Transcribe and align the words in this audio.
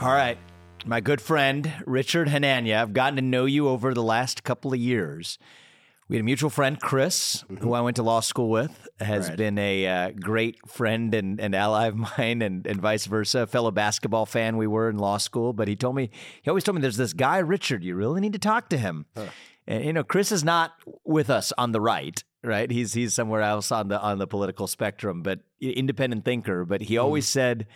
All 0.00 0.12
right. 0.12 0.38
My 0.86 1.00
good 1.00 1.20
friend, 1.20 1.70
Richard 1.86 2.28
Hanania, 2.28 2.80
I've 2.80 2.94
gotten 2.94 3.16
to 3.16 3.22
know 3.22 3.44
you 3.44 3.68
over 3.68 3.92
the 3.92 4.02
last 4.02 4.44
couple 4.44 4.72
of 4.72 4.78
years. 4.78 5.38
We 6.08 6.16
had 6.16 6.22
a 6.22 6.24
mutual 6.24 6.48
friend, 6.48 6.80
Chris, 6.80 7.44
who 7.60 7.74
I 7.74 7.82
went 7.82 7.96
to 7.96 8.02
law 8.02 8.20
school 8.20 8.48
with, 8.48 8.88
has 8.98 9.28
Right. 9.28 9.36
been 9.36 9.58
a 9.58 9.86
uh, 9.86 10.10
great 10.18 10.56
friend 10.66 11.14
and, 11.14 11.38
and 11.38 11.54
ally 11.54 11.86
of 11.86 11.96
mine, 12.18 12.40
and, 12.40 12.66
and 12.66 12.80
vice 12.80 13.04
versa. 13.06 13.40
A 13.40 13.46
fellow 13.46 13.70
basketball 13.70 14.24
fan 14.24 14.56
we 14.56 14.66
were 14.66 14.88
in 14.88 14.96
law 14.96 15.18
school, 15.18 15.52
but 15.52 15.68
he 15.68 15.76
told 15.76 15.94
me, 15.96 16.08
he 16.42 16.48
always 16.50 16.64
told 16.64 16.76
me, 16.76 16.82
there's 16.82 16.96
this 16.96 17.12
guy, 17.12 17.38
Richard, 17.38 17.84
you 17.84 17.94
really 17.94 18.22
need 18.22 18.32
to 18.32 18.38
talk 18.38 18.70
to 18.70 18.78
him. 18.78 19.04
And, 19.66 19.84
you 19.84 19.92
know, 19.92 20.02
Chris 20.02 20.32
is 20.32 20.42
not 20.42 20.72
with 21.04 21.28
us 21.28 21.52
on 21.58 21.72
the 21.72 21.80
right, 21.80 22.24
right? 22.42 22.70
He's 22.70 22.94
he's 22.94 23.12
somewhere 23.12 23.42
else 23.42 23.70
on 23.70 23.88
the 23.88 24.00
on 24.00 24.16
the 24.18 24.26
political 24.26 24.66
spectrum, 24.66 25.22
but 25.22 25.40
independent 25.60 26.24
thinker. 26.24 26.64
But 26.64 26.80
he 26.80 26.96
always 26.96 27.28
said, 27.28 27.66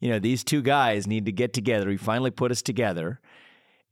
you 0.00 0.10
know, 0.10 0.18
these 0.18 0.42
two 0.44 0.62
guys 0.62 1.06
need 1.06 1.26
to 1.26 1.32
get 1.32 1.52
together. 1.52 1.90
He 1.90 1.96
finally 1.96 2.30
put 2.30 2.50
us 2.50 2.62
together, 2.62 3.20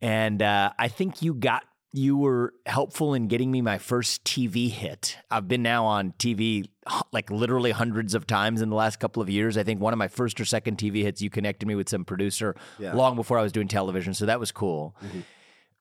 and 0.01 0.43
uh, 0.43 0.73
I 0.79 0.89
think 0.89 1.23
you 1.23 1.35
got 1.35 1.65
you 1.93 2.17
were 2.19 2.53
helpful 2.67 3.15
in 3.15 3.29
getting 3.29 3.51
me 3.51 3.63
my 3.63 3.79
first 3.79 4.23
TV 4.25 4.71
hit. 4.71 5.17
I've 5.31 5.49
been 5.49 5.63
now 5.63 5.87
on 5.87 6.13
TV 6.19 6.69
like 7.13 7.31
literally 7.31 7.71
hundreds 7.71 8.15
of 8.15 8.27
times 8.27 8.61
in 8.61 8.69
the 8.69 8.77
last 8.77 9.01
couple 9.01 9.23
of 9.23 9.31
years. 9.31 9.57
I 9.57 9.63
think 9.63 9.81
one 9.81 9.95
of 9.95 9.99
my 9.99 10.09
first 10.09 10.39
or 10.39 10.45
second 10.45 10.77
TV 10.77 11.03
hits, 11.03 11.23
you 11.23 11.31
connected 11.31 11.67
me 11.67 11.75
with 11.75 11.89
some 11.89 12.05
producer 12.05 12.55
Yeah. 12.79 12.93
long 12.93 13.17
before 13.17 13.39
I 13.39 13.43
was 13.43 13.53
doing 13.53 13.69
television, 13.69 14.13
so 14.13 14.27
that 14.27 14.39
was 14.39 14.53
cool. 14.53 14.95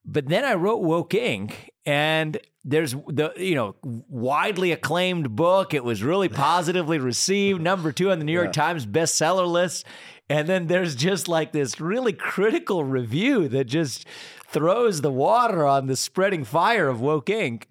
But 0.06 0.28
then 0.30 0.46
I 0.46 0.54
wrote 0.54 0.82
Woke 0.82 1.10
Inc. 1.12 1.52
and 1.86 2.38
there's 2.64 2.94
the 2.94 3.34
you 3.38 3.56
know 3.56 3.76
widely 3.84 4.72
acclaimed 4.72 5.36
book. 5.36 5.74
It 5.74 5.84
was 5.84 6.02
really 6.04 6.30
positively 6.48 7.00
received, 7.00 7.62
number 7.62 7.92
two 7.92 8.12
on 8.12 8.20
the 8.20 8.26
New 8.26 8.32
York 8.34 8.54
Times 8.54 8.86
bestseller 8.86 9.46
list. 9.48 9.86
And 10.30 10.48
then 10.48 10.68
there's 10.68 10.96
just 10.96 11.28
like 11.28 11.52
this 11.52 11.80
really 11.80 12.14
critical 12.14 12.84
review 12.84 13.48
that 13.48 13.66
just 13.66 14.06
throws 14.48 15.02
the 15.02 15.12
water 15.12 15.66
on 15.66 15.88
the 15.88 15.96
spreading 15.96 16.44
fire 16.44 16.90
of 16.90 17.00
Woke 17.00 17.28
Inc. 17.28 17.64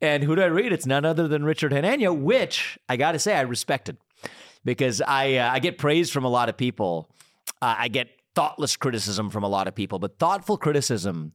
And 0.00 0.24
who 0.24 0.34
do 0.34 0.42
I 0.42 0.46
read? 0.46 0.72
It's 0.72 0.86
none 0.86 1.04
other 1.04 1.28
than 1.28 1.44
Richard 1.44 1.72
Hanania, 1.72 2.16
which 2.16 2.78
I 2.88 2.96
got 2.96 3.12
to 3.12 3.18
say 3.18 3.34
I 3.34 3.42
respected 3.42 3.96
because 4.64 5.00
I 5.00 5.36
uh, 5.36 5.50
I 5.50 5.60
get 5.60 5.78
praise 5.78 6.10
from 6.10 6.24
a 6.24 6.28
lot 6.28 6.48
of 6.48 6.56
people. 6.56 7.08
Uh, 7.62 7.76
I 7.78 7.88
get 7.88 8.08
thoughtless 8.34 8.76
criticism 8.76 9.30
from 9.30 9.44
a 9.44 9.48
lot 9.48 9.68
of 9.68 9.74
people, 9.74 9.98
but 9.98 10.18
thoughtful 10.18 10.56
criticism 10.58 11.32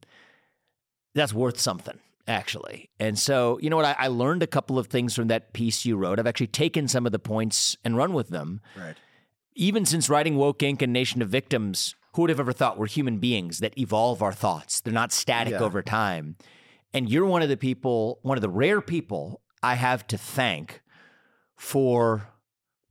that's 1.15 1.33
worth 1.33 1.59
something 1.59 1.97
actually. 2.27 2.89
And 2.99 3.17
so, 3.17 3.57
you 3.61 3.69
know 3.69 3.75
what? 3.75 3.85
I, 3.85 3.95
I 3.97 4.07
learned 4.07 4.43
a 4.43 4.47
couple 4.47 4.77
of 4.77 4.87
things 4.87 5.15
from 5.15 5.27
that 5.29 5.51
piece 5.53 5.83
you 5.83 5.97
wrote. 5.97 6.19
I've 6.19 6.27
actually 6.27 6.47
taken 6.47 6.87
some 6.87 7.05
of 7.05 7.11
the 7.11 7.19
points 7.19 7.75
and 7.83 7.97
run 7.97 8.13
with 8.13 8.29
them. 8.29 8.61
Right. 8.77 8.95
Even 9.59 9.85
since 9.85 10.09
writing 10.09 10.37
Woke 10.37 10.59
Inc. 10.59 10.81
and 10.81 10.93
Nation 10.93 11.21
of 11.21 11.27
Victims, 11.27 11.93
who 12.13 12.21
would 12.21 12.29
have 12.29 12.39
ever 12.39 12.53
thought 12.53 12.77
we're 12.77 12.87
human 12.87 13.17
beings 13.17 13.59
that 13.59 13.77
evolve 13.77 14.21
our 14.21 14.31
thoughts? 14.31 14.79
They're 14.79 14.93
not 14.93 15.11
static 15.11 15.51
Yeah. 15.51 15.59
over 15.59 15.81
time. 15.81 16.37
And 16.93 17.09
you're 17.09 17.25
one 17.25 17.41
of 17.41 17.49
the 17.49 17.57
people, 17.57 18.19
one 18.21 18.37
of 18.37 18.41
the 18.41 18.49
rare 18.49 18.79
people 18.79 19.41
I 19.61 19.75
have 19.75 20.07
to 20.07 20.17
thank 20.17 20.81
for 21.57 22.29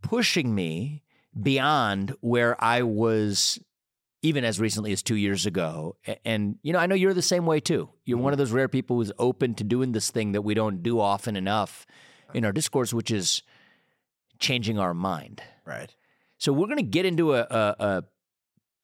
pushing 0.02 0.54
me 0.54 1.04
beyond 1.40 2.14
where 2.20 2.62
I 2.62 2.82
was 2.82 3.58
even 4.20 4.44
as 4.44 4.60
recently 4.60 4.92
as 4.92 5.02
two 5.02 5.16
years 5.16 5.46
ago. 5.46 5.96
And, 6.22 6.58
you 6.62 6.74
know, 6.74 6.80
I 6.80 6.86
know 6.86 6.94
you're 6.94 7.14
the 7.14 7.22
same 7.22 7.46
way 7.46 7.60
too. 7.60 7.88
You're 8.04 8.18
one 8.18 8.26
mm-hmm. 8.26 8.32
of 8.32 8.38
those 8.38 8.52
rare 8.52 8.68
people 8.68 8.96
who's 8.96 9.12
open 9.18 9.54
to 9.54 9.64
doing 9.64 9.92
this 9.92 10.10
thing 10.10 10.32
that 10.32 10.42
we 10.42 10.52
don't 10.52 10.82
do 10.82 11.00
often 11.00 11.34
enough 11.34 11.86
in 12.34 12.44
our 12.44 12.52
discourse, 12.52 12.92
which 12.92 13.10
is 13.10 13.42
changing 14.38 14.78
our 14.78 14.92
mind. 14.92 15.42
Right. 15.64 15.94
So 16.38 16.52
we're 16.52 16.66
going 16.66 16.78
to 16.78 16.82
get 16.82 17.04
into 17.04 17.34
a, 17.34 17.40
a, 17.40 17.76
a 17.78 18.04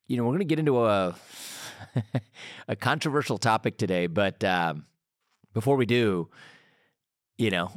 you 0.07 0.17
know, 0.17 0.25
we're 0.25 0.31
going 0.31 0.41
to 0.41 0.45
get 0.45 0.59
into 0.59 0.85
a 0.85 1.15
a 2.69 2.77
controversial 2.77 3.39
topic 3.39 3.79
today. 3.79 4.07
But 4.07 4.43
um, 4.45 4.87
before 5.53 5.77
we 5.77 5.87
do, 5.87 6.29
you 7.39 7.51
know, 7.51 7.71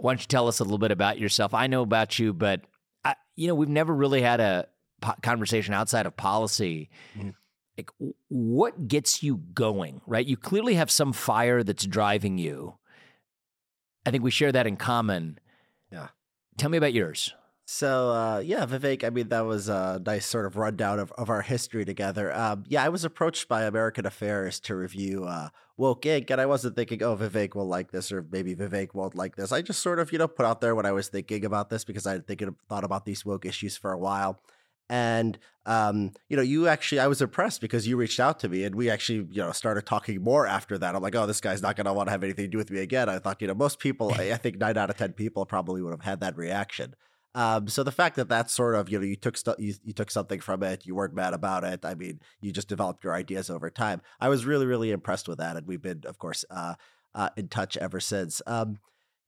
why 0.00 0.12
don't 0.12 0.20
you 0.20 0.26
tell 0.26 0.48
us 0.48 0.60
a 0.60 0.64
little 0.64 0.78
bit 0.78 0.90
about 0.92 1.18
yourself? 1.18 1.52
I 1.54 1.66
know 1.66 1.82
about 1.82 2.18
you, 2.18 2.32
but 2.32 2.62
I, 3.04 3.14
you 3.36 3.48
know, 3.48 3.54
we've 3.54 3.68
never 3.68 3.94
really 3.94 4.22
had 4.22 4.40
a 4.40 4.68
po- 5.00 5.14
conversation 5.22 5.74
outside 5.74 6.06
of 6.06 6.16
policy. 6.16 6.88
Mhm. 7.16 7.34
Like, 7.76 7.90
what 8.28 8.86
gets 8.86 9.22
you 9.22 9.38
going? 9.54 10.00
Right? 10.06 10.26
You 10.26 10.36
clearly 10.36 10.74
have 10.74 10.90
some 10.90 11.12
fire 11.12 11.62
that's 11.62 11.86
driving 11.86 12.38
you. 12.38 12.74
I 14.04 14.10
think 14.10 14.22
we 14.22 14.30
share 14.30 14.52
that 14.52 14.66
in 14.66 14.76
common. 14.76 15.38
Yeah. 15.90 16.08
Tell 16.58 16.70
me 16.70 16.76
about 16.78 16.92
yours. 16.92 17.32
So 17.74 18.10
uh, 18.10 18.42
yeah, 18.44 18.66
Vivek. 18.66 19.02
I 19.02 19.08
mean, 19.08 19.28
that 19.28 19.46
was 19.46 19.70
a 19.70 19.98
nice 20.04 20.26
sort 20.26 20.44
of 20.44 20.58
rundown 20.58 20.98
of, 20.98 21.10
of 21.12 21.30
our 21.30 21.40
history 21.40 21.86
together. 21.86 22.30
Um, 22.30 22.64
yeah, 22.68 22.84
I 22.84 22.90
was 22.90 23.02
approached 23.02 23.48
by 23.48 23.62
American 23.62 24.04
Affairs 24.04 24.60
to 24.60 24.76
review 24.76 25.24
uh, 25.24 25.48
Woke 25.78 26.02
Inc., 26.02 26.30
and 26.30 26.38
I 26.38 26.44
wasn't 26.44 26.76
thinking, 26.76 27.02
oh, 27.02 27.16
Vivek 27.16 27.54
will 27.54 27.66
like 27.66 27.90
this, 27.90 28.12
or 28.12 28.26
maybe 28.30 28.54
Vivek 28.54 28.92
won't 28.92 29.14
like 29.14 29.36
this. 29.36 29.52
I 29.52 29.62
just 29.62 29.80
sort 29.80 30.00
of, 30.00 30.12
you 30.12 30.18
know, 30.18 30.28
put 30.28 30.44
out 30.44 30.60
there 30.60 30.74
what 30.74 30.84
I 30.84 30.92
was 30.92 31.08
thinking 31.08 31.46
about 31.46 31.70
this 31.70 31.82
because 31.82 32.06
I 32.06 32.12
had 32.12 32.26
thinking 32.26 32.54
thought 32.68 32.84
about 32.84 33.06
these 33.06 33.24
woke 33.24 33.46
issues 33.46 33.78
for 33.78 33.90
a 33.90 33.98
while. 33.98 34.38
And 34.90 35.38
um, 35.64 36.12
you 36.28 36.36
know, 36.36 36.42
you 36.42 36.68
actually, 36.68 37.00
I 37.00 37.06
was 37.06 37.22
impressed 37.22 37.62
because 37.62 37.88
you 37.88 37.96
reached 37.96 38.20
out 38.20 38.38
to 38.40 38.50
me, 38.50 38.64
and 38.64 38.74
we 38.74 38.90
actually, 38.90 39.26
you 39.30 39.42
know, 39.42 39.52
started 39.52 39.86
talking 39.86 40.22
more 40.22 40.46
after 40.46 40.76
that. 40.76 40.94
I'm 40.94 41.00
like, 41.00 41.14
oh, 41.14 41.26
this 41.26 41.40
guy's 41.40 41.62
not 41.62 41.76
going 41.76 41.86
to 41.86 41.94
want 41.94 42.08
to 42.08 42.10
have 42.10 42.22
anything 42.22 42.44
to 42.44 42.50
do 42.50 42.58
with 42.58 42.70
me 42.70 42.80
again. 42.80 43.08
I 43.08 43.18
thought, 43.18 43.40
you 43.40 43.48
know, 43.48 43.54
most 43.54 43.78
people, 43.78 44.12
I, 44.12 44.34
think 44.34 44.58
nine 44.58 44.76
out 44.76 44.90
of 44.90 44.98
ten 44.98 45.14
people 45.14 45.46
probably 45.46 45.80
would 45.80 45.92
have 45.92 46.02
had 46.02 46.20
that 46.20 46.36
reaction. 46.36 46.94
Um, 47.34 47.68
so 47.68 47.82
the 47.82 47.92
fact 47.92 48.16
that 48.16 48.28
that's 48.28 48.52
sort 48.52 48.74
of 48.74 48.88
you 48.90 48.98
know 48.98 49.04
you 49.04 49.16
took 49.16 49.36
stu- 49.36 49.54
you, 49.58 49.74
you 49.84 49.92
took 49.92 50.10
something 50.10 50.40
from 50.40 50.62
it, 50.62 50.86
you 50.86 50.94
weren't 50.94 51.14
mad 51.14 51.34
about 51.34 51.64
it. 51.64 51.84
I 51.84 51.94
mean, 51.94 52.20
you 52.40 52.52
just 52.52 52.68
developed 52.68 53.04
your 53.04 53.14
ideas 53.14 53.48
over 53.48 53.70
time. 53.70 54.02
I 54.20 54.28
was 54.28 54.44
really 54.44 54.66
really 54.66 54.90
impressed 54.90 55.28
with 55.28 55.38
that, 55.38 55.56
and 55.56 55.66
we've 55.66 55.82
been, 55.82 56.02
of 56.06 56.18
course, 56.18 56.44
uh, 56.50 56.74
uh, 57.14 57.30
in 57.36 57.48
touch 57.48 57.76
ever 57.76 58.00
since. 58.00 58.42
Um, 58.46 58.78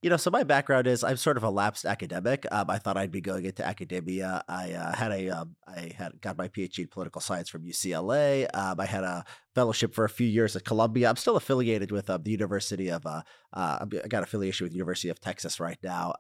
you 0.05 0.11
know, 0.11 0.19
so 0.19 0.31
my 0.31 0.43
background 0.43 0.87
is 0.87 1.03
I'm 1.03 1.17
sort 1.17 1.39
of 1.39 1.45
a 1.45 1.51
lapsed 1.51 1.87
academic. 1.87 2.45
Um, 2.53 2.69
I 2.69 2.77
thought 2.77 2.99
I'd 2.99 3.11
be 3.11 3.23
going 3.23 3.47
into 3.47 3.67
academia. 3.67 4.45
I 4.47 4.73
uh, 4.73 4.95
had 4.95 5.13
a 5.13 5.31
um, 5.31 5.57
I 5.67 5.93
had 5.97 6.21
got 6.21 6.37
my 6.37 6.47
PhD 6.47 6.81
in 6.81 6.89
political 6.89 7.23
science 7.23 7.49
from 7.49 7.65
UCLA. 7.65 8.47
Um, 8.55 8.79
I 8.81 8.85
had 8.85 9.03
a 9.03 9.25
fellowship 9.55 9.95
for 9.95 10.05
a 10.05 10.11
few 10.11 10.27
years 10.27 10.57
at 10.57 10.67
Columbia. 10.67 11.09
I'm 11.09 11.17
still 11.17 11.37
affiliated 11.37 11.91
with 11.91 12.11
uh, 12.11 12.19
the 12.19 12.33
University 12.33 12.91
of 12.91 13.07
uh, 13.07 13.23
uh, 13.55 13.87
I 14.05 14.09
got 14.09 14.23
affiliation 14.23 14.67
with 14.67 14.75
University 14.75 15.09
of 15.09 15.23
Texas 15.23 15.59
right 15.59 15.79
now. 15.83 16.13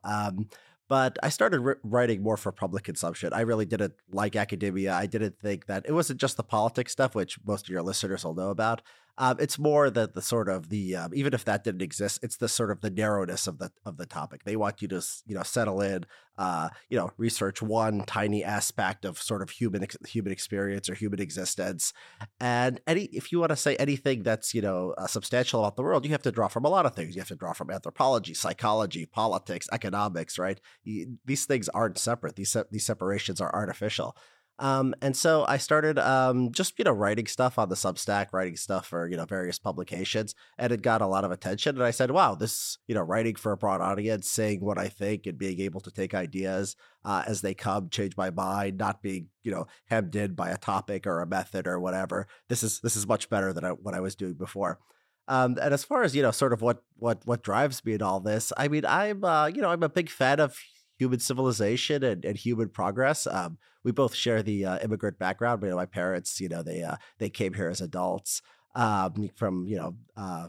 But 0.88 1.18
I 1.22 1.30
started 1.30 1.60
ri- 1.60 1.74
writing 1.82 2.22
more 2.22 2.36
for 2.36 2.52
public 2.52 2.84
consumption. 2.84 3.32
I 3.32 3.40
really 3.40 3.64
didn't 3.64 3.94
like 4.10 4.36
academia. 4.36 4.94
I 4.94 5.06
didn't 5.06 5.38
think 5.40 5.66
that 5.66 5.86
it 5.86 5.92
wasn't 5.92 6.20
just 6.20 6.36
the 6.36 6.42
politics 6.42 6.92
stuff, 6.92 7.14
which 7.14 7.38
most 7.46 7.66
of 7.66 7.70
your 7.70 7.82
listeners 7.82 8.24
will 8.24 8.34
know 8.34 8.50
about. 8.50 8.82
Um, 9.16 9.36
it's 9.38 9.58
more 9.58 9.90
that 9.90 10.14
the 10.14 10.22
sort 10.22 10.48
of 10.48 10.70
the 10.70 10.96
um, 10.96 11.12
even 11.14 11.34
if 11.34 11.44
that 11.44 11.62
didn't 11.62 11.82
exist, 11.82 12.18
it's 12.22 12.36
the 12.36 12.48
sort 12.48 12.70
of 12.70 12.80
the 12.80 12.90
narrowness 12.90 13.46
of 13.46 13.58
the 13.58 13.70
of 13.84 13.96
the 13.96 14.06
topic. 14.06 14.42
They 14.44 14.56
want 14.56 14.82
you 14.82 14.88
to 14.88 15.02
you 15.26 15.36
know 15.36 15.44
settle 15.44 15.80
in, 15.80 16.04
uh, 16.36 16.70
you 16.88 16.98
know, 16.98 17.12
research 17.16 17.62
one 17.62 18.04
tiny 18.06 18.42
aspect 18.42 19.04
of 19.04 19.22
sort 19.22 19.40
of 19.40 19.50
human 19.50 19.86
human 20.06 20.32
experience 20.32 20.88
or 20.88 20.94
human 20.94 21.20
existence, 21.20 21.92
and 22.40 22.80
any 22.88 23.04
if 23.04 23.30
you 23.30 23.38
want 23.38 23.50
to 23.50 23.56
say 23.56 23.76
anything 23.76 24.24
that's 24.24 24.52
you 24.52 24.62
know 24.62 24.94
uh, 24.98 25.06
substantial 25.06 25.60
about 25.60 25.76
the 25.76 25.82
world, 25.82 26.04
you 26.04 26.10
have 26.10 26.22
to 26.22 26.32
draw 26.32 26.48
from 26.48 26.64
a 26.64 26.68
lot 26.68 26.84
of 26.84 26.94
things. 26.94 27.14
You 27.14 27.20
have 27.20 27.28
to 27.28 27.36
draw 27.36 27.52
from 27.52 27.70
anthropology, 27.70 28.34
psychology, 28.34 29.06
politics, 29.06 29.68
economics, 29.72 30.38
right? 30.38 30.60
You, 30.82 31.18
these 31.24 31.46
things 31.46 31.68
aren't 31.68 31.98
separate. 31.98 32.34
These 32.34 32.50
se- 32.50 32.64
these 32.72 32.86
separations 32.86 33.40
are 33.40 33.54
artificial. 33.54 34.16
Um, 34.58 34.94
and 35.02 35.16
so 35.16 35.44
I 35.48 35.56
started 35.56 35.98
um, 35.98 36.52
just 36.52 36.78
you 36.78 36.84
know 36.84 36.92
writing 36.92 37.26
stuff 37.26 37.58
on 37.58 37.68
the 37.68 37.74
Substack, 37.74 38.32
writing 38.32 38.56
stuff 38.56 38.86
for 38.86 39.08
you 39.08 39.16
know 39.16 39.24
various 39.24 39.58
publications, 39.58 40.34
and 40.58 40.72
it 40.72 40.80
got 40.80 41.02
a 41.02 41.06
lot 41.06 41.24
of 41.24 41.32
attention. 41.32 41.74
And 41.74 41.84
I 41.84 41.90
said, 41.90 42.12
"Wow, 42.12 42.36
this 42.36 42.78
you 42.86 42.94
know 42.94 43.02
writing 43.02 43.34
for 43.34 43.50
a 43.50 43.56
broad 43.56 43.80
audience, 43.80 44.28
saying 44.30 44.60
what 44.60 44.78
I 44.78 44.88
think, 44.88 45.26
and 45.26 45.36
being 45.36 45.60
able 45.60 45.80
to 45.80 45.90
take 45.90 46.14
ideas 46.14 46.76
uh, 47.04 47.24
as 47.26 47.40
they 47.40 47.54
come, 47.54 47.88
change 47.90 48.16
my 48.16 48.30
mind, 48.30 48.78
not 48.78 49.02
being 49.02 49.28
you 49.42 49.50
know 49.50 49.66
hemmed 49.86 50.14
in 50.14 50.34
by 50.34 50.50
a 50.50 50.56
topic 50.56 51.04
or 51.06 51.20
a 51.20 51.26
method 51.26 51.66
or 51.66 51.80
whatever. 51.80 52.28
This 52.48 52.62
is 52.62 52.80
this 52.80 52.94
is 52.94 53.08
much 53.08 53.28
better 53.28 53.52
than 53.52 53.64
I, 53.64 53.70
what 53.70 53.94
I 53.94 54.00
was 54.00 54.14
doing 54.14 54.34
before." 54.34 54.78
Um, 55.26 55.56
and 55.60 55.72
as 55.74 55.84
far 55.84 56.02
as 56.02 56.14
you 56.14 56.22
know, 56.22 56.30
sort 56.30 56.52
of 56.52 56.62
what 56.62 56.82
what 56.96 57.22
what 57.24 57.42
drives 57.42 57.84
me 57.84 57.94
in 57.94 58.02
all 58.02 58.20
this, 58.20 58.52
I 58.56 58.68
mean, 58.68 58.84
I'm 58.86 59.24
uh, 59.24 59.46
you 59.46 59.62
know 59.62 59.70
I'm 59.70 59.82
a 59.82 59.88
big 59.88 60.10
fan 60.10 60.38
of 60.38 60.56
human 60.96 61.18
civilization 61.18 62.04
and, 62.04 62.24
and 62.24 62.36
human 62.36 62.68
progress. 62.68 63.26
Um, 63.26 63.58
we 63.84 63.92
both 63.92 64.14
share 64.14 64.42
the 64.42 64.64
uh, 64.64 64.78
immigrant 64.80 65.18
background. 65.18 65.62
You 65.62 65.70
know, 65.70 65.76
my 65.76 65.86
parents, 65.86 66.40
you 66.40 66.48
know, 66.48 66.62
they 66.62 66.82
uh, 66.82 66.96
they 67.18 67.30
came 67.30 67.54
here 67.54 67.68
as 67.68 67.80
adults 67.80 68.42
um, 68.74 69.30
from 69.36 69.66
you 69.68 69.76
know 69.76 69.94
uh, 70.16 70.48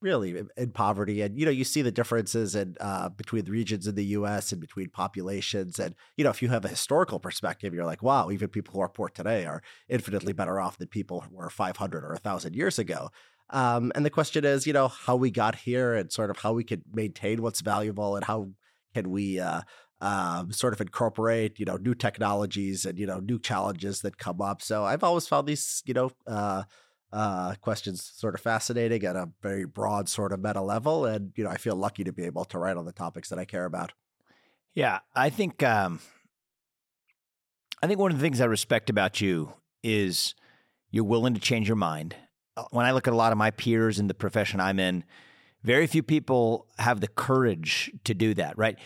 really 0.00 0.42
in- 0.56 0.70
poverty, 0.70 1.20
and 1.20 1.38
you 1.38 1.44
know 1.44 1.50
you 1.50 1.64
see 1.64 1.82
the 1.82 1.92
differences 1.92 2.54
in 2.54 2.76
uh, 2.80 3.08
between 3.08 3.44
the 3.44 3.50
regions 3.50 3.86
in 3.86 3.94
the 3.94 4.04
U.S. 4.06 4.52
and 4.52 4.60
between 4.60 4.88
populations. 4.90 5.78
And 5.78 5.94
you 6.16 6.24
know, 6.24 6.30
if 6.30 6.40
you 6.40 6.48
have 6.48 6.64
a 6.64 6.68
historical 6.68 7.18
perspective, 7.18 7.74
you're 7.74 7.86
like, 7.86 8.02
wow, 8.02 8.30
even 8.30 8.48
people 8.48 8.74
who 8.74 8.80
are 8.80 8.88
poor 8.88 9.08
today 9.08 9.44
are 9.44 9.62
infinitely 9.88 10.32
better 10.32 10.60
off 10.60 10.78
than 10.78 10.88
people 10.88 11.20
who 11.20 11.34
were 11.34 11.50
500 11.50 12.04
or 12.04 12.12
1,000 12.12 12.54
years 12.54 12.78
ago. 12.78 13.10
Um, 13.50 13.92
and 13.94 14.04
the 14.04 14.10
question 14.10 14.44
is, 14.46 14.66
you 14.66 14.72
know, 14.72 14.88
how 14.88 15.14
we 15.14 15.30
got 15.30 15.56
here 15.56 15.94
and 15.94 16.10
sort 16.10 16.30
of 16.30 16.38
how 16.38 16.54
we 16.54 16.64
could 16.64 16.82
maintain 16.92 17.42
what's 17.42 17.60
valuable 17.60 18.16
and 18.16 18.24
how 18.24 18.48
can 18.94 19.10
we 19.10 19.38
uh, 19.40 19.60
um, 20.02 20.50
sort 20.52 20.74
of 20.74 20.80
incorporate 20.80 21.60
you 21.60 21.64
know 21.64 21.76
new 21.76 21.94
technologies 21.94 22.84
and 22.84 22.98
you 22.98 23.06
know 23.06 23.20
new 23.20 23.38
challenges 23.38 24.02
that 24.02 24.18
come 24.18 24.42
up. 24.42 24.60
So 24.60 24.84
I've 24.84 25.04
always 25.04 25.28
found 25.28 25.46
these 25.46 25.82
you 25.86 25.94
know 25.94 26.10
uh, 26.26 26.64
uh, 27.12 27.54
questions 27.60 28.12
sort 28.14 28.34
of 28.34 28.40
fascinating 28.40 29.04
at 29.04 29.16
a 29.16 29.30
very 29.40 29.64
broad 29.64 30.08
sort 30.08 30.32
of 30.32 30.40
meta 30.40 30.60
level, 30.60 31.06
and 31.06 31.32
you 31.36 31.44
know 31.44 31.50
I 31.50 31.56
feel 31.56 31.76
lucky 31.76 32.04
to 32.04 32.12
be 32.12 32.24
able 32.24 32.44
to 32.46 32.58
write 32.58 32.76
on 32.76 32.84
the 32.84 32.92
topics 32.92 33.28
that 33.28 33.38
I 33.38 33.44
care 33.44 33.64
about. 33.64 33.92
Yeah, 34.74 34.98
I 35.14 35.30
think 35.30 35.62
um, 35.62 36.00
I 37.80 37.86
think 37.86 38.00
one 38.00 38.10
of 38.10 38.18
the 38.18 38.22
things 38.22 38.40
I 38.40 38.46
respect 38.46 38.90
about 38.90 39.20
you 39.20 39.52
is 39.84 40.34
you're 40.90 41.04
willing 41.04 41.34
to 41.34 41.40
change 41.40 41.68
your 41.68 41.76
mind. 41.76 42.16
Uh, 42.56 42.64
when 42.70 42.86
I 42.86 42.90
look 42.90 43.06
at 43.06 43.14
a 43.14 43.16
lot 43.16 43.32
of 43.32 43.38
my 43.38 43.52
peers 43.52 44.00
in 44.00 44.08
the 44.08 44.14
profession 44.14 44.58
I'm 44.58 44.80
in, 44.80 45.04
very 45.62 45.86
few 45.86 46.02
people 46.02 46.66
have 46.78 47.00
the 47.00 47.08
courage 47.08 47.90
to 48.04 48.14
do 48.14 48.34
that, 48.34 48.58
right? 48.58 48.78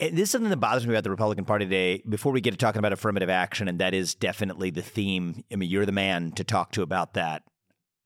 This 0.00 0.20
is 0.20 0.30
something 0.30 0.48
that 0.48 0.56
bothers 0.56 0.86
me 0.86 0.94
about 0.94 1.04
the 1.04 1.10
Republican 1.10 1.44
Party 1.44 1.66
today. 1.66 2.02
Before 2.08 2.32
we 2.32 2.40
get 2.40 2.52
to 2.52 2.56
talking 2.56 2.78
about 2.78 2.94
affirmative 2.94 3.28
action, 3.28 3.68
and 3.68 3.78
that 3.80 3.92
is 3.92 4.14
definitely 4.14 4.70
the 4.70 4.80
theme. 4.80 5.44
I 5.52 5.56
mean, 5.56 5.68
you're 5.68 5.84
the 5.84 5.92
man 5.92 6.32
to 6.32 6.44
talk 6.44 6.72
to 6.72 6.82
about 6.82 7.12
that. 7.14 7.42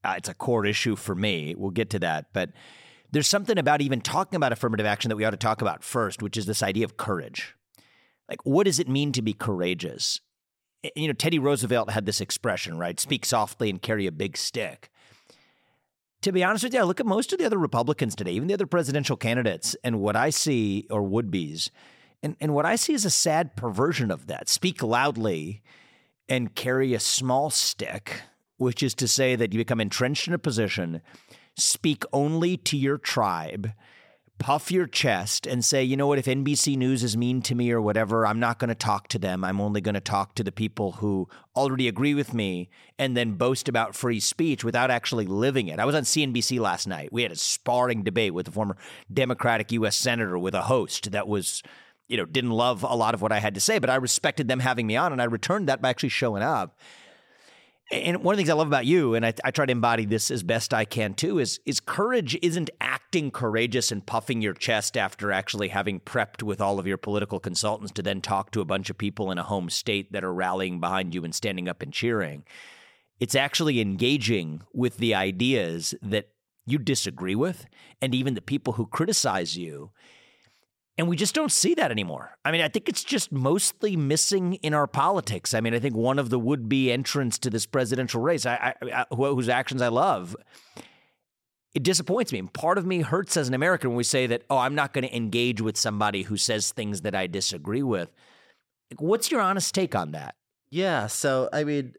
Uh, 0.02 0.14
it's 0.16 0.28
a 0.28 0.34
core 0.34 0.66
issue 0.66 0.96
for 0.96 1.14
me. 1.14 1.54
We'll 1.56 1.70
get 1.70 1.90
to 1.90 2.00
that, 2.00 2.32
but 2.32 2.50
there's 3.12 3.28
something 3.28 3.58
about 3.58 3.80
even 3.80 4.00
talking 4.00 4.36
about 4.36 4.50
affirmative 4.50 4.86
action 4.86 5.08
that 5.10 5.16
we 5.16 5.24
ought 5.24 5.30
to 5.30 5.36
talk 5.36 5.62
about 5.62 5.84
first, 5.84 6.20
which 6.20 6.36
is 6.36 6.46
this 6.46 6.64
idea 6.64 6.84
of 6.84 6.96
courage. 6.96 7.54
Like, 8.28 8.44
what 8.44 8.64
does 8.64 8.80
it 8.80 8.88
mean 8.88 9.12
to 9.12 9.22
be 9.22 9.32
courageous? 9.32 10.20
You 10.96 11.06
know, 11.06 11.12
Teddy 11.12 11.38
Roosevelt 11.38 11.90
had 11.90 12.06
this 12.06 12.20
expression, 12.20 12.76
right? 12.76 12.98
Speak 12.98 13.24
softly 13.24 13.70
and 13.70 13.80
carry 13.80 14.08
a 14.08 14.12
big 14.12 14.36
stick. 14.36 14.90
To 16.24 16.32
be 16.32 16.42
honest 16.42 16.64
with 16.64 16.72
you, 16.72 16.80
I 16.80 16.84
look 16.84 17.00
at 17.00 17.06
most 17.06 17.34
of 17.34 17.38
the 17.38 17.44
other 17.44 17.58
Republicans 17.58 18.14
today, 18.14 18.30
even 18.30 18.48
the 18.48 18.54
other 18.54 18.64
presidential 18.64 19.14
candidates, 19.14 19.76
and 19.84 20.00
what 20.00 20.16
I 20.16 20.30
see, 20.30 20.86
or 20.88 21.02
would 21.02 21.30
be's, 21.30 21.70
and, 22.22 22.34
and 22.40 22.54
what 22.54 22.64
I 22.64 22.76
see 22.76 22.94
is 22.94 23.04
a 23.04 23.10
sad 23.10 23.56
perversion 23.56 24.10
of 24.10 24.26
that. 24.28 24.48
Speak 24.48 24.82
loudly 24.82 25.62
and 26.26 26.54
carry 26.54 26.94
a 26.94 26.98
small 26.98 27.50
stick, 27.50 28.22
which 28.56 28.82
is 28.82 28.94
to 28.94 29.06
say 29.06 29.36
that 29.36 29.52
you 29.52 29.58
become 29.58 29.82
entrenched 29.82 30.26
in 30.26 30.32
a 30.32 30.38
position, 30.38 31.02
speak 31.58 32.04
only 32.10 32.56
to 32.56 32.78
your 32.78 32.96
tribe 32.96 33.72
puff 34.38 34.70
your 34.70 34.86
chest 34.86 35.46
and 35.46 35.64
say, 35.64 35.82
you 35.82 35.96
know 35.96 36.06
what, 36.06 36.18
if 36.18 36.26
NBC 36.26 36.76
News 36.76 37.02
is 37.02 37.16
mean 37.16 37.40
to 37.42 37.54
me 37.54 37.70
or 37.70 37.80
whatever, 37.80 38.26
I'm 38.26 38.40
not 38.40 38.58
going 38.58 38.68
to 38.68 38.74
talk 38.74 39.08
to 39.08 39.18
them. 39.18 39.44
I'm 39.44 39.60
only 39.60 39.80
going 39.80 39.94
to 39.94 40.00
talk 40.00 40.34
to 40.34 40.44
the 40.44 40.52
people 40.52 40.92
who 40.92 41.28
already 41.56 41.88
agree 41.88 42.14
with 42.14 42.34
me 42.34 42.68
and 42.98 43.16
then 43.16 43.32
boast 43.32 43.68
about 43.68 43.94
free 43.94 44.20
speech 44.20 44.64
without 44.64 44.90
actually 44.90 45.26
living 45.26 45.68
it. 45.68 45.78
I 45.78 45.84
was 45.84 45.94
on 45.94 46.02
CNBC 46.02 46.58
last 46.58 46.86
night. 46.86 47.12
We 47.12 47.22
had 47.22 47.32
a 47.32 47.36
sparring 47.36 48.02
debate 48.02 48.34
with 48.34 48.48
a 48.48 48.50
former 48.50 48.76
Democratic 49.12 49.72
U.S. 49.72 49.96
Senator 49.96 50.38
with 50.38 50.54
a 50.54 50.62
host 50.62 51.12
that 51.12 51.28
was. 51.28 51.62
You 52.06 52.18
know, 52.18 52.26
didn't 52.26 52.50
love 52.50 52.82
a 52.82 52.94
lot 52.94 53.14
of 53.14 53.22
what 53.22 53.32
I 53.32 53.38
had 53.38 53.54
to 53.54 53.62
say, 53.62 53.78
but 53.78 53.88
I 53.88 53.94
respected 53.94 54.46
them 54.46 54.60
having 54.60 54.86
me 54.86 54.94
on, 54.94 55.10
and 55.10 55.22
I 55.22 55.24
returned 55.24 55.70
that 55.70 55.80
by 55.80 55.88
actually 55.88 56.10
showing 56.10 56.42
up 56.42 56.76
and 57.90 58.22
one 58.24 58.32
of 58.32 58.36
the 58.36 58.40
things 58.40 58.50
I 58.50 58.54
love 58.54 58.66
about 58.66 58.86
you, 58.86 59.14
and 59.14 59.26
I, 59.26 59.34
I, 59.44 59.50
try 59.50 59.66
to 59.66 59.72
embody 59.72 60.06
this 60.06 60.30
as 60.30 60.42
best 60.42 60.72
I 60.72 60.84
can 60.84 61.14
too, 61.14 61.38
is 61.38 61.60
is 61.66 61.80
courage 61.80 62.36
isn't 62.42 62.70
acting 62.80 63.30
courageous 63.30 63.92
and 63.92 64.04
puffing 64.04 64.40
your 64.40 64.54
chest 64.54 64.96
after 64.96 65.30
actually 65.30 65.68
having 65.68 66.00
prepped 66.00 66.42
with 66.42 66.60
all 66.60 66.78
of 66.78 66.86
your 66.86 66.96
political 66.96 67.38
consultants 67.38 67.92
to 67.92 68.02
then 68.02 68.20
talk 68.20 68.50
to 68.52 68.60
a 68.60 68.64
bunch 68.64 68.88
of 68.88 68.96
people 68.96 69.30
in 69.30 69.38
a 69.38 69.42
home 69.42 69.68
state 69.68 70.12
that 70.12 70.24
are 70.24 70.32
rallying 70.32 70.80
behind 70.80 71.14
you 71.14 71.24
and 71.24 71.34
standing 71.34 71.68
up 71.68 71.82
and 71.82 71.92
cheering. 71.92 72.44
It's 73.20 73.34
actually 73.34 73.80
engaging 73.80 74.62
with 74.72 74.96
the 74.96 75.14
ideas 75.14 75.94
that 76.02 76.30
you 76.66 76.78
disagree 76.78 77.34
with, 77.34 77.66
and 78.00 78.14
even 78.14 78.34
the 78.34 78.40
people 78.40 78.74
who 78.74 78.86
criticize 78.86 79.56
you, 79.56 79.90
and 80.96 81.08
we 81.08 81.16
just 81.16 81.34
don't 81.34 81.50
see 81.50 81.74
that 81.74 81.90
anymore. 81.90 82.36
I 82.44 82.52
mean, 82.52 82.60
I 82.60 82.68
think 82.68 82.88
it's 82.88 83.02
just 83.02 83.32
mostly 83.32 83.96
missing 83.96 84.54
in 84.54 84.74
our 84.74 84.86
politics. 84.86 85.52
I 85.52 85.60
mean, 85.60 85.74
I 85.74 85.80
think 85.80 85.96
one 85.96 86.18
of 86.18 86.30
the 86.30 86.38
would 86.38 86.68
be 86.68 86.92
entrants 86.92 87.38
to 87.40 87.50
this 87.50 87.66
presidential 87.66 88.20
race, 88.20 88.46
I, 88.46 88.74
I, 88.80 89.04
I, 89.10 89.16
whose 89.16 89.48
actions 89.48 89.82
I 89.82 89.88
love, 89.88 90.36
it 91.74 91.82
disappoints 91.82 92.32
me. 92.32 92.42
part 92.42 92.78
of 92.78 92.86
me 92.86 93.00
hurts 93.00 93.36
as 93.36 93.48
an 93.48 93.54
American 93.54 93.90
when 93.90 93.96
we 93.96 94.04
say 94.04 94.28
that, 94.28 94.42
oh, 94.48 94.58
I'm 94.58 94.76
not 94.76 94.92
going 94.92 95.06
to 95.06 95.14
engage 95.14 95.60
with 95.60 95.76
somebody 95.76 96.22
who 96.22 96.36
says 96.36 96.70
things 96.70 97.00
that 97.00 97.14
I 97.16 97.26
disagree 97.26 97.82
with. 97.82 98.12
What's 98.98 99.32
your 99.32 99.40
honest 99.40 99.74
take 99.74 99.96
on 99.96 100.12
that? 100.12 100.36
Yeah. 100.70 101.08
So, 101.08 101.48
I 101.52 101.64
mean, 101.64 101.94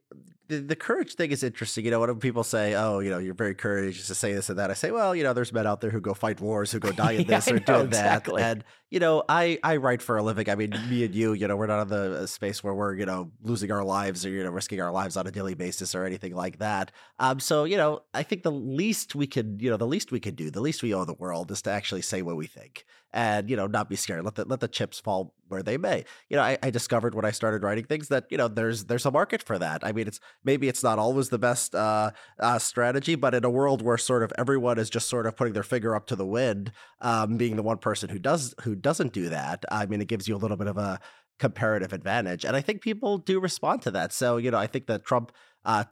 the, 0.47 0.59
the 0.59 0.75
courage 0.75 1.15
thing 1.15 1.31
is 1.31 1.43
interesting. 1.43 1.85
You 1.85 1.91
know, 1.91 1.99
when 1.99 2.15
people 2.17 2.43
say, 2.43 2.75
"Oh, 2.75 2.99
you 2.99 3.09
know, 3.09 3.17
you're 3.17 3.33
very 3.33 3.55
courageous 3.55 4.07
to 4.07 4.15
say 4.15 4.33
this 4.33 4.49
and 4.49 4.59
that," 4.59 4.69
I 4.69 4.73
say, 4.73 4.91
"Well, 4.91 5.15
you 5.15 5.23
know, 5.23 5.33
there's 5.33 5.51
men 5.51 5.65
out 5.65 5.81
there 5.81 5.89
who 5.89 6.01
go 6.01 6.13
fight 6.13 6.39
wars, 6.39 6.71
who 6.71 6.79
go 6.79 6.91
die 6.91 7.13
in 7.13 7.27
this 7.27 7.47
yeah, 7.47 7.53
or 7.53 7.59
know, 7.59 7.81
do 7.81 7.87
exactly. 7.87 8.41
that." 8.41 8.51
And 8.51 8.63
you 8.89 8.99
know, 8.99 9.23
I 9.27 9.59
I 9.63 9.77
write 9.77 10.01
for 10.01 10.17
a 10.17 10.23
living. 10.23 10.49
I 10.49 10.55
mean, 10.55 10.71
me 10.89 11.03
and 11.05 11.13
you, 11.13 11.33
you 11.33 11.47
know, 11.47 11.55
we're 11.55 11.67
not 11.67 11.81
in 11.83 11.87
the 11.87 12.19
uh, 12.21 12.25
space 12.27 12.63
where 12.63 12.73
we're 12.73 12.95
you 12.95 13.05
know 13.05 13.31
losing 13.41 13.71
our 13.71 13.83
lives 13.83 14.25
or 14.25 14.29
you 14.29 14.43
know 14.43 14.51
risking 14.51 14.79
our 14.81 14.91
lives 14.91 15.17
on 15.17 15.27
a 15.27 15.31
daily 15.31 15.55
basis 15.55 15.95
or 15.95 16.05
anything 16.05 16.35
like 16.35 16.59
that. 16.59 16.91
Um, 17.19 17.39
so 17.39 17.63
you 17.63 17.77
know, 17.77 18.01
I 18.13 18.23
think 18.23 18.43
the 18.43 18.51
least 18.51 19.15
we 19.15 19.27
could, 19.27 19.57
you 19.59 19.69
know, 19.69 19.77
the 19.77 19.87
least 19.87 20.11
we 20.11 20.19
could 20.19 20.35
do, 20.35 20.51
the 20.51 20.61
least 20.61 20.83
we 20.83 20.93
owe 20.93 21.05
the 21.05 21.13
world, 21.13 21.51
is 21.51 21.61
to 21.63 21.71
actually 21.71 22.01
say 22.03 22.21
what 22.21 22.35
we 22.35 22.47
think 22.47 22.85
and 23.15 23.49
you 23.49 23.55
know 23.55 23.65
not 23.65 23.89
be 23.89 23.95
scared. 23.95 24.23
Let 24.23 24.35
the 24.35 24.45
let 24.45 24.59
the 24.59 24.67
chips 24.67 24.99
fall 24.99 25.33
where 25.47 25.63
they 25.63 25.77
may. 25.77 26.03
You 26.29 26.37
know, 26.37 26.43
I, 26.43 26.57
I 26.61 26.69
discovered 26.69 27.15
when 27.15 27.23
I 27.23 27.31
started 27.31 27.63
writing 27.63 27.85
things 27.85 28.09
that 28.09 28.25
you 28.29 28.37
know 28.37 28.47
there's 28.47 28.85
there's 28.85 29.05
a 29.05 29.11
market 29.11 29.41
for 29.41 29.57
that. 29.57 29.83
I 29.83 29.93
mean, 29.93 30.07
it's 30.07 30.19
maybe 30.43 30.67
it's 30.67 30.83
not 30.83 30.99
always 30.99 31.29
the 31.29 31.39
best 31.39 31.73
uh, 31.73 32.11
uh, 32.39 32.59
strategy, 32.59 33.15
but 33.15 33.33
in 33.33 33.45
a 33.45 33.49
world 33.49 33.81
where 33.81 33.97
sort 33.97 34.21
of 34.21 34.33
everyone 34.37 34.77
is 34.77 34.89
just 34.89 35.07
sort 35.07 35.25
of 35.25 35.35
putting 35.35 35.53
their 35.53 35.63
finger 35.63 35.95
up 35.95 36.07
to 36.07 36.15
the 36.15 36.25
wind, 36.25 36.73
um, 37.01 37.37
being 37.37 37.55
the 37.55 37.63
one 37.63 37.77
person 37.77 38.09
who 38.09 38.19
does 38.19 38.53
who 38.63 38.75
doesn't 38.85 39.13
do 39.13 39.29
that, 39.29 39.65
I 39.71 39.87
mean, 39.87 39.99
it 39.99 40.07
gives 40.07 40.27
you 40.27 40.35
a 40.35 40.37
little 40.37 40.57
bit 40.57 40.67
of 40.67 40.77
a 40.77 40.99
comparative 41.39 41.91
advantage, 41.91 42.45
and 42.45 42.55
I 42.55 42.61
think 42.61 42.81
people 42.81 43.17
do 43.17 43.39
respond 43.39 43.81
to 43.81 43.91
that. 43.91 44.13
So 44.13 44.37
you 44.37 44.51
know, 44.51 44.59
I 44.59 44.67
think 44.67 44.85
that 44.85 45.03
Trump 45.03 45.31
uh, 45.65 45.83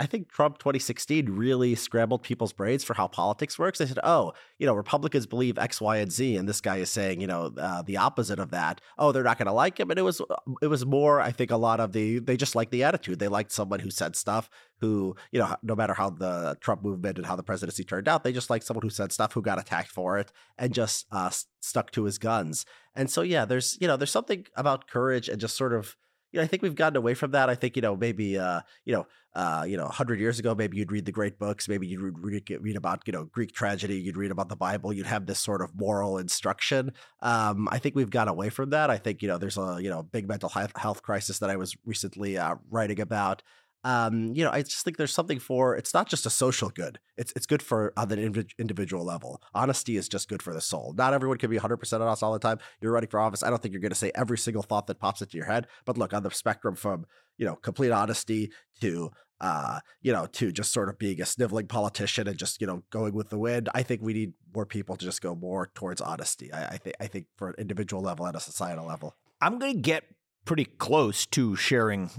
I 0.00 0.06
think 0.06 0.32
Trump 0.32 0.58
2016 0.58 1.26
really 1.26 1.76
scrambled 1.76 2.22
people's 2.22 2.52
brains 2.52 2.82
for 2.82 2.94
how 2.94 3.06
politics 3.06 3.58
works. 3.58 3.78
They 3.78 3.86
said, 3.86 4.00
"Oh, 4.02 4.32
you 4.58 4.66
know, 4.66 4.74
Republicans 4.74 5.26
believe 5.26 5.58
X, 5.58 5.80
Y, 5.80 5.98
and 5.98 6.10
Z," 6.10 6.36
and 6.36 6.48
this 6.48 6.60
guy 6.60 6.78
is 6.78 6.90
saying, 6.90 7.20
you 7.20 7.28
know, 7.28 7.52
uh, 7.56 7.82
the 7.82 7.96
opposite 7.96 8.40
of 8.40 8.50
that. 8.50 8.80
Oh, 8.98 9.12
they're 9.12 9.22
not 9.22 9.38
going 9.38 9.46
to 9.46 9.52
like 9.52 9.78
him, 9.78 9.90
and 9.90 9.98
it 9.98 10.02
was 10.02 10.20
it 10.60 10.66
was 10.66 10.84
more. 10.84 11.20
I 11.20 11.30
think 11.30 11.52
a 11.52 11.56
lot 11.56 11.78
of 11.78 11.92
the 11.92 12.18
they 12.18 12.36
just 12.36 12.56
liked 12.56 12.72
the 12.72 12.82
attitude. 12.82 13.20
They 13.20 13.28
liked 13.28 13.52
someone 13.52 13.80
who 13.80 13.90
said 13.90 14.16
stuff. 14.16 14.50
Who 14.80 15.14
you 15.30 15.38
know, 15.38 15.54
no 15.62 15.76
matter 15.76 15.94
how 15.94 16.10
the 16.10 16.56
Trump 16.60 16.82
movement 16.82 17.18
and 17.18 17.26
how 17.26 17.36
the 17.36 17.42
presidency 17.44 17.84
turned 17.84 18.08
out, 18.08 18.24
they 18.24 18.32
just 18.32 18.50
liked 18.50 18.64
someone 18.64 18.82
who 18.82 18.90
said 18.90 19.12
stuff, 19.12 19.34
who 19.34 19.42
got 19.42 19.60
attacked 19.60 19.90
for 19.90 20.18
it, 20.18 20.32
and 20.58 20.74
just 20.74 21.06
uh, 21.12 21.30
stuck 21.60 21.92
to 21.92 22.04
his 22.04 22.18
guns. 22.18 22.64
And 22.96 23.08
so, 23.08 23.22
yeah, 23.22 23.44
there's 23.44 23.78
you 23.80 23.86
know, 23.86 23.96
there's 23.96 24.10
something 24.10 24.46
about 24.56 24.88
courage 24.88 25.28
and 25.28 25.40
just 25.40 25.56
sort 25.56 25.74
of 25.74 25.96
you 26.32 26.38
know, 26.38 26.44
I 26.44 26.46
think 26.46 26.62
we've 26.62 26.74
gotten 26.74 26.96
away 26.96 27.14
from 27.14 27.32
that. 27.32 27.48
I 27.48 27.54
think, 27.54 27.76
you 27.76 27.82
know, 27.82 27.96
maybe, 27.96 28.38
uh, 28.38 28.60
you 28.84 28.94
know, 28.94 29.06
uh, 29.34 29.64
you 29.66 29.76
know, 29.76 29.86
hundred 29.86 30.20
years 30.20 30.38
ago, 30.38 30.54
maybe 30.54 30.76
you'd 30.76 30.92
read 30.92 31.04
the 31.04 31.12
great 31.12 31.38
books, 31.38 31.68
maybe 31.68 31.86
you'd 31.86 32.00
read, 32.00 32.50
read 32.60 32.76
about, 32.76 33.02
you 33.06 33.12
know, 33.12 33.24
Greek 33.24 33.52
tragedy, 33.52 33.96
you'd 33.96 34.16
read 34.16 34.30
about 34.30 34.48
the 34.48 34.56
Bible, 34.56 34.92
you'd 34.92 35.06
have 35.06 35.26
this 35.26 35.38
sort 35.38 35.62
of 35.62 35.70
moral 35.74 36.18
instruction. 36.18 36.92
Um, 37.20 37.68
I 37.70 37.78
think 37.78 37.94
we've 37.94 38.10
gone 38.10 38.28
away 38.28 38.50
from 38.50 38.70
that. 38.70 38.90
I 38.90 38.98
think, 38.98 39.22
you 39.22 39.28
know, 39.28 39.38
there's 39.38 39.58
a, 39.58 39.78
you 39.80 39.90
know, 39.90 40.02
big 40.02 40.28
mental 40.28 40.48
health 40.48 41.02
crisis 41.02 41.38
that 41.38 41.50
I 41.50 41.56
was 41.56 41.76
recently 41.84 42.38
uh, 42.38 42.56
writing 42.70 43.00
about 43.00 43.42
um, 43.84 44.34
you 44.34 44.44
know, 44.44 44.50
I 44.50 44.62
just 44.62 44.84
think 44.84 44.96
there's 44.96 45.14
something 45.14 45.38
for 45.38 45.76
it's 45.76 45.94
not 45.94 46.08
just 46.08 46.26
a 46.26 46.30
social 46.30 46.68
good. 46.68 46.98
It's 47.16 47.32
it's 47.34 47.46
good 47.46 47.62
for 47.62 47.92
on 47.96 48.10
an 48.12 48.44
individual 48.58 49.04
level. 49.04 49.40
Honesty 49.54 49.96
is 49.96 50.08
just 50.08 50.28
good 50.28 50.42
for 50.42 50.52
the 50.52 50.60
soul. 50.60 50.94
Not 50.96 51.14
everyone 51.14 51.38
can 51.38 51.50
be 51.50 51.58
100% 51.58 52.00
honest 52.00 52.22
all 52.22 52.32
the 52.32 52.38
time. 52.38 52.58
You're 52.80 52.92
running 52.92 53.08
for 53.08 53.20
office. 53.20 53.42
I 53.42 53.50
don't 53.50 53.62
think 53.62 53.72
you're 53.72 53.80
going 53.80 53.90
to 53.90 53.96
say 53.96 54.12
every 54.14 54.38
single 54.38 54.62
thought 54.62 54.86
that 54.88 54.98
pops 54.98 55.22
into 55.22 55.36
your 55.36 55.46
head. 55.46 55.66
But 55.86 55.96
look, 55.96 56.12
on 56.12 56.22
the 56.22 56.30
spectrum 56.30 56.74
from 56.74 57.06
you 57.38 57.46
know 57.46 57.56
complete 57.56 57.90
honesty 57.90 58.52
to 58.80 59.10
uh, 59.40 59.80
you 60.02 60.12
know, 60.12 60.26
to 60.26 60.52
just 60.52 60.72
sort 60.72 60.88
of 60.88 60.98
being 60.98 61.20
a 61.20 61.24
sniveling 61.24 61.66
politician 61.66 62.28
and 62.28 62.36
just, 62.36 62.60
you 62.60 62.66
know, 62.66 62.82
going 62.90 63.14
with 63.14 63.30
the 63.30 63.38
wind. 63.38 63.70
I 63.74 63.82
think 63.82 64.02
we 64.02 64.12
need 64.12 64.34
more 64.54 64.66
people 64.66 64.96
to 64.96 65.04
just 65.04 65.22
go 65.22 65.34
more 65.34 65.70
towards 65.74 66.00
honesty. 66.00 66.52
I, 66.52 66.66
I 66.66 66.76
think 66.76 66.96
I 67.00 67.06
think 67.06 67.26
for 67.36 67.48
an 67.48 67.54
individual 67.58 68.02
level 68.02 68.26
and 68.26 68.36
a 68.36 68.40
societal 68.40 68.86
level. 68.86 69.16
I'm 69.40 69.58
gonna 69.58 69.74
get 69.74 70.04
pretty 70.44 70.66
close 70.66 71.24
to 71.26 71.56
sharing 71.56 72.10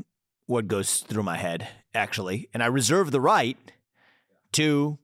what 0.51 0.67
goes 0.67 0.97
through 0.97 1.23
my 1.23 1.37
head, 1.37 1.67
actually. 1.95 2.49
And 2.53 2.61
I 2.61 2.67
reserve 2.67 3.11
the 3.11 3.21
right 3.21 3.57
to 4.53 4.99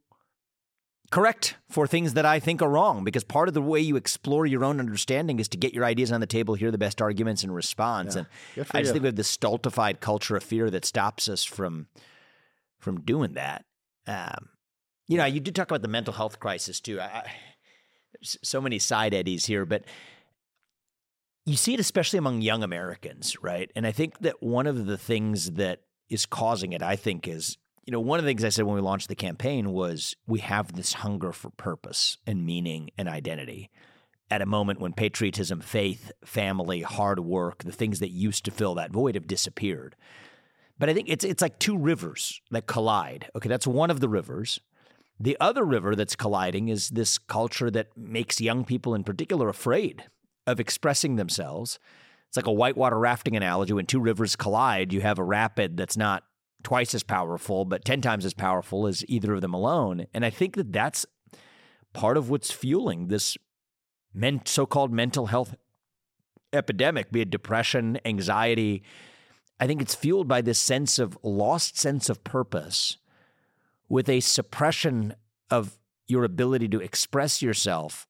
correct 1.09 1.55
for 1.69 1.87
things 1.87 2.15
that 2.15 2.25
I 2.25 2.39
think 2.39 2.61
are 2.61 2.69
wrong 2.69 3.05
because 3.05 3.23
part 3.23 3.47
of 3.47 3.53
the 3.53 3.61
way 3.61 3.79
you 3.79 3.95
explore 3.95 4.45
your 4.45 4.65
own 4.65 4.77
understanding 4.77 5.39
is 5.39 5.47
to 5.49 5.57
get 5.57 5.73
your 5.73 5.85
ideas 5.85 6.11
on 6.11 6.19
the 6.19 6.27
table, 6.27 6.55
hear 6.55 6.69
the 6.69 6.77
best 6.77 7.01
arguments, 7.01 7.43
and 7.43 7.55
respond. 7.55 8.09
Yeah. 8.09 8.17
And 8.17 8.27
I 8.71 8.79
just 8.81 8.89
you. 8.89 8.93
think 8.93 9.03
we 9.03 9.07
have 9.07 9.15
this 9.15 9.29
stultified 9.29 10.01
culture 10.01 10.35
of 10.35 10.43
fear 10.43 10.69
that 10.69 10.83
stops 10.83 11.29
us 11.29 11.45
from 11.45 11.87
from 12.77 13.01
doing 13.01 13.33
that. 13.33 13.63
Um, 14.05 14.49
you 15.07 15.17
know, 15.17 15.25
you 15.25 15.39
did 15.39 15.55
talk 15.55 15.71
about 15.71 15.81
the 15.81 15.87
mental 15.87 16.13
health 16.13 16.39
crisis 16.39 16.81
too. 16.81 16.99
I, 16.99 17.05
I, 17.05 17.31
so 18.21 18.59
many 18.59 18.79
side 18.79 19.13
eddies 19.13 19.45
here, 19.45 19.65
but 19.65 19.83
you 21.47 21.55
see 21.55 21.73
it 21.73 21.79
especially 21.79 22.19
among 22.19 22.41
young 22.41 22.61
Americans, 22.61 23.35
right? 23.41 23.71
And 23.75 23.87
I 23.87 23.91
think 23.91 24.19
that 24.19 24.43
one 24.43 24.67
of 24.67 24.85
the 24.85 24.97
things 24.97 25.51
that 25.53 25.79
is 26.09 26.25
causing 26.25 26.73
it, 26.73 26.83
I 26.83 26.95
think, 26.95 27.27
is 27.27 27.57
you 27.85 27.91
know, 27.91 28.01
one 28.01 28.19
of 28.19 28.25
the 28.25 28.29
things 28.29 28.43
I 28.43 28.49
said 28.49 28.65
when 28.65 28.75
we 28.75 28.81
launched 28.81 29.07
the 29.07 29.15
campaign 29.15 29.71
was 29.71 30.13
we 30.27 30.39
have 30.41 30.75
this 30.75 30.91
hunger 30.91 31.31
for 31.31 31.49
purpose 31.51 32.17
and 32.27 32.45
meaning 32.45 32.89
and 32.97 33.07
identity. 33.07 33.69
at 34.29 34.41
a 34.41 34.45
moment 34.45 34.79
when 34.79 34.93
patriotism, 34.93 35.61
faith, 35.61 36.11
family, 36.25 36.81
hard 36.81 37.19
work, 37.19 37.63
the 37.63 37.71
things 37.71 37.99
that 37.99 38.09
used 38.11 38.45
to 38.45 38.51
fill 38.51 38.75
that 38.75 38.91
void 38.91 39.15
have 39.15 39.27
disappeared. 39.27 39.95
But 40.79 40.89
I 40.89 40.93
think 40.93 41.09
it's 41.09 41.23
it's 41.23 41.41
like 41.41 41.57
two 41.59 41.77
rivers 41.77 42.41
that 42.51 42.67
collide. 42.67 43.29
Okay, 43.35 43.49
that's 43.49 43.65
one 43.65 43.89
of 43.89 43.99
the 43.99 44.09
rivers. 44.09 44.59
The 45.19 45.37
other 45.39 45.63
river 45.63 45.95
that's 45.95 46.15
colliding 46.15 46.69
is 46.69 46.89
this 46.89 47.17
culture 47.17 47.71
that 47.71 47.97
makes 47.97 48.39
young 48.39 48.65
people 48.65 48.93
in 48.93 49.03
particular 49.03 49.49
afraid 49.49 50.03
of 50.47 50.59
expressing 50.59 51.17
themselves. 51.17 51.77
It's 52.27 52.37
like 52.37 52.47
a 52.47 52.51
whitewater 52.51 52.97
rafting 52.97 53.35
analogy. 53.35 53.73
When 53.73 53.85
two 53.85 53.99
rivers 53.99 54.35
collide, 54.35 54.91
you 54.91 55.01
have 55.01 55.19
a 55.19 55.23
rapid 55.23 55.77
that's 55.77 55.97
not 55.97 56.23
twice 56.63 56.95
as 56.95 57.03
powerful, 57.03 57.65
but 57.65 57.85
10 57.85 58.01
times 58.01 58.25
as 58.25 58.33
powerful 58.33 58.87
as 58.87 59.05
either 59.07 59.35
of 59.35 59.41
them 59.41 59.53
alone. 59.53 60.07
And 60.13 60.25
I 60.25 60.29
think 60.29 60.55
that 60.55 60.73
that's 60.73 61.05
part 61.93 62.17
of 62.17 62.29
what's 62.29 62.51
fueling 62.51 63.07
this 63.07 63.37
men- 64.13 64.41
so 64.45 64.65
called 64.65 64.91
mental 64.91 65.27
health 65.27 65.55
epidemic, 66.53 67.11
be 67.11 67.21
it 67.21 67.29
depression, 67.29 67.99
anxiety. 68.05 68.83
I 69.59 69.67
think 69.67 69.81
it's 69.81 69.95
fueled 69.95 70.27
by 70.27 70.41
this 70.41 70.59
sense 70.59 70.99
of 70.99 71.17
lost 71.23 71.77
sense 71.77 72.09
of 72.09 72.23
purpose 72.23 72.97
with 73.89 74.09
a 74.09 74.19
suppression 74.19 75.15
of 75.49 75.77
your 76.07 76.23
ability 76.23 76.67
to 76.69 76.81
express 76.81 77.41
yourself. 77.41 78.06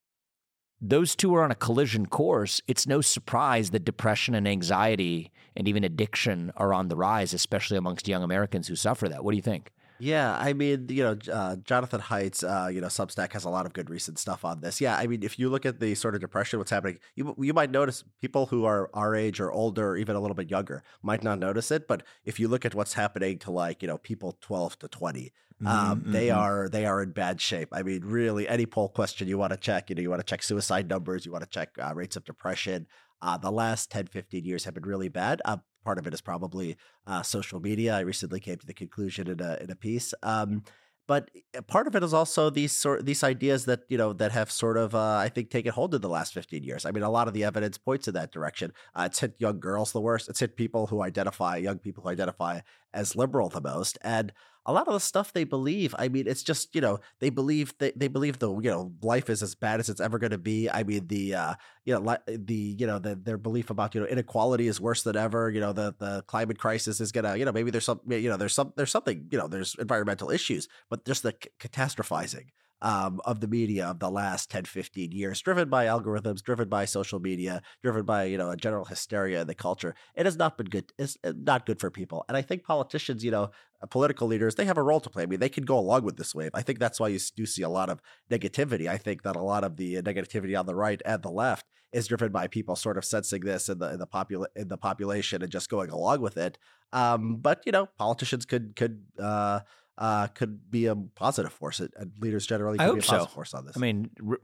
Those 0.80 1.16
two 1.16 1.34
are 1.34 1.42
on 1.42 1.50
a 1.50 1.56
collision 1.56 2.06
course. 2.06 2.62
It's 2.68 2.86
no 2.86 3.00
surprise 3.00 3.70
that 3.70 3.84
depression 3.84 4.34
and 4.34 4.46
anxiety 4.46 5.32
and 5.56 5.66
even 5.66 5.82
addiction 5.82 6.52
are 6.56 6.72
on 6.72 6.88
the 6.88 6.96
rise, 6.96 7.34
especially 7.34 7.76
amongst 7.76 8.06
young 8.06 8.22
Americans 8.22 8.68
who 8.68 8.76
suffer 8.76 9.08
that. 9.08 9.24
What 9.24 9.32
do 9.32 9.36
you 9.36 9.42
think? 9.42 9.72
Yeah, 10.00 10.36
I 10.38 10.52
mean, 10.52 10.86
you 10.88 11.02
know, 11.02 11.16
uh, 11.32 11.56
Jonathan 11.56 12.00
Haidt's, 12.00 12.44
uh, 12.44 12.70
you 12.72 12.80
know, 12.80 12.86
Substack 12.86 13.32
has 13.32 13.44
a 13.44 13.50
lot 13.50 13.66
of 13.66 13.72
good 13.72 13.90
recent 13.90 14.18
stuff 14.18 14.44
on 14.44 14.60
this. 14.60 14.80
Yeah, 14.80 14.96
I 14.96 15.08
mean, 15.08 15.24
if 15.24 15.38
you 15.38 15.48
look 15.48 15.66
at 15.66 15.80
the 15.80 15.94
sort 15.96 16.14
of 16.14 16.20
depression, 16.20 16.60
what's 16.60 16.70
happening, 16.70 17.00
you 17.16 17.34
you 17.38 17.52
might 17.52 17.72
notice 17.72 18.04
people 18.20 18.46
who 18.46 18.64
are 18.64 18.90
our 18.94 19.16
age 19.16 19.40
or 19.40 19.50
older, 19.50 19.90
or 19.90 19.96
even 19.96 20.14
a 20.14 20.20
little 20.20 20.36
bit 20.36 20.50
younger, 20.50 20.84
might 21.02 21.24
not 21.24 21.40
notice 21.40 21.72
it. 21.72 21.88
But 21.88 22.04
if 22.24 22.38
you 22.38 22.46
look 22.46 22.64
at 22.64 22.76
what's 22.76 22.94
happening 22.94 23.38
to 23.40 23.50
like 23.50 23.82
you 23.82 23.88
know 23.88 23.98
people 23.98 24.38
twelve 24.40 24.78
to 24.78 24.88
twenty, 24.88 25.32
um, 25.66 26.00
Mm-hmm, 26.00 26.12
they 26.12 26.30
are 26.30 26.68
they 26.68 26.86
are 26.86 27.02
in 27.02 27.10
bad 27.10 27.40
shape. 27.40 27.68
I 27.72 27.82
mean, 27.82 28.02
really, 28.04 28.46
any 28.48 28.66
poll 28.66 28.88
question 28.88 29.26
you 29.26 29.38
want 29.38 29.52
to 29.52 29.58
check, 29.58 29.90
you 29.90 29.96
know, 29.96 30.02
you 30.02 30.10
want 30.10 30.20
to 30.20 30.26
check 30.26 30.42
suicide 30.42 30.88
numbers, 30.88 31.26
you 31.26 31.32
want 31.32 31.42
to 31.42 31.50
check 31.50 31.70
uh, 31.82 31.92
rates 31.94 32.16
of 32.16 32.24
depression. 32.24 32.86
Uh, 33.20 33.36
the 33.36 33.50
last 33.50 33.90
10, 33.90 34.06
15 34.06 34.44
years 34.44 34.64
have 34.64 34.74
been 34.74 34.86
really 34.86 35.08
bad. 35.08 35.42
Uh, 35.44 35.56
part 35.88 35.98
of 35.98 36.06
it 36.06 36.12
is 36.12 36.20
probably 36.20 36.76
uh, 37.06 37.22
social 37.22 37.60
media. 37.60 37.96
I 37.96 38.00
recently 38.00 38.40
came 38.40 38.58
to 38.58 38.66
the 38.66 38.74
conclusion 38.74 39.24
in 39.26 39.40
a 39.40 39.56
in 39.62 39.70
a 39.70 39.74
piece. 39.74 40.12
Um, 40.22 40.62
but 41.06 41.30
uh, 41.56 41.62
part 41.62 41.86
of 41.86 41.96
it 41.96 42.02
is 42.04 42.12
also 42.12 42.50
these 42.50 42.72
sort 42.72 43.06
these 43.06 43.24
ideas 43.24 43.64
that 43.64 43.80
you 43.88 43.96
know 43.96 44.12
that 44.12 44.30
have 44.32 44.50
sort 44.50 44.76
of 44.76 44.94
uh, 44.94 45.16
I 45.26 45.30
think 45.30 45.48
taken 45.48 45.72
hold 45.72 45.94
in 45.94 46.02
the 46.02 46.14
last 46.18 46.34
15 46.34 46.62
years. 46.62 46.84
I 46.84 46.90
mean, 46.90 47.02
a 47.02 47.10
lot 47.18 47.26
of 47.26 47.32
the 47.32 47.44
evidence 47.44 47.78
points 47.78 48.06
in 48.06 48.12
that 48.14 48.32
direction. 48.32 48.74
Uh, 48.94 49.04
it's 49.06 49.20
hit 49.20 49.34
young 49.38 49.60
girls 49.60 49.92
the 49.92 50.02
worst. 50.02 50.28
It's 50.28 50.40
hit 50.40 50.56
people 50.56 50.88
who 50.88 51.02
identify 51.02 51.56
young 51.56 51.78
people 51.78 52.02
who 52.02 52.10
identify 52.10 52.60
as 52.92 53.16
liberal 53.16 53.48
the 53.48 53.62
most, 53.62 53.96
and 54.02 54.30
a 54.68 54.72
lot 54.72 54.86
of 54.86 54.92
the 54.92 55.00
stuff 55.00 55.32
they 55.32 55.44
believe. 55.44 55.94
I 55.98 56.08
mean, 56.08 56.28
it's 56.28 56.42
just 56.42 56.74
you 56.74 56.80
know 56.82 57.00
they 57.20 57.30
believe 57.30 57.74
they, 57.78 57.90
they 57.96 58.06
believe 58.06 58.38
the 58.38 58.52
you 58.60 58.70
know 58.70 58.92
life 59.02 59.30
is 59.30 59.42
as 59.42 59.54
bad 59.54 59.80
as 59.80 59.88
it's 59.88 60.00
ever 60.00 60.18
going 60.18 60.30
to 60.30 60.38
be. 60.38 60.68
I 60.68 60.82
mean 60.82 61.06
the 61.08 61.34
uh, 61.34 61.54
you 61.86 61.94
know 61.94 62.00
li- 62.00 62.36
the 62.36 62.76
you 62.78 62.86
know 62.86 62.98
the, 62.98 63.16
their 63.16 63.38
belief 63.38 63.70
about 63.70 63.94
you 63.94 64.02
know 64.02 64.06
inequality 64.06 64.68
is 64.68 64.80
worse 64.80 65.02
than 65.02 65.16
ever. 65.16 65.50
You 65.50 65.60
know 65.60 65.72
the 65.72 65.94
the 65.98 66.22
climate 66.26 66.58
crisis 66.58 67.00
is 67.00 67.10
gonna 67.10 67.36
you 67.36 67.46
know 67.46 67.52
maybe 67.52 67.70
there's 67.70 67.86
some 67.86 68.00
you 68.06 68.28
know 68.28 68.36
there's 68.36 68.54
some 68.54 68.74
there's 68.76 68.92
something 68.92 69.26
you 69.32 69.38
know 69.38 69.48
there's 69.48 69.74
environmental 69.78 70.30
issues, 70.30 70.68
but 70.90 71.04
just 71.06 71.22
the 71.22 71.34
c- 71.42 71.50
catastrophizing 71.58 72.48
um, 72.80 73.20
of 73.24 73.40
the 73.40 73.48
media 73.48 73.86
of 73.86 73.98
the 73.98 74.10
last 74.10 74.50
10, 74.50 74.64
15 74.64 75.12
years, 75.12 75.40
driven 75.40 75.68
by 75.68 75.86
algorithms, 75.86 76.42
driven 76.42 76.68
by 76.68 76.84
social 76.84 77.20
media, 77.20 77.62
driven 77.82 78.04
by, 78.04 78.24
you 78.24 78.38
know, 78.38 78.50
a 78.50 78.56
general 78.56 78.84
hysteria 78.84 79.40
in 79.40 79.46
the 79.46 79.54
culture. 79.54 79.94
It 80.14 80.26
has 80.26 80.36
not 80.36 80.56
been 80.56 80.68
good. 80.68 80.92
It's 80.98 81.16
uh, 81.24 81.32
not 81.36 81.66
good 81.66 81.80
for 81.80 81.90
people. 81.90 82.24
And 82.28 82.36
I 82.36 82.42
think 82.42 82.64
politicians, 82.64 83.24
you 83.24 83.30
know, 83.30 83.50
uh, 83.82 83.86
political 83.86 84.28
leaders, 84.28 84.54
they 84.54 84.64
have 84.64 84.78
a 84.78 84.82
role 84.82 85.00
to 85.00 85.10
play. 85.10 85.24
I 85.24 85.26
mean, 85.26 85.40
they 85.40 85.48
can 85.48 85.64
go 85.64 85.78
along 85.78 86.04
with 86.04 86.16
this 86.16 86.34
wave. 86.34 86.50
I 86.54 86.62
think 86.62 86.78
that's 86.78 87.00
why 87.00 87.08
you 87.08 87.18
do 87.36 87.46
see 87.46 87.62
a 87.62 87.68
lot 87.68 87.90
of 87.90 88.00
negativity. 88.30 88.88
I 88.88 88.96
think 88.96 89.22
that 89.22 89.36
a 89.36 89.42
lot 89.42 89.64
of 89.64 89.76
the 89.76 89.98
uh, 89.98 90.02
negativity 90.02 90.58
on 90.58 90.66
the 90.66 90.74
right 90.74 91.02
and 91.04 91.22
the 91.22 91.30
left 91.30 91.66
is 91.92 92.06
driven 92.06 92.30
by 92.30 92.46
people 92.46 92.76
sort 92.76 92.98
of 92.98 93.04
sensing 93.04 93.40
this 93.40 93.68
in 93.68 93.78
the 93.78 93.92
in 93.92 93.98
the 93.98 94.06
popula- 94.06 94.54
in 94.54 94.68
the 94.68 94.76
population 94.76 95.42
and 95.42 95.50
just 95.50 95.70
going 95.70 95.90
along 95.90 96.20
with 96.20 96.36
it. 96.36 96.58
Um, 96.92 97.36
but 97.36 97.62
you 97.66 97.72
know, 97.72 97.88
politicians 97.98 98.44
could 98.44 98.76
could 98.76 99.04
uh, 99.18 99.60
uh, 99.98 100.28
could 100.28 100.70
be 100.70 100.86
a 100.86 100.94
positive 100.94 101.52
force, 101.52 101.80
and 101.80 102.12
leaders 102.20 102.46
generally 102.46 102.78
I 102.78 102.86
could 102.86 102.94
be 102.94 102.98
a 102.98 103.02
hope 103.02 103.04
so. 103.04 103.12
positive 103.12 103.34
force 103.34 103.54
on 103.54 103.66
this. 103.66 103.76
I 103.76 103.80
mean, 103.80 104.10
r- 104.26 104.38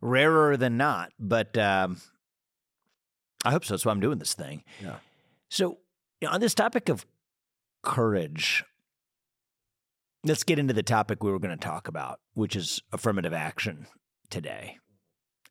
rarer 0.00 0.56
than 0.56 0.76
not, 0.76 1.12
but 1.18 1.56
um, 1.58 1.98
I 3.44 3.50
hope 3.50 3.64
so. 3.64 3.74
That's 3.74 3.84
why 3.84 3.92
I'm 3.92 4.00
doing 4.00 4.18
this 4.18 4.34
thing. 4.34 4.64
Yeah. 4.82 4.96
So, 5.50 5.78
you 6.20 6.28
know, 6.28 6.34
on 6.34 6.40
this 6.40 6.54
topic 6.54 6.88
of 6.88 7.04
courage, 7.82 8.64
let's 10.24 10.42
get 10.42 10.58
into 10.58 10.72
the 10.72 10.82
topic 10.82 11.22
we 11.22 11.30
were 11.30 11.38
going 11.38 11.56
to 11.56 11.64
talk 11.64 11.86
about, 11.86 12.20
which 12.34 12.56
is 12.56 12.80
affirmative 12.92 13.34
action 13.34 13.86
today. 14.30 14.78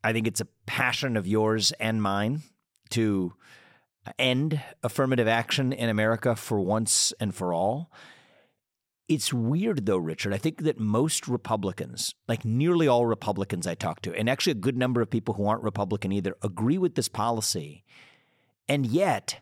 I 0.03 0.13
think 0.13 0.27
it's 0.27 0.41
a 0.41 0.47
passion 0.65 1.15
of 1.15 1.27
yours 1.27 1.73
and 1.79 2.01
mine 2.01 2.41
to 2.91 3.33
end 4.17 4.61
affirmative 4.81 5.27
action 5.27 5.73
in 5.73 5.89
America 5.89 6.35
for 6.35 6.59
once 6.59 7.13
and 7.19 7.35
for 7.35 7.53
all. 7.53 7.91
It's 9.09 9.33
weird 9.33 9.87
though, 9.87 9.97
Richard. 9.97 10.33
I 10.33 10.37
think 10.37 10.63
that 10.63 10.79
most 10.79 11.27
Republicans, 11.27 12.13
like 12.27 12.45
nearly 12.45 12.87
all 12.87 13.07
Republicans 13.07 13.65
I 13.65 13.73
talk 13.73 14.01
to, 14.03 14.13
and 14.13 14.29
actually 14.29 14.51
a 14.51 14.55
good 14.55 14.77
number 14.77 15.01
of 15.01 15.09
people 15.09 15.33
who 15.33 15.47
aren't 15.47 15.63
Republican 15.63 16.11
either, 16.11 16.37
agree 16.43 16.77
with 16.77 16.93
this 16.93 17.09
policy. 17.09 17.83
And 18.67 18.85
yet, 18.85 19.41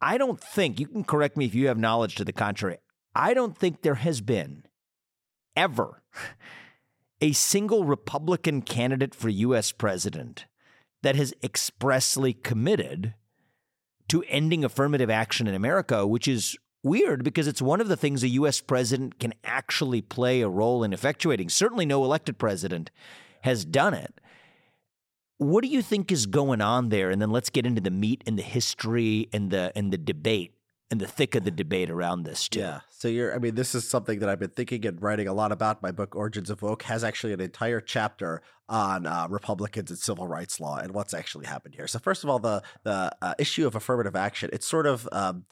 I 0.00 0.16
don't 0.16 0.40
think, 0.40 0.80
you 0.80 0.86
can 0.86 1.04
correct 1.04 1.36
me 1.36 1.44
if 1.44 1.54
you 1.54 1.68
have 1.68 1.76
knowledge 1.76 2.14
to 2.14 2.24
the 2.24 2.32
contrary, 2.32 2.78
I 3.14 3.34
don't 3.34 3.56
think 3.56 3.82
there 3.82 3.96
has 3.96 4.22
been 4.22 4.64
ever 5.54 6.02
a 7.20 7.32
single 7.32 7.84
Republican 7.84 8.62
candidate 8.62 9.14
for 9.14 9.28
US 9.28 9.70
president 9.70 10.46
that 11.02 11.14
has 11.14 11.34
expressly 11.42 12.32
committed 12.32 13.14
to 14.08 14.24
ending 14.28 14.64
affirmative 14.64 15.10
action 15.10 15.46
in 15.46 15.54
America, 15.54 16.06
which 16.06 16.26
is 16.26 16.56
weird 16.82 17.24
because 17.24 17.46
it's 17.46 17.62
one 17.62 17.80
of 17.80 17.88
the 17.88 17.96
things 17.96 18.22
a 18.22 18.28
US 18.28 18.60
president 18.60 19.18
can 19.18 19.34
actually 19.44 20.02
play 20.02 20.40
a 20.40 20.48
role 20.48 20.82
in 20.84 20.92
effectuating. 20.92 21.50
Certainly, 21.50 21.86
no 21.86 22.04
elected 22.04 22.38
president 22.38 22.90
has 23.42 23.64
done 23.64 23.94
it. 23.94 24.20
What 25.38 25.62
do 25.62 25.68
you 25.68 25.82
think 25.82 26.12
is 26.12 26.26
going 26.26 26.60
on 26.60 26.90
there? 26.90 27.10
And 27.10 27.20
then 27.20 27.30
let's 27.30 27.50
get 27.50 27.66
into 27.66 27.80
the 27.80 27.90
meat 27.90 28.22
and 28.26 28.38
the 28.38 28.42
history 28.42 29.28
and 29.32 29.50
the 29.50 29.72
and 29.74 29.92
the 29.92 29.98
debate 29.98 30.54
and 30.92 31.00
the 31.00 31.06
thick 31.06 31.34
of 31.34 31.42
the 31.42 31.50
debate 31.50 31.90
around 31.90 32.24
this 32.24 32.50
too. 32.50 32.60
Yeah. 32.60 32.80
So 32.90 33.08
you're, 33.08 33.34
I 33.34 33.38
mean, 33.38 33.54
this 33.54 33.74
is 33.74 33.88
something 33.88 34.18
that 34.18 34.28
I've 34.28 34.38
been 34.38 34.50
thinking 34.50 34.84
and 34.84 35.00
writing 35.00 35.26
a 35.26 35.32
lot 35.32 35.50
about. 35.50 35.82
My 35.82 35.90
book, 35.90 36.14
Origins 36.14 36.50
of 36.50 36.60
Woke, 36.60 36.82
has 36.82 37.02
actually 37.02 37.32
an 37.32 37.40
entire 37.40 37.80
chapter 37.80 38.42
on 38.68 39.06
uh, 39.06 39.26
Republicans 39.30 39.90
and 39.90 39.98
civil 39.98 40.28
rights 40.28 40.60
law 40.60 40.76
and 40.76 40.92
what's 40.92 41.14
actually 41.14 41.46
happened 41.46 41.74
here. 41.74 41.86
So 41.86 41.98
first 41.98 42.24
of 42.24 42.30
all, 42.30 42.38
the 42.38 42.62
the 42.84 43.10
uh, 43.22 43.34
issue 43.38 43.66
of 43.66 43.74
affirmative 43.74 44.14
action, 44.14 44.50
it's 44.52 44.66
sort 44.66 44.86
of 44.86 45.08
um, 45.12 45.46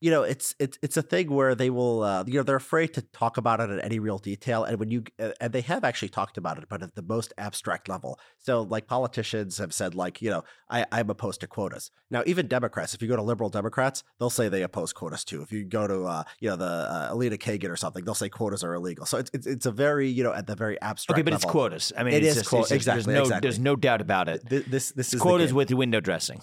you 0.00 0.10
know, 0.10 0.22
it's 0.22 0.54
it's 0.58 0.78
it's 0.82 0.96
a 0.96 1.02
thing 1.02 1.30
where 1.30 1.54
they 1.54 1.68
will, 1.70 2.02
uh, 2.02 2.24
you 2.26 2.34
know, 2.34 2.42
they're 2.42 2.56
afraid 2.56 2.94
to 2.94 3.02
talk 3.02 3.36
about 3.36 3.60
it 3.60 3.68
in 3.70 3.80
any 3.80 3.98
real 3.98 4.18
detail, 4.18 4.64
and 4.64 4.78
when 4.78 4.90
you 4.90 5.04
uh, 5.18 5.30
and 5.40 5.52
they 5.52 5.60
have 5.60 5.84
actually 5.84 6.08
talked 6.08 6.38
about 6.38 6.56
it, 6.58 6.64
but 6.68 6.82
at 6.82 6.94
the 6.94 7.02
most 7.02 7.32
abstract 7.36 7.88
level. 7.88 8.18
So, 8.38 8.62
like 8.62 8.86
politicians 8.86 9.58
have 9.58 9.74
said, 9.74 9.94
like, 9.94 10.22
you 10.22 10.30
know, 10.30 10.44
I, 10.70 10.86
I'm 10.90 11.10
opposed 11.10 11.40
to 11.42 11.46
quotas. 11.46 11.90
Now, 12.10 12.22
even 12.24 12.46
Democrats, 12.48 12.94
if 12.94 13.02
you 13.02 13.08
go 13.08 13.16
to 13.16 13.22
liberal 13.22 13.50
Democrats, 13.50 14.02
they'll 14.18 14.30
say 14.30 14.48
they 14.48 14.62
oppose 14.62 14.92
quotas 14.94 15.24
too. 15.24 15.42
If 15.42 15.52
you 15.52 15.64
go 15.64 15.86
to, 15.86 16.04
uh, 16.04 16.22
you 16.40 16.48
know, 16.48 16.56
the 16.56 16.64
uh, 16.64 17.08
Elena 17.10 17.36
Kagan 17.36 17.68
or 17.70 17.76
something, 17.76 18.04
they'll 18.04 18.14
say 18.14 18.30
quotas 18.30 18.64
are 18.64 18.72
illegal. 18.74 19.04
So 19.06 19.18
it's 19.18 19.30
it's, 19.34 19.46
it's 19.46 19.66
a 19.66 19.72
very, 19.72 20.08
you 20.08 20.24
know, 20.24 20.32
at 20.32 20.46
the 20.46 20.56
very 20.56 20.80
abstract. 20.80 21.18
Okay, 21.18 21.22
but 21.22 21.34
it's 21.34 21.44
quotas. 21.44 21.92
I 21.96 22.04
mean, 22.04 22.14
It 22.14 22.24
it's 22.24 22.28
is 22.28 22.34
just, 22.36 22.48
quo- 22.48 22.60
it's 22.60 22.68
just- 22.70 22.76
exactly, 22.76 23.02
There's 23.04 23.16
no, 23.18 23.22
exactly. 23.22 23.46
there's 23.46 23.58
no 23.58 23.76
doubt 23.76 24.00
about 24.00 24.28
it. 24.30 24.48
Th- 24.48 24.64
This 24.64 24.92
this 24.92 25.12
is 25.12 25.20
quotas 25.20 25.52
with 25.52 25.70
window 25.72 26.00
dressing. 26.00 26.40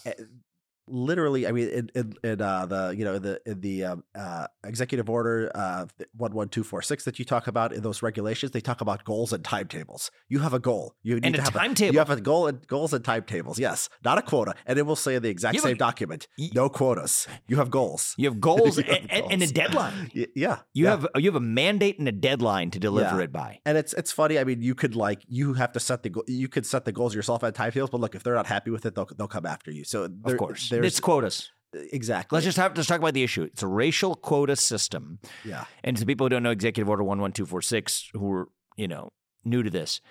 Literally 0.88 1.48
i 1.48 1.52
mean 1.52 1.68
in, 1.70 1.90
in, 1.96 2.14
in 2.24 2.42
uh 2.42 2.66
the 2.66 2.96
you 2.98 3.04
know 3.06 3.20
the 3.20 3.40
in 3.46 3.60
the 3.62 3.84
um, 3.84 4.04
uh 4.16 4.48
executive 4.66 5.10
order 5.10 5.52
uh 5.56 5.86
11246 6.20 7.04
that 7.06 7.20
you 7.20 7.26
talk 7.26 7.48
about 7.48 7.74
in 7.74 7.82
those 7.84 8.02
regulations 8.02 8.52
they 8.52 8.62
talk 8.62 8.82
about 8.82 9.04
goals 9.04 9.34
and 9.34 9.44
timetables 9.44 10.12
you 10.30 10.40
have 10.40 10.54
a 10.54 10.60
goal 10.60 10.96
you 11.04 11.16
need 11.16 11.26
And 11.26 11.36
a 11.36 11.38
to 11.40 11.44
have 11.44 11.54
timetable. 11.54 11.94
you 11.94 12.00
have 12.00 12.10
a 12.10 12.20
goal 12.22 12.48
and 12.48 12.66
goals 12.68 12.94
and 12.94 13.04
timetables 13.04 13.60
yes 13.60 13.90
not 14.04 14.18
a 14.18 14.22
quota 14.22 14.56
and 14.66 14.78
it 14.80 14.84
will 14.84 14.96
say 14.96 15.16
in 15.16 15.24
the 15.24 15.30
exact 15.30 15.56
have 15.56 15.64
a- 15.66 15.68
same 15.70 15.78
document 15.78 16.28
y- 16.38 16.50
no 16.54 16.70
quotas 16.70 17.28
you 17.48 17.58
have 17.58 17.70
goals 17.72 18.14
You 18.18 18.30
have 18.30 18.40
goals 18.50 18.78
You 18.78 18.84
and, 18.88 19.12
have 19.12 19.24
and, 19.24 19.32
and 19.34 19.44
a 19.44 19.48
deadline. 19.48 20.12
Yeah 20.14 20.60
You 20.74 20.86
yeah. 20.86 20.90
have 20.92 21.08
you 21.18 21.26
have 21.32 21.36
a 21.36 21.40
mandate 21.62 22.00
and 22.00 22.08
a 22.08 22.12
deadline 22.12 22.72
to 22.72 22.80
deliver 22.80 23.18
Yeah. 23.18 23.24
it 23.24 23.32
by. 23.32 23.60
and 23.66 23.78
it's 23.78 23.94
it's 23.94 24.12
funny. 24.12 24.40
I 24.40 24.44
mean, 24.44 24.62
you 24.62 24.76
could 24.76 24.96
like 24.96 25.20
you 25.28 25.54
have 25.54 25.72
to 25.74 25.80
set 25.80 26.04
the 26.04 26.12
you 26.28 26.48
could 26.48 26.66
set 26.66 26.86
the 26.86 26.92
goals 26.92 27.14
yourself 27.16 27.44
at 27.44 27.56
timetables, 27.56 27.90
but 27.90 28.00
look, 28.02 28.16
if 28.16 28.24
they're 28.24 28.36
not 28.36 28.48
happy 28.48 28.72
with 28.72 28.86
it, 28.86 28.96
they'll 28.96 29.10
they'll 29.18 29.28
come 29.28 29.46
after 29.46 29.72
you. 29.72 29.84
So 29.84 30.08
Of 30.26 30.38
course, 30.38 30.70
there's 30.82 30.94
it's 30.94 31.00
quotas. 31.00 31.52
exactly. 31.74 32.36
Let's 32.36 32.46
just 32.46 32.58
have 32.58 32.76
let's 32.76 32.88
talk 32.88 33.00
about 33.00 33.14
the 33.14 33.24
issue. 33.24 33.44
It's 33.44 33.64
a 33.64 33.68
racial 33.68 34.16
quota 34.16 34.56
system, 34.56 35.20
yeah. 35.44 35.66
and 35.84 35.96
to 35.98 36.06
people 36.06 36.26
who 36.26 36.30
don't 36.30 36.44
know 36.44 36.52
Executive 36.52 36.90
Order 36.90 37.04
one 37.04 37.20
one 37.20 37.32
two 37.32 37.46
four 37.46 37.62
six, 37.62 38.10
who 38.14 38.32
are 38.32 38.50
you 38.76 38.88
know 38.88 39.12
new 39.44 39.64
to 39.64 39.70
this, 39.70 40.02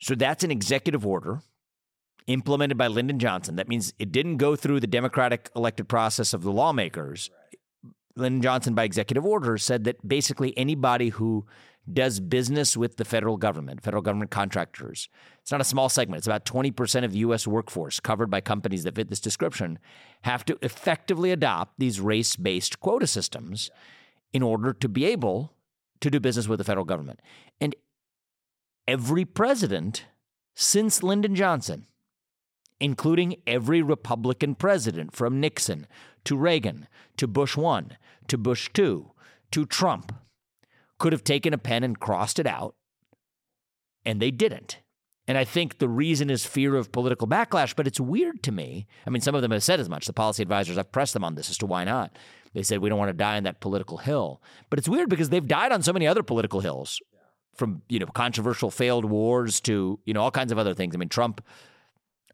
So 0.00 0.14
that's 0.14 0.44
an 0.44 0.50
executive 0.50 1.06
order 1.06 1.40
implemented 2.26 2.76
by 2.76 2.88
Lyndon 2.88 3.18
Johnson. 3.18 3.56
That 3.56 3.68
means 3.68 3.94
it 3.98 4.12
didn't 4.12 4.36
go 4.38 4.56
through 4.56 4.80
the 4.80 4.86
democratic 4.86 5.50
elected 5.56 5.88
process 5.88 6.34
of 6.34 6.42
the 6.42 6.52
lawmakers. 6.52 7.30
Lyndon 8.16 8.42
Johnson, 8.42 8.74
by 8.74 8.84
executive 8.84 9.24
order, 9.24 9.58
said 9.58 9.84
that 9.84 10.06
basically 10.06 10.56
anybody 10.56 11.10
who 11.10 11.46
does 11.92 12.20
business 12.20 12.76
with 12.76 12.96
the 12.96 13.04
federal 13.04 13.36
government, 13.36 13.82
federal 13.82 14.02
government 14.02 14.30
contractors, 14.30 15.08
it's 15.40 15.52
not 15.52 15.60
a 15.60 15.64
small 15.64 15.88
segment, 15.88 16.18
it's 16.18 16.26
about 16.26 16.44
20% 16.44 17.04
of 17.04 17.12
the 17.12 17.18
US 17.18 17.46
workforce 17.46 18.00
covered 18.00 18.30
by 18.30 18.40
companies 18.40 18.84
that 18.84 18.96
fit 18.96 19.08
this 19.08 19.20
description, 19.20 19.78
have 20.22 20.44
to 20.46 20.58
effectively 20.62 21.30
adopt 21.30 21.78
these 21.78 22.00
race 22.00 22.36
based 22.36 22.80
quota 22.80 23.06
systems 23.06 23.70
in 24.32 24.42
order 24.42 24.72
to 24.72 24.88
be 24.88 25.04
able 25.04 25.52
to 26.00 26.10
do 26.10 26.20
business 26.20 26.48
with 26.48 26.58
the 26.58 26.64
federal 26.64 26.84
government. 26.84 27.20
And 27.60 27.74
every 28.88 29.24
president 29.24 30.06
since 30.54 31.02
Lyndon 31.02 31.34
Johnson, 31.34 31.86
including 32.80 33.36
every 33.46 33.82
Republican 33.82 34.54
president 34.54 35.14
from 35.14 35.40
Nixon 35.40 35.86
to 36.24 36.36
Reagan 36.36 36.88
to 37.16 37.26
Bush 37.26 37.56
1 37.56 37.96
to 38.28 38.38
Bush 38.38 38.70
2 38.74 39.10
to 39.52 39.66
Trump, 39.66 40.12
could 40.98 41.12
have 41.12 41.24
taken 41.24 41.52
a 41.52 41.58
pen 41.58 41.84
and 41.84 41.98
crossed 41.98 42.38
it 42.38 42.46
out, 42.46 42.74
and 44.04 44.20
they 44.20 44.30
didn't. 44.30 44.78
And 45.28 45.36
I 45.36 45.44
think 45.44 45.78
the 45.78 45.88
reason 45.88 46.30
is 46.30 46.46
fear 46.46 46.76
of 46.76 46.92
political 46.92 47.26
backlash, 47.26 47.74
but 47.74 47.86
it's 47.86 47.98
weird 47.98 48.42
to 48.44 48.52
me. 48.52 48.86
I 49.06 49.10
mean, 49.10 49.20
some 49.20 49.34
of 49.34 49.42
them 49.42 49.50
have 49.50 49.64
said 49.64 49.80
as 49.80 49.88
much. 49.88 50.06
The 50.06 50.12
policy 50.12 50.42
advisors, 50.42 50.78
I've 50.78 50.92
pressed 50.92 51.14
them 51.14 51.24
on 51.24 51.34
this 51.34 51.50
as 51.50 51.58
to 51.58 51.66
why 51.66 51.82
not. 51.82 52.16
They 52.54 52.62
said 52.62 52.78
we 52.78 52.88
don't 52.88 52.98
want 52.98 53.08
to 53.08 53.12
die 53.12 53.36
on 53.36 53.42
that 53.42 53.60
political 53.60 53.98
hill. 53.98 54.40
But 54.70 54.78
it's 54.78 54.88
weird 54.88 55.10
because 55.10 55.30
they've 55.30 55.46
died 55.46 55.72
on 55.72 55.82
so 55.82 55.92
many 55.92 56.06
other 56.06 56.22
political 56.22 56.60
hills 56.60 57.00
from, 57.56 57.82
you 57.88 57.98
know, 57.98 58.06
controversial 58.06 58.70
failed 58.70 59.04
wars 59.04 59.60
to, 59.62 59.98
you 60.04 60.14
know, 60.14 60.22
all 60.22 60.30
kinds 60.30 60.52
of 60.52 60.58
other 60.58 60.74
things. 60.74 60.94
I 60.94 60.98
mean, 60.98 61.08
Trump 61.08 61.44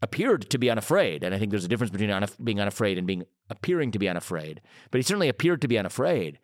appeared 0.03 0.51
to 0.51 0.59
be 0.59 0.71
unafraid, 0.71 1.25
and 1.25 1.35
I 1.35 1.39
think 1.39 1.51
there's 1.51 1.65
a 1.65 1.69
difference 1.69 1.93
between 1.93 2.11
unaf- 2.11 2.43
being 2.45 2.61
unafraid 2.61 2.99
and 2.99 3.07
being 3.07 3.25
appearing 3.49 3.93
to 3.93 3.99
be 3.99 4.09
unafraid. 4.09 4.61
But 4.91 4.99
he 4.99 5.03
certainly 5.03 5.29
appeared 5.29 5.63
to 5.63 5.69
be 5.69 5.79
unafraid 5.79 6.39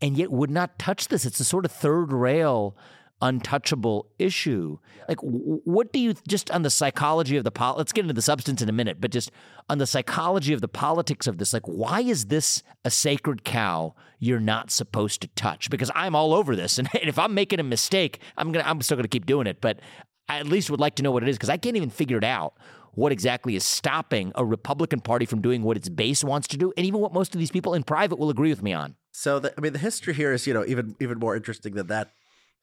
and 0.00 0.16
yet 0.16 0.30
would 0.30 0.50
not 0.50 0.78
touch 0.78 1.08
this. 1.08 1.24
It's 1.24 1.40
a 1.40 1.44
sort 1.44 1.64
of 1.64 1.72
third 1.72 2.12
rail 2.12 2.76
untouchable 3.20 4.06
issue. 4.18 4.78
Like, 5.08 5.18
what 5.20 5.92
do 5.92 5.98
you 5.98 6.14
just 6.26 6.50
on 6.50 6.62
the 6.62 6.70
psychology 6.70 7.36
of 7.36 7.44
the 7.44 7.50
pol? 7.50 7.76
Let's 7.76 7.92
get 7.92 8.02
into 8.02 8.14
the 8.14 8.22
substance 8.22 8.62
in 8.62 8.68
a 8.68 8.72
minute, 8.72 9.00
but 9.00 9.10
just 9.10 9.30
on 9.68 9.78
the 9.78 9.86
psychology 9.86 10.52
of 10.52 10.60
the 10.60 10.68
politics 10.68 11.26
of 11.26 11.38
this, 11.38 11.52
like, 11.52 11.66
why 11.66 12.00
is 12.00 12.26
this 12.26 12.62
a 12.84 12.90
sacred 12.90 13.44
cow 13.44 13.94
you're 14.18 14.40
not 14.40 14.70
supposed 14.70 15.20
to 15.22 15.28
touch? 15.28 15.70
Because 15.70 15.90
I'm 15.94 16.14
all 16.14 16.32
over 16.32 16.54
this, 16.54 16.78
and 16.78 16.88
if 16.94 17.18
I'm 17.18 17.34
making 17.34 17.60
a 17.60 17.64
mistake, 17.64 18.20
I'm 18.36 18.52
gonna, 18.52 18.64
I'm 18.66 18.80
still 18.82 18.96
gonna 18.96 19.08
keep 19.08 19.26
doing 19.26 19.46
it. 19.46 19.60
But 19.60 19.80
I 20.28 20.38
at 20.38 20.46
least 20.46 20.70
would 20.70 20.80
like 20.80 20.94
to 20.96 21.02
know 21.02 21.10
what 21.10 21.22
it 21.22 21.28
is 21.28 21.36
because 21.36 21.50
I 21.50 21.56
can't 21.56 21.76
even 21.76 21.90
figure 21.90 22.18
it 22.18 22.24
out. 22.24 22.54
What 22.92 23.12
exactly 23.12 23.54
is 23.54 23.64
stopping 23.64 24.32
a 24.34 24.44
Republican 24.44 25.00
Party 25.00 25.24
from 25.24 25.40
doing 25.40 25.62
what 25.62 25.76
its 25.76 25.88
base 25.88 26.24
wants 26.24 26.48
to 26.48 26.56
do, 26.56 26.72
and 26.76 26.84
even 26.86 27.00
what 27.00 27.12
most 27.12 27.34
of 27.34 27.38
these 27.38 27.50
people 27.50 27.74
in 27.74 27.82
private 27.82 28.18
will 28.18 28.30
agree 28.30 28.50
with 28.50 28.62
me 28.62 28.72
on? 28.72 28.96
So 29.12 29.38
the, 29.38 29.54
I 29.56 29.60
mean, 29.60 29.72
the 29.72 29.78
history 29.78 30.14
here 30.14 30.32
is 30.32 30.46
you 30.46 30.54
know 30.54 30.64
even 30.66 30.96
even 31.00 31.18
more 31.18 31.36
interesting 31.36 31.74
than 31.74 31.86
that. 31.88 32.12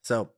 So 0.01 0.29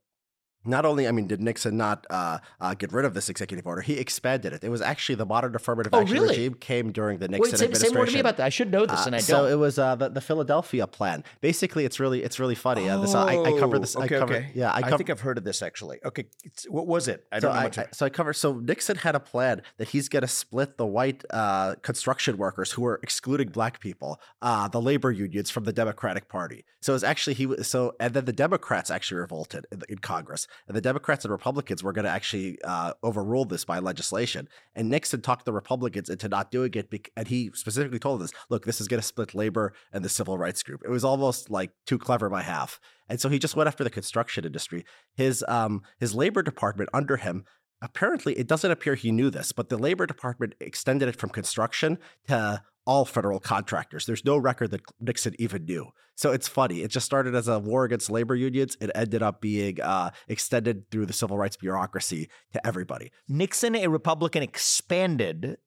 not 0.67 0.85
only, 0.85 1.07
I 1.07 1.11
mean, 1.11 1.27
did 1.27 1.41
Nixon 1.41 1.77
not 1.77 2.05
uh, 2.09 2.39
uh, 2.59 2.73
get 2.73 2.91
rid 2.91 3.05
of 3.05 3.13
this 3.13 3.29
executive 3.29 3.65
order, 3.65 3.81
he 3.81 3.93
expanded 3.97 4.53
it. 4.53 4.63
It 4.63 4.69
was 4.69 4.81
actually 4.81 5.15
the 5.15 5.25
modern 5.25 5.55
affirmative 5.55 5.93
Oh, 5.93 6.01
action 6.01 6.13
really? 6.15 6.29
regime 6.29 6.53
came 6.55 6.91
during 6.91 7.19
the 7.19 7.27
Nixon 7.27 7.41
Wait, 7.41 7.51
say, 7.51 7.57
say 7.57 7.65
administration. 7.65 7.95
more 7.95 8.05
to 8.05 8.11
me 8.13 8.19
about 8.19 8.37
that. 8.37 8.45
I 8.45 8.49
should 8.49 8.71
know 8.71 8.85
this, 8.85 8.99
Uh, 9.01 9.03
and 9.07 9.15
I 9.15 9.19
so 9.19 9.43
don't. 9.43 9.51
it 9.51 9.55
was 9.55 9.79
uh, 9.79 9.95
the, 9.95 10.09
the 10.09 10.21
Philadelphia 10.21 10.85
plan. 10.87 11.23
Basically, 11.41 11.85
it's 11.85 11.99
really 11.99 12.23
it's 12.23 12.39
really 12.39 12.55
funny. 12.55 12.89
Uh, 12.89 12.99
this, 12.99 13.15
I, 13.15 13.37
I 13.37 13.59
cover 13.59 13.79
this. 13.79 13.95
Oh, 13.95 14.01
Okay, 14.03 14.15
I 14.15 14.19
cover, 14.19 14.35
okay. 14.35 14.51
Yeah, 14.53 14.71
I, 14.71 14.81
I, 14.93 14.97
think 14.97 15.09
I've 15.09 15.21
heard 15.21 15.37
of 15.37 15.43
this 15.43 15.61
actually. 15.61 15.99
Okay, 16.05 16.25
it's, 16.43 16.65
what 16.69 16.87
was 16.87 17.07
it? 17.07 17.25
I 17.31 17.37
so 17.39 17.47
don't 17.47 17.53
know 17.55 17.59
I, 17.61 17.63
much. 17.63 17.77
I- 17.77 17.87
so 17.91 18.05
I 18.05 18.09
cover. 18.09 18.33
So 18.33 18.53
Nixon 18.53 18.97
had 18.97 19.15
a 19.15 19.19
plan 19.19 19.61
that 19.77 19.89
he's 19.89 20.09
going 20.09 20.21
to 20.21 20.27
split 20.27 20.77
the 20.77 20.85
white 20.85 21.23
uh, 21.29 21.75
construction 21.81 22.37
workers 22.37 22.71
who 22.73 22.81
were 22.81 22.99
excluding 23.03 23.49
black 23.49 23.79
people, 23.79 24.19
uh, 24.41 24.67
the 24.67 24.81
labor 24.81 25.11
unions, 25.11 25.49
from 25.49 25.63
the 25.63 25.73
Democratic 25.73 26.27
Party. 26.29 26.65
So 26.81 26.93
it's 26.95 27.03
actually 27.03 27.33
he. 27.35 27.63
So 27.63 27.95
and 27.99 28.13
then 28.13 28.25
the 28.25 28.33
Democrats 28.33 28.91
actually 28.91 29.19
revolted 29.21 29.65
in, 29.71 29.81
in 29.89 29.97
Congress, 29.99 30.47
and 30.67 30.75
the 30.75 30.81
Democrats 30.81 31.25
and 31.25 31.31
Republicans 31.31 31.83
were 31.83 31.93
going 31.93 32.05
to 32.05 32.11
actually 32.11 32.57
uh, 32.63 32.93
overrule 33.03 33.45
this 33.45 33.65
by 33.65 33.79
legislation. 33.79 34.47
And 34.75 34.89
Nixon 34.89 35.21
talked 35.21 35.45
the 35.45 35.53
Republicans 35.53 36.09
into 36.09 36.29
not 36.29 36.51
doing 36.51 36.71
it, 36.75 36.89
bec- 36.89 37.11
and 37.15 37.27
he 37.27 37.51
specifically 37.53 37.99
told 37.99 38.21
us, 38.21 38.31
"Look, 38.49 38.65
this 38.65 38.81
is 38.81 38.87
going 38.87 39.01
to 39.01 39.07
split 39.07 39.35
labor 39.35 39.73
and 39.91 40.03
the 40.03 40.09
civil 40.09 40.37
rights 40.37 40.63
group." 40.63 40.81
It 40.83 40.89
was 40.89 41.03
almost 41.03 41.49
like 41.49 41.71
too 41.85 41.97
clever 41.97 42.29
by 42.29 42.41
half. 42.41 42.79
And 43.09 43.19
so 43.19 43.29
he 43.29 43.39
just 43.39 43.55
went 43.55 43.67
after 43.67 43.83
the 43.83 43.89
construction 43.89 44.45
industry. 44.45 44.85
His 45.15 45.43
um 45.47 45.81
his 45.99 46.15
labor 46.15 46.41
department 46.41 46.89
under 46.93 47.17
him 47.17 47.45
apparently 47.81 48.33
it 48.33 48.47
doesn't 48.47 48.71
appear 48.71 48.95
he 48.95 49.11
knew 49.11 49.29
this, 49.29 49.51
but 49.51 49.69
the 49.69 49.77
labor 49.77 50.05
department 50.05 50.55
extended 50.59 51.07
it 51.07 51.15
from 51.15 51.29
construction 51.29 51.97
to 52.27 52.61
all 52.87 53.05
federal 53.05 53.39
contractors. 53.39 54.05
There's 54.05 54.25
no 54.25 54.37
record 54.37 54.71
that 54.71 54.81
Nixon 54.99 55.35
even 55.37 55.65
knew. 55.65 55.89
So 56.15 56.31
it's 56.31 56.47
funny. 56.47 56.81
It 56.81 56.89
just 56.89 57.05
started 57.05 57.35
as 57.35 57.47
a 57.47 57.59
war 57.59 57.83
against 57.83 58.09
labor 58.09 58.33
unions. 58.33 58.77
It 58.81 58.89
ended 58.95 59.21
up 59.21 59.41
being 59.41 59.79
uh, 59.81 60.11
extended 60.27 60.89
through 60.89 61.05
the 61.05 61.13
civil 61.13 61.37
rights 61.37 61.57
bureaucracy 61.57 62.29
to 62.53 62.65
everybody. 62.65 63.11
Nixon, 63.27 63.75
a 63.75 63.87
Republican, 63.87 64.41
expanded 64.41 65.57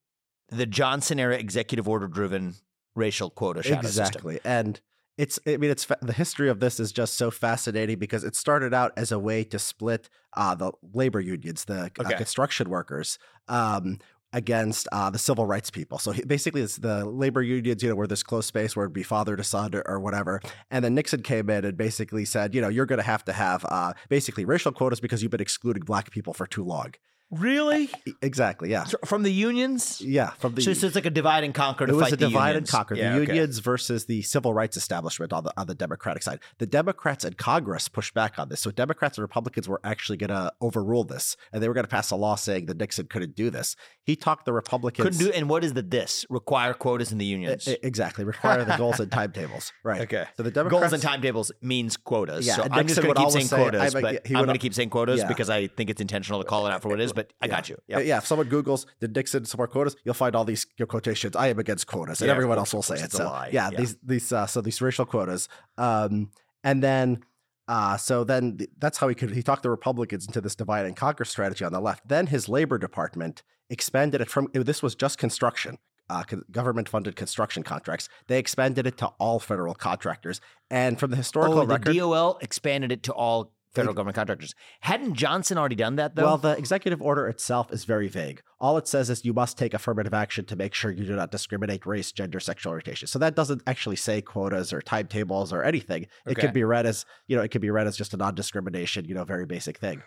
the 0.49 0.67
Johnson 0.67 1.21
era 1.21 1.37
executive 1.37 1.87
order 1.89 2.09
driven 2.09 2.55
racial 2.97 3.31
quota 3.31 3.63
shadow 3.63 3.83
system. 3.83 4.03
exactly. 4.07 4.41
And 4.45 4.81
it's 5.19 5.39
I 5.47 5.59
mean 5.59 5.71
it's 5.71 5.87
the 6.01 6.15
history 6.15 6.49
of 6.49 6.61
this 6.61 6.81
is 6.81 6.93
just 6.93 7.19
so 7.19 7.31
fascinating 7.31 7.99
because 7.99 8.25
it 8.25 8.35
started 8.35 8.73
out 8.73 8.93
as 8.97 9.13
a 9.13 9.19
way 9.19 9.45
to 9.45 9.59
split 9.59 10.09
uh, 10.35 10.55
the 10.55 10.73
labor 10.95 11.21
unions, 11.21 11.67
the 11.67 11.91
uh, 11.99 12.17
construction 12.17 12.71
workers. 12.71 13.19
Um, 13.47 13.99
against 14.33 14.89
uh, 14.93 15.11
the 15.11 15.19
civil 15.19 15.47
rights 15.47 15.71
people. 15.71 15.99
So 15.99 16.13
he, 16.13 16.23
basically, 16.23 16.63
it's 16.63 16.77
the 16.77 17.05
labor 17.05 17.43
unions, 17.43 17.83
you 17.83 17.89
know, 17.89 17.95
were 17.95 18.07
this 18.07 18.23
close 18.23 18.47
space 18.47 18.77
where 18.77 18.85
it'd 18.85 18.93
be 18.93 19.03
father 19.03 19.37
to 19.37 19.45
son 19.45 19.75
or, 19.75 19.83
or 19.87 20.01
whatever. 20.01 20.41
And 20.71 20.85
then 20.85 20.95
Nixon 20.95 21.23
came 21.23 21.51
in 21.51 21.65
and 21.65 21.77
basically 21.77 22.25
said, 22.25 22.55
you 22.55 22.61
know, 22.61 22.69
you're 22.69 22.87
going 22.87 22.99
to 22.99 23.05
have 23.05 23.25
to 23.25 23.33
have 23.33 23.65
uh, 23.69 23.93
basically 24.09 24.45
racial 24.45 24.73
quotas 24.73 25.01
because 25.01 25.23
you've 25.23 25.33
been 25.33 25.41
excluding 25.41 25.83
black 25.83 26.11
people 26.11 26.33
for 26.33 26.47
too 26.47 26.65
long. 26.65 26.95
Really? 27.31 27.89
Uh, 27.93 27.97
e- 28.07 28.13
Exactly. 28.23 28.71
Yeah. 28.71 28.85
From 29.05 29.23
the 29.23 29.31
unions? 29.33 30.01
Yeah. 30.01 30.31
From 30.31 30.55
the 30.55 30.63
So, 30.63 30.73
so 30.73 30.87
it's 30.87 30.97
like 30.97 31.07
a 31.07 31.11
divide 31.11 31.45
and 31.45 31.55
conquer 31.55 31.87
to 31.87 31.93
it 31.93 31.97
was 31.97 32.05
fight 32.05 32.13
a 32.15 32.17
the 32.17 32.27
divide 32.29 32.49
and 32.51 32.55
unions. 32.57 32.71
conquer. 32.71 32.95
Yeah, 32.97 33.15
the 33.15 33.23
okay. 33.23 33.33
unions 33.35 33.59
versus 33.59 34.07
the 34.07 34.23
civil 34.23 34.53
rights 34.53 34.77
establishment 34.77 35.33
on 35.33 35.45
the 35.45 35.53
on 35.57 35.67
the 35.67 35.75
Democratic 35.75 36.23
side. 36.23 36.41
The 36.59 36.67
Democrats 36.67 37.25
and 37.25 37.37
Congress 37.37 37.89
pushed 37.89 38.15
back 38.15 38.39
on 38.39 38.49
this. 38.49 38.61
So 38.61 38.71
Democrats 38.71 39.17
and 39.19 39.23
Republicans 39.23 39.69
were 39.69 39.81
actually 39.85 40.19
going 40.19 40.31
to 40.31 40.53
overrule 40.61 41.05
this, 41.05 41.37
and 41.53 41.63
they 41.63 41.69
were 41.69 41.75
going 41.75 41.85
to 41.85 41.91
pass 41.91 42.11
a 42.11 42.17
law 42.17 42.35
saying 42.35 42.67
that 42.67 42.79
Nixon 42.79 43.07
couldn't 43.07 43.37
do 43.37 43.51
this. 43.51 43.77
He 44.03 44.17
talked 44.17 44.45
the 44.45 44.53
Republicans. 44.53 45.05
Couldn't 45.17 45.33
do. 45.33 45.33
And 45.37 45.49
what 45.49 45.63
is 45.65 45.75
the 45.75 45.83
this? 45.83 46.27
Require 46.31 46.75
quotas 46.75 47.13
in 47.13 47.19
the 47.19 47.25
unions. 47.27 47.69
exactly 47.83 48.25
require 48.25 48.65
the 48.65 48.77
goals 48.77 48.99
and 49.01 49.11
timetables. 49.21 49.73
Right. 49.85 50.01
Okay. 50.03 50.27
So 50.37 50.43
the 50.43 50.51
Democrats 50.51 50.81
Goals 50.81 50.93
and 50.93 51.03
timetables 51.03 51.53
means 51.63 51.97
quotas. 51.97 52.47
Yeah, 52.47 52.57
so 52.57 52.69
I'm 52.71 52.87
just 52.87 53.01
going 53.01 53.15
to 53.15 53.21
keep 53.21 53.31
saying 53.31 53.47
say, 53.47 53.57
quotas, 53.57 53.95
I'm 53.95 54.03
but 54.03 54.27
I'm 54.27 54.33
going 54.45 54.49
to 54.55 54.59
keep 54.59 54.75
saying 54.75 54.91
quotas 54.91 55.23
because 55.25 55.49
I 55.51 55.67
think 55.69 55.91
it's 55.91 56.01
intentional 56.01 56.43
to 56.43 56.49
call 56.49 56.67
it 56.67 56.71
out 56.73 56.83
for 56.83 56.89
what 56.89 57.01
it 57.01 57.05
is. 57.05 57.13
But 57.13 57.20
I 57.41 57.49
got 57.49 57.69
you. 57.69 57.77
Yep. 57.89 58.05
Yeah, 58.07 58.19
if 58.19 58.27
someone 58.27 58.49
Googles 58.49 58.87
did 59.01 59.15
Nixon 59.15 59.45
support 59.45 59.71
quotas, 59.71 59.97
you'll 60.05 60.15
find 60.15 60.35
all 60.37 60.45
these 60.45 60.67
you 60.77 60.83
know, 60.85 60.87
quotations. 60.87 61.37
I 61.37 61.49
am 61.49 61.59
against 61.59 61.87
quotas, 61.87 62.21
and 62.21 62.27
Yeah, 62.29 62.35
everyone 62.35 62.59
else 62.59 62.73
will 62.75 62.83
say 62.83 62.97
it. 62.97 63.03
it's 63.05 63.15
a 63.15 63.19
So 63.19 63.25
lie. 63.27 63.51
yeah, 63.53 63.71
Yeah. 63.73 63.79
these 63.79 63.97
these 64.03 64.33
uh, 64.33 64.47
so 64.47 64.61
these 64.61 64.81
racial 64.81 65.05
quotas, 65.07 65.49
um, 65.79 66.31
and 66.65 66.83
then 66.83 67.23
uh, 67.69 67.97
so 67.97 68.25
then 68.25 68.59
th- 68.59 68.71
that's 68.79 68.99
how 68.99 69.09
he 69.09 69.15
could 69.15 69.31
he 69.31 69.43
talked 69.43 69.63
the 69.63 69.71
Republicans 69.71 70.27
into 70.27 70.41
this 70.41 70.55
divide 70.55 70.87
and 70.87 70.97
conquer 70.97 71.25
strategy 71.25 71.65
on 71.65 71.73
the 71.73 71.81
left. 71.81 72.09
Then 72.09 72.27
his 72.29 72.49
labor 72.49 72.79
department 72.79 73.43
expanded 73.69 74.21
it 74.21 74.29
from 74.29 74.49
this 74.53 74.83
was 74.83 74.95
just 74.95 75.19
construction. 75.19 75.79
Uh, 76.09 76.25
government 76.51 76.89
funded 76.89 77.15
construction 77.15 77.63
contracts. 77.63 78.09
They 78.27 78.41
expanded 78.41 78.85
it 78.85 78.97
to 78.99 79.07
all 79.21 79.39
federal 79.39 79.75
contractors. 79.77 80.41
And 80.69 80.99
from 80.99 81.13
the 81.13 81.17
historical 81.17 81.61
Oh, 81.61 81.65
the 81.67 81.75
record, 81.75 81.95
DOL 81.97 82.37
expanded 82.41 82.91
it 82.91 83.05
to 83.05 83.13
all 83.13 83.53
federal 83.73 83.95
government 83.95 84.17
contractors. 84.17 84.55
Hadn't 84.81 85.15
Johnson 85.15 85.59
already 85.59 85.77
done 85.77 85.97
that 85.97 86.15
though? 86.17 86.25
Well, 86.25 86.39
the 86.39 86.57
executive 86.57 87.01
order 87.01 87.29
itself 87.29 87.73
is 87.73 87.85
very 87.85 88.09
vague. 88.09 88.43
All 88.61 88.77
it 88.77 88.89
says 88.89 89.11
is 89.11 89.25
you 89.25 89.33
must 89.33 89.57
take 89.57 89.75
affirmative 89.75 90.13
action 90.13 90.45
to 90.47 90.57
make 90.57 90.75
sure 90.75 90.91
you 90.91 91.05
do 91.07 91.17
not 91.17 91.31
discriminate 91.31 91.87
race, 91.87 92.13
gender, 92.13 92.41
sexual 92.41 92.71
orientation. 92.71 93.09
So 93.09 93.19
that 93.21 93.35
doesn't 93.37 93.63
actually 93.67 93.97
say 93.97 94.21
quotas 94.21 94.73
or 94.73 94.83
timetables 94.83 95.53
or 95.53 95.63
anything. 95.63 96.03
It 96.27 96.33
Okay. 96.33 96.41
could 96.43 96.53
be 96.53 96.65
read 96.65 96.87
as, 96.87 97.05
you 97.27 97.37
know, 97.37 97.43
it 97.43 97.51
could 97.51 97.61
be 97.63 97.71
read 97.71 97.87
as 97.87 97.97
just 97.97 98.13
a 98.15 98.17
non-discrimination, 98.17 99.05
you 99.07 99.15
know, 99.15 99.25
very 99.25 99.47
basic 99.47 99.79
thing. 99.79 100.03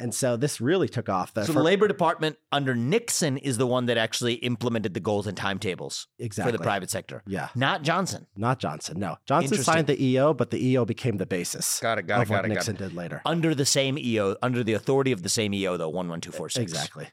And 0.00 0.14
so 0.14 0.36
this 0.36 0.60
really 0.60 0.88
took 0.88 1.08
off. 1.08 1.34
The 1.34 1.44
so 1.44 1.52
the 1.52 1.62
Labor 1.62 1.88
Department 1.88 2.36
under 2.52 2.74
Nixon 2.76 3.36
is 3.36 3.58
the 3.58 3.66
one 3.66 3.86
that 3.86 3.96
actually 3.98 4.34
implemented 4.34 4.94
the 4.94 5.00
goals 5.00 5.26
and 5.26 5.36
timetables 5.36 6.06
exactly. 6.20 6.52
for 6.52 6.58
the 6.58 6.62
private 6.62 6.88
sector, 6.88 7.22
Yeah, 7.26 7.48
not 7.56 7.82
Johnson. 7.82 8.28
not 8.36 8.60
Johnson. 8.60 9.00
No, 9.00 9.16
Johnson 9.26 9.58
signed 9.58 9.88
the 9.88 10.00
EO, 10.00 10.34
but 10.34 10.50
the 10.50 10.64
EO 10.64 10.84
became 10.84 11.16
the 11.16 11.26
basis 11.26 11.80
Got 11.80 11.98
it. 11.98 12.02
Got 12.06 12.22
it. 12.22 12.28
Got 12.28 12.44
it. 12.44 12.48
Got 12.48 12.54
Nixon 12.54 12.76
it. 12.76 12.78
did 12.78 12.94
later. 12.94 13.22
Under 13.26 13.54
the 13.56 13.64
same 13.66 13.98
EO, 13.98 14.36
under 14.40 14.62
the 14.62 14.74
authority 14.74 15.10
of 15.10 15.22
the 15.24 15.28
same 15.28 15.52
EO, 15.52 15.76
though 15.76 15.88
one 15.88 16.08
one 16.08 16.20
two 16.20 16.30
four 16.32 16.48
six. 16.48 16.70
Exactly. 16.70 17.08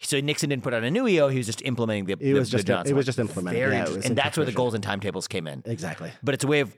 So 0.00 0.18
Nixon 0.20 0.48
didn't 0.50 0.62
put 0.62 0.72
out 0.72 0.84
a 0.84 0.90
new 0.90 1.06
EO; 1.06 1.28
he 1.28 1.36
was 1.38 1.46
just 1.46 1.60
implementing 1.62 2.06
the. 2.06 2.12
It 2.14 2.18
the- 2.20 2.32
was 2.34 2.50
the 2.50 2.56
just 2.58 2.66
Johnson 2.66 2.94
it 2.94 2.96
was 2.96 3.04
just 3.06 3.18
implemented. 3.18 3.58
Very 3.60 3.72
yeah, 3.72 3.78
it 3.78 3.80
interesting. 3.80 3.98
was 3.98 4.06
and 4.06 4.16
that's 4.18 4.36
where 4.38 4.46
the 4.46 4.52
goals 4.52 4.72
and 4.74 4.82
timetables 4.82 5.28
came 5.28 5.46
in. 5.46 5.62
Exactly. 5.66 6.12
But 6.22 6.34
it's 6.34 6.44
a 6.44 6.46
way 6.46 6.60
of 6.60 6.74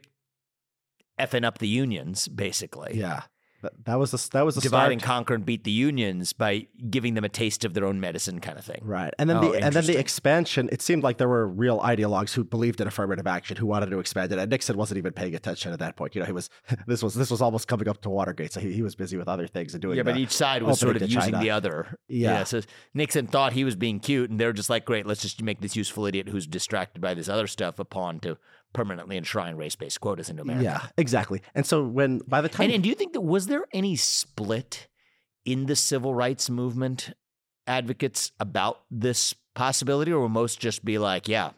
effing 1.19 1.45
up 1.45 1.57
the 1.59 1.67
unions, 1.67 2.27
basically. 2.27 2.97
Yeah. 2.97 3.23
That, 3.61 3.73
that 3.85 3.95
was 3.99 4.11
the 4.11 4.29
that 4.31 4.45
was 4.45 4.55
the 4.55 4.61
divide 4.61 4.91
and 4.91 5.01
conquer 5.01 5.33
and 5.33 5.45
beat 5.45 5.63
the 5.65 5.71
unions 5.71 6.31
by 6.33 6.67
giving 6.89 7.13
them 7.15 7.23
a 7.25 7.29
taste 7.29 7.65
of 7.65 7.73
their 7.73 7.85
own 7.85 7.99
medicine 7.99 8.39
kind 8.39 8.57
of 8.57 8.63
thing. 8.63 8.79
Right, 8.83 9.13
and 9.19 9.29
then 9.29 9.37
Oh, 9.37 9.51
the 9.51 9.63
and 9.63 9.73
then 9.75 9.85
the 9.85 9.97
expansion. 9.99 10.69
It 10.71 10.81
seemed 10.81 11.03
like 11.03 11.17
there 11.17 11.27
were 11.27 11.47
real 11.47 11.79
ideologues 11.79 12.33
who 12.33 12.43
believed 12.43 12.79
in 12.81 12.87
affirmative 12.87 13.27
action, 13.27 13.57
who 13.57 13.65
wanted 13.65 13.89
to 13.89 13.99
expand 13.99 14.31
it. 14.31 14.39
And 14.39 14.49
Nixon 14.49 14.77
wasn't 14.77 14.97
even 14.99 15.11
paying 15.13 15.35
attention 15.35 15.73
at 15.73 15.79
that 15.79 15.95
point. 15.95 16.15
You 16.15 16.21
know, 16.21 16.25
he 16.25 16.31
was 16.31 16.49
this 16.87 17.03
was 17.03 17.15
this 17.15 17.29
was 17.31 17.41
almost 17.41 17.67
coming 17.67 17.87
up 17.87 18.01
to 18.03 18.09
Watergate, 18.09 18.53
so 18.53 18.59
he, 18.59 18.71
he 18.71 18.81
was 18.81 18.95
busy 18.95 19.17
with 19.17 19.27
other 19.27 19.47
things 19.47 19.73
and 19.73 19.81
doing. 19.81 19.97
Yeah, 19.97 20.03
but 20.03 20.15
the- 20.15 20.21
each 20.21 20.31
side 20.31 20.63
was 20.63 20.79
sort 20.79 20.95
of 20.95 21.01
using 21.01 21.19
China. 21.19 21.39
the 21.39 21.49
other. 21.49 21.97
Yeah. 22.07 22.43
So 22.45 22.61
Nixon 22.93 23.27
thought 23.27 23.53
he 23.53 23.63
was 23.63 23.75
being 23.75 23.99
cute, 23.99 24.29
and 24.29 24.39
they're 24.39 24.53
just 24.53 24.69
like, 24.69 24.85
great, 24.85 25.05
let's 25.05 25.21
just 25.21 25.41
make 25.43 25.59
this 25.61 25.75
useful 25.75 26.05
idiot 26.05 26.29
who's 26.29 26.47
distracted 26.47 27.01
by 27.01 27.13
this 27.13 27.27
other 27.29 27.47
stuff 27.47 27.77
a 27.79 27.85
pawn 27.85 28.19
to 28.21 28.37
permanently 28.73 29.17
enshrine 29.17 29.55
race 29.55 29.75
based 29.75 29.99
quotas 30.01 30.29
into 30.29 30.41
America. 30.41 30.63
yeah, 30.63 30.87
exactly. 30.97 31.41
And 31.55 31.65
so 31.65 31.83
when 31.83 32.19
by 32.19 32.41
the 32.41 32.49
time 32.49 32.65
And, 32.65 32.73
and 32.73 32.83
do 32.83 32.89
you 32.89 32.95
think 32.95 33.13
that 33.13 33.21
was 33.21 33.47
there 33.47 33.65
any 33.73 33.95
split 33.95 34.87
in 35.45 35.65
the 35.65 35.75
civil 35.75 36.13
rights 36.13 36.49
movement 36.49 37.13
advocates 37.65 38.31
about 38.39 38.81
this 38.91 39.33
possibility, 39.55 40.11
or 40.11 40.19
will 40.21 40.29
most 40.29 40.59
just 40.59 40.83
be 40.85 40.97
like, 40.97 41.27
yeah, 41.27 41.51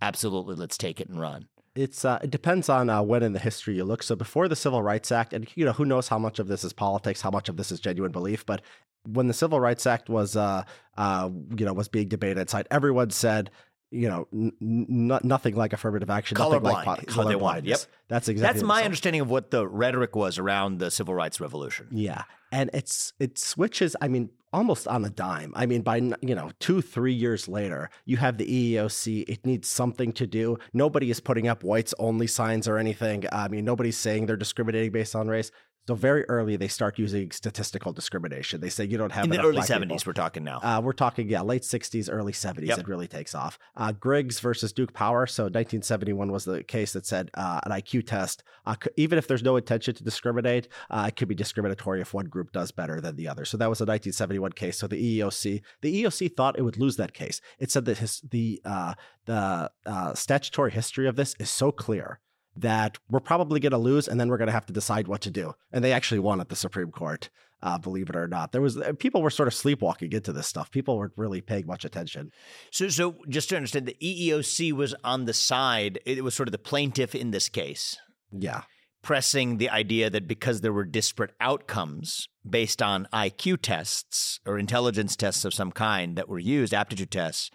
absolutely, 0.00 0.54
let's 0.54 0.78
take 0.78 1.00
it 1.00 1.08
and 1.08 1.20
run? 1.20 1.48
It's 1.74 2.04
uh, 2.04 2.18
it 2.22 2.30
depends 2.30 2.68
on 2.68 2.90
uh, 2.90 3.02
when 3.02 3.22
in 3.22 3.32
the 3.32 3.38
history 3.38 3.76
you 3.76 3.84
look. 3.84 4.02
So 4.02 4.16
before 4.16 4.48
the 4.48 4.56
Civil 4.56 4.82
Rights 4.82 5.12
Act, 5.12 5.32
and 5.32 5.46
you 5.54 5.64
know 5.64 5.72
who 5.72 5.84
knows 5.84 6.08
how 6.08 6.18
much 6.18 6.38
of 6.38 6.48
this 6.48 6.64
is 6.64 6.72
politics, 6.72 7.20
how 7.20 7.30
much 7.30 7.48
of 7.48 7.56
this 7.56 7.70
is 7.70 7.78
genuine 7.78 8.10
belief. 8.10 8.44
But 8.44 8.62
when 9.06 9.28
the 9.28 9.34
Civil 9.34 9.60
Rights 9.60 9.86
Act 9.86 10.08
was 10.08 10.36
uh, 10.36 10.64
uh, 10.96 11.30
you 11.56 11.64
know 11.64 11.72
was 11.72 11.88
being 11.88 12.08
debated 12.08 12.38
inside, 12.38 12.66
everyone 12.70 13.10
said 13.10 13.50
you 13.90 14.08
know 14.08 14.28
n- 14.32 14.52
n- 14.60 15.20
nothing 15.22 15.54
like 15.54 15.72
affirmative 15.72 16.10
action, 16.10 16.36
nothing 16.38 16.62
like 16.62 16.86
Colorblind 16.86 17.08
is 17.08 17.16
what 17.16 17.64
they. 17.64 17.70
Yep. 17.70 17.80
That's 18.08 18.28
exactly 18.28 18.60
That's 18.60 18.66
my 18.66 18.82
understanding 18.84 19.20
of 19.20 19.30
what 19.30 19.50
the 19.50 19.66
rhetoric 19.66 20.16
was 20.16 20.38
around 20.38 20.78
the 20.78 20.90
civil 20.90 21.14
rights 21.14 21.40
revolution. 21.40 21.88
Yeah, 21.90 22.22
and 22.52 22.70
it's 22.72 23.12
it 23.18 23.38
switches. 23.38 23.96
I 24.00 24.08
mean, 24.08 24.30
almost 24.52 24.88
on 24.88 25.04
a 25.04 25.10
dime. 25.10 25.52
I 25.54 25.66
mean, 25.66 25.82
by 25.82 25.96
you 25.96 26.34
know 26.34 26.50
two 26.58 26.80
three 26.80 27.12
years 27.12 27.48
later, 27.48 27.90
you 28.04 28.16
have 28.18 28.38
the 28.38 28.74
EEOC. 28.74 29.24
It 29.28 29.44
needs 29.46 29.68
something 29.68 30.12
to 30.12 30.26
do. 30.26 30.58
Nobody 30.72 31.10
is 31.10 31.20
putting 31.20 31.48
up 31.48 31.62
whites 31.64 31.94
only 31.98 32.26
signs 32.26 32.68
or 32.68 32.78
anything. 32.78 33.24
I 33.32 33.48
mean, 33.48 33.64
nobody's 33.64 33.98
saying 33.98 34.26
they're 34.26 34.36
discriminating 34.36 34.92
based 34.92 35.14
on 35.14 35.28
race. 35.28 35.50
So 35.88 35.94
very 35.94 36.28
early, 36.28 36.56
they 36.56 36.68
start 36.68 36.98
using 36.98 37.30
statistical 37.30 37.94
discrimination. 37.94 38.60
They 38.60 38.68
say 38.68 38.84
you 38.84 38.98
don't 38.98 39.10
have 39.10 39.24
In 39.24 39.30
the 39.30 39.40
early 39.40 39.62
70s, 39.62 40.06
we're 40.06 40.12
talking 40.12 40.44
now. 40.44 40.58
Uh, 40.58 40.82
we're 40.84 40.92
talking, 40.92 41.30
yeah, 41.30 41.40
late 41.40 41.62
60s, 41.62 42.10
early 42.12 42.32
70s. 42.32 42.66
Yep. 42.66 42.80
It 42.80 42.88
really 42.88 43.08
takes 43.08 43.34
off. 43.34 43.58
Uh, 43.74 43.92
Griggs 43.92 44.38
versus 44.38 44.70
Duke 44.70 44.92
Power. 44.92 45.26
So 45.26 45.44
1971 45.44 46.30
was 46.30 46.44
the 46.44 46.62
case 46.62 46.92
that 46.92 47.06
said 47.06 47.30
uh, 47.32 47.60
an 47.64 47.72
IQ 47.72 48.06
test, 48.06 48.44
uh, 48.66 48.76
even 48.98 49.16
if 49.16 49.26
there's 49.26 49.42
no 49.42 49.56
intention 49.56 49.94
to 49.94 50.04
discriminate, 50.04 50.68
uh, 50.90 51.06
it 51.08 51.16
could 51.16 51.26
be 51.26 51.34
discriminatory 51.34 52.02
if 52.02 52.12
one 52.12 52.26
group 52.26 52.52
does 52.52 52.70
better 52.70 53.00
than 53.00 53.16
the 53.16 53.26
other. 53.26 53.46
So 53.46 53.56
that 53.56 53.70
was 53.70 53.80
a 53.80 53.84
1971 53.84 54.52
case. 54.52 54.76
So 54.76 54.88
the 54.88 55.20
EEOC, 55.20 55.62
the 55.80 56.04
EEOC 56.04 56.36
thought 56.36 56.58
it 56.58 56.64
would 56.64 56.76
lose 56.76 56.96
that 56.96 57.14
case. 57.14 57.40
It 57.58 57.70
said 57.70 57.86
that 57.86 57.96
his, 57.96 58.20
the 58.30 58.60
uh, 58.62 58.92
the 59.24 59.70
uh, 59.86 60.12
statutory 60.12 60.70
history 60.70 61.08
of 61.08 61.16
this 61.16 61.34
is 61.38 61.48
so 61.48 61.72
clear 61.72 62.20
that 62.60 62.98
we're 63.10 63.20
probably 63.20 63.60
going 63.60 63.72
to 63.72 63.78
lose, 63.78 64.08
and 64.08 64.20
then 64.20 64.28
we're 64.28 64.38
going 64.38 64.46
to 64.48 64.52
have 64.52 64.66
to 64.66 64.72
decide 64.72 65.08
what 65.08 65.20
to 65.22 65.30
do. 65.30 65.54
And 65.72 65.84
they 65.84 65.92
actually 65.92 66.20
won 66.20 66.40
at 66.40 66.48
the 66.48 66.56
Supreme 66.56 66.90
Court. 66.90 67.30
Uh, 67.60 67.76
believe 67.76 68.08
it 68.08 68.14
or 68.14 68.28
not, 68.28 68.52
there 68.52 68.60
was 68.60 68.76
uh, 68.76 68.92
people 69.00 69.20
were 69.20 69.30
sort 69.30 69.48
of 69.48 69.54
sleepwalking 69.54 70.12
into 70.12 70.32
this 70.32 70.46
stuff. 70.46 70.70
People 70.70 70.96
weren't 70.96 71.12
really 71.16 71.40
paying 71.40 71.66
much 71.66 71.84
attention. 71.84 72.30
So, 72.70 72.88
so 72.88 73.16
just 73.28 73.48
to 73.48 73.56
understand, 73.56 73.86
the 73.86 73.96
EEOC 74.00 74.72
was 74.72 74.94
on 75.02 75.24
the 75.24 75.32
side. 75.32 75.98
It 76.06 76.22
was 76.22 76.34
sort 76.34 76.46
of 76.46 76.52
the 76.52 76.58
plaintiff 76.58 77.16
in 77.16 77.32
this 77.32 77.48
case, 77.48 77.96
Yeah, 78.30 78.62
pressing 79.02 79.58
the 79.58 79.70
idea 79.70 80.08
that 80.08 80.28
because 80.28 80.60
there 80.60 80.72
were 80.72 80.84
disparate 80.84 81.32
outcomes 81.40 82.28
based 82.48 82.80
on 82.80 83.08
IQ 83.12 83.58
tests 83.62 84.38
or 84.46 84.56
intelligence 84.56 85.16
tests 85.16 85.44
of 85.44 85.52
some 85.52 85.72
kind 85.72 86.14
that 86.16 86.28
were 86.28 86.38
used, 86.38 86.72
aptitude 86.72 87.10
tests, 87.10 87.50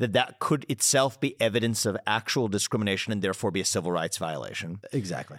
that 0.00 0.14
that 0.14 0.38
could 0.40 0.66
itself 0.68 1.20
be 1.20 1.36
evidence 1.40 1.86
of 1.86 1.96
actual 2.06 2.48
discrimination 2.48 3.12
and 3.12 3.22
therefore 3.22 3.50
be 3.50 3.60
a 3.60 3.64
civil 3.64 3.92
rights 3.92 4.16
violation. 4.16 4.80
exactly. 4.92 5.38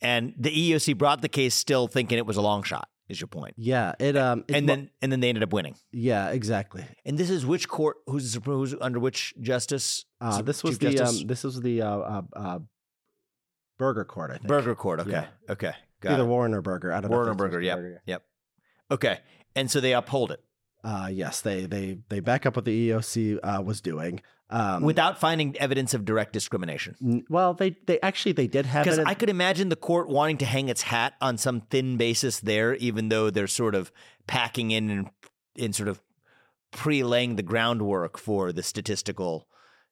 And 0.00 0.32
the 0.38 0.50
EEOC 0.50 0.96
brought 0.96 1.22
the 1.22 1.28
case 1.28 1.54
still 1.54 1.88
thinking 1.88 2.18
it 2.18 2.26
was 2.26 2.36
a 2.36 2.40
long 2.42 2.62
shot. 2.62 2.88
Is 3.08 3.20
your 3.20 3.28
point? 3.28 3.54
Yeah, 3.56 3.94
it 3.98 4.16
um, 4.16 4.44
it 4.48 4.56
And 4.56 4.68
then 4.68 4.90
and 5.00 5.10
then 5.10 5.20
they 5.20 5.28
ended 5.30 5.42
up 5.42 5.52
winning. 5.52 5.76
yeah, 5.92 6.28
exactly. 6.28 6.84
And 7.06 7.16
this 7.16 7.30
is 7.30 7.46
which 7.46 7.66
court? 7.66 7.96
Who's? 8.06 8.38
Who's 8.44 8.74
under 8.80 9.00
which 9.00 9.32
justice? 9.40 10.04
Uh, 10.20 10.42
this 10.42 10.62
was 10.62 10.78
Chief 10.78 10.96
the 10.96 11.04
um, 11.04 11.26
this 11.26 11.42
was 11.42 11.60
the 11.62 11.80
uh, 11.80 11.88
uh, 11.88 12.22
uh, 12.36 12.58
Burger 13.78 14.04
Court, 14.04 14.30
I 14.30 14.34
think. 14.34 14.46
Burger 14.46 14.74
Court. 14.74 15.00
Okay. 15.00 15.10
Yeah. 15.10 15.26
Okay. 15.48 15.72
Got 16.02 16.12
either 16.12 16.24
it. 16.24 16.26
Warren 16.26 16.52
or 16.52 16.60
Burger. 16.60 16.92
I 16.92 17.00
don't 17.00 17.10
know. 17.10 17.16
Warren 17.16 17.30
or 17.30 17.34
Burger. 17.34 17.62
Yep. 17.62 17.76
Burger. 17.78 18.02
Yep. 18.06 18.22
Okay. 18.90 19.18
And 19.56 19.70
so 19.70 19.80
they 19.80 19.94
uphold 19.94 20.30
it 20.30 20.42
Uh, 20.84 21.08
yes, 21.12 21.40
they 21.40 21.66
they 21.66 21.98
they 22.08 22.20
back 22.20 22.46
up 22.46 22.56
what 22.56 22.64
the 22.64 22.90
EOC 22.90 23.38
uh, 23.42 23.62
was 23.62 23.80
doing. 23.80 24.20
Um, 24.50 24.82
without 24.82 25.20
finding 25.20 25.54
evidence 25.58 25.92
of 25.92 26.06
direct 26.06 26.32
discrimination. 26.32 26.94
n- 27.02 27.24
well, 27.28 27.52
they 27.52 27.76
they 27.86 28.00
actually 28.00 28.32
they 28.32 28.46
did 28.46 28.64
have 28.64 28.84
Because. 28.84 28.98
I 28.98 29.14
could 29.14 29.28
imagine 29.28 29.68
the 29.68 29.76
court 29.76 30.08
wanting 30.08 30.38
to 30.38 30.46
hang 30.46 30.68
its 30.68 30.82
hat 30.82 31.14
on 31.20 31.36
some 31.36 31.60
thin 31.62 31.96
basis 31.98 32.40
there, 32.40 32.74
even 32.76 33.10
though 33.10 33.28
they're 33.28 33.46
sort 33.46 33.74
of 33.74 33.92
packing 34.26 34.70
in 34.70 34.88
and 34.88 35.10
in 35.54 35.72
sort 35.72 35.88
of 35.88 36.00
pre-laying 36.70 37.36
the 37.36 37.42
groundwork 37.42 38.18
for 38.18 38.52
the 38.52 38.62
statistical 38.62 39.48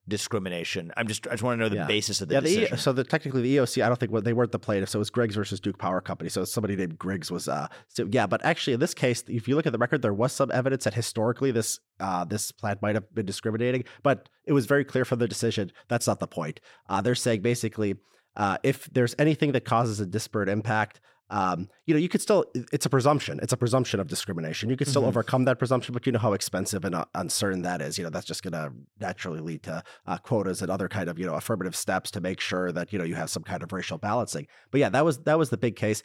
discrimination. 0.07 0.91
I'm 0.97 1.07
just 1.07 1.27
I 1.27 1.31
just 1.31 1.43
want 1.43 1.57
to 1.59 1.63
know 1.63 1.69
the 1.69 1.75
Yeah. 1.77 1.87
basis 1.87 2.21
of 2.21 2.27
the 2.29 2.35
yeah, 2.35 2.39
the, 2.41 2.49
E- 2.49 2.55
decision. 2.55 2.77
so 2.77 2.93
the 2.93 3.03
technically 3.03 3.41
the 3.41 3.57
EOC, 3.57 3.83
I 3.83 3.87
don't 3.87 3.99
think 3.99 4.11
what 4.11 4.23
they 4.23 4.33
weren't 4.33 4.51
the 4.51 4.59
plaintiff, 4.59 4.89
so 4.89 4.97
it 4.97 5.01
was 5.01 5.09
Griggs 5.09 5.35
versus 5.35 5.59
Duke 5.59 5.77
Power 5.77 6.01
Company. 6.01 6.29
So 6.29 6.43
somebody 6.45 6.75
named 6.75 6.97
Griggs 6.97 7.31
was 7.31 7.47
uh 7.47 7.67
so 7.87 8.07
yeah, 8.11 8.27
but 8.27 8.43
actually 8.43 8.73
in 8.73 8.79
this 8.79 8.93
case, 8.93 9.23
if 9.27 9.47
you 9.47 9.55
look 9.55 9.65
at 9.65 9.71
the 9.73 9.77
record, 9.77 10.01
there 10.01 10.13
was 10.13 10.31
some 10.33 10.51
evidence 10.51 10.83
that 10.85 10.93
historically 10.93 11.51
this 11.51 11.79
uh 11.99 12.25
this 12.25 12.51
plant 12.51 12.81
might 12.81 12.95
have 12.95 13.13
been 13.13 13.25
discriminating, 13.25 13.83
but 14.03 14.29
it 14.45 14.53
was 14.53 14.65
very 14.65 14.83
clear 14.85 15.05
from 15.05 15.19
the 15.19 15.27
decision 15.27 15.71
that's 15.87 16.07
not 16.07 16.19
the 16.19 16.27
point. 16.27 16.59
Uh 16.89 17.01
they're 17.01 17.15
saying 17.15 17.41
basically 17.41 17.95
uh 18.35 18.57
if 18.63 18.85
there's 18.93 19.15
anything 19.19 19.51
that 19.51 19.65
causes 19.65 19.99
a 19.99 20.05
disparate 20.05 20.49
impact, 20.49 20.99
um, 21.29 21.67
you 21.85 21.93
know, 21.93 21.99
you 21.99 22.07
could 22.07 22.21
still, 22.21 22.45
it's 22.71 22.85
a 22.85 22.89
presumption. 22.89 23.39
It's 23.43 23.51
a 23.51 23.57
presumption 23.57 23.99
of 23.99 24.07
discrimination. 24.07 24.69
You 24.69 24.77
could 24.77 24.87
still 24.87 25.03
Mhm. 25.03 25.07
overcome 25.07 25.43
that 25.45 25.59
presumption, 25.59 25.91
but 25.93 26.05
you 26.05 26.11
know 26.13 26.19
how 26.19 26.33
expensive 26.33 26.85
and 26.85 26.95
uh, 26.95 27.05
uncertain 27.15 27.63
that 27.63 27.81
is. 27.81 27.97
You 27.97 28.05
know, 28.05 28.09
that's 28.09 28.25
just 28.25 28.43
going 28.43 28.53
to 28.53 28.71
naturally 28.99 29.41
lead 29.41 29.63
to 29.63 29.83
uh, 30.05 30.17
quotas 30.19 30.61
and 30.61 30.71
other 30.71 30.87
kind 30.87 31.09
of, 31.09 31.19
you 31.19 31.25
know, 31.25 31.33
affirmative 31.35 31.75
steps 31.75 32.11
to 32.11 32.21
make 32.21 32.39
sure 32.39 32.71
that, 32.71 32.93
you 32.93 32.99
know, 32.99 33.05
you 33.05 33.15
have 33.15 33.29
some 33.29 33.43
kind 33.43 33.61
of 33.61 33.73
racial 33.73 33.97
balancing. 33.97 34.47
But 34.71 34.79
yeah, 34.79 34.89
that 34.89 35.03
was, 35.03 35.19
that 35.23 35.37
was 35.37 35.49
the 35.49 35.57
big 35.57 35.75
case. 35.75 36.01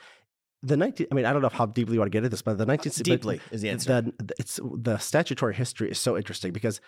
The 0.65 0.77
19, 0.77 1.09
I 1.11 1.15
mean, 1.17 1.25
I 1.25 1.33
don't 1.33 1.43
know 1.43 1.49
how 1.49 1.67
deeply 1.67 1.95
you 1.95 2.01
want 2.01 2.11
to 2.11 2.17
get 2.17 2.19
into 2.19 2.29
this, 2.29 2.43
but 2.43 2.57
the 2.57 2.67
19, 2.67 2.91
but 2.91 3.53
is 3.53 3.63
the 3.63 3.71
answer. 3.71 4.01
the, 4.03 4.35
it's, 4.39 4.61
the 4.63 4.97
statutory 4.99 5.55
history 5.55 5.91
is 5.91 5.99
so 5.99 6.17
interesting 6.17 6.53
because 6.53 6.81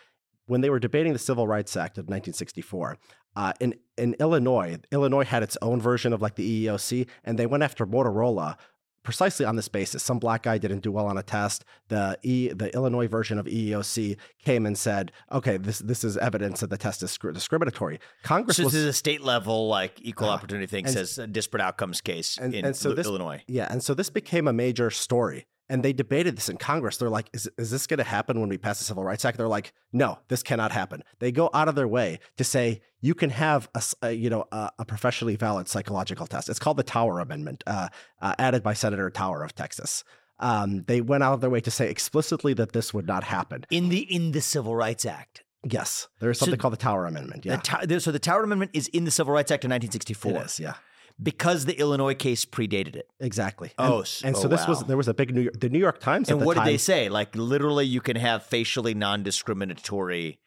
when 0.46 0.60
they 0.60 0.70
were 0.70 0.78
debating 0.78 1.12
the 1.12 1.18
Civil 1.18 1.46
Rights 1.46 1.76
Act 1.76 1.98
of 1.98 2.04
1964, 2.04 2.98
uh, 3.36 3.52
in 3.60 3.74
in 3.96 4.14
Illinois, 4.20 4.78
Illinois 4.92 5.24
had 5.24 5.42
its 5.42 5.56
own 5.62 5.80
version 5.80 6.12
of 6.12 6.22
like 6.22 6.34
the 6.36 6.66
EEOC, 6.66 7.08
and 7.24 7.38
they 7.38 7.46
went 7.46 7.62
after 7.62 7.86
Motorola 7.86 8.56
precisely 9.02 9.44
on 9.44 9.54
this 9.54 9.68
basis. 9.68 10.02
Some 10.02 10.18
black 10.18 10.44
guy 10.44 10.56
didn't 10.56 10.80
do 10.80 10.90
well 10.90 11.06
on 11.06 11.18
a 11.18 11.22
test. 11.22 11.64
The 11.88 12.18
e 12.22 12.48
the 12.48 12.72
Illinois 12.74 13.06
version 13.06 13.38
of 13.38 13.46
EEOC 13.46 14.16
came 14.44 14.64
and 14.66 14.78
said, 14.78 15.12
"Okay, 15.32 15.56
this 15.58 15.80
this 15.80 16.04
is 16.04 16.16
evidence 16.16 16.60
that 16.60 16.70
the 16.70 16.78
test 16.78 17.02
is 17.02 17.10
scr- 17.10 17.30
discriminatory." 17.30 17.98
Congress 18.22 18.56
So 18.56 18.64
was 18.64 18.72
this 18.72 18.82
is 18.82 18.88
a 18.88 18.92
state 18.92 19.20
level, 19.22 19.68
like 19.68 19.98
equal 20.00 20.28
Uh, 20.28 20.32
opportunity 20.34 20.66
thing, 20.66 20.84
and- 20.86 20.94
says 20.94 21.18
a 21.18 21.26
disparate 21.26 21.60
outcomes 21.62 22.00
case 22.00 22.38
and- 22.38 22.54
in 22.54 22.64
and 22.64 22.76
so 22.76 22.92
this- 22.94 23.06
Illinois. 23.06 23.42
Yeah, 23.46 23.66
and 23.70 23.82
so 23.82 23.94
this 23.94 24.10
became 24.10 24.48
a 24.48 24.52
major 24.52 24.90
story. 24.90 25.46
And 25.68 25.82
they 25.82 25.92
debated 25.94 26.36
this 26.36 26.48
in 26.50 26.58
Congress. 26.58 26.98
They're 26.98 27.08
like, 27.08 27.30
is, 27.32 27.48
is 27.56 27.70
this 27.70 27.86
going 27.86 27.98
to 27.98 28.04
happen 28.04 28.38
when 28.38 28.50
we 28.50 28.58
pass 28.58 28.78
the 28.78 28.84
Civil 28.84 29.02
Rights 29.02 29.24
Act? 29.24 29.38
They're 29.38 29.48
like, 29.48 29.72
no, 29.92 30.18
this 30.28 30.42
cannot 30.42 30.72
happen. 30.72 31.02
They 31.20 31.32
go 31.32 31.48
out 31.54 31.68
of 31.68 31.74
their 31.74 31.88
way 31.88 32.18
to 32.36 32.44
say 32.44 32.82
you 33.00 33.14
can 33.14 33.30
have 33.30 33.68
a, 33.74 33.82
a, 34.02 34.12
you 34.12 34.28
know 34.28 34.44
a, 34.52 34.70
a 34.80 34.84
professionally 34.84 35.36
valid 35.36 35.68
psychological 35.68 36.26
test. 36.26 36.48
It's 36.50 36.58
called 36.58 36.76
the 36.76 36.82
Tower 36.82 37.18
Amendment, 37.20 37.64
uh, 37.66 37.88
uh, 38.20 38.34
added 38.38 38.62
by 38.62 38.74
Senator 38.74 39.08
Tower 39.10 39.42
of 39.42 39.54
Texas. 39.54 40.04
Um, 40.38 40.84
they 40.86 41.00
went 41.00 41.22
out 41.22 41.32
of 41.34 41.40
their 41.40 41.48
way 41.50 41.60
to 41.60 41.70
say 41.70 41.88
explicitly 41.88 42.52
that 42.54 42.72
this 42.72 42.92
would 42.92 43.06
not 43.06 43.24
happen. 43.24 43.64
In 43.70 43.88
the 43.88 44.00
in 44.00 44.32
the 44.32 44.40
Civil 44.42 44.74
Rights 44.76 45.06
Act. 45.06 45.44
Yes, 45.66 46.08
there 46.20 46.30
is 46.30 46.38
So 46.38 46.44
something 46.44 46.58
called 46.60 46.74
the 46.74 46.78
Tower 46.78 47.06
Amendment. 47.06 47.46
Yeah, 47.46 47.56
The 47.56 47.86
there- 47.86 48.00
so 48.00 48.12
the 48.12 48.18
Tower 48.18 48.42
Amendment 48.42 48.72
is 48.74 48.88
in 48.88 49.04
the 49.04 49.10
Civil 49.10 49.32
Rights 49.32 49.50
Act 49.50 49.64
of 49.64 49.70
1964 49.70 50.32
it 50.32 50.44
is. 50.44 50.60
Yeah, 50.60 50.74
because 51.22 51.64
the 51.64 51.78
Illinois 51.78 52.14
case 52.14 52.44
predated 52.44 52.96
it. 52.96 53.08
exactly. 53.20 53.72
Oh, 53.78 53.98
and, 53.98 54.08
and 54.24 54.36
so 54.36 54.44
oh, 54.44 54.48
this 54.48 54.66
was 54.66 54.84
there 54.84 54.96
was 54.96 55.08
a 55.08 55.14
big 55.14 55.34
New 55.34 55.42
York, 55.42 55.60
the 55.60 55.68
New 55.68 55.78
York 55.78 56.00
Times. 56.00 56.28
at 56.28 56.36
And 56.36 56.44
what 56.44 56.56
did 56.56 56.66
they 56.66 56.78
say? 56.78 57.08
Like 57.08 57.34
literally, 57.36 57.86
you 57.86 58.00
can 58.00 58.16
have 58.16 58.44
facially 58.44 58.94
non-discriminatory 58.94 60.40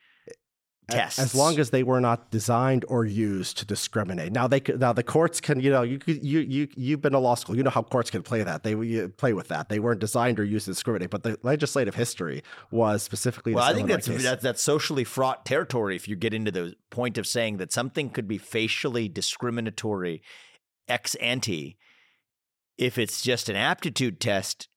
tests 0.90 1.20
as 1.20 1.36
long 1.36 1.60
as 1.60 1.70
they 1.72 1.84
were 1.84 2.00
not 2.00 2.32
designed 2.32 2.86
or 2.88 3.06
used 3.06 3.58
to 3.58 3.66
discriminate. 3.66 4.32
Now 4.32 4.48
they 4.48 4.62
now 4.78 4.94
the 4.94 5.04
courts 5.04 5.42
can 5.42 5.60
you 5.60 5.70
know 5.70 5.82
you 5.82 6.00
you 6.06 6.40
you 6.40 6.68
you've 6.76 7.02
been 7.02 7.14
to 7.14 7.20
law 7.20 7.36
school. 7.36 7.56
You 7.56 7.64
know 7.64 7.70
how 7.70 7.84
courts 7.84 8.10
can 8.10 8.24
play 8.24 8.44
that. 8.44 8.64
They 8.64 8.72
you 8.72 9.10
play 9.10 9.34
with 9.34 9.50
that. 9.50 9.70
They 9.70 9.80
weren't 9.80 10.00
designed 10.00 10.40
or 10.40 10.44
used 10.44 10.66
to 10.66 10.72
discriminate. 10.72 11.10
But 11.10 11.24
the 11.24 11.38
legislative 11.44 11.96
history 11.96 12.44
was 12.72 13.04
specifically. 13.04 13.54
Well, 13.54 13.64
I 13.64 13.74
think 13.74 13.88
that's, 13.88 14.08
that's 14.08 14.44
that's 14.44 14.62
socially 14.62 15.04
fraught 15.04 15.46
territory 15.46 15.96
if 15.96 16.08
you 16.08 16.16
get 16.16 16.34
into 16.34 16.52
the 16.52 16.76
point 16.90 17.18
of 17.18 17.28
saying 17.28 17.58
that 17.58 17.72
something 17.72 18.10
could 18.10 18.28
be 18.28 18.38
facially 18.38 19.10
discriminatory 19.10 20.22
ex 20.88 21.16
ante 21.16 21.78
if 22.78 22.98
it's 22.98 23.22
just 23.22 23.50
an 23.50 23.56
aptitude 23.56 24.20
test, 24.20 24.68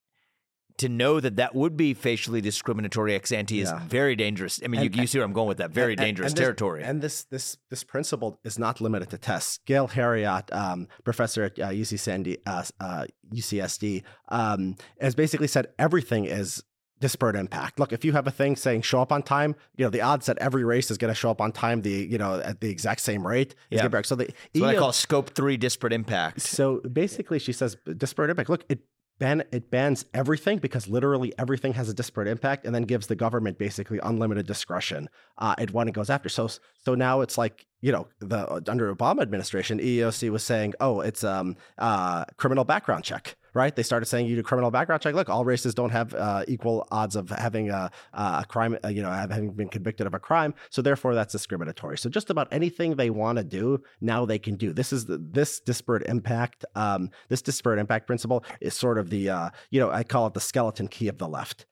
to 0.78 0.88
know 0.88 1.20
that 1.20 1.36
that 1.36 1.54
would 1.54 1.76
be 1.76 1.92
facially 1.92 2.40
discriminatory 2.40 3.14
ex 3.14 3.30
ante 3.30 3.60
is 3.60 3.70
very 3.86 4.16
dangerous. 4.16 4.58
I 4.64 4.68
mean, 4.68 4.80
And- 4.80 4.96
you, 4.96 5.02
you 5.02 5.06
see 5.06 5.18
where 5.18 5.26
I'm 5.26 5.34
going 5.34 5.48
with 5.48 5.58
that. 5.58 5.70
Very 5.72 5.92
And- 5.92 6.00
and- 6.00 6.06
dangerous 6.06 6.32
and 6.32 6.38
this- 6.38 6.42
territory. 6.42 6.82
And 6.82 7.02
this 7.02 7.24
this 7.24 7.58
this 7.68 7.84
principle 7.84 8.40
is 8.44 8.58
not 8.58 8.80
limited 8.80 9.10
to 9.10 9.18
tests. 9.18 9.58
Gail 9.66 9.88
Heriot, 9.88 10.50
um, 10.54 10.88
professor 11.04 11.44
at 11.44 11.58
uh, 11.58 11.68
UC 11.68 11.98
Sandy, 11.98 12.38
uh, 12.46 12.64
uh, 12.80 13.04
UCSD, 13.30 14.02
um, 14.30 14.76
has 15.00 15.14
basically 15.14 15.48
said 15.48 15.66
everything 15.78 16.24
is 16.24 16.62
disparate 17.00 17.36
impact. 17.36 17.78
Look, 17.80 17.92
if 17.92 18.04
you 18.04 18.12
have 18.12 18.26
a 18.26 18.30
thing 18.30 18.56
saying 18.56 18.82
show 18.82 19.00
up 19.00 19.10
on 19.12 19.22
time, 19.22 19.56
you 19.76 19.84
know 19.84 19.90
the 19.90 20.02
odds 20.02 20.26
that 20.26 20.38
every 20.38 20.64
race 20.64 20.90
is 20.90 20.98
going 20.98 21.10
to 21.10 21.14
show 21.14 21.30
up 21.30 21.40
on 21.40 21.52
time, 21.52 21.82
the 21.82 21.90
you 21.90 22.18
know 22.18 22.40
at 22.40 22.60
the 22.60 22.70
exact 22.70 23.00
same 23.00 23.26
rate, 23.26 23.54
Yeah. 23.70 23.88
be- 23.88 24.02
so 24.04 24.14
the 24.14 24.32
what 24.54 24.68
I 24.70 24.74
call 24.76 24.92
scope 24.92 25.30
three 25.30 25.56
disparate 25.56 25.92
impact. 25.92 26.40
so 26.42 26.80
basically, 26.80 27.38
she 27.38 27.52
says 27.52 27.76
disparate 27.96 28.30
impact. 28.30 28.48
Look, 28.50 28.64
it 28.68 28.80
ban 29.18 29.44
it 29.52 29.70
bans 29.70 30.04
everything 30.14 30.58
because 30.58 30.88
literally 30.88 31.32
everything 31.38 31.72
has 31.74 31.88
a 31.88 31.94
disparate 31.94 32.28
impact, 32.28 32.64
and 32.66 32.74
then 32.74 32.82
gives 32.84 33.06
the 33.06 33.16
government 33.16 33.58
basically 33.58 33.98
unlimited 34.02 34.46
discretion 34.46 35.08
uh, 35.38 35.54
at 35.58 35.72
when 35.72 35.88
it 35.88 35.92
goes 35.92 36.10
after. 36.10 36.28
So 36.28 36.48
so 36.84 36.94
now 36.94 37.20
it's 37.22 37.36
like 37.38 37.66
you 37.80 37.92
know 37.92 38.06
the 38.18 38.62
under 38.68 38.94
Obama 38.94 39.22
administration, 39.22 39.78
EEOC 39.78 40.30
was 40.30 40.44
saying, 40.44 40.74
oh, 40.80 41.00
it's 41.00 41.24
um 41.24 41.56
uh 41.78 42.24
criminal 42.36 42.64
background 42.64 43.04
check. 43.04 43.36
Right? 43.52 43.74
They 43.74 43.82
started 43.82 44.06
saying 44.06 44.26
you 44.26 44.36
do 44.36 44.44
criminal 44.44 44.70
background 44.70 45.02
check. 45.02 45.12
Look, 45.14 45.28
all 45.28 45.44
races 45.44 45.74
don't 45.74 45.90
have 45.90 46.14
uh, 46.14 46.44
equal 46.46 46.86
odds 46.92 47.16
of 47.16 47.30
having 47.30 47.68
a, 47.70 47.90
a 48.12 48.44
crime, 48.48 48.78
uh, 48.84 48.88
you 48.88 49.02
know, 49.02 49.10
having 49.10 49.50
been 49.50 49.68
convicted 49.68 50.06
of 50.06 50.14
a 50.14 50.20
crime. 50.20 50.54
So 50.70 50.82
therefore, 50.82 51.16
that's 51.16 51.32
discriminatory. 51.32 51.98
So 51.98 52.08
just 52.08 52.30
about 52.30 52.46
anything 52.52 52.94
they 52.94 53.10
want 53.10 53.38
to 53.38 53.44
do 53.44 53.82
now 54.00 54.24
they 54.24 54.38
can 54.38 54.54
do. 54.54 54.72
This 54.72 54.92
is 54.92 55.06
the, 55.06 55.18
this 55.18 55.58
disparate 55.58 56.04
impact. 56.06 56.64
Um, 56.76 57.10
this 57.28 57.42
disparate 57.42 57.80
impact 57.80 58.06
principle 58.06 58.44
is 58.60 58.74
sort 58.74 58.98
of 58.98 59.10
the 59.10 59.28
uh, 59.30 59.50
you 59.70 59.80
know 59.80 59.90
I 59.90 60.04
call 60.04 60.28
it 60.28 60.34
the 60.34 60.40
skeleton 60.40 60.86
key 60.86 61.08
of 61.08 61.18
the 61.18 61.26
left. 61.26 61.66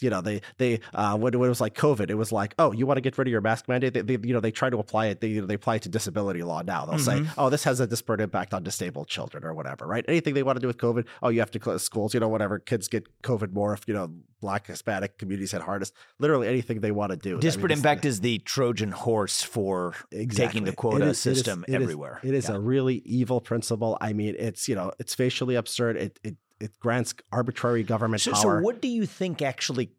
You 0.00 0.10
know, 0.10 0.20
they 0.20 0.42
they 0.58 0.80
uh, 0.92 1.16
when, 1.16 1.38
when 1.38 1.46
it 1.46 1.48
was 1.48 1.60
like 1.60 1.74
COVID, 1.74 2.10
it 2.10 2.14
was 2.14 2.32
like, 2.32 2.54
oh, 2.58 2.72
you 2.72 2.86
want 2.86 2.98
to 2.98 3.00
get 3.00 3.16
rid 3.16 3.26
of 3.28 3.32
your 3.32 3.40
mask 3.40 3.66
mandate? 3.68 3.94
They, 3.94 4.02
they 4.02 4.18
you 4.26 4.34
know 4.34 4.40
they 4.40 4.50
try 4.50 4.68
to 4.68 4.78
apply 4.78 5.06
it. 5.06 5.20
They 5.20 5.38
they 5.40 5.54
apply 5.54 5.76
it 5.76 5.82
to 5.82 5.88
disability 5.88 6.42
law 6.42 6.62
now. 6.62 6.84
They'll 6.86 6.98
say, 6.98 7.20
Mhm. 7.20 7.28
oh, 7.38 7.48
this 7.50 7.64
has 7.64 7.80
a 7.80 7.86
disparate 7.86 8.20
impact 8.20 8.52
on 8.52 8.62
disabled 8.62 9.08
children 9.08 9.44
or 9.44 9.54
whatever, 9.54 9.86
right? 9.86 10.04
Anything 10.08 10.34
they 10.34 10.42
want 10.42 10.56
to 10.56 10.60
do 10.60 10.66
with 10.66 10.76
COVID, 10.76 11.06
oh, 11.22 11.30
you 11.30 11.40
have 11.40 11.50
to 11.52 11.58
close 11.58 11.82
schools. 11.82 12.12
You 12.14 12.20
know, 12.20 12.28
whatever 12.28 12.58
kids 12.58 12.88
get 12.88 13.06
COVID 13.22 13.52
more 13.52 13.72
if 13.72 13.84
you 13.88 13.94
know 13.94 14.10
Black 14.40 14.66
Hispanic 14.66 15.18
communities 15.18 15.52
hit 15.52 15.62
hardest. 15.62 15.94
Literally 16.18 16.48
anything 16.48 16.80
they 16.80 16.92
want 16.92 17.10
to 17.12 17.16
do. 17.16 17.30
I 17.30 17.32
mean, 17.34 17.40
Disparate 17.40 17.72
impact 17.72 18.04
is 18.04 18.20
the 18.20 18.38
Trojan 18.38 18.90
horse 18.92 19.42
for 19.42 19.94
taking 20.30 20.64
the 20.64 20.72
quota 20.72 21.06
It 21.06 21.08
is- 21.10 21.26
it 21.26 21.30
is- 21.30 21.38
system 21.38 21.64
it 21.68 21.70
is- 21.74 21.82
everywhere. 21.82 22.20
it 22.22 22.34
is 22.34 22.48
Yeah. 22.48 22.56
a 22.56 22.58
really 22.60 22.96
evil 23.06 23.40
principle. 23.40 23.96
I 24.00 24.12
mean, 24.12 24.34
it's 24.38 24.68
you 24.68 24.74
know, 24.74 24.92
it's 24.98 25.14
facially 25.14 25.54
absurd. 25.54 25.96
It 25.96 26.18
it 26.22 26.36
it 26.60 26.78
grants 26.78 27.14
arbitrary 27.32 27.82
government 27.82 28.22
So, 28.22 28.32
power. 28.32 28.60
so 28.60 28.60
what 28.60 28.80
do 28.82 28.88
you 28.88 29.06
think 29.06 29.42
actually? 29.42 29.90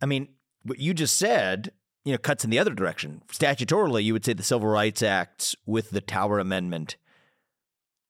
I 0.00 0.06
mean, 0.06 0.28
what 0.62 0.78
you 0.78 0.94
just 0.94 1.16
said, 1.18 1.72
you 2.04 2.12
know, 2.12 2.18
cuts 2.18 2.44
in 2.44 2.50
the 2.50 2.58
other 2.58 2.72
direction. 2.74 3.22
Statutorily, 3.28 4.02
you 4.04 4.12
would 4.12 4.24
say 4.24 4.32
the 4.32 4.42
Civil 4.42 4.68
Rights 4.68 5.02
Acts 5.02 5.54
with 5.66 5.90
the 5.90 6.00
Tower 6.00 6.38
Amendment 6.38 6.96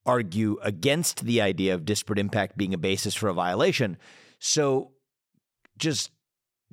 argue 0.07 0.59
against 0.63 1.25
the 1.25 1.41
idea 1.41 1.75
of 1.75 1.85
disparate 1.85 2.19
impact 2.19 2.57
being 2.57 2.73
a 2.73 2.79
basis 2.79 3.15
for 3.15 3.29
a 3.29 3.35
violation. 3.35 3.97
So, 4.39 4.93
just 5.77 6.11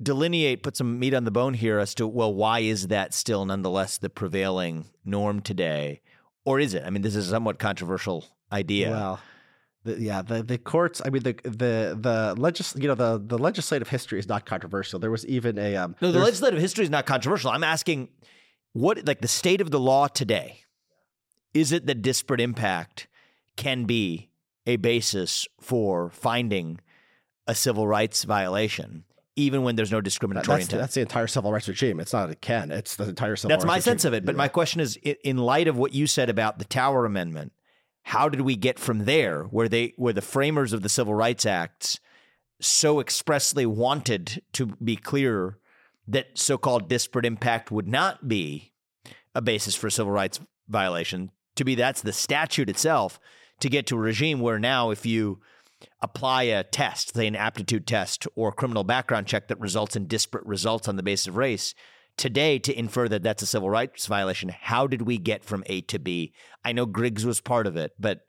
delineate, 0.02 0.62
put 0.62 0.76
some 0.76 0.98
meat 0.98 1.14
on 1.14 1.24
the 1.24 1.30
bone 1.30 1.54
here 1.54 1.78
as 1.78 1.94
to 1.96 2.06
well, 2.06 2.32
why 2.32 2.60
is 2.60 2.88
that 2.88 3.14
still 3.14 3.44
nonetheless 3.44 3.98
the 3.98 4.10
prevailing 4.10 4.86
norm 5.04 5.40
today, 5.40 6.00
or 6.44 6.60
is 6.60 6.74
it? 6.74 6.82
I 6.84 6.90
mean, 6.90 7.02
this 7.02 7.16
is 7.16 7.28
a 7.28 7.30
somewhat 7.30 7.58
controversial 7.58 8.24
idea. 8.52 8.90
Well, 8.90 9.20
the, 9.86 10.00
yeah, 10.00 10.22
the 10.22 10.42
the 10.42 10.58
courts. 10.58 11.00
I 11.04 11.10
mean, 11.10 11.22
the 11.22 11.32
the 11.44 11.98
the 11.98 12.34
legis, 12.36 12.74
you 12.76 12.88
know, 12.88 12.94
the 12.94 13.22
the 13.24 13.38
legislative 13.38 13.88
history 13.88 14.18
is 14.18 14.28
not 14.28 14.44
controversial. 14.44 14.98
There 14.98 15.10
was 15.10 15.24
even 15.26 15.58
a 15.58 15.76
um, 15.76 15.96
No, 16.00 16.12
the 16.12 16.18
legislative 16.18 16.60
history 16.60 16.84
is 16.84 16.90
not 16.90 17.06
controversial. 17.06 17.50
I'm 17.50 17.64
asking 17.64 18.08
what, 18.72 19.06
like, 19.06 19.20
the 19.22 19.28
state 19.28 19.60
of 19.60 19.70
the 19.70 19.80
law 19.80 20.06
today. 20.06 20.60
Is 21.54 21.72
it 21.72 21.86
that 21.86 22.02
disparate 22.02 22.40
impact 22.42 23.08
can 23.56 23.84
be 23.84 24.28
a 24.66 24.76
basis 24.76 25.48
for 25.58 26.10
finding 26.10 26.80
a 27.46 27.54
civil 27.54 27.86
rights 27.88 28.24
violation, 28.24 29.04
even 29.36 29.62
when 29.62 29.76
there's 29.76 29.92
no 29.92 30.02
discriminatory 30.02 30.58
that's, 30.58 30.66
intent? 30.66 30.80
that's 30.82 30.94
the 30.94 31.00
entire 31.00 31.26
civil 31.26 31.50
rights 31.52 31.68
regime. 31.68 32.00
It's 32.00 32.12
not 32.12 32.28
a 32.28 32.34
can. 32.34 32.70
It's 32.70 32.96
the 32.96 33.08
entire 33.08 33.36
civil. 33.36 33.54
Rights. 33.54 33.62
That's 33.62 33.66
my 33.66 33.76
regime. 33.76 33.82
sense 33.84 34.04
of 34.04 34.12
it. 34.12 34.26
But 34.26 34.34
Yeah. 34.34 34.38
my 34.38 34.48
question 34.48 34.82
is, 34.82 34.96
in 34.96 35.38
light 35.38 35.68
of 35.68 35.78
what 35.78 35.94
you 35.94 36.06
said 36.06 36.28
about 36.28 36.58
the 36.58 36.66
Tower 36.66 37.06
Amendment, 37.06 37.52
how 38.06 38.28
did 38.28 38.42
we 38.42 38.54
get 38.54 38.78
from 38.78 39.04
there, 39.04 39.42
where 39.44 39.68
they, 39.68 39.92
where 39.96 40.12
the 40.12 40.22
framers 40.22 40.72
of 40.72 40.82
the 40.82 40.88
Civil 40.88 41.12
Rights 41.12 41.44
Acts 41.44 41.98
so 42.60 43.00
expressly 43.00 43.66
wanted 43.66 44.44
to 44.52 44.66
be 44.66 44.94
clear 44.94 45.58
that 46.06 46.38
so-called 46.38 46.88
disparate 46.88 47.26
impact 47.26 47.72
would 47.72 47.88
not 47.88 48.28
be 48.28 48.70
a 49.34 49.42
basis 49.42 49.74
for 49.74 49.90
civil 49.90 50.12
rights 50.12 50.38
violation, 50.68 51.32
to 51.56 51.64
be 51.64 51.74
that's 51.74 52.00
the 52.00 52.12
statute 52.12 52.70
itself, 52.70 53.18
to 53.58 53.68
get 53.68 53.88
to 53.88 53.96
a 53.96 54.00
regime 54.00 54.38
where 54.38 54.60
now, 54.60 54.90
if 54.90 55.04
you 55.04 55.40
apply 56.00 56.44
a 56.44 56.62
test, 56.62 57.12
say 57.12 57.26
an 57.26 57.34
aptitude 57.34 57.88
test 57.88 58.28
or 58.36 58.52
criminal 58.52 58.84
background 58.84 59.26
check 59.26 59.48
that 59.48 59.58
results 59.58 59.96
in 59.96 60.06
disparate 60.06 60.46
results 60.46 60.86
on 60.86 60.94
the 60.94 61.02
basis 61.02 61.26
of 61.26 61.36
race, 61.36 61.74
today 62.16 62.58
to 62.58 62.78
infer 62.78 63.08
that 63.08 63.22
that's 63.22 63.42
a 63.42 63.46
civil 63.46 63.70
rights 63.70 64.06
violation, 64.06 64.48
how 64.48 64.86
did 64.86 65.02
we 65.02 65.18
get 65.18 65.44
from 65.44 65.62
A 65.66 65.82
to 65.82 65.98
B? 65.98 66.32
I 66.64 66.72
know 66.72 66.86
Griggs 66.86 67.26
was 67.26 67.40
part 67.40 67.66
of 67.66 67.76
it, 67.76 67.92
but 67.98 68.20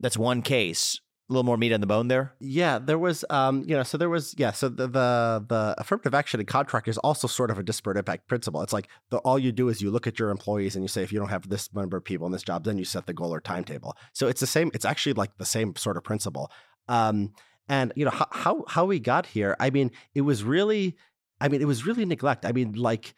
that's 0.00 0.16
one 0.16 0.42
case. 0.42 1.00
A 1.30 1.32
little 1.32 1.44
more 1.44 1.56
meat 1.56 1.72
on 1.72 1.80
the 1.80 1.86
bone 1.86 2.08
there. 2.08 2.34
Yeah, 2.40 2.78
there 2.78 2.98
was, 2.98 3.24
um, 3.30 3.64
you 3.66 3.74
know, 3.74 3.84
so 3.84 3.96
there 3.96 4.10
was, 4.10 4.34
yeah, 4.36 4.50
so 4.50 4.68
the 4.68 4.86
the, 4.86 5.44
the 5.48 5.74
affirmative 5.78 6.14
action 6.14 6.40
and 6.40 6.48
contract 6.48 6.88
is 6.88 6.98
also 6.98 7.26
sort 7.26 7.50
of 7.50 7.58
a 7.58 7.62
disparate 7.62 7.96
impact 7.96 8.28
principle. 8.28 8.60
It's 8.60 8.72
like 8.72 8.88
the 9.10 9.18
all 9.18 9.38
you 9.38 9.50
do 9.50 9.68
is 9.68 9.80
you 9.80 9.90
look 9.90 10.06
at 10.06 10.18
your 10.18 10.30
employees 10.30 10.74
and 10.74 10.84
you 10.84 10.88
say 10.88 11.02
if 11.02 11.12
you 11.12 11.18
don't 11.18 11.30
have 11.30 11.48
this 11.48 11.72
number 11.72 11.96
of 11.96 12.04
people 12.04 12.26
in 12.26 12.32
this 12.32 12.42
job, 12.42 12.64
then 12.64 12.76
you 12.76 12.84
set 12.84 13.06
the 13.06 13.14
goal 13.14 13.32
or 13.32 13.40
timetable. 13.40 13.96
So 14.12 14.28
it's 14.28 14.40
the 14.40 14.46
same. 14.46 14.70
It's 14.74 14.84
actually 14.84 15.14
like 15.14 15.36
the 15.38 15.46
same 15.46 15.74
sort 15.76 15.96
of 15.96 16.04
principle. 16.04 16.50
Um, 16.88 17.32
and 17.68 17.92
you 17.96 18.04
know 18.04 18.10
how 18.10 18.26
how 18.30 18.64
how 18.68 18.84
we 18.84 18.98
got 18.98 19.24
here. 19.24 19.56
I 19.58 19.70
mean, 19.70 19.90
it 20.14 20.22
was 20.22 20.44
really, 20.44 20.96
I 21.40 21.48
mean, 21.48 21.62
it 21.62 21.66
was 21.66 21.86
really 21.86 22.04
neglect. 22.04 22.44
I 22.44 22.52
mean, 22.52 22.72
like. 22.72 23.14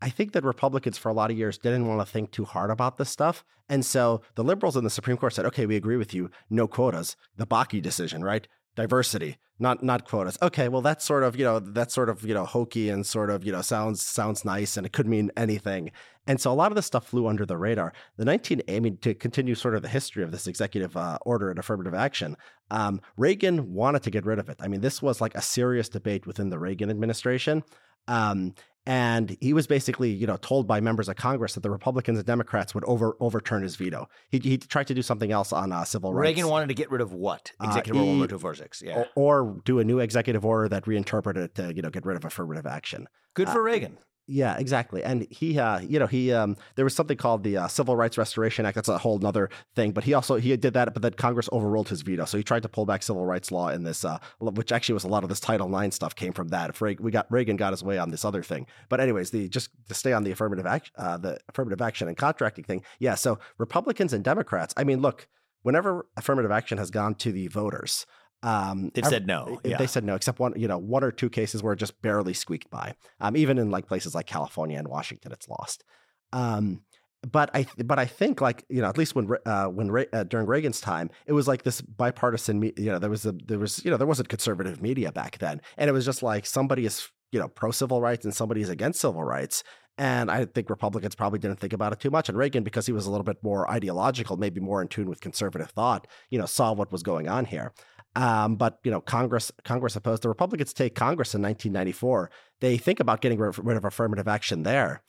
I 0.00 0.10
think 0.10 0.32
that 0.32 0.44
Republicans 0.44 0.96
for 0.96 1.08
a 1.08 1.12
lot 1.12 1.30
of 1.30 1.36
years 1.36 1.58
didn't 1.58 1.86
want 1.86 2.00
to 2.00 2.10
think 2.10 2.30
too 2.30 2.44
hard 2.44 2.70
about 2.70 2.98
this 2.98 3.10
stuff. 3.10 3.44
And 3.68 3.84
so 3.84 4.22
the 4.34 4.44
liberals 4.44 4.76
in 4.76 4.84
the 4.84 4.90
Supreme 4.90 5.16
Court 5.16 5.34
said, 5.34 5.46
okay, 5.46 5.66
we 5.66 5.76
agree 5.76 5.96
with 5.96 6.14
you, 6.14 6.30
no 6.48 6.66
quotas. 6.66 7.16
The 7.36 7.46
Bakke 7.46 7.82
decision, 7.82 8.22
right? 8.22 8.46
Diversity, 8.76 9.38
not 9.58 9.82
not 9.82 10.06
quotas. 10.06 10.38
Okay, 10.40 10.68
well 10.68 10.82
that's 10.82 11.04
sort 11.04 11.24
of, 11.24 11.34
you 11.34 11.44
know, 11.44 11.58
that's 11.58 11.92
sort 11.92 12.08
of, 12.08 12.22
you 12.22 12.32
know, 12.32 12.44
hokey 12.44 12.90
and 12.90 13.04
sort 13.04 13.28
of, 13.28 13.44
you 13.44 13.50
know, 13.50 13.60
sounds 13.60 14.00
sounds 14.00 14.44
nice 14.44 14.76
and 14.76 14.86
it 14.86 14.92
could 14.92 15.08
mean 15.08 15.32
anything. 15.36 15.90
And 16.28 16.40
so 16.40 16.52
a 16.52 16.54
lot 16.54 16.70
of 16.70 16.76
this 16.76 16.86
stuff 16.86 17.06
flew 17.06 17.26
under 17.26 17.44
the 17.44 17.56
radar. 17.56 17.92
The 18.18 18.24
19, 18.24 18.62
I 18.68 18.78
mean, 18.78 18.98
to 18.98 19.14
continue 19.14 19.56
sort 19.56 19.74
of 19.74 19.82
the 19.82 19.88
history 19.88 20.22
of 20.22 20.30
this 20.30 20.46
executive 20.46 20.96
uh, 20.96 21.18
order 21.22 21.50
and 21.50 21.58
affirmative 21.58 21.94
action, 21.94 22.36
um, 22.70 23.00
Reagan 23.16 23.72
wanted 23.72 24.02
to 24.04 24.10
get 24.10 24.26
rid 24.26 24.38
of 24.38 24.48
it. 24.48 24.58
I 24.60 24.68
mean, 24.68 24.80
this 24.80 25.02
was 25.02 25.20
like 25.20 25.34
a 25.34 25.42
serious 25.42 25.88
debate 25.88 26.26
within 26.26 26.50
the 26.50 26.58
Reagan 26.58 26.90
administration. 26.90 27.64
Um, 28.06 28.54
and 28.86 29.36
he 29.40 29.52
was 29.52 29.66
basically, 29.66 30.10
you 30.10 30.26
know, 30.26 30.36
told 30.38 30.66
by 30.66 30.80
members 30.80 31.08
of 31.08 31.16
Congress 31.16 31.54
that 31.54 31.62
the 31.62 31.70
Republicans 31.70 32.18
and 32.18 32.26
Democrats 32.26 32.74
would 32.74 32.84
over 32.84 33.16
overturn 33.20 33.62
his 33.62 33.76
veto. 33.76 34.08
He, 34.30 34.38
he 34.38 34.58
tried 34.58 34.86
to 34.86 34.94
do 34.94 35.02
something 35.02 35.30
else 35.30 35.52
on 35.52 35.72
uh, 35.72 35.84
civil 35.84 36.14
rights. 36.14 36.28
Reagan 36.28 36.48
wanted 36.48 36.68
to 36.68 36.74
get 36.74 36.90
rid 36.90 37.00
of 37.00 37.12
what? 37.12 37.52
Uh, 37.60 37.66
Executive 37.66 38.00
Order 38.00 38.12
he- 38.12 38.20
1246. 38.20 38.82
Yeah. 38.82 39.04
or, 39.14 39.42
or 39.44 39.60
do 39.64 39.78
a 39.78 39.84
new 39.84 39.98
executive 39.98 40.44
order 40.44 40.68
that 40.68 40.86
reinterpreted 40.86 41.42
it 41.42 41.54
to, 41.56 41.74
you 41.74 41.82
know, 41.82 41.90
get 41.90 42.06
rid 42.06 42.16
of 42.16 42.24
affirmative 42.24 42.66
action. 42.66 43.08
Good 43.34 43.48
for 43.48 43.62
Reagan. 43.62 43.98
Yeah, 44.30 44.58
exactly. 44.58 45.02
And 45.02 45.26
he, 45.30 45.58
uh, 45.58 45.80
you 45.80 45.98
know, 45.98 46.06
he, 46.06 46.34
um, 46.34 46.58
there 46.76 46.84
was 46.84 46.94
something 46.94 47.16
called 47.16 47.44
the 47.44 47.56
uh, 47.56 47.66
Civil 47.66 47.96
Rights 47.96 48.18
Restoration 48.18 48.66
Act. 48.66 48.74
That's 48.74 48.88
a 48.90 48.98
whole 48.98 49.24
other 49.26 49.48
thing. 49.74 49.92
But 49.92 50.04
he 50.04 50.12
also 50.12 50.36
he 50.36 50.54
did 50.54 50.74
that, 50.74 50.92
but 50.92 51.00
then 51.00 51.14
Congress 51.14 51.48
overruled 51.50 51.88
his 51.88 52.02
veto. 52.02 52.26
So 52.26 52.36
he 52.36 52.44
tried 52.44 52.62
to 52.64 52.68
pull 52.68 52.84
back 52.84 53.02
civil 53.02 53.24
rights 53.24 53.50
law 53.50 53.70
in 53.70 53.84
this, 53.84 54.04
uh, 54.04 54.18
which 54.38 54.70
actually 54.70 54.92
was 54.92 55.04
a 55.04 55.08
lot 55.08 55.22
of 55.22 55.30
this 55.30 55.40
Title 55.40 55.74
IX 55.74 55.96
stuff 55.96 56.14
came 56.14 56.34
from 56.34 56.48
that. 56.48 56.68
If 56.68 56.82
Reagan, 56.82 57.02
we 57.02 57.10
got 57.10 57.26
Reagan 57.32 57.56
got 57.56 57.72
his 57.72 57.82
way 57.82 57.96
on 57.96 58.10
this 58.10 58.22
other 58.22 58.42
thing. 58.42 58.66
But 58.90 59.00
anyways, 59.00 59.30
the 59.30 59.48
just 59.48 59.70
to 59.88 59.94
stay 59.94 60.12
on 60.12 60.24
the 60.24 60.30
affirmative 60.30 60.66
action, 60.66 60.92
uh, 60.98 61.16
the 61.16 61.38
affirmative 61.48 61.80
action 61.80 62.06
and 62.06 62.16
contracting 62.16 62.64
thing. 62.64 62.82
Yeah. 62.98 63.14
So 63.14 63.38
Republicans 63.56 64.12
and 64.12 64.22
Democrats. 64.22 64.74
I 64.76 64.84
mean, 64.84 65.00
look, 65.00 65.26
whenever 65.62 66.06
affirmative 66.18 66.50
action 66.50 66.76
has 66.76 66.90
gone 66.90 67.14
to 67.14 67.32
the 67.32 67.48
voters. 67.48 68.04
Um, 68.42 68.90
They've 68.94 69.04
ev- 69.04 69.10
said 69.10 69.26
no. 69.26 69.60
they 69.64 69.86
said 69.86 70.04
no, 70.04 70.14
except 70.14 70.38
one, 70.38 70.54
you 70.56 70.68
know, 70.68 70.78
one 70.78 71.02
or 71.02 71.10
two 71.10 71.28
cases 71.28 71.62
where 71.62 71.72
it 71.72 71.78
just 71.78 72.00
barely 72.02 72.34
squeaked 72.34 72.70
by. 72.70 72.94
Um, 73.20 73.36
even 73.36 73.58
in 73.58 73.70
like 73.70 73.86
places 73.86 74.14
like 74.14 74.26
California 74.26 74.78
and 74.78 74.88
Washington, 74.88 75.32
it's 75.32 75.48
lost. 75.48 75.84
Um, 76.32 76.82
but 77.28 77.50
I, 77.52 77.66
but 77.84 77.98
I 77.98 78.06
think 78.06 78.40
like 78.40 78.64
you 78.68 78.80
know, 78.80 78.88
at 78.88 78.96
least 78.96 79.16
when 79.16 79.28
uh, 79.44 79.66
when 79.66 79.90
uh, 80.12 80.22
during 80.24 80.46
Reagan's 80.46 80.80
time, 80.80 81.10
it 81.26 81.32
was 81.32 81.48
like 81.48 81.64
this 81.64 81.80
bipartisan. 81.80 82.62
You 82.62 82.92
know, 82.92 82.98
there 83.00 83.10
was 83.10 83.26
a 83.26 83.32
there 83.32 83.58
was 83.58 83.84
you 83.84 83.90
know 83.90 83.96
there 83.96 84.06
wasn't 84.06 84.28
conservative 84.28 84.80
media 84.80 85.10
back 85.10 85.38
then, 85.38 85.60
and 85.76 85.90
it 85.90 85.92
was 85.92 86.04
just 86.04 86.22
like 86.22 86.46
somebody 86.46 86.86
is 86.86 87.08
you 87.32 87.38
know, 87.38 87.48
pro 87.48 87.70
civil 87.70 88.00
rights 88.00 88.24
and 88.24 88.34
somebody 88.34 88.62
is 88.62 88.68
against 88.68 89.00
civil 89.00 89.22
rights. 89.22 89.62
And 89.98 90.30
I 90.30 90.44
think 90.44 90.70
Republicans 90.70 91.16
probably 91.16 91.40
didn't 91.40 91.58
think 91.58 91.72
about 91.72 91.92
it 91.92 91.98
too 91.98 92.10
much. 92.10 92.28
And 92.28 92.38
Reagan, 92.38 92.62
because 92.62 92.86
he 92.86 92.92
was 92.92 93.06
a 93.06 93.10
little 93.10 93.24
bit 93.24 93.42
more 93.42 93.68
ideological, 93.68 94.36
maybe 94.36 94.60
more 94.60 94.80
in 94.80 94.88
tune 94.88 95.08
with 95.08 95.20
conservative 95.20 95.70
thought, 95.70 96.06
you 96.30 96.38
know, 96.38 96.46
saw 96.46 96.72
what 96.72 96.92
was 96.92 97.02
going 97.02 97.28
on 97.28 97.44
here. 97.44 97.72
Um, 98.18 98.56
but 98.56 98.80
you 98.82 98.90
know, 98.90 99.00
Congress 99.00 99.52
Congress 99.62 99.94
opposed. 99.94 100.22
The 100.22 100.28
Republicans 100.28 100.72
take 100.72 100.96
Congress 100.96 101.34
in 101.34 101.42
1994. 101.42 102.30
They 102.60 102.76
think 102.76 102.98
about 102.98 103.20
getting 103.20 103.38
rid 103.38 103.76
of 103.76 103.84
affirmative 103.84 104.26
action 104.26 104.64
there. 104.64 105.02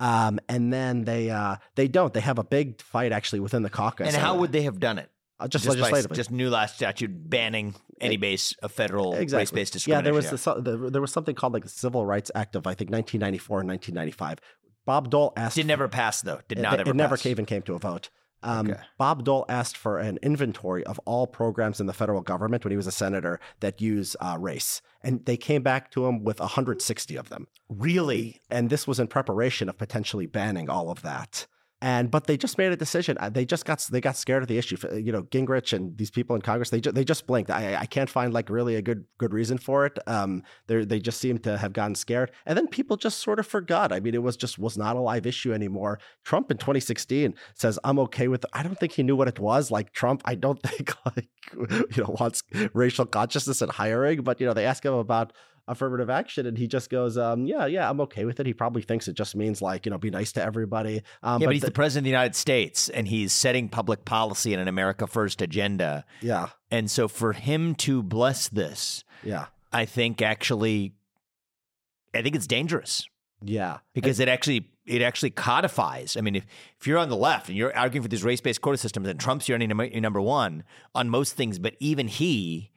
Um, 0.00 0.40
and 0.48 0.72
then 0.72 1.04
they 1.04 1.28
uh, 1.28 1.56
they 1.74 1.88
don't. 1.88 2.14
They 2.14 2.20
have 2.20 2.38
a 2.38 2.44
big 2.44 2.80
fight 2.80 3.12
actually 3.12 3.40
within 3.40 3.62
the 3.62 3.70
caucus. 3.70 4.06
And 4.08 4.16
how 4.16 4.38
would 4.38 4.52
they 4.52 4.62
have 4.62 4.80
done 4.80 4.98
it? 4.98 5.10
Uh, 5.38 5.46
just, 5.46 5.64
Just, 5.64 5.76
by, 5.76 5.82
legislatively. 5.82 6.16
just 6.16 6.30
new 6.30 6.48
last 6.48 6.76
statute 6.76 7.10
banning 7.28 7.74
any 8.00 8.16
base 8.16 8.54
of 8.62 8.72
federal 8.72 9.14
exactly. 9.14 9.42
race-based 9.42 9.72
discrimination. 9.74 10.04
Yeah, 10.04 10.20
there 10.20 10.30
was 10.32 10.44
the 10.44 10.76
the, 10.78 10.90
there 10.90 11.00
was 11.02 11.12
something 11.12 11.34
called 11.34 11.52
like 11.52 11.64
the 11.64 11.68
Civil 11.68 12.06
Rights 12.06 12.30
Act 12.34 12.56
of 12.56 12.66
I 12.66 12.74
think 12.74 12.90
1994 12.90 13.60
and 13.60 13.68
1995. 13.68 14.38
Bob 14.86 15.10
Dole 15.10 15.34
asked. 15.36 15.56
Did 15.56 15.66
never 15.66 15.88
pass 15.88 16.22
though. 16.22 16.40
Did 16.48 16.60
it, 16.60 16.62
not 16.62 16.74
it 16.74 16.80
ever. 16.80 16.94
never 16.94 17.16
pass. 17.16 17.26
even 17.26 17.44
came 17.44 17.62
to 17.62 17.74
a 17.74 17.78
vote. 17.78 18.08
Um, 18.44 18.70
Okay. 18.70 18.80
Bob 18.98 19.24
Dole 19.24 19.44
asked 19.48 19.76
for 19.76 19.98
an 19.98 20.18
inventory 20.22 20.84
of 20.84 21.00
all 21.04 21.26
programs 21.26 21.80
in 21.80 21.86
the 21.86 21.92
federal 21.92 22.20
government 22.20 22.64
when 22.64 22.70
he 22.70 22.76
was 22.76 22.86
a 22.86 22.92
senator 22.92 23.40
that 23.60 23.80
use 23.80 24.14
uh, 24.20 24.36
race, 24.38 24.80
and 25.02 25.24
they 25.24 25.36
came 25.36 25.62
back 25.62 25.90
to 25.92 26.06
him 26.06 26.22
with 26.22 26.38
160 26.38 27.16
of 27.16 27.28
them. 27.30 27.48
Really? 27.68 28.40
and 28.50 28.70
this 28.70 28.86
was 28.86 29.00
in 29.00 29.08
preparation 29.08 29.68
of 29.68 29.78
potentially 29.78 30.26
banning 30.26 30.70
all 30.70 30.90
of 30.90 31.02
that. 31.02 31.46
And 31.84 32.10
but 32.10 32.26
they 32.26 32.38
just 32.38 32.56
made 32.56 32.72
a 32.72 32.76
decision. 32.76 33.18
Uh, 33.20 33.28
They 33.28 33.44
just 33.44 33.66
got 33.66 33.86
they 33.92 34.00
got 34.00 34.16
scared 34.16 34.42
of 34.42 34.48
the 34.48 34.56
issue. 34.56 34.78
You 34.94 35.12
know, 35.12 35.24
Gingrich 35.24 35.74
and 35.74 35.94
these 35.98 36.10
people 36.10 36.34
in 36.34 36.40
Congress 36.40 36.70
they 36.70 36.80
they 36.80 37.04
just 37.04 37.26
blinked. 37.26 37.50
I 37.50 37.76
I 37.76 37.84
can't 37.84 38.08
find 38.08 38.32
like 38.32 38.48
really 38.48 38.76
a 38.76 38.80
good 38.80 39.04
good 39.18 39.34
reason 39.34 39.58
for 39.58 39.84
it. 39.84 39.98
Um, 40.06 40.44
they 40.66 40.86
they 40.86 40.98
just 40.98 41.20
seem 41.20 41.36
to 41.40 41.58
have 41.58 41.74
gotten 41.74 41.94
scared, 41.94 42.30
and 42.46 42.56
then 42.56 42.68
people 42.68 42.96
just 42.96 43.18
sort 43.20 43.38
of 43.38 43.46
forgot. 43.46 43.92
I 43.92 44.00
mean, 44.00 44.14
it 44.14 44.22
was 44.22 44.38
just 44.38 44.58
was 44.58 44.78
not 44.78 44.96
a 44.96 45.00
live 45.00 45.26
issue 45.26 45.52
anymore. 45.52 45.98
Trump 46.24 46.50
in 46.50 46.56
2016 46.56 47.34
says 47.52 47.78
I'm 47.84 47.98
okay 47.98 48.28
with. 48.28 48.46
I 48.54 48.62
don't 48.62 48.80
think 48.80 48.92
he 48.92 49.02
knew 49.02 49.14
what 49.16 49.28
it 49.28 49.38
was. 49.38 49.70
Like 49.70 49.92
Trump, 49.92 50.22
I 50.24 50.36
don't 50.36 50.62
think 50.68 50.90
like 51.04 51.28
you 51.52 52.02
know 52.02 52.16
wants 52.18 52.42
racial 52.72 53.04
consciousness 53.04 53.60
in 53.60 53.68
hiring, 53.68 54.22
but 54.22 54.40
you 54.40 54.46
know 54.46 54.54
they 54.54 54.64
ask 54.64 54.82
him 54.82 54.94
about 54.94 55.34
affirmative 55.66 56.10
action 56.10 56.46
and 56.46 56.58
he 56.58 56.66
just 56.66 56.90
goes 56.90 57.16
um 57.16 57.46
yeah 57.46 57.64
yeah 57.64 57.88
i'm 57.88 58.00
okay 58.00 58.24
with 58.26 58.38
it 58.38 58.44
he 58.46 58.52
probably 58.52 58.82
thinks 58.82 59.08
it 59.08 59.14
just 59.14 59.34
means 59.34 59.62
like 59.62 59.86
you 59.86 59.90
know 59.90 59.96
be 59.96 60.10
nice 60.10 60.30
to 60.32 60.42
everybody 60.42 61.00
um 61.22 61.40
yeah, 61.40 61.46
but, 61.46 61.54
he's 61.54 61.62
the- 61.62 61.68
the 61.68 61.72
president 61.72 62.02
of 62.02 62.04
the 62.04 62.10
United 62.10 62.34
States, 62.34 62.88
and 62.90 63.08
he's 63.08 63.32
setting 63.32 63.68
public 63.68 64.04
policy 64.04 64.52
and 64.52 64.60
an 64.60 64.68
America 64.68 65.06
First 65.06 65.40
agenda. 65.40 66.04
yeah 66.20 66.48
And 66.70 66.90
so, 66.90 67.08
for 67.08 67.32
him 67.32 67.74
to 67.76 68.02
bless 68.02 68.48
this, 68.48 69.04
yeah 69.22 69.46
I 69.72 69.86
think 69.86 70.20
actually, 70.22 70.92
I 72.14 72.22
think 72.22 72.36
it's 72.36 72.46
dangerous 72.46 73.06
yeah 73.42 73.78
because 73.92 74.20
it 74.20 74.28
actually 74.28 74.70
it 74.86 75.00
actually 75.02 75.30
codifies. 75.30 76.16
I 76.16 76.20
mean, 76.20 76.34
if 76.36 76.46
if 76.80 76.86
you're 76.86 76.98
on 76.98 77.08
the 77.08 77.16
left 77.16 77.48
and 77.48 77.56
you're 77.56 77.74
arguing 77.76 78.02
for 78.02 78.08
these 78.08 78.22
race 78.24 78.40
based 78.40 78.60
quota 78.60 78.76
systems, 78.78 79.08
and 79.08 79.18
Trump's 79.18 79.48
your 79.48 79.56
enemy 79.56 79.90
your 79.92 80.00
number 80.02 80.20
one 80.20 80.62
on 80.94 81.08
most 81.08 81.34
things, 81.34 81.58
but 81.58 81.74
even 81.80 82.06
he 82.08 82.70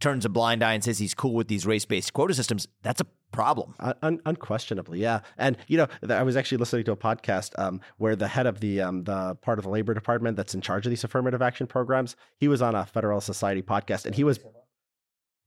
turns 0.00 0.24
a 0.24 0.28
blind 0.28 0.62
eye 0.62 0.74
and 0.74 0.84
says 0.84 0.98
he's 0.98 1.14
cool 1.14 1.34
with 1.34 1.48
these 1.48 1.66
race 1.66 1.84
based 1.84 2.12
quota 2.12 2.34
systems. 2.34 2.68
That's 2.82 3.00
a 3.00 3.06
problem. 3.32 3.74
Un- 4.02 4.20
unquestionably, 4.24 5.00
yeah. 5.00 5.20
And 5.36 5.56
you 5.66 5.76
know, 5.76 5.86
I 6.08 6.22
was 6.22 6.36
actually 6.36 6.58
listening 6.58 6.84
to 6.84 6.92
a 6.92 6.96
podcast 6.96 7.58
um, 7.58 7.80
where 7.98 8.16
the 8.16 8.28
head 8.28 8.46
of 8.46 8.60
the 8.60 8.80
um, 8.80 9.04
the 9.04 9.36
part 9.36 9.58
of 9.58 9.64
the 9.64 9.70
labor 9.70 9.94
department 9.94 10.36
that's 10.36 10.54
in 10.54 10.60
charge 10.60 10.86
of 10.86 10.90
these 10.90 11.04
affirmative 11.04 11.42
action 11.42 11.66
programs, 11.66 12.16
he 12.36 12.48
was 12.48 12.62
on 12.62 12.74
a 12.74 12.86
Federalist 12.86 13.26
Society 13.26 13.62
podcast, 13.62 14.06
and 14.06 14.14
he 14.14 14.24
was 14.24 14.40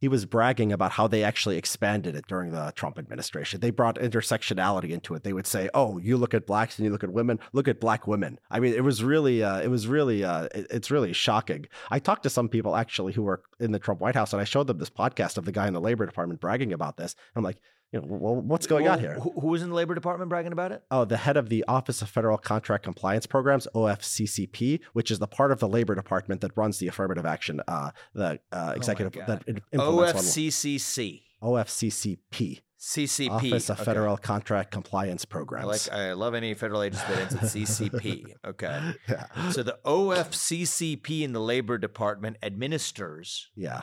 he 0.02 0.08
was 0.08 0.26
bragging 0.26 0.74
about 0.74 0.92
how 0.92 1.08
they 1.08 1.24
actually 1.24 1.58
expanded 1.58 2.16
it 2.16 2.26
during 2.28 2.52
the 2.52 2.74
Trump 2.76 2.98
administration. 2.98 3.60
They 3.60 3.70
brought 3.70 4.00
intersectionality 4.00 4.90
into 4.90 5.14
it. 5.14 5.24
They 5.24 5.32
would 5.32 5.46
say, 5.46 5.70
"Oh, 5.76 6.00
you 6.00 6.18
look 6.18 6.34
at 6.34 6.48
blacks 6.48 6.78
and 6.78 6.86
you 6.86 6.92
look 6.92 7.04
at 7.04 7.14
women. 7.14 7.40
Look 7.54 7.68
at 7.68 7.80
black 7.80 8.08
women." 8.08 8.40
I 8.50 8.60
mean, 8.60 8.74
it 8.74 8.84
was 8.84 9.04
really, 9.04 9.44
uh, 9.44 9.60
it 9.62 9.70
was 9.70 9.88
really, 9.88 10.24
uh, 10.24 10.46
it- 10.56 10.68
it's 10.72 10.90
really 10.92 11.14
shocking. 11.14 11.68
I 11.92 12.00
talked 12.00 12.24
to 12.24 12.30
some 12.32 12.50
people 12.50 12.76
actually 12.76 13.14
who 13.14 13.22
were 13.24 13.44
in 13.60 13.72
the 13.72 13.80
Trump 13.80 14.02
White 14.02 14.16
House, 14.16 14.34
and 14.34 14.42
I 14.42 14.46
showed 14.46 14.66
them 14.68 14.80
this 14.80 14.90
podcast 14.90 15.38
of 15.38 15.46
the 15.46 15.52
guy 15.52 15.68
in 15.68 15.74
the 15.74 15.80
Labor 15.82 16.06
Department 16.08 16.42
bragging 16.42 16.74
about 16.74 16.98
this. 16.98 17.16
I'm 17.36 17.44
like, 17.44 17.62
you 17.91 17.99
know, 17.99 18.08
well, 18.10 18.36
what's 18.36 18.67
going 18.67 18.88
on 18.88 18.99
here? 18.99 19.15
Who, 19.19 19.47
was 19.47 19.62
in 19.62 19.69
the 19.69 19.75
Labor 19.75 19.93
Department 19.95 20.30
bragging 20.30 20.54
about 20.54 20.71
it? 20.71 20.84
Oh, 20.91 21.04
the 21.06 21.17
head 21.17 21.36
of 21.38 21.49
the 21.49 21.65
Office 21.67 22.01
of 22.01 22.10
Federal 22.10 22.38
Contract 22.38 22.84
Compliance 22.84 23.25
Programs, 23.25 23.67
OFCCP, 23.75 24.80
which 24.93 25.12
is 25.12 25.19
the 25.19 25.27
part 25.27 25.51
of 25.51 25.60
the 25.60 25.67
Labor 25.67 25.93
Department 25.95 26.39
that 26.41 26.51
runs 26.56 26.80
the 26.80 26.88
affirmative 26.88 27.25
action, 27.25 27.62
uh, 27.67 27.91
the 28.13 28.39
uh, 28.51 28.73
executive 28.75 29.13
God. 29.13 29.27
that 29.27 29.43
implements 29.47 29.73
one- 30.13 30.23
OFCCC. 30.23 31.21
OFCCP, 31.43 32.62
CCP. 32.80 33.30
Office 33.32 33.69
of 33.69 33.77
Okay. 33.77 33.86
Federal 33.86 34.15
Contract 34.15 34.71
Compliance 34.71 35.25
I 35.27 35.32
Programs. 35.32 35.65
like. 35.67 35.91
I 35.91 36.13
love 36.13 36.34
any 36.34 36.54
federal 36.54 36.84
agency 36.84 37.06
that 37.10 37.17
ends 37.19 37.34
with 37.34 37.43
CCP. 37.54 38.25
Okay. 38.45 38.93
yeah. 39.10 39.49
So 39.49 39.63
the 39.63 39.80
OFCCP 39.86 41.23
in 41.23 41.34
the 41.34 41.39
Labor 41.41 41.77
Department 41.77 42.38
administers. 42.41 43.49
yeah. 43.56 43.82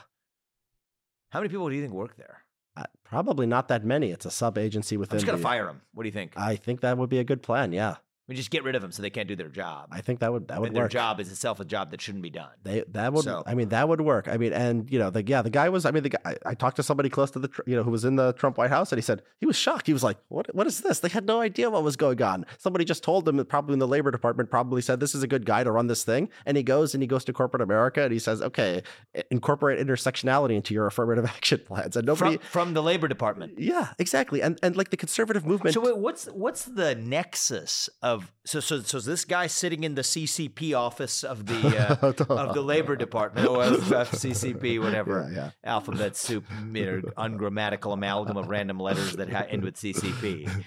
How 1.30 1.40
many 1.40 1.50
people 1.50 1.68
do 1.68 1.74
you 1.74 1.82
think 1.82 1.92
work 1.92 2.16
there? 2.16 2.42
Uh, 2.78 2.84
probably 3.04 3.46
not 3.46 3.66
that 3.68 3.84
many. 3.84 4.10
It's 4.12 4.24
a 4.24 4.30
sub 4.30 4.56
agency 4.56 4.96
within. 4.96 5.16
I'm 5.16 5.18
just 5.18 5.26
gonna 5.26 5.38
the- 5.38 5.42
fire 5.42 5.68
him. 5.68 5.80
What 5.94 6.04
do 6.04 6.08
you 6.08 6.12
think? 6.12 6.32
I 6.36 6.54
think 6.56 6.80
that 6.80 6.96
would 6.96 7.10
be 7.10 7.18
a 7.18 7.24
good 7.24 7.42
plan. 7.42 7.72
Yeah, 7.72 7.96
we 8.28 8.34
just 8.34 8.50
get 8.50 8.62
rid 8.62 8.74
of 8.76 8.82
them 8.82 8.92
so 8.92 9.02
they 9.02 9.10
can't 9.10 9.26
do 9.26 9.34
their 9.36 9.48
job. 9.48 9.88
I 9.90 10.00
think 10.02 10.20
that 10.20 10.30
would 10.32 10.48
that 10.48 10.60
would 10.60 10.68
and 10.68 10.76
their 10.76 10.84
work. 10.84 10.92
job 10.92 11.18
is 11.18 11.30
itself 11.32 11.60
a 11.60 11.64
job 11.64 11.90
that 11.90 12.00
shouldn't 12.00 12.22
be 12.22 12.30
done. 12.30 12.50
They 12.62 12.84
that 12.92 13.12
would 13.12 13.24
So- 13.24 13.42
I 13.46 13.54
mean 13.54 13.70
that 13.70 13.88
would 13.88 14.00
work. 14.02 14.28
I 14.28 14.36
mean 14.36 14.52
and 14.52 14.90
you 14.90 14.98
know 14.98 15.10
the 15.10 15.24
yeah 15.26 15.42
the 15.42 15.50
guy 15.50 15.68
was 15.68 15.84
I 15.86 15.90
mean 15.90 16.02
the 16.02 16.10
guy 16.10 16.18
I, 16.24 16.36
I 16.50 16.54
talked 16.54 16.76
to 16.76 16.82
somebody 16.82 17.08
close 17.08 17.30
to 17.32 17.38
the 17.38 17.48
you 17.66 17.74
know 17.74 17.82
who 17.82 17.90
was 17.90 18.04
in 18.04 18.16
the 18.16 18.32
Trump 18.34 18.58
White 18.58 18.70
House 18.70 18.92
and 18.92 18.98
he 18.98 19.02
said 19.02 19.22
he 19.38 19.46
was 19.46 19.56
shocked. 19.56 19.86
He 19.86 19.92
was 19.92 20.04
like 20.04 20.18
what 20.28 20.54
what 20.54 20.66
is 20.66 20.80
this? 20.82 21.00
They 21.00 21.08
had 21.08 21.26
no 21.26 21.40
idea 21.40 21.70
what 21.70 21.82
was 21.82 21.96
going 21.96 22.20
on. 22.22 22.44
Somebody 22.58 22.84
just 22.84 23.02
told 23.02 23.26
him 23.28 23.44
probably 23.46 23.72
in 23.72 23.78
the 23.78 23.88
labor 23.88 24.10
department 24.10 24.50
probably 24.50 24.82
said 24.82 25.00
this 25.00 25.14
is 25.14 25.22
a 25.22 25.26
good 25.28 25.46
guy 25.46 25.64
to 25.64 25.72
run 25.72 25.86
this 25.86 26.04
thing 26.04 26.28
and 26.46 26.56
he 26.56 26.62
goes 26.62 26.94
and 26.94 27.02
he 27.02 27.06
goes 27.06 27.24
to 27.24 27.32
corporate 27.32 27.62
America 27.62 28.02
and 28.02 28.12
he 28.12 28.18
says 28.18 28.42
okay 28.42 28.82
incorporate 29.30 29.78
intersectionality 29.84 30.54
into 30.54 30.74
your 30.74 30.86
affirmative 30.86 31.24
action 31.36 31.60
plans 31.66 31.96
and 31.96 32.06
nobody 32.06 32.36
From, 32.36 32.46
from 32.48 32.74
the 32.74 32.82
Labor 32.82 33.08
Department. 33.08 33.58
yeah 33.58 33.92
exactly 33.98 34.42
and 34.42 34.58
and 34.62 34.76
like 34.76 34.90
the 34.90 34.96
conservative 34.96 35.46
movement 35.46 35.74
So 35.74 35.80
wait, 35.80 35.96
what's 35.96 36.26
what's 36.26 36.64
the 36.64 36.94
nexus 36.94 37.88
of 38.02 38.17
so 38.44 38.60
so 38.60 38.80
so 38.80 39.00
this 39.00 39.24
guy 39.24 39.46
sitting 39.46 39.84
in 39.84 39.94
the 39.94 40.02
CCP 40.02 40.76
office 40.76 41.24
of 41.24 41.46
the 41.50 41.76
uh, 41.76 42.12
of 42.34 42.54
the 42.54 42.60
Labor 42.60 42.96
Department, 42.96 43.48
OFCCP, 43.48 44.80
whatever. 44.82 45.28
Yeah, 45.30 45.36
yeah. 45.36 45.50
alphabet 45.64 46.16
soup, 46.16 46.44
you 46.72 46.86
know, 46.86 47.02
ungrammatical 47.16 47.92
amalgam 47.92 48.36
of 48.36 48.48
random 48.48 48.78
letters 48.80 49.14
that 49.16 49.30
ha- 49.30 49.46
end 49.48 49.62
with 49.62 49.76
CCP, 49.76 50.64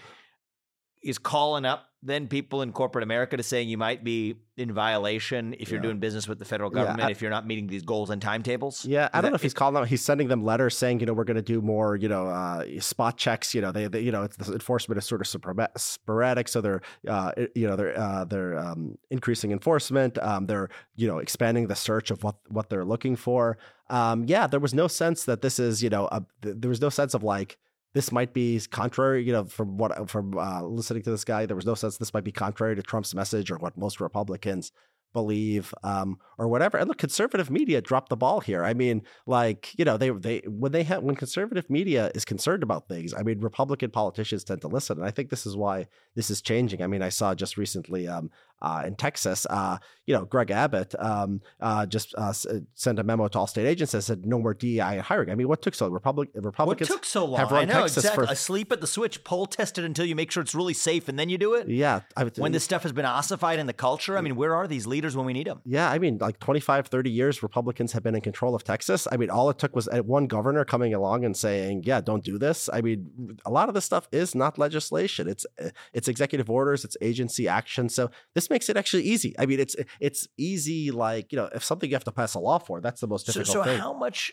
is 1.04 1.18
calling 1.34 1.66
up 1.66 1.88
then 2.04 2.28
people 2.28 2.64
in 2.64 2.72
corporate 2.72 3.04
America 3.04 3.38
to 3.38 3.44
saying 3.44 3.70
you 3.70 3.78
might 3.78 4.04
be 4.04 4.36
in 4.58 4.74
violation 4.74 5.54
if 5.60 5.70
you're 5.70 5.78
Yeah. 5.80 5.84
doing 5.84 6.00
business 6.00 6.28
with 6.28 6.40
the 6.40 6.46
federal 6.46 6.72
Yeah, 6.72 6.84
government 6.84 7.08
I- 7.10 7.12
if 7.12 7.22
you're 7.22 7.30
not 7.30 7.46
meeting 7.46 7.68
these 7.68 7.84
goals 7.84 8.10
and 8.10 8.20
timetables. 8.20 8.84
Yeah, 8.86 9.08
I 9.14 9.22
don't 9.22 9.30
know 9.32 9.36
if 9.36 9.44
he's 9.44 9.54
calling 9.54 9.76
them. 9.76 9.86
He's 9.86 10.04
sending 10.04 10.28
them 10.28 10.44
letters 10.44 10.76
saying, 10.76 11.00
you 11.00 11.06
know, 11.06 11.14
we're 11.14 11.26
going 11.26 11.36
to 11.38 11.44
do 11.44 11.62
more, 11.62 11.96
you 11.96 12.10
know, 12.10 12.28
uh, 12.28 12.66
spot 12.80 13.18
checks. 13.18 13.54
You 13.54 13.62
know, 13.62 13.72
they, 13.72 13.88
they 13.88 14.02
you 14.02 14.12
know, 14.12 14.24
it's, 14.24 14.36
the 14.38 14.52
enforcement 14.52 14.98
is 14.98 15.06
sort 15.06 15.22
of 15.22 15.28
sporadic- 15.28 16.48
so 16.48 16.62
they're, 16.62 16.82
uh, 17.08 17.32
you 17.56 17.68
know, 17.68 17.76
they're 17.76 17.98
uh, 18.00 18.26
they're 18.26 18.58
um, 18.58 18.98
increasing 19.10 19.52
enforcement. 19.52 20.18
Um, 20.20 20.48
they're, 20.48 20.70
you 20.96 21.08
know, 21.08 21.20
expanding 21.20 21.68
the 21.68 21.76
search 21.76 22.12
of 22.12 22.24
what 22.24 22.36
what 22.50 22.70
they're 22.70 22.86
looking 22.86 23.16
for. 23.16 23.58
Um, 23.90 24.24
yeah, 24.26 24.48
there 24.48 24.60
was 24.60 24.74
no 24.74 24.88
sense 24.88 25.26
that 25.26 25.42
this 25.42 25.60
is, 25.60 25.84
you 25.84 25.90
know, 25.90 26.06
a, 26.12 26.24
th- 26.42 26.56
there 26.60 26.70
was 26.70 26.82
no 26.82 26.90
sense 26.90 27.14
of 27.14 27.24
like 27.24 27.58
this 27.94 28.12
might 28.12 28.34
be 28.34 28.60
contrary, 28.72 29.24
you 29.24 29.34
know, 29.34 29.46
from 29.46 29.78
what 29.78 30.10
from 30.10 30.38
uh, 30.38 30.64
listening 30.64 31.04
to 31.04 31.12
this 31.12 31.26
guy, 31.26 31.46
there 31.46 31.56
was 31.56 31.66
no 31.66 31.76
sense 31.76 31.98
this 31.98 32.14
might 32.14 32.24
be 32.24 32.32
contrary 32.32 32.76
to 32.76 32.82
Trump's 32.82 33.14
message 33.14 33.52
or 33.52 33.58
what 33.58 33.78
most 33.78 34.00
Republicans 34.00 34.72
believe 35.14 35.74
um, 35.84 36.18
or 36.38 36.48
whatever. 36.48 36.78
And 36.78 36.88
look, 36.88 36.98
conservative 36.98 37.50
media 37.50 37.82
dropped 37.82 38.10
the 38.10 38.16
ball 38.16 38.40
here. 38.40 38.64
I 38.64 38.74
mean, 38.74 39.02
like 39.26 39.78
you 39.78 39.86
know, 39.86 39.98
they 39.98 40.10
they 40.10 40.42
when 40.48 40.72
they 40.72 40.84
have 40.84 41.04
when 41.04 41.16
conservative 41.16 41.70
media 41.70 42.12
is 42.16 42.26
concerned 42.26 42.64
about 42.64 42.88
things, 42.88 43.14
I 43.14 43.24
mean, 43.24 43.40
Republican 43.42 43.92
politicians 43.92 44.44
tend 44.44 44.62
to 44.62 44.68
listen, 44.68 44.98
and 44.98 45.06
I 45.06 45.12
think 45.12 45.30
this 45.30 45.46
is 45.46 45.56
why 45.56 45.88
this 46.16 46.30
is 46.30 46.42
changing. 46.42 46.82
I 46.82 46.88
mean, 46.88 47.02
I 47.02 47.10
saw 47.10 47.36
just 47.36 47.58
recently 47.58 48.08
um, 48.08 48.32
uh, 48.62 48.84
in 48.86 48.96
Texas, 48.96 49.46
uh, 49.50 49.78
you 50.06 50.14
know, 50.14 50.26
Greg 50.26 50.52
Abbott 50.52 50.94
um, 51.00 51.42
uh, 51.60 51.86
just 51.86 52.14
uh, 52.18 52.34
sent 52.74 53.00
a 53.00 53.04
memo 53.04 53.28
to 53.28 53.40
all 53.40 53.48
state 53.48 53.66
agents 53.68 53.94
that 53.94 54.02
said 54.02 54.26
no 54.26 54.40
more 54.40 54.54
DEI 54.54 55.00
hiring. 55.00 55.30
I 55.30 55.36
mean, 55.36 55.48
what 55.48 55.62
took 55.62 55.74
so 55.74 55.88
Republic 55.88 56.30
What 56.34 56.78
took 56.80 57.06
so 57.06 57.26
long? 57.26 57.40
have 57.40 57.52
run 57.52 57.64
I 57.64 57.66
know 57.66 57.82
Texas 57.82 58.04
exactly. 58.06 58.28
for- 58.28 58.32
Asleep 58.32 58.72
at 58.72 58.82
the 58.82 58.88
switch, 58.88 59.24
poll 59.24 59.46
test 59.46 59.78
it 59.78 59.86
until 59.86 60.06
you 60.06 60.16
make 60.16 60.32
sure 60.32 60.42
it's 60.42 60.56
really 60.56 60.74
safe, 60.74 61.08
and 61.08 61.18
then 61.18 61.30
you 61.30 61.38
do 61.38 61.54
it. 61.54 61.68
yeah, 61.70 62.02
I, 62.16 62.26
when 62.38 62.52
this 62.52 62.64
stuff 62.64 62.84
has 62.84 62.92
been 62.92 63.06
ossified 63.06 63.60
in 63.60 63.68
the 63.68 63.74
culture, 63.74 64.18
I 64.18 64.22
mean, 64.22 64.36
where 64.36 64.56
are 64.56 64.68
these 64.68 64.86
leaders 64.88 65.16
when 65.16 65.26
we 65.26 65.34
need 65.34 65.48
them? 65.48 65.62
Yeah, 65.66 65.90
I 65.90 66.00
mean, 66.00 66.18
like 66.20 66.40
25, 66.40 66.88
30 66.88 67.10
years, 67.10 67.44
Republicans 67.44 67.92
have 67.94 68.04
been 68.04 68.16
in 68.16 68.22
control 68.22 68.56
of 68.56 68.64
Texas. 68.64 69.08
I 69.12 69.18
mean, 69.18 69.30
all 69.30 69.50
it 69.50 69.58
took 69.60 69.76
was 69.76 69.88
uh, 69.88 70.00
one 70.04 70.28
governor 70.28 70.66
coming 70.66 70.94
along 70.94 71.26
and 71.26 71.36
saying, 71.36 71.84
yeah, 71.86 72.02
don't 72.02 72.24
do 72.24 72.38
this. 72.38 72.70
I 72.72 72.82
mean, 72.82 73.38
a 73.46 73.50
lot 73.52 73.70
of 73.70 73.76
this 73.76 73.86
stuff 73.86 74.08
is 74.12 74.36
not 74.36 74.58
legislation. 74.58 75.28
It's 75.28 75.46
uh, 75.62 75.70
it's 75.94 76.08
executive 76.08 76.50
orders, 76.50 76.84
it's 76.86 76.98
agency 77.02 77.48
action. 77.48 77.90
So 77.90 78.12
this 78.36 78.50
makes 78.52 78.70
it 78.70 78.78
actually 78.78 79.04
easy. 79.04 79.34
I 79.40 79.46
mean, 79.48 79.60
it's 79.60 79.76
it's 80.00 80.28
easy 80.38 80.92
like, 80.92 81.32
you 81.32 81.38
know, 81.38 81.50
if 81.56 81.64
something 81.64 81.90
you 81.90 81.96
have 81.96 82.04
to 82.04 82.12
pass 82.12 82.36
a 82.36 82.40
law 82.40 82.60
for, 82.60 82.82
that's 82.82 83.02
the 83.02 83.08
most 83.08 83.26
So, 83.26 83.34
difficult 83.34 83.66
so 83.66 83.72
thing. 83.72 83.80
how 83.80 83.94
much, 83.94 84.32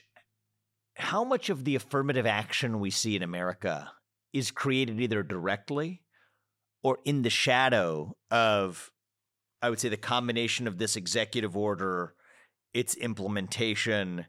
how 0.96 1.24
much 1.24 1.48
of 1.48 1.64
the 1.64 1.74
affirmative 1.76 2.26
action 2.26 2.80
we 2.80 2.90
see 2.90 3.16
in 3.16 3.22
America 3.22 3.92
is 4.32 4.50
created 4.50 5.00
either 5.00 5.22
directly 5.22 6.02
or 6.82 6.98
in 7.04 7.22
the 7.22 7.30
shadow 7.30 8.16
of, 8.30 8.90
I 9.62 9.70
would 9.70 9.80
say, 9.80 9.88
the 9.88 9.96
combination 9.96 10.68
of 10.68 10.78
this 10.78 10.96
executive 10.96 11.56
order, 11.56 12.14
its 12.74 12.94
implementation. 12.94 14.26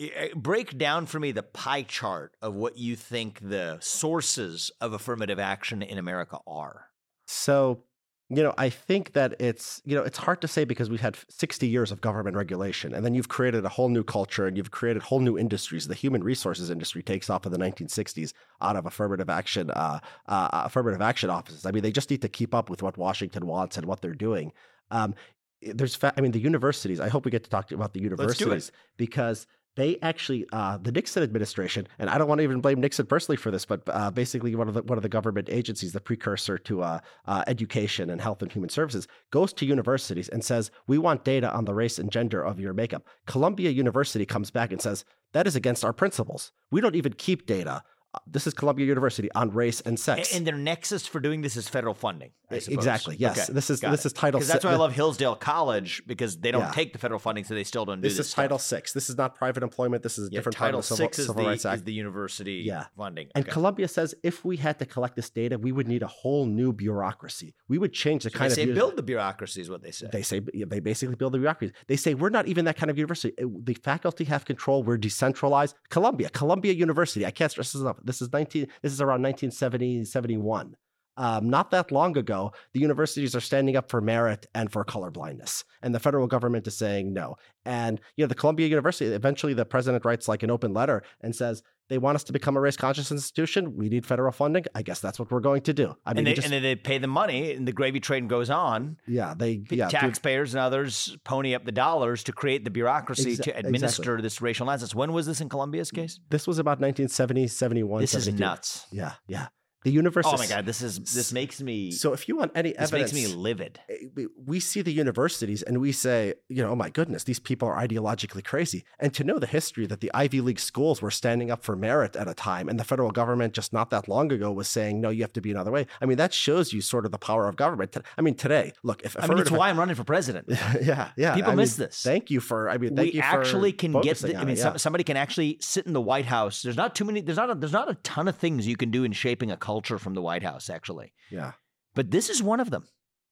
Eh, 0.00 0.08
eh, 0.14 0.28
break 0.34 0.76
down 0.78 1.06
for 1.06 1.18
me 1.18 1.32
the 1.32 1.42
pie 1.42 1.82
chart 1.82 2.36
of 2.42 2.54
what 2.54 2.76
you 2.78 2.94
think 2.96 3.40
the 3.40 3.78
sources 3.80 4.70
of 4.80 4.92
affirmative 4.92 5.38
action 5.38 5.82
in 5.82 5.98
America 5.98 6.38
are. 6.46 6.87
So, 7.28 7.84
you 8.30 8.42
know, 8.42 8.54
I 8.56 8.70
think 8.70 9.12
that 9.12 9.34
it's, 9.38 9.82
you 9.84 9.94
know, 9.94 10.02
it's 10.02 10.16
hard 10.16 10.40
to 10.40 10.48
say 10.48 10.64
because 10.64 10.88
we've 10.88 11.00
had 11.00 11.16
60 11.28 11.68
years 11.68 11.92
of 11.92 12.00
government 12.00 12.36
regulation 12.36 12.94
and 12.94 13.04
then 13.04 13.14
you've 13.14 13.28
created 13.28 13.64
a 13.66 13.68
whole 13.68 13.90
new 13.90 14.02
culture 14.02 14.46
and 14.46 14.56
you've 14.56 14.70
created 14.70 15.02
whole 15.02 15.20
new 15.20 15.38
industries. 15.38 15.86
The 15.86 15.94
human 15.94 16.24
resources 16.24 16.70
industry 16.70 17.02
takes 17.02 17.28
off 17.28 17.44
in 17.44 17.52
the 17.52 17.58
1960s 17.58 18.32
out 18.62 18.76
of 18.76 18.86
affirmative 18.86 19.28
action, 19.28 19.70
uh, 19.70 20.00
uh, 20.26 20.48
affirmative 20.52 21.02
action 21.02 21.28
offices. 21.28 21.66
I 21.66 21.70
mean, 21.70 21.82
they 21.82 21.92
just 21.92 22.10
need 22.10 22.22
to 22.22 22.28
keep 22.30 22.54
up 22.54 22.70
with 22.70 22.82
what 22.82 22.96
Washington 22.96 23.46
wants 23.46 23.76
and 23.76 23.86
what 23.86 24.00
they're 24.00 24.14
doing. 24.14 24.52
Um, 24.90 25.14
there's, 25.60 25.96
fa- 25.96 26.14
I 26.16 26.22
mean, 26.22 26.32
the 26.32 26.40
universities. 26.40 27.00
I 27.00 27.08
hope 27.08 27.26
we 27.26 27.30
get 27.30 27.44
to 27.44 27.50
talk 27.50 27.72
about 27.72 27.92
the 27.92 28.00
universities 28.00 28.72
because 28.96 29.46
they 29.78 29.96
actually 30.02 30.44
uh, 30.52 30.76
the 30.76 30.90
Nixon 30.90 31.22
administration, 31.22 31.86
and 32.00 32.10
I 32.10 32.18
don't 32.18 32.26
want 32.26 32.40
to 32.40 32.42
even 32.42 32.60
blame 32.60 32.80
Nixon 32.80 33.06
personally 33.06 33.36
for 33.36 33.52
this, 33.52 33.64
but 33.64 33.82
uh, 33.86 34.10
basically 34.10 34.56
one 34.56 34.66
of 34.66 34.74
the 34.74 34.82
one 34.82 34.98
of 34.98 35.02
the 35.02 35.08
government 35.08 35.48
agencies, 35.52 35.92
the 35.92 36.00
precursor 36.00 36.58
to 36.58 36.82
uh, 36.82 36.98
uh, 37.26 37.44
education 37.46 38.10
and 38.10 38.20
health 38.20 38.42
and 38.42 38.50
human 38.50 38.70
services, 38.70 39.06
goes 39.30 39.52
to 39.52 39.64
universities 39.64 40.28
and 40.28 40.44
says, 40.44 40.72
"We 40.88 40.98
want 40.98 41.24
data 41.24 41.48
on 41.52 41.64
the 41.64 41.74
race 41.74 42.00
and 42.00 42.10
gender 42.10 42.44
of 42.44 42.58
your 42.58 42.74
makeup." 42.74 43.06
Columbia 43.26 43.70
University 43.70 44.26
comes 44.26 44.50
back 44.50 44.72
and 44.72 44.82
says, 44.82 45.04
"That 45.32 45.46
is 45.46 45.54
against 45.54 45.84
our 45.84 45.92
principles. 45.92 46.50
We 46.72 46.80
don't 46.80 46.96
even 46.96 47.12
keep 47.12 47.46
data." 47.46 47.84
This 48.26 48.46
is 48.46 48.54
Columbia 48.54 48.86
University 48.86 49.30
on 49.32 49.50
race 49.50 49.80
and 49.80 49.98
sex. 49.98 50.34
And 50.34 50.46
their 50.46 50.56
nexus 50.56 51.06
for 51.06 51.20
doing 51.20 51.42
this 51.42 51.56
is 51.56 51.68
federal 51.68 51.94
funding. 51.94 52.30
Exactly. 52.50 53.16
Yes. 53.18 53.38
Okay, 53.48 53.52
This 53.52 53.68
is 53.70 53.80
got 53.80 53.90
this 53.90 54.04
it. 54.04 54.06
is 54.06 54.12
Title. 54.14 54.38
Because 54.40 54.48
that's 54.52 54.64
why 54.64 54.72
I 54.72 54.76
love 54.76 54.92
Hillsdale 54.94 55.36
College 55.36 56.02
because 56.06 56.38
they 56.38 56.50
don't 56.50 56.62
Yeah. 56.62 56.70
take 56.70 56.92
the 56.92 56.98
federal 56.98 57.18
funding, 57.20 57.44
so 57.44 57.54
they 57.54 57.64
still 57.64 57.84
don't 57.84 58.00
do 58.00 58.08
This 58.08 58.16
this. 58.16 58.28
is 58.28 58.34
Title. 58.34 58.58
Six. 58.58 58.92
This 58.92 59.10
is 59.10 59.16
not 59.16 59.34
private 59.34 59.62
employment. 59.62 60.02
This 60.02 60.18
is 60.18 60.28
a 60.28 60.32
Yeah, 60.32 60.38
different 60.38 60.56
Title 60.56 60.80
of 60.80 60.84
the 60.88 60.94
Civil, 60.96 61.06
Six 61.06 61.18
is 61.18 61.26
Civil 61.26 61.44
the, 61.44 61.50
is 61.72 61.82
the 61.84 61.92
university 61.92 62.62
Yeah. 62.66 62.86
funding. 62.96 63.28
And 63.34 63.44
Okay. 63.44 63.52
Columbia 63.52 63.86
says 63.88 64.14
if 64.22 64.44
we 64.44 64.56
had 64.56 64.78
to 64.78 64.86
collect 64.86 65.16
this 65.16 65.28
data, 65.30 65.58
we 65.58 65.72
would 65.72 65.86
need 65.88 66.02
a 66.02 66.06
whole 66.06 66.46
new 66.46 66.72
bureaucracy. 66.72 67.54
We 67.68 67.78
would 67.78 67.92
change 67.92 68.24
the 68.24 68.30
So 68.30 68.38
kind 68.38 68.50
they 68.50 68.54
say 68.54 68.62
of 68.62 68.68
uni- 68.68 68.78
build 68.78 68.96
the 68.96 69.02
bureaucracy 69.02 69.60
is 69.60 69.68
what 69.70 69.82
they 69.82 69.90
say. 69.90 70.08
They 70.10 70.22
say 70.22 70.40
they 70.40 70.80
basically 70.80 71.16
build 71.16 71.32
the 71.34 71.38
bureaucracy. 71.38 71.74
They 71.86 71.96
say 71.96 72.14
we're 72.14 72.30
not 72.30 72.46
even 72.48 72.64
that 72.64 72.76
kind 72.76 72.90
of 72.90 72.96
university. 72.98 73.34
The 73.38 73.74
faculty 73.74 74.24
have 74.24 74.44
control. 74.44 74.82
We're 74.82 74.96
decentralized. 74.96 75.76
Columbia, 75.90 76.30
Columbia 76.30 76.72
University. 76.72 77.26
I 77.26 77.30
can't 77.30 77.50
stress 77.50 77.72
this 77.72 77.82
enough. 77.82 77.98
This 78.08 78.20
is 78.20 78.32
nineteen. 78.32 78.66
This 78.82 78.92
is 78.92 79.00
around 79.00 79.22
1970, 79.22 80.04
71. 80.04 80.74
Um, 81.18 81.50
not 81.50 81.72
that 81.72 81.90
long 81.90 82.16
ago, 82.16 82.52
the 82.72 82.80
universities 82.80 83.34
are 83.34 83.40
standing 83.40 83.76
up 83.76 83.90
for 83.90 84.00
merit 84.00 84.46
and 84.54 84.70
for 84.70 84.84
colorblindness, 84.84 85.64
and 85.82 85.92
the 85.92 85.98
federal 85.98 86.28
government 86.28 86.66
is 86.68 86.76
saying 86.76 87.12
no. 87.12 87.36
And 87.64 88.00
you 88.16 88.24
know, 88.24 88.28
the 88.28 88.36
Columbia 88.36 88.68
University. 88.68 89.12
Eventually, 89.12 89.52
the 89.52 89.64
president 89.64 90.04
writes 90.04 90.28
like 90.28 90.42
an 90.44 90.50
open 90.50 90.72
letter 90.72 91.02
and 91.20 91.34
says 91.34 91.62
they 91.88 91.98
want 91.98 92.16
us 92.16 92.24
to 92.24 92.32
become 92.32 92.56
a 92.56 92.60
race 92.60 92.76
conscious 92.76 93.10
institution. 93.10 93.76
We 93.76 93.88
need 93.88 94.04
federal 94.04 94.32
funding. 94.32 94.64
I 94.74 94.82
guess 94.82 95.00
that's 95.00 95.18
what 95.18 95.30
we're 95.30 95.40
going 95.40 95.62
to 95.62 95.72
do. 95.72 95.96
I 96.04 96.12
mean, 96.12 96.18
and, 96.18 96.26
they, 96.26 96.34
just, 96.34 96.46
and 96.46 96.52
then 96.52 96.62
they 96.62 96.76
pay 96.76 96.98
the 96.98 97.06
money, 97.06 97.52
and 97.52 97.66
the 97.66 97.72
gravy 97.72 98.00
train 98.00 98.28
goes 98.28 98.50
on. 98.50 98.98
yeah, 99.06 99.34
they 99.36 99.62
yeah, 99.70 99.88
Taxpayers 99.88 100.54
and 100.54 100.60
others 100.60 101.16
pony 101.24 101.54
up 101.54 101.64
the 101.64 101.72
dollars 101.72 102.24
to 102.24 102.32
create 102.32 102.64
the 102.64 102.70
bureaucracy 102.70 103.32
Exa- 103.32 103.42
to 103.44 103.50
exactly. 103.50 103.68
administer 103.68 104.20
this 104.20 104.42
racial 104.42 104.66
nonsense. 104.66 104.94
When 104.94 105.12
was 105.12 105.26
this 105.26 105.40
in 105.40 105.48
Columbia's 105.48 105.90
case? 105.90 106.20
This 106.30 106.46
was 106.46 106.58
about 106.58 106.80
1970, 106.80 107.46
71. 107.48 108.00
This 108.00 108.14
is 108.14 108.28
nuts. 108.28 108.86
Yeah, 108.90 109.12
yeah. 109.26 109.48
The 109.84 109.92
university. 109.92 110.34
Oh 110.34 110.38
my 110.38 110.46
god, 110.46 110.66
this 110.66 110.82
is 110.82 110.98
this 110.98 111.32
makes 111.32 111.60
me 111.60 111.92
So 111.92 112.12
if 112.12 112.28
you 112.28 112.36
want 112.36 112.52
any 112.54 112.72
this 112.72 112.92
evidence, 112.92 113.12
makes 113.12 113.28
me 113.28 113.34
livid. 113.34 113.80
eh, 113.88 114.26
we- 114.44 114.58
see 114.58 114.82
the 114.82 114.92
universities 114.92 115.62
and 115.62 115.80
we 115.80 115.92
say, 115.92 116.34
you 116.48 116.62
know, 116.62 116.70
oh 116.70 116.76
my 116.76 116.90
goodness, 116.90 117.22
these 117.22 117.38
people 117.38 117.68
are 117.68 117.76
ideologically 117.76 118.44
crazy. 118.44 118.84
And 118.98 119.14
to 119.14 119.22
know 119.22 119.38
the 119.38 119.46
history 119.46 119.86
that 119.86 120.00
the 120.00 120.10
Ivy 120.12 120.40
League 120.40 120.58
schools 120.58 121.00
were 121.00 121.12
standing 121.12 121.48
up 121.50 121.62
for 121.62 121.76
merit 121.76 122.16
at 122.16 122.26
a 122.26 122.34
time, 122.34 122.68
and 122.68 122.78
the 122.78 122.84
federal 122.84 123.12
government 123.12 123.54
just 123.54 123.72
not 123.72 123.90
that 123.90 124.08
long 124.08 124.32
ago 124.32 124.50
was 124.50 124.66
saying, 124.66 125.00
no, 125.00 125.10
you 125.10 125.22
have 125.22 125.32
to 125.34 125.40
be 125.40 125.52
another 125.52 125.70
way. 125.70 125.86
I 126.02 126.06
mean, 126.06 126.18
that 126.18 126.34
shows 126.34 126.72
you 126.72 126.80
sort 126.80 127.06
of 127.06 127.12
the 127.12 127.18
power 127.18 127.48
of 127.48 127.54
government. 127.54 127.96
I 128.18 128.20
mean, 128.20 128.34
today, 128.34 128.72
look, 128.82 129.02
if 129.02 129.16
I 129.18 129.26
mean, 129.28 129.38
it's 129.38 129.50
why 129.50 129.70
I'm 129.70 129.78
running 129.78 129.94
for 129.94 130.04
president. 130.04 130.46
yeah, 130.82 131.12
yeah. 131.16 131.34
People 131.36 131.52
I 131.52 131.54
miss 131.54 131.78
mean, 131.78 131.86
this. 131.86 132.02
Thank 132.02 132.30
you 132.30 132.40
for. 132.40 132.68
I 132.68 132.78
mean, 132.78 132.96
thank 132.96 133.12
we 133.12 133.18
you 133.18 133.22
for 133.22 133.40
actually 133.40 133.72
can 133.72 133.92
get. 134.00 134.18
The, 134.18 134.36
I 134.36 134.40
mean, 134.44 134.56
it, 134.56 134.58
yeah. 134.58 134.76
somebody 134.76 135.04
can 135.04 135.16
actually 135.16 135.58
sit 135.60 135.86
in 135.86 135.92
the 135.92 136.00
White 136.00 136.26
House. 136.26 136.62
There's 136.62 136.76
not 136.76 136.96
too 136.96 137.04
many. 137.04 137.20
There's 137.20 137.38
not. 137.38 137.50
A, 137.50 137.54
there's 137.54 137.72
not 137.72 137.88
a 137.88 137.94
ton 137.94 138.26
of 138.28 138.36
things 138.36 138.66
you 138.66 138.76
can 138.76 138.90
do 138.90 139.04
in 139.04 139.12
shaping 139.12 139.50
a 139.50 139.56
culture 139.56 139.77
from 139.86 140.14
the 140.14 140.22
White 140.22 140.42
House, 140.42 140.68
actually. 140.70 141.12
yeah, 141.30 141.52
But 141.94 142.10
this 142.10 142.28
is 142.28 142.42
one 142.42 142.60
of 142.60 142.70
them. 142.70 142.86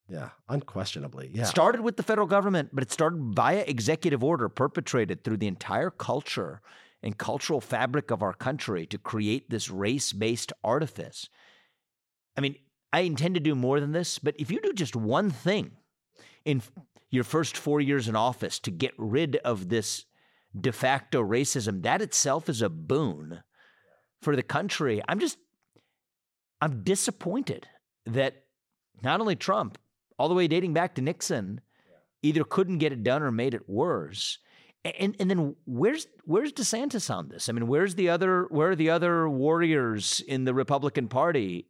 yeah, 0.08 0.30
unquestionably, 0.48 1.30
yeah. 1.34 1.42
It 1.42 1.46
started 1.46 1.80
with 1.80 1.96
the 1.96 2.02
federal 2.02 2.26
government, 2.26 2.70
but 2.72 2.82
it 2.82 2.92
started 2.92 3.34
via 3.34 3.64
executive 3.66 4.22
order, 4.22 4.48
perpetrated 4.48 5.24
through 5.24 5.38
the 5.38 5.48
entire 5.48 5.90
culture 5.90 6.60
and 7.02 7.18
cultural 7.18 7.60
fabric 7.60 8.10
of 8.10 8.22
our 8.22 8.32
country 8.32 8.86
to 8.86 8.98
create 8.98 9.50
this 9.50 9.70
race-based 9.70 10.52
artifice. 10.62 11.28
I 12.36 12.40
mean, 12.40 12.56
I 12.92 13.00
intend 13.00 13.34
to 13.34 13.40
do 13.40 13.54
more 13.54 13.80
than 13.80 13.92
this, 13.92 14.18
but 14.18 14.34
if 14.38 14.50
you 14.50 14.60
do 14.60 14.72
just 14.72 14.96
one 14.96 15.30
thing 15.30 15.72
in 16.44 16.62
your 17.10 17.24
first 17.24 17.56
four 17.56 17.80
years 17.80 18.08
in 18.08 18.16
office 18.16 18.58
to 18.60 18.70
get 18.70 18.92
rid 18.96 19.36
of 19.36 19.68
this 19.68 20.04
de 20.58 20.72
facto 20.72 21.22
racism, 21.22 21.82
that 21.82 22.00
itself 22.00 22.48
is 22.48 22.62
a 22.62 22.68
boon 22.68 23.42
for 24.22 24.34
the 24.34 24.42
country. 24.42 25.02
I'm 25.08 25.18
just, 25.18 25.38
I'm 26.60 26.82
disappointed 26.82 27.68
that 28.06 28.44
not 29.02 29.20
only 29.20 29.36
Trump, 29.36 29.78
all 30.18 30.28
the 30.28 30.34
way 30.34 30.48
dating 30.48 30.72
back 30.72 30.94
to 30.94 31.02
Nixon, 31.02 31.60
either 32.22 32.44
couldn't 32.44 32.78
get 32.78 32.92
it 32.92 33.02
done 33.02 33.22
or 33.22 33.30
made 33.30 33.54
it 33.54 33.68
worse. 33.68 34.38
And 34.84 35.16
and 35.18 35.28
then 35.28 35.56
where's 35.66 36.06
where's 36.24 36.52
DeSantis 36.52 37.12
on 37.12 37.28
this? 37.28 37.48
I 37.48 37.52
mean, 37.52 37.66
where's 37.66 37.96
the 37.96 38.08
other 38.08 38.46
where 38.50 38.70
are 38.70 38.76
the 38.76 38.90
other 38.90 39.28
warriors 39.28 40.20
in 40.26 40.44
the 40.44 40.54
Republican 40.54 41.08
Party? 41.08 41.66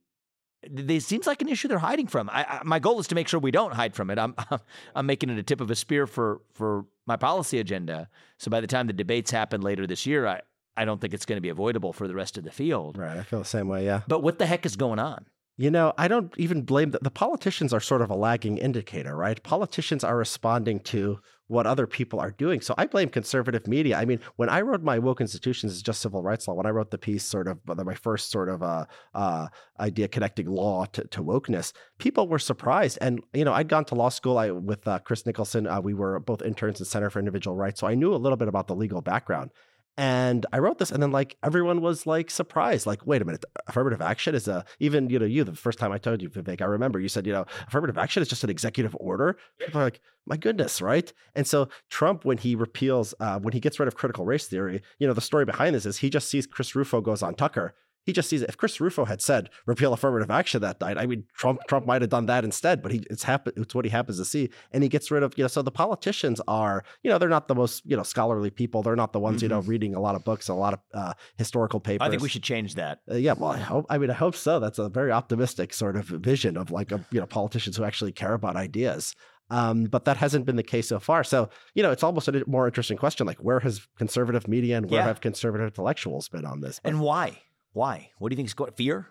It 0.62 1.03
seems 1.03 1.26
like 1.26 1.41
an 1.43 1.49
issue 1.49 1.68
they're 1.68 1.78
hiding 1.78 2.09
from. 2.09 2.28
I, 2.30 2.45
I, 2.45 2.61
my 2.64 2.78
goal 2.78 2.99
is 2.99 3.07
to 3.09 3.14
make 3.14 3.28
sure 3.28 3.39
we 3.39 3.53
don't 3.53 3.72
hide 3.72 3.95
from 3.95 4.11
it. 4.11 4.18
I'm 4.18 4.34
I'm 4.95 5.07
making 5.07 5.30
it 5.30 5.39
a 5.39 5.43
tip 5.43 5.61
of 5.61 5.70
a 5.70 5.74
spear 5.74 6.07
for 6.07 6.43
for 6.53 6.84
my 7.07 7.16
policy 7.16 7.59
agenda. 7.59 8.09
So 8.39 8.51
by 8.51 8.61
the 8.61 8.66
time 8.66 8.87
the 8.87 8.93
debates 8.93 9.30
happen 9.30 9.62
later 9.62 9.87
this 9.87 10.05
year, 10.05 10.26
I 10.26 10.43
I 10.77 10.85
don't 10.85 11.01
think 11.01 11.14
it's 11.14 11.27
going 11.27 11.37
to 11.37 11.43
be 11.43 11.49
avoidable 11.49 11.93
for 11.93 12.07
the 12.07 12.14
rest 12.14 12.37
of 12.39 12.45
the 12.45 12.51
field. 12.51 12.99
Right, 12.99 13.16
I 13.16 13.22
feel 13.22 13.39
the 13.39 13.45
same 13.45 13.68
way. 13.68 13.85
Yeah. 13.85 14.03
But 14.07 14.22
what 14.22 14.39
the 14.39 14.47
heck 14.47 14.66
is 14.66 14.77
going 14.77 14.99
on? 14.99 15.27
You 15.59 15.70
know, 15.70 15.95
I 15.97 16.07
don't 16.07 16.35
even 16.37 16.62
blame 16.62 16.91
the, 16.91 16.99
the 17.01 17.11
politicians 17.11 17.72
are 17.72 17.81
sort 17.81 18.03
of 18.03 18.11
a 18.11 18.14
lagging 18.14 18.59
indicator, 18.59 19.16
right? 19.16 19.43
Politicians 19.43 20.05
are 20.05 20.16
responding 20.16 20.81
to 20.81 21.18
what 21.49 21.66
other 21.66 21.87
people 21.87 22.20
are 22.20 22.31
doing. 22.31 22.61
So 22.61 22.74
I 22.77 22.87
blame 22.87 23.09
conservative 23.09 23.66
media. 23.66 23.97
I 23.97 24.05
mean, 24.05 24.20
when 24.35 24.51
I 24.51 24.61
wrote 24.61 24.83
my 24.83 24.99
woke 24.99 25.20
institutions 25.20 25.72
is 25.72 25.81
just 25.81 26.03
civil 26.03 26.22
rights 26.22 26.47
law, 26.47 26.55
when 26.55 26.66
I 26.66 26.70
wrote 26.70 26.91
the 26.91 26.99
piece, 26.99 27.24
sort 27.24 27.49
of 27.49 27.59
my 27.66 27.95
first 27.95 28.31
sort 28.31 28.51
of 28.51 28.62
uh, 28.62 28.85
uh, 29.14 29.49
idea 29.81 30.09
connecting 30.09 30.47
law 30.47 30.85
to, 30.87 31.05
to 31.05 31.22
wokeness, 31.22 31.72
people 31.99 32.29
were 32.29 32.39
surprised. 32.39 32.99
And 33.01 33.22
you 33.33 33.45
know, 33.45 33.55
I'd 33.55 33.68
gone 33.68 33.85
to 33.87 33.95
law 33.95 34.09
school 34.11 34.37
I, 34.37 34.51
with 34.51 34.87
uh, 34.87 34.99
Chris 34.99 35.24
Nicholson. 35.24 35.66
Uh, 35.66 35.81
we 35.81 35.95
were 35.95 36.18
both 36.20 36.43
interns 36.43 36.81
at 36.81 36.87
Center 36.89 37.09
for 37.09 37.20
Individual 37.20 37.57
Rights, 37.57 37.81
so 37.81 37.87
I 37.87 37.95
knew 37.95 38.12
a 38.12 38.16
little 38.16 38.37
bit 38.37 38.49
about 38.49 38.66
the 38.66 38.74
legal 38.74 39.01
background. 39.01 39.53
And 39.99 40.44
I 40.53 40.59
wrote 40.59 40.78
this, 40.78 40.90
and 40.90 41.03
then 41.03 41.11
like 41.11 41.36
everyone 41.42 41.80
was 41.80 42.07
like 42.07 42.30
surprised, 42.30 42.86
like, 42.86 43.07
wait 43.07 43.22
a 43.22 43.24
minute, 43.24 43.44
affirmative 43.66 44.03
action 44.03 44.34
is 44.34 44.47
a 44.47 44.64
even 44.78 45.09
you 45.09 45.18
know 45.18 45.24
you 45.24 45.42
the 45.42 45.55
first 45.55 45.78
time 45.78 45.90
I 45.90 45.99
told 45.99 46.20
you 46.20 46.28
Vivek, 46.28 46.61
I 46.61 46.66
remember 46.66 47.01
you 47.01 47.09
said 47.09 47.26
you 47.26 47.32
know 47.32 47.47
affirmative 47.66 47.97
action 47.97 48.22
is 48.22 48.28
just 48.28 48.44
an 48.44 48.51
executive 48.51 48.94
order. 49.01 49.38
People 49.59 49.80
are 49.80 49.84
like, 49.84 50.01
my 50.26 50.36
goodness, 50.36 50.82
right? 50.82 51.11
And 51.34 51.47
so 51.47 51.68
Trump, 51.88 52.26
when 52.26 52.36
he 52.36 52.55
repeals, 52.55 53.14
uh, 53.20 53.38
when 53.38 53.55
he 53.55 53.61
gets 53.61 53.78
rid 53.78 53.88
of 53.88 53.94
critical 53.94 54.26
race 54.26 54.47
theory, 54.47 54.82
you 54.99 55.07
know 55.07 55.14
the 55.14 55.20
story 55.22 55.47
behind 55.47 55.74
this 55.74 55.86
is 55.86 55.99
he 55.99 56.11
just 56.11 56.28
sees 56.28 56.47
Chris 56.47 56.74
Rufo 56.74 57.01
goes 57.01 57.22
on 57.22 57.34
Tucker. 57.34 57.74
He 58.07 58.12
just 58.12 58.28
sees 58.30 58.40
it. 58.40 58.48
If 58.48 58.57
Chris 58.57 58.80
Rufo 58.80 59.04
had 59.04 59.20
said 59.20 59.50
repeal 59.66 59.92
affirmative 59.92 60.30
action 60.30 60.61
that 60.62 60.80
night, 60.80 60.96
I 60.96 61.07
mean 61.07 61.24
Trump 61.34 61.61
Trump 61.68 61.86
might 61.86 62.02
have 62.02 62.11
done 62.11 62.26
that 62.26 62.44
instead. 62.44 62.80
But 62.80 62.92
he 62.92 63.02
it's 63.11 63.24
happen 63.24 63.52
it's 63.57 63.74
what 63.74 63.84
he 63.84 63.90
happens 63.90 64.18
to 64.18 64.24
see, 64.24 64.48
and 64.72 64.82
he 64.84 64.88
gets 64.88 65.11
rid 65.11 65.22
of 65.24 65.34
you 65.36 65.42
know. 65.44 65.48
So 65.48 65.61
the 65.61 65.72
politicians 65.72 66.40
are 66.46 66.84
you 67.02 67.11
know 67.11 67.18
they're 67.18 67.28
not 67.28 67.48
the 67.48 67.54
most 67.57 67.82
you 67.84 67.96
know 67.96 68.04
scholarly 68.04 68.50
people. 68.50 68.82
They're 68.82 68.96
not 68.96 69.12
the 69.12 69.20
ones 69.20 69.42
you 69.42 69.48
know 69.48 69.61
reading 69.61 69.94
a 69.94 70.00
lot 70.00 70.14
of 70.14 70.24
books, 70.24 70.48
a 70.48 70.54
lot 70.54 70.74
of 70.74 70.80
uh, 70.94 71.12
historical 71.36 71.80
papers. 71.80 71.96
Mm-hmm. 72.04 72.09
I 72.09 72.11
think 72.11 72.22
we 72.22 72.28
should 72.28 72.44
change 72.44 72.76
that. 72.76 73.00
Uh, 73.11 73.16
yeah, 73.16 73.34
well, 73.36 73.50
I 73.50 73.59
hope. 73.59 73.86
I 73.90 73.98
mean, 73.98 74.11
I 74.11 74.14
hope 74.14 74.36
so. 74.36 74.61
That's 74.61 74.78
a 74.78 74.88
very 74.88 75.11
optimistic 75.11 75.74
sort 75.74 75.96
of 75.96 76.04
vision 76.07 76.57
of 76.57 76.70
like 76.70 76.92
a, 76.92 77.04
you 77.11 77.18
know 77.20 77.26
politicians 77.26 77.76
who 77.76 77.84
actually 77.84 78.12
care 78.12 78.34
about 78.34 78.54
ideas. 78.57 79.14
Um, 79.48 79.84
but 79.84 80.07
that 80.07 80.16
hasn't 80.16 80.44
been 80.44 80.57
the 80.57 80.64
case 80.64 80.88
so 80.88 80.98
far. 80.98 81.22
So 81.22 81.48
you 81.74 81.82
know, 81.82 81.90
it's 81.92 82.02
almost 82.02 82.28
a 82.28 82.44
more 82.46 82.66
interesting 82.66 82.96
question: 82.98 83.26
like, 83.26 83.38
where 83.38 83.61
has 83.61 83.86
conservative 83.98 84.48
media 84.48 84.76
and 84.76 84.90
where 84.90 85.00
Yeah. 85.00 85.07
have 85.07 85.20
conservative 85.20 85.66
intellectuals 85.68 86.28
been 86.28 86.44
on 86.44 86.61
this? 86.61 86.80
But 86.82 86.90
And 86.90 87.00
why? 87.00 87.38
Why? 87.77 88.11
What 88.18 88.31
do 88.31 88.35
you 88.35 88.37
think 88.37 88.49
is 88.49 88.55
going? 88.55 88.72
Fear? 88.72 89.07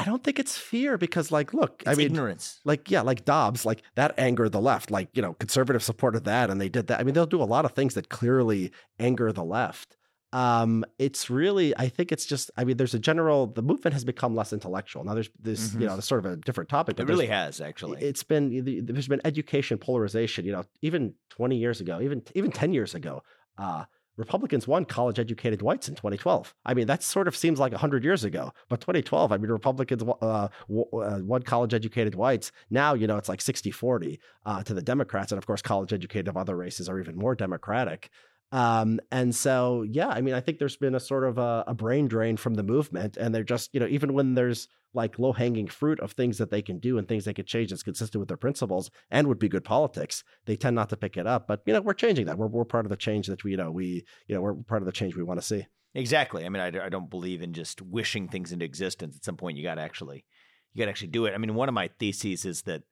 I 0.00 0.04
don't 0.04 0.22
think 0.24 0.38
it's 0.38 0.56
fear 0.56 0.96
because, 0.96 1.30
like, 1.30 1.52
look, 1.52 1.82
It's 1.86 1.90
I 1.90 1.94
mean, 1.94 2.06
ignorance. 2.06 2.60
like 2.64 2.90
yeah, 2.90 3.02
like 3.02 3.24
Dobbs, 3.24 3.66
like 3.66 3.82
that 3.96 4.14
angered 4.18 4.52
the 4.52 4.60
left. 4.60 4.90
Like 4.90 5.08
you 5.14 5.22
know, 5.22 5.34
conservatives 5.34 5.84
supported 5.84 6.24
that, 6.24 6.50
and 6.50 6.60
they 6.60 6.68
did 6.68 6.86
that. 6.88 7.00
I 7.00 7.02
mean, 7.04 7.14
they'll 7.14 7.26
do 7.26 7.42
a 7.42 7.44
lot 7.56 7.64
of 7.64 7.72
things 7.72 7.94
that 7.94 8.08
clearly 8.08 8.72
anger 8.98 9.32
the 9.32 9.44
left. 9.44 9.96
um, 10.32 10.84
it's 10.98 11.30
really, 11.30 11.76
I 11.76 11.88
think 11.88 12.10
it's 12.10 12.26
just, 12.26 12.50
I 12.56 12.64
mean, 12.64 12.76
there's 12.76 12.92
a 12.92 12.98
general, 12.98 13.46
the 13.46 13.62
movement 13.62 13.94
has 13.94 14.04
become 14.04 14.34
less 14.34 14.52
intellectual. 14.52 15.04
Now 15.04 15.14
there's 15.14 15.30
this, 15.40 15.68
Mhm. 15.70 15.80
you 15.82 15.86
know, 15.86 16.00
sort 16.00 16.26
of 16.26 16.32
a 16.32 16.36
different 16.38 16.68
topic. 16.68 16.98
It 16.98 17.06
really 17.06 17.28
has 17.28 17.60
actually. 17.60 18.02
It's 18.02 18.24
been, 18.24 18.84
there's 18.84 19.06
been 19.06 19.20
education 19.24 19.78
polarization, 19.78 20.44
you 20.44 20.50
know, 20.50 20.64
even 20.82 21.14
20 21.30 21.56
years 21.56 21.80
ago, 21.80 22.00
even, 22.00 22.20
even 22.34 22.50
10 22.50 22.72
years 22.72 22.96
ago, 22.96 23.22
uh, 23.58 23.84
Republicans 24.16 24.68
won 24.68 24.84
college 24.84 25.18
educated 25.18 25.62
whites 25.62 25.88
in 25.88 25.94
2012. 25.94 26.54
I 26.64 26.74
mean, 26.74 26.86
that 26.86 27.02
sort 27.02 27.26
of 27.26 27.36
seems 27.36 27.58
like 27.58 27.72
100 27.72 28.04
years 28.04 28.24
ago, 28.24 28.52
but 28.68 28.80
2012, 28.80 29.32
I 29.32 29.38
mean, 29.38 29.50
Republicans 29.50 30.02
uh, 30.02 30.24
uh, 30.24 30.48
won 30.68 31.42
college 31.42 31.74
educated 31.74 32.14
whites. 32.14 32.52
Now, 32.70 32.94
you 32.94 33.06
know, 33.06 33.16
it's 33.16 33.28
like 33.28 33.40
60 33.40 33.70
40 33.70 34.20
uh, 34.46 34.62
to 34.62 34.74
the 34.74 34.82
Democrats. 34.82 35.32
And 35.32 35.38
of 35.38 35.46
course, 35.46 35.62
college 35.62 35.92
educated 35.92 36.28
of 36.28 36.36
other 36.36 36.56
races 36.56 36.88
are 36.88 37.00
even 37.00 37.16
more 37.16 37.34
Democratic. 37.34 38.10
Um, 38.52 39.00
and 39.10 39.34
so, 39.34 39.82
yeah, 39.82 40.08
I 40.08 40.20
mean, 40.20 40.34
I 40.34 40.40
think 40.40 40.58
there's 40.58 40.76
been 40.76 40.94
a 40.94 41.00
sort 41.00 41.24
of 41.24 41.38
a, 41.38 41.64
a 41.66 41.74
brain 41.74 42.06
drain 42.06 42.36
from 42.36 42.54
the 42.54 42.62
movement. 42.62 43.16
And 43.16 43.34
they're 43.34 43.42
just, 43.42 43.70
you 43.72 43.80
know, 43.80 43.88
even 43.88 44.12
when 44.14 44.34
there's 44.34 44.68
like 44.94 45.18
low 45.18 45.32
hanging 45.32 45.66
fruit 45.66 46.00
of 46.00 46.12
things 46.12 46.38
that 46.38 46.50
they 46.50 46.62
can 46.62 46.78
do 46.78 46.96
and 46.96 47.08
things 47.08 47.24
they 47.24 47.34
could 47.34 47.46
change 47.46 47.70
that's 47.70 47.82
consistent 47.82 48.20
with 48.20 48.28
their 48.28 48.36
principles 48.36 48.90
and 49.10 49.26
would 49.26 49.38
be 49.38 49.48
good 49.48 49.64
politics, 49.64 50.22
they 50.46 50.56
tend 50.56 50.76
not 50.76 50.88
to 50.88 50.96
pick 50.96 51.16
it 51.16 51.26
up. 51.26 51.46
But, 51.48 51.62
you 51.66 51.72
know, 51.72 51.80
we're 51.80 51.94
changing 51.94 52.26
that. 52.26 52.38
We're, 52.38 52.46
we're 52.46 52.64
part 52.64 52.86
of 52.86 52.90
the 52.90 52.96
change 52.96 53.26
that 53.26 53.42
we, 53.44 53.50
you 53.50 53.56
know, 53.56 53.70
we, 53.70 54.04
you 54.28 54.34
know, 54.34 54.40
we're 54.40 54.54
part 54.54 54.82
of 54.82 54.86
the 54.86 54.92
change 54.92 55.16
we 55.16 55.22
want 55.22 55.40
to 55.40 55.46
see. 55.46 55.66
Exactly. 55.94 56.44
I 56.44 56.48
mean, 56.48 56.62
I, 56.62 56.86
I 56.86 56.88
don't 56.88 57.10
believe 57.10 57.42
in 57.42 57.52
just 57.52 57.82
wishing 57.82 58.28
things 58.28 58.52
into 58.52 58.64
existence. 58.64 59.16
At 59.16 59.24
some 59.24 59.36
point, 59.36 59.56
you 59.56 59.62
got 59.62 59.76
to 59.76 59.82
actually, 59.82 60.24
you 60.72 60.80
got 60.80 60.86
to 60.86 60.90
actually 60.90 61.08
do 61.08 61.26
it. 61.26 61.34
I 61.34 61.38
mean, 61.38 61.54
one 61.54 61.68
of 61.68 61.74
my 61.74 61.90
theses 61.98 62.44
is 62.44 62.62
that 62.62 62.82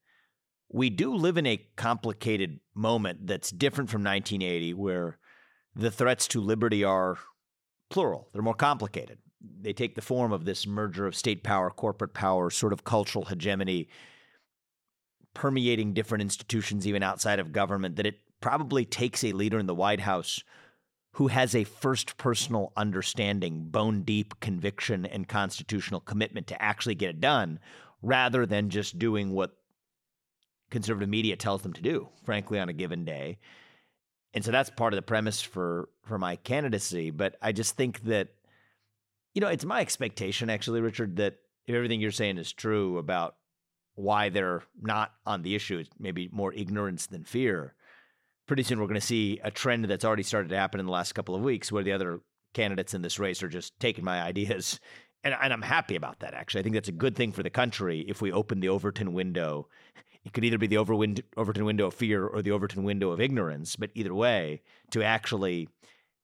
we 0.70 0.88
do 0.88 1.14
live 1.14 1.36
in 1.36 1.46
a 1.46 1.64
complicated 1.76 2.61
moment 2.74 3.26
that's 3.26 3.50
different 3.50 3.90
from 3.90 4.03
1980, 4.03 4.74
where 4.74 5.18
the 5.74 5.90
threats 5.90 6.28
to 6.28 6.40
liberty 6.40 6.82
are 6.82 7.18
plural. 7.90 8.28
They're 8.32 8.42
more 8.42 8.55
complicated. 8.55 9.18
They 9.61 9.72
take 9.72 9.95
the 9.95 10.03
form 10.03 10.32
of 10.32 10.45
this 10.45 10.66
merger 10.66 11.07
of 11.07 11.16
state 11.16 11.43
power, 11.43 11.70
corporate 11.70 12.14
power, 12.14 12.51
sort 12.51 12.72
of 12.72 12.84
cultural 12.84 13.24
hegemony, 13.24 13.88
permeating 15.34 15.95
different 15.95 16.22
institutions, 16.22 16.86
even 16.86 17.03
outside 17.03 17.38
of 17.38 17.53
government. 17.53 17.97
That 17.97 18.07
it 18.07 18.20
probably 18.40 18.84
takes 18.84 19.24
a 19.24 19.32
leader 19.32 19.59
in 19.59 19.66
the 19.66 19.74
White 19.74 20.01
House 20.01 20.43
who 21.16 21.28
has 21.28 21.55
a 21.55 21.64
first 21.64 22.16
personal 22.16 22.72
understanding, 22.76 23.64
bone 23.64 24.03
deep 24.03 24.40
conviction, 24.40 25.05
and 25.05 25.28
constitutional 25.28 26.01
commitment 26.01 26.47
to 26.47 26.62
actually 26.62 26.95
get 26.95 27.11
it 27.11 27.20
done, 27.20 27.59
rather 28.01 28.47
than 28.47 28.70
just 28.70 28.99
doing 28.99 29.32
what 29.32 29.57
conservative 30.70 31.09
media 31.09 31.36
tells 31.36 31.62
them 31.62 31.72
to 31.72 31.82
do, 31.82 32.09
frankly, 32.24 32.59
on 32.59 32.68
a 32.68 32.72
given 32.72 33.05
day. 33.05 33.38
And 34.32 34.43
so 34.43 34.51
that's 34.51 34.70
part 34.70 34.95
of 34.95 34.97
the 34.97 35.03
premise 35.03 35.43
for 35.43 35.90
for 36.03 36.18
my 36.18 36.36
candidacy. 36.36 37.11
But 37.11 37.36
I 37.43 37.53
just 37.53 37.76
think 37.76 38.05
that, 38.05 38.28
you 39.35 39.41
know, 39.41 39.49
it's 39.49 39.64
my 39.64 39.80
expectation, 39.80 40.51
actually, 40.51 40.80
Richard, 40.80 41.16
that 41.16 41.37
if 41.66 41.74
everything 41.74 42.01
you're 42.01 42.11
saying 42.11 42.39
is 42.39 42.53
true 42.53 42.99
about 42.99 43.37
why 43.95 44.28
they're 44.28 44.62
not 44.80 45.12
on 45.26 45.43
the 45.43 45.55
issue, 45.55 45.78
it's 45.78 45.91
maybe 45.99 46.28
more 46.33 46.53
ignorance 46.53 47.07
than 47.07 47.24
fear 47.24 47.74
pretty 48.47 48.62
soon 48.62 48.80
we're 48.80 48.87
going 48.87 49.01
to 49.01 49.07
see 49.07 49.41
a 49.45 49.51
trend 49.51 49.85
that's 49.85 50.05
already 50.05 50.22
started 50.22 50.49
to 50.51 50.57
happen 50.57 50.80
in 50.80 50.87
the 50.87 50.93
last 50.93 51.14
couple 51.14 51.35
of 51.35 51.43
weeks 51.43 51.70
where 51.70 51.83
the 51.83 51.93
other 51.93 52.20
candidates 52.55 52.95
in 52.95 53.03
this 53.03 53.18
race 53.18 53.43
are 53.43 53.49
just 53.49 53.78
taking 53.80 54.05
my 54.05 54.20
ideas. 54.28 54.80
And, 55.24 55.35
and 55.41 55.53
I'm 55.53 55.62
happy 55.62 55.97
about 55.97 56.20
that, 56.20 56.35
actually. 56.35 56.61
I 56.61 56.62
think 56.62 56.74
that's 56.74 56.89
a 56.89 56.93
good 56.93 57.16
thing 57.16 57.33
for 57.33 57.43
the 57.43 57.51
country 57.51 58.05
if 58.09 58.20
we 58.20 58.33
open 58.33 58.61
the 58.61 58.68
Overton 58.68 59.12
window. 59.12 59.68
It 60.24 60.33
could 60.33 60.45
either 60.45 60.59
be 60.59 60.66
the 60.66 60.76
Overton 60.76 61.64
window 61.64 61.87
of 61.87 61.95
fear 61.95 62.26
or 62.26 62.43
the 62.43 62.51
Overton 62.51 62.85
window 62.85 63.11
of 63.11 63.20
ignorance, 63.20 63.74
but 63.74 63.91
either 63.95 64.14
way, 64.14 64.62
to 64.91 65.03
actually 65.03 65.68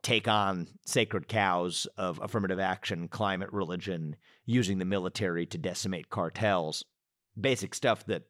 take 0.03 0.29
on 0.29 0.69
sacred 0.87 1.29
cows 1.29 1.87
of 1.97 2.21
affirmative 2.23 2.61
action, 2.61 3.09
climate, 3.09 3.53
religion, 3.53 4.17
using 4.47 4.79
the 4.79 4.85
military 4.85 5.45
to 5.47 5.59
decimate 5.59 6.11
cartels, 6.11 6.85
basic 7.39 7.75
stuff 7.75 8.07
that 8.07 8.23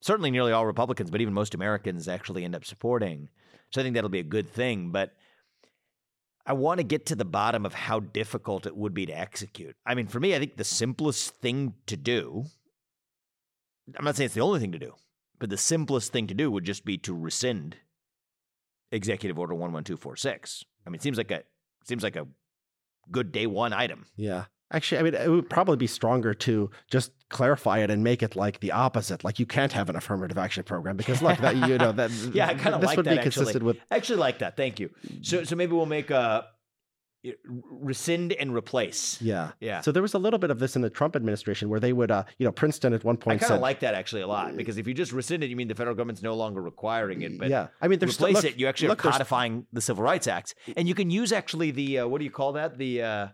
certainly 0.00 0.30
nearly 0.30 0.52
all 0.52 0.66
Republicans, 0.66 1.10
but 1.10 1.20
even 1.20 1.34
most 1.34 1.54
Americans 1.54 2.08
actually 2.08 2.44
end 2.44 2.54
up 2.54 2.64
supporting. 2.64 3.28
So 3.70 3.80
I 3.80 3.84
think 3.84 3.94
that'll 3.94 4.10
be 4.10 4.18
a 4.18 4.24
good 4.24 4.50
thing. 4.50 4.90
But 4.90 5.12
I 6.44 6.52
want 6.54 6.78
to 6.78 6.84
get 6.84 7.06
to 7.06 7.16
the 7.16 7.24
bottom 7.24 7.64
of 7.64 7.74
how 7.74 8.00
difficult 8.00 8.66
it 8.66 8.76
would 8.76 8.94
be 8.94 9.06
to 9.06 9.16
execute. 9.16 9.76
I 9.86 9.94
mean, 9.94 10.08
for 10.08 10.20
me, 10.20 10.34
I 10.34 10.38
think 10.38 10.56
the 10.56 10.64
simplest 10.64 11.36
thing 11.36 11.74
to 11.86 11.96
do, 11.96 12.44
I'm 13.96 14.04
not 14.04 14.16
saying 14.16 14.26
it's 14.26 14.34
the 14.34 14.40
only 14.40 14.60
thing 14.60 14.72
to 14.72 14.78
do, 14.78 14.94
but 15.38 15.50
the 15.50 15.56
simplest 15.56 16.12
thing 16.12 16.26
to 16.26 16.34
do 16.34 16.50
would 16.50 16.64
just 16.64 16.84
be 16.84 16.98
to 16.98 17.14
rescind 17.14 17.76
Executive 18.92 19.38
Order 19.38 19.54
11246. 19.54 20.64
I 20.86 20.90
mean, 20.90 20.96
it 20.96 21.02
seems 21.02 21.18
like 21.18 21.30
a 21.30 21.42
seems 21.84 22.02
like 22.02 22.16
a 22.16 22.26
good 23.10 23.32
day 23.32 23.46
one 23.46 23.72
item. 23.72 24.06
Yeah. 24.16 24.44
Actually, 24.72 24.98
I 24.98 25.02
mean, 25.02 25.14
it 25.14 25.28
would 25.28 25.50
probably 25.50 25.76
be 25.76 25.88
stronger 25.88 26.32
to 26.32 26.70
just 26.88 27.10
clarify 27.28 27.78
it 27.78 27.90
and 27.90 28.04
make 28.04 28.22
it 28.22 28.36
like 28.36 28.60
the 28.60 28.70
opposite. 28.70 29.24
Like 29.24 29.40
you 29.40 29.46
can't 29.46 29.72
have 29.72 29.88
an 29.90 29.96
affirmative 29.96 30.38
action 30.38 30.62
program 30.62 30.96
because 30.96 31.20
look, 31.22 31.38
that 31.38 31.56
you 31.56 31.76
know 31.76 31.90
that 31.90 32.10
Yeah, 32.32 32.46
I 32.46 32.54
kinda 32.54 32.78
this 32.78 32.86
like 32.86 32.96
would 32.96 33.06
that, 33.06 33.10
be 33.10 33.18
actually. 33.18 33.32
consistent 33.32 33.64
with 33.64 33.78
actually 33.90 34.20
like 34.20 34.38
that. 34.38 34.56
Thank 34.56 34.78
you. 34.78 34.90
So 35.22 35.42
so 35.42 35.56
maybe 35.56 35.72
we'll 35.72 35.86
make 35.86 36.10
a 36.10 36.46
rescind 37.70 38.32
and 38.32 38.54
replace. 38.54 39.20
yeah. 39.20 39.52
Yeah. 39.60 39.80
So 39.80 39.92
there 39.92 40.02
was 40.02 40.14
a 40.14 40.18
little 40.18 40.38
bit 40.38 40.50
of 40.50 40.58
this 40.58 40.76
in 40.76 40.82
the 40.82 40.90
Trump 40.90 41.16
administration 41.16 41.68
where 41.68 41.80
they 41.80 41.92
would, 41.92 42.10
uh, 42.10 42.24
you 42.38 42.44
know, 42.46 42.52
Princeton 42.52 42.92
at 42.92 43.04
one 43.04 43.16
point. 43.16 43.42
I 43.42 43.46
kind 43.46 43.54
of 43.56 43.60
like 43.60 43.80
that 43.80 43.94
actually 43.94 44.22
a 44.22 44.26
lot 44.26 44.56
because 44.56 44.78
if 44.78 44.86
you 44.86 44.94
just 44.94 45.12
rescind 45.12 45.44
it, 45.44 45.50
you 45.50 45.56
mean 45.56 45.68
the 45.68 45.74
federal 45.74 45.94
government's 45.96 46.22
no 46.22 46.34
longer 46.34 46.60
requiring 46.62 47.22
it. 47.22 47.38
But 47.38 47.48
yeah. 47.48 47.68
I 47.80 47.88
mean, 47.88 47.98
replace 47.98 48.14
still, 48.14 48.30
look, 48.32 48.44
it, 48.44 48.56
you 48.56 48.66
actually 48.68 48.88
look, 48.88 49.04
are 49.04 49.10
codifying 49.12 49.66
the 49.72 49.80
Civil 49.80 50.04
Rights 50.04 50.26
Act, 50.26 50.54
and 50.76 50.88
you 50.88 50.94
can 50.94 51.10
use 51.10 51.32
actually 51.32 51.70
the 51.70 52.00
uh, 52.00 52.08
what 52.08 52.18
do 52.18 52.24
you 52.24 52.30
call 52.30 52.52
that? 52.52 52.78
The 52.78 53.02
uh, 53.02 53.28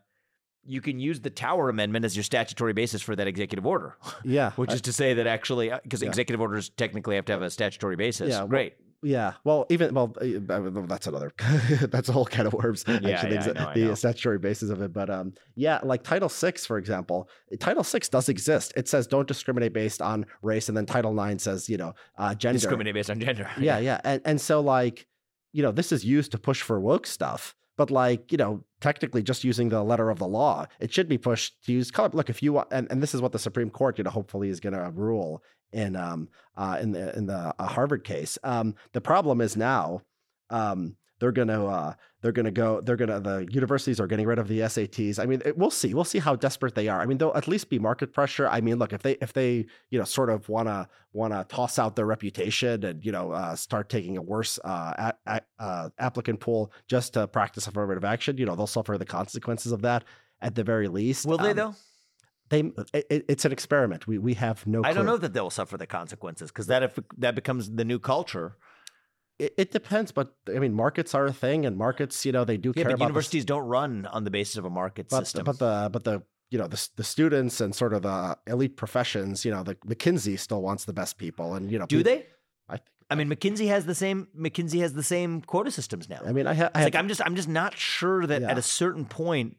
you 0.64 0.80
can 0.80 0.98
use 0.98 1.20
the 1.20 1.30
Tower 1.30 1.68
Amendment 1.68 2.04
as 2.04 2.16
your 2.16 2.24
statutory 2.24 2.72
basis 2.72 3.00
for 3.00 3.14
that 3.14 3.28
executive 3.28 3.64
order, 3.64 3.96
Yeah. 4.24 4.50
which 4.56 4.72
is 4.72 4.80
to 4.82 4.92
say 4.92 5.14
that 5.14 5.26
actually 5.28 5.70
because 5.84 6.02
Yeah. 6.02 6.08
executive 6.08 6.40
orders 6.40 6.70
technically 6.70 7.14
have 7.16 7.24
to 7.26 7.32
have 7.32 7.42
a 7.42 7.50
statutory 7.50 7.94
basis. 7.96 8.30
Yeah, 8.30 8.38
well, 8.40 8.48
great. 8.48 8.74
Yeah, 9.06 9.34
well, 9.44 9.66
even 9.70 9.94
well, 9.94 10.12
uh, 10.20 10.84
that's 10.88 11.06
another 11.06 11.32
that's 11.82 12.08
a 12.08 12.12
whole 12.12 12.24
can 12.24 12.48
of 12.48 12.54
worms. 12.54 12.84
Actually, 12.88 13.08
yeah, 13.10 13.38
the, 13.38 13.54
know, 13.54 13.72
the 13.72 13.94
statutory 13.94 14.40
basis 14.40 14.68
of 14.68 14.82
it, 14.82 14.92
but 14.92 15.08
um, 15.08 15.32
yeah, 15.54 15.78
like 15.84 16.02
Title 16.02 16.28
Six, 16.28 16.66
for 16.66 16.76
example, 16.76 17.28
Title 17.60 17.84
Six 17.84 18.08
does 18.08 18.28
exist. 18.28 18.72
It 18.76 18.88
says 18.88 19.06
don't 19.06 19.28
discriminate 19.28 19.72
based 19.72 20.02
on 20.02 20.26
race, 20.42 20.68
and 20.68 20.76
then 20.76 20.86
Title 20.86 21.14
Nine 21.14 21.38
says 21.38 21.68
you 21.68 21.76
know 21.76 21.94
uh, 22.18 22.34
gender. 22.34 22.58
Discriminate 22.58 22.94
based 22.94 23.10
on 23.10 23.20
gender. 23.20 23.48
Yeah, 23.60 23.78
yeah, 23.78 24.00
and 24.02 24.20
and 24.24 24.40
so 24.40 24.60
like 24.60 25.06
you 25.52 25.62
know 25.62 25.70
this 25.70 25.92
is 25.92 26.04
used 26.04 26.32
to 26.32 26.38
push 26.38 26.60
for 26.60 26.80
woke 26.80 27.06
stuff, 27.06 27.54
but 27.76 27.92
like 27.92 28.32
you 28.32 28.38
know 28.38 28.64
technically 28.80 29.22
just 29.22 29.44
using 29.44 29.68
the 29.68 29.84
letter 29.84 30.10
of 30.10 30.18
the 30.18 30.26
law, 30.26 30.66
it 30.80 30.92
should 30.92 31.08
be 31.08 31.16
pushed 31.16 31.64
to 31.66 31.72
use 31.72 31.92
color. 31.92 32.10
Look, 32.12 32.28
if 32.28 32.42
you 32.42 32.54
want, 32.54 32.68
and, 32.72 32.88
and 32.90 33.00
this 33.00 33.14
is 33.14 33.22
what 33.22 33.30
the 33.30 33.38
Supreme 33.38 33.70
Court 33.70 33.98
you 33.98 34.04
know 34.04 34.10
hopefully 34.10 34.48
is 34.48 34.58
going 34.58 34.74
to 34.74 34.90
rule 34.90 35.44
in 35.72 35.96
um 35.96 36.28
uh 36.56 36.78
in 36.80 36.92
the 36.92 37.16
in 37.16 37.26
the 37.26 37.54
uh, 37.58 37.66
Harvard 37.66 38.04
case. 38.04 38.38
Um, 38.42 38.74
the 38.92 39.00
problem 39.00 39.40
is 39.40 39.56
now 39.56 40.02
um 40.50 40.96
they're 41.18 41.32
gonna 41.32 41.64
uh 41.64 41.94
they're 42.20 42.32
gonna 42.32 42.50
go 42.50 42.80
they're 42.82 42.96
gonna 42.96 43.20
the 43.20 43.46
universities 43.50 43.98
are 44.00 44.06
getting 44.06 44.26
rid 44.26 44.38
of 44.38 44.48
the 44.48 44.60
SATs. 44.60 45.18
I 45.18 45.24
mean, 45.24 45.40
it, 45.44 45.56
we'll 45.56 45.70
see 45.70 45.94
we'll 45.94 46.04
see 46.04 46.18
how 46.18 46.36
desperate 46.36 46.74
they 46.74 46.88
are. 46.88 47.00
I 47.00 47.06
mean, 47.06 47.18
there'll 47.18 47.36
at 47.36 47.48
least 47.48 47.70
be 47.70 47.78
market 47.78 48.12
pressure. 48.12 48.48
I 48.48 48.60
mean, 48.60 48.78
look 48.78 48.92
if 48.92 49.02
they 49.02 49.12
if 49.22 49.32
they 49.32 49.66
you 49.90 49.98
know 49.98 50.04
sort 50.04 50.28
of 50.28 50.48
wanna 50.48 50.88
wanna 51.12 51.46
toss 51.48 51.78
out 51.78 51.96
their 51.96 52.06
reputation 52.06 52.84
and 52.84 53.04
you 53.04 53.12
know 53.12 53.32
uh, 53.32 53.56
start 53.56 53.88
taking 53.88 54.18
a 54.18 54.22
worse 54.22 54.58
uh, 54.64 55.12
a, 55.26 55.32
a, 55.36 55.40
uh 55.58 55.88
applicant 55.98 56.40
pool 56.40 56.70
just 56.86 57.14
to 57.14 57.26
practice 57.28 57.66
affirmative 57.66 58.04
action, 58.04 58.36
you 58.36 58.44
know 58.44 58.54
they'll 58.54 58.66
suffer 58.66 58.98
the 58.98 59.06
consequences 59.06 59.72
of 59.72 59.82
that 59.82 60.04
at 60.42 60.54
the 60.54 60.64
very 60.64 60.88
least. 60.88 61.24
Will 61.24 61.38
they 61.38 61.50
Um, 61.52 61.56
though? 61.56 61.74
They 62.48 62.60
it, 62.92 63.24
it's 63.28 63.44
an 63.44 63.52
experiment. 63.52 64.06
We 64.06 64.18
we 64.18 64.34
have 64.34 64.66
no. 64.66 64.82
I 64.84 64.92
don't 64.92 65.06
know 65.06 65.16
that 65.16 65.32
they'll 65.32 65.50
suffer 65.50 65.76
the 65.76 65.86
consequences 65.86 66.50
because 66.50 66.68
that 66.68 66.82
if 66.82 66.98
that 67.18 67.34
becomes 67.34 67.70
the 67.70 67.84
new 67.84 67.98
culture. 67.98 68.56
It, 69.38 69.52
it 69.58 69.70
depends, 69.70 70.12
but 70.12 70.34
I 70.48 70.58
mean, 70.60 70.72
markets 70.72 71.14
are 71.14 71.26
a 71.26 71.32
thing, 71.32 71.66
and 71.66 71.76
markets, 71.76 72.24
you 72.24 72.32
know, 72.32 72.44
they 72.46 72.56
do 72.56 72.72
Yeah, 72.74 72.84
care 72.84 72.92
but 72.92 73.00
universities 73.00 73.44
don't 73.44 73.66
run 73.66 74.06
on 74.06 74.24
the 74.24 74.30
basis 74.30 74.56
of 74.56 74.64
a 74.64 74.70
market 74.70 75.08
but, 75.10 75.26
system. 75.26 75.44
but 75.44 75.58
the 75.58 75.90
but 75.92 76.04
the 76.04 76.22
you 76.50 76.58
know 76.58 76.66
the 76.66 76.88
the 76.96 77.04
students 77.04 77.60
and 77.60 77.74
sort 77.74 77.92
of 77.92 78.02
the 78.02 78.38
elite 78.46 78.76
professions, 78.76 79.44
you 79.44 79.50
know, 79.50 79.62
the 79.62 79.74
McKinsey 79.86 80.38
still 80.38 80.62
wants 80.62 80.86
the 80.86 80.94
best 80.94 81.18
people, 81.18 81.54
and 81.54 81.70
you 81.70 81.78
know, 81.78 81.86
Do 81.86 82.02
they? 82.02 82.26
I 82.68 82.76
think. 82.78 82.90
I 83.10 83.14
mean, 83.14 83.28
McKinsey 83.28 83.68
has 83.68 83.84
the 83.84 83.94
same. 83.94 84.28
McKinsey 84.38 84.80
has 84.80 84.94
the 84.94 85.02
same 85.02 85.42
quota 85.42 85.70
systems 85.70 86.08
now. 86.08 86.20
I 86.24 86.32
mean, 86.32 86.46
I, 86.46 86.54
ha- 86.54 86.70
I 86.74 86.78
have, 86.78 86.86
like 86.86 86.94
I'm 86.94 87.08
just 87.08 87.20
I'm 87.24 87.36
just 87.36 87.48
not 87.48 87.76
sure 87.76 88.26
that 88.26 88.42
at 88.42 88.56
a 88.56 88.62
certain 88.62 89.04
point 89.04 89.58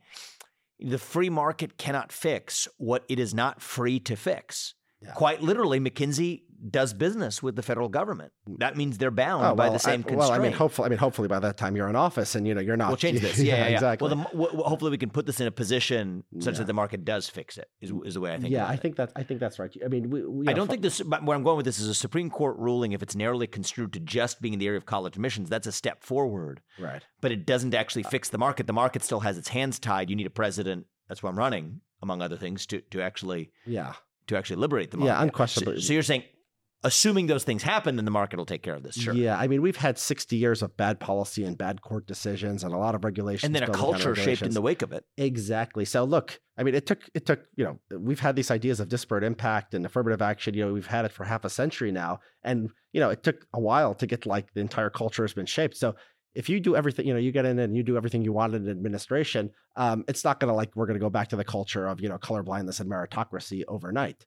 the 0.79 0.97
free 0.97 1.29
market 1.29 1.77
cannot 1.77 2.11
fix 2.11 2.67
what 2.77 3.03
it 3.09 3.19
is 3.19 3.33
not 3.33 3.61
free 3.61 3.99
to 4.01 4.15
fix. 4.15 4.75
Yeah. 5.01 5.11
Quite 5.11 5.41
literally, 5.41 5.79
McKinsey 5.79 6.41
does 6.71 6.93
business 6.93 7.43
with 7.43 7.55
the 7.55 7.61
federal 7.61 7.87
government. 7.87 8.31
That 8.57 8.75
means 8.75 8.97
they're 8.97 9.11
bound 9.11 9.45
Oh, 9.45 9.55
by 9.55 9.69
the 9.69 9.77
same 9.77 9.99
I, 9.99 10.03
constraint. 10.03 10.17
well, 10.19 10.31
I 10.31 10.39
mean, 10.39 10.53
hopefully, 10.53 10.87
I 10.87 10.89
mean, 10.89 10.97
hopefully 10.97 11.27
by 11.27 11.39
that 11.39 11.55
time 11.57 11.75
you're 11.75 11.87
in 11.87 11.95
office 11.95 12.33
and 12.35 12.47
you 12.47 12.55
know 12.55 12.61
you're 12.61 12.75
not. 12.77 12.87
We'll 12.87 12.97
change 12.97 13.21
this. 13.27 13.37
Yeah, 13.39 13.55
yeah, 13.57 13.67
yeah. 13.67 13.73
exactly. 13.75 14.07
Well, 14.09 14.27
the, 14.33 14.47
hopefully 14.63 14.91
we 14.91 14.97
can 14.97 15.09
put 15.11 15.25
this 15.27 15.39
in 15.39 15.47
a 15.47 15.51
position 15.51 16.23
such 16.39 16.53
Yeah. 16.55 16.59
that 16.59 16.67
the 16.67 16.73
market 16.73 17.05
does 17.05 17.29
fix 17.29 17.57
it. 17.57 17.69
Is, 17.81 17.91
is 18.05 18.13
the 18.15 18.21
way 18.21 18.33
I 18.33 18.39
think. 18.39 18.51
yeah, 18.51 18.67
I 18.67 18.75
think 18.75 18.95
that 18.95 19.11
I 19.15 19.23
think 19.23 19.39
that's 19.39 19.59
right. 19.59 19.71
I 19.85 19.87
mean, 19.87 20.09
we, 20.09 20.25
we 20.25 20.47
I 20.47 20.53
don't 20.53 20.67
think 20.67 20.81
this. 20.81 20.99
But 21.01 21.23
where 21.23 21.35
I'm 21.37 21.43
going 21.43 21.57
with 21.57 21.65
this 21.65 21.79
is 21.79 21.87
a 21.87 21.93
Supreme 21.93 22.29
Court 22.29 22.57
ruling. 22.57 22.91
If 22.93 23.03
it's 23.03 23.15
narrowly 23.15 23.47
construed 23.47 23.93
to 23.93 23.99
just 23.99 24.41
being 24.41 24.53
in 24.53 24.59
the 24.59 24.67
area 24.67 24.77
of 24.77 24.85
college 24.85 25.15
admissions, 25.15 25.49
that's 25.49 25.67
a 25.67 25.71
step 25.71 26.03
forward. 26.03 26.61
right. 26.79 27.03
But 27.21 27.31
it 27.31 27.45
doesn't 27.45 27.73
actually 27.75 28.05
Uh, 28.05 28.09
fix 28.09 28.29
the 28.29 28.37
market. 28.37 28.65
The 28.67 28.73
market 28.73 29.03
still 29.03 29.19
has 29.21 29.37
its 29.37 29.49
hands 29.49 29.79
tied. 29.79 30.09
You 30.09 30.15
need 30.15 30.27
a 30.27 30.31
president. 30.31 30.87
That's 31.07 31.21
why 31.21 31.29
I'm 31.29 31.37
running, 31.37 31.81
among 32.01 32.21
other 32.21 32.35
things, 32.37 32.65
to 32.67 32.81
to 32.81 33.01
actually 33.01 33.51
Yeah, 33.65 33.93
to 34.27 34.37
actually 34.37 34.57
liberate 34.57 34.91
the 34.91 34.97
market. 34.97 35.13
yeah, 35.13 35.21
unquestionably. 35.21 35.75
So, 35.81 35.87
so 35.87 35.93
you're 35.93 36.03
saying, 36.03 36.23
assuming 36.83 37.27
those 37.27 37.43
things 37.43 37.63
happen, 37.63 37.95
then 37.95 38.05
the 38.05 38.11
market 38.11 38.37
will 38.37 38.45
take 38.45 38.61
care 38.61 38.75
of 38.75 38.83
this. 38.83 38.95
Sure. 38.95 39.13
Yeah, 39.13 39.37
I 39.37 39.47
mean, 39.47 39.61
we've 39.61 39.77
had 39.77 39.97
60 39.97 40.35
years 40.35 40.61
of 40.61 40.77
bad 40.77 40.99
policy 40.99 41.43
and 41.43 41.57
bad 41.57 41.81
court 41.81 42.05
decisions 42.05 42.63
and 42.63 42.73
a 42.73 42.77
lot 42.77 42.95
of 42.95 43.03
regulations. 43.03 43.45
And 43.45 43.55
then 43.55 43.63
a 43.63 43.71
culture 43.71 44.15
shaped 44.15 44.43
in 44.43 44.53
the 44.53 44.61
wake 44.61 44.81
of 44.81 44.91
it. 44.91 45.03
Exactly. 45.17 45.85
So 45.85 46.03
look, 46.03 46.39
I 46.57 46.63
mean, 46.63 46.75
it 46.75 46.85
took 46.85 47.09
it 47.13 47.25
took 47.25 47.41
you 47.55 47.65
know 47.65 47.79
we've 47.97 48.19
had 48.19 48.35
these 48.35 48.51
ideas 48.51 48.79
of 48.79 48.89
disparate 48.89 49.23
impact 49.23 49.73
and 49.73 49.85
affirmative 49.85 50.21
action. 50.21 50.53
You 50.53 50.65
know, 50.65 50.73
we've 50.73 50.87
had 50.87 51.05
it 51.05 51.11
for 51.11 51.23
half 51.23 51.45
a 51.45 51.49
century 51.49 51.91
now, 51.91 52.19
and 52.43 52.69
you 52.93 52.99
know, 52.99 53.09
it 53.09 53.23
took 53.23 53.45
a 53.53 53.59
while 53.59 53.93
to 53.95 54.07
get 54.07 54.25
like 54.25 54.53
the 54.53 54.61
entire 54.61 54.89
culture 54.89 55.23
has 55.23 55.33
been 55.33 55.45
shaped. 55.45 55.77
So 55.77 55.95
if 56.35 56.49
you 56.49 56.59
do 56.59 56.75
everything, 56.75 57.07
you 57.07 57.13
know, 57.13 57.19
you 57.19 57.31
get 57.31 57.45
in 57.45 57.57
and 57.57 57.75
you 57.75 57.81
do 57.81 57.97
everything 57.97 58.23
you 58.23 58.31
want 58.31 58.53
in 58.53 58.69
administration, 58.69 59.49
um, 59.75 60.03
it's 60.07 60.23
not 60.23 60.39
going 60.39 60.49
to 60.49 60.55
like 60.55 60.75
we're 60.75 60.85
going 60.85 60.99
to 60.99 61.03
go 61.03 61.09
back 61.09 61.29
to 61.29 61.35
the 61.35 61.43
culture 61.43 61.87
of 61.87 61.99
you 61.99 62.09
know 62.09 62.19
colorblindness 62.19 62.79
and 62.79 62.89
meritocracy 62.89 63.63
overnight. 63.67 64.25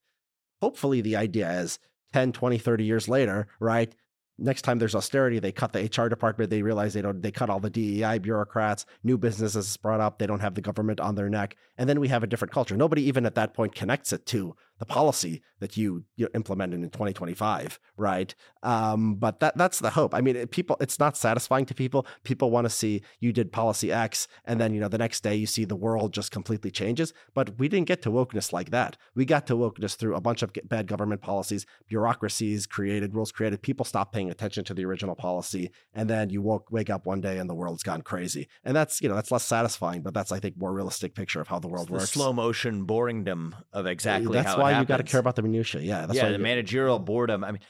Hopefully, 0.61 1.01
the 1.01 1.17
idea 1.17 1.49
is 1.61 1.79
10, 2.13 2.33
20, 2.33 2.59
30 2.59 2.85
years 2.85 3.09
later, 3.09 3.49
right? 3.59 3.95
Next 4.39 4.63
time 4.63 4.79
there's 4.79 4.95
austerity, 4.95 5.39
they 5.39 5.53
cut 5.53 5.73
the 5.73 5.85
HR 5.85 6.09
department. 6.09 6.49
They 6.49 6.63
realize 6.63 6.95
they 6.95 7.03
don't. 7.03 7.21
They 7.21 7.31
cut 7.31 7.51
all 7.51 7.61
the 7.61 7.69
DEI 7.69 8.19
bureaucrats. 8.19 8.87
New 9.05 9.19
businesses 9.19 9.77
brought 9.77 10.01
up. 10.01 10.19
They 10.19 10.27
don't 10.27 10.41
have 10.41 10.55
the 10.55 10.63
government 10.63 10.99
on 10.99 11.15
their 11.15 11.29
neck, 11.29 11.57
and 11.77 11.87
then 11.87 12.01
we 12.01 12.09
have 12.09 12.23
a 12.23 12.27
different 12.27 12.53
culture. 12.53 12.75
Nobody 12.75 13.03
even 13.03 13.27
at 13.27 13.35
that 13.35 13.53
point 13.53 13.75
connects 13.75 14.15
it 14.15 14.25
to 14.27 14.57
the 14.81 14.87
policy 14.87 15.43
that 15.61 15.77
you, 15.77 16.05
you 16.17 16.27
implemented 16.35 16.83
in 16.83 16.89
2025, 16.89 17.79
right? 17.99 18.35
Um, 18.63 19.15
but 19.17 19.39
that 19.41 19.57
that's 19.57 19.79
the 19.79 19.91
hope. 19.91 20.15
I 20.15 20.23
mean, 20.23 20.35
it, 20.35 20.51
people, 20.51 20.77
it's 20.81 20.99
not 20.99 21.19
satisfying 21.19 21.67
to 21.67 21.75
people. 21.75 22.07
People 22.25 22.51
want 22.51 22.65
to 22.65 22.71
see 22.71 23.03
you 23.21 23.31
did 23.31 23.53
policy 23.53 23.93
X, 23.93 24.27
and 24.47 24.59
then 24.59 24.73
you 24.73 24.81
know 24.81 24.89
the 24.89 24.99
next 24.99 25.23
day 25.23 25.35
you 25.37 25.47
see 25.47 25.67
the 25.67 25.77
world 25.77 26.15
just 26.15 26.33
completely 26.33 26.71
changes. 26.71 27.13
But 27.35 27.59
we 27.59 27.69
didn't 27.69 27.89
get 27.89 28.01
to 28.03 28.11
wokeness 28.11 28.55
like 28.55 28.71
that. 28.71 28.97
We 29.15 29.27
got 29.27 29.47
to 29.49 29.55
wokeness 29.55 29.97
through 29.97 30.17
a 30.17 30.21
bunch 30.21 30.43
of 30.43 30.51
bad 30.65 30.87
government 30.87 31.21
policies, 31.21 31.67
bureaucracies 31.87 32.67
created, 32.67 33.15
rules 33.15 33.33
created. 33.33 33.61
People 33.61 33.85
stopped 33.85 34.15
paying 34.15 34.31
attention 34.31 34.65
to 34.65 34.75
the 34.75 34.87
original 34.87 35.15
policy, 35.15 35.71
and 35.93 36.09
then 36.09 36.31
you 36.31 36.41
woke 36.41 36.73
wake 36.73 36.89
up 36.89 37.05
one 37.05 37.21
day 37.21 37.37
and 37.37 37.51
the 37.51 37.55
world's 37.55 37.83
gone 37.83 38.01
crazy. 38.01 38.49
And 38.65 38.75
that's 38.75 39.03
you 39.03 39.11
know 39.11 39.15
that's 39.15 39.31
less 39.31 39.45
satisfying, 39.45 40.01
but 40.01 40.15
that's 40.15 40.33
I 40.33 40.41
think 40.41 40.57
more 40.57 40.73
realistic 40.73 41.15
picture 41.15 41.43
of 41.43 41.49
how 41.49 41.59
the 41.59 41.69
world 41.69 41.89
the 41.89 41.93
works. 41.93 42.13
slow 42.13 42.33
motion 42.33 42.87
boringdom 42.87 43.53
of 43.75 43.85
exactly 43.85 44.33
That's 44.33 44.55
how 44.55 44.61
why 44.61 44.70
it 44.77 44.81
you 44.81 44.87
got 44.87 44.99
to 44.99 45.03
care 45.03 45.21
about 45.21 45.37
the 45.37 45.43
minutia. 45.43 45.81
Yeah, 45.81 46.07
that's 46.07 46.17
yeah, 46.17 46.25
why 46.27 46.33
the 46.33 46.39
managerial 46.39 46.99
boredom. 46.99 47.45
I 47.45 47.53
mean, 47.53 47.61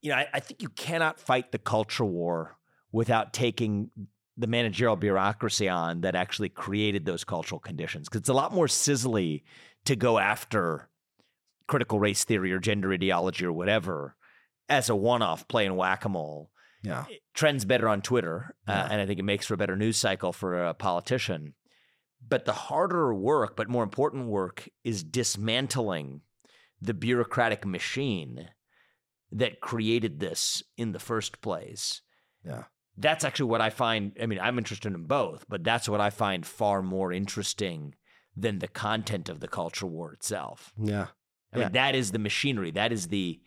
you 0.00 0.10
know, 0.10 0.16
I, 0.16 0.26
I 0.34 0.40
think 0.40 0.62
you 0.62 0.68
cannot 0.68 1.20
fight 1.20 1.52
the 1.52 1.58
culture 1.58 2.04
war 2.04 2.56
without 2.90 3.32
taking 3.32 3.90
the 4.36 4.46
managerial 4.46 4.96
bureaucracy 4.96 5.68
on 5.68 6.00
that 6.02 6.14
actually 6.14 6.48
created 6.48 7.04
those 7.04 7.24
cultural 7.24 7.60
conditions. 7.60 8.08
Because 8.08 8.20
it's 8.20 8.28
a 8.28 8.34
lot 8.34 8.52
more 8.52 8.66
sizzly 8.66 9.42
to 9.84 9.96
go 9.96 10.18
after 10.18 10.88
critical 11.68 11.98
race 11.98 12.24
theory 12.24 12.52
or 12.52 12.58
gender 12.58 12.92
ideology 12.92 13.44
or 13.44 13.52
whatever 13.52 14.16
as 14.68 14.88
a 14.88 14.96
one-off 14.96 15.46
playing 15.48 15.76
whack-a-mole. 15.76 16.50
Yeah. 16.82 17.04
Trends 17.34 17.64
better 17.64 17.88
on 17.88 18.02
Twitter, 18.02 18.56
uh, 18.66 18.72
Yeah. 18.72 18.88
and 18.90 19.00
I 19.00 19.06
think 19.06 19.20
it 19.20 19.24
makes 19.24 19.46
for 19.46 19.54
a 19.54 19.56
better 19.56 19.76
news 19.76 19.96
cycle 19.96 20.32
for 20.32 20.64
a 20.64 20.74
politician. 20.74 21.54
But 22.26 22.44
the 22.44 22.52
harder 22.52 23.12
work, 23.14 23.56
but 23.56 23.68
more 23.68 23.82
important 23.82 24.26
work, 24.26 24.68
is 24.84 25.02
dismantling 25.02 26.22
the 26.80 26.94
bureaucratic 26.94 27.66
machine 27.66 28.48
that 29.30 29.60
created 29.60 30.20
this 30.20 30.62
in 30.76 30.92
the 30.92 30.98
first 30.98 31.40
place. 31.40 32.00
Yeah. 32.44 32.64
That's 32.96 33.24
actually 33.24 33.46
what 33.50 33.60
I 33.60 33.70
find. 33.70 34.12
I 34.20 34.26
mean, 34.26 34.38
I'm 34.40 34.58
interested 34.58 34.92
in 34.92 35.04
both, 35.04 35.46
but 35.48 35.64
that's 35.64 35.88
what 35.88 36.00
I 36.00 36.10
find 36.10 36.44
far 36.44 36.82
more 36.82 37.12
interesting 37.12 37.94
than 38.36 38.58
the 38.58 38.68
content 38.68 39.28
of 39.28 39.40
the 39.40 39.48
culture 39.48 39.86
war 39.86 40.12
itself. 40.12 40.72
Yeah. 40.76 41.06
I 41.52 41.58
Yeah. 41.58 41.64
mean, 41.64 41.72
that 41.72 41.94
is 41.94 42.12
the 42.12 42.18
machinery. 42.18 42.70
That 42.70 42.92
is 42.92 43.08
the, 43.08 43.40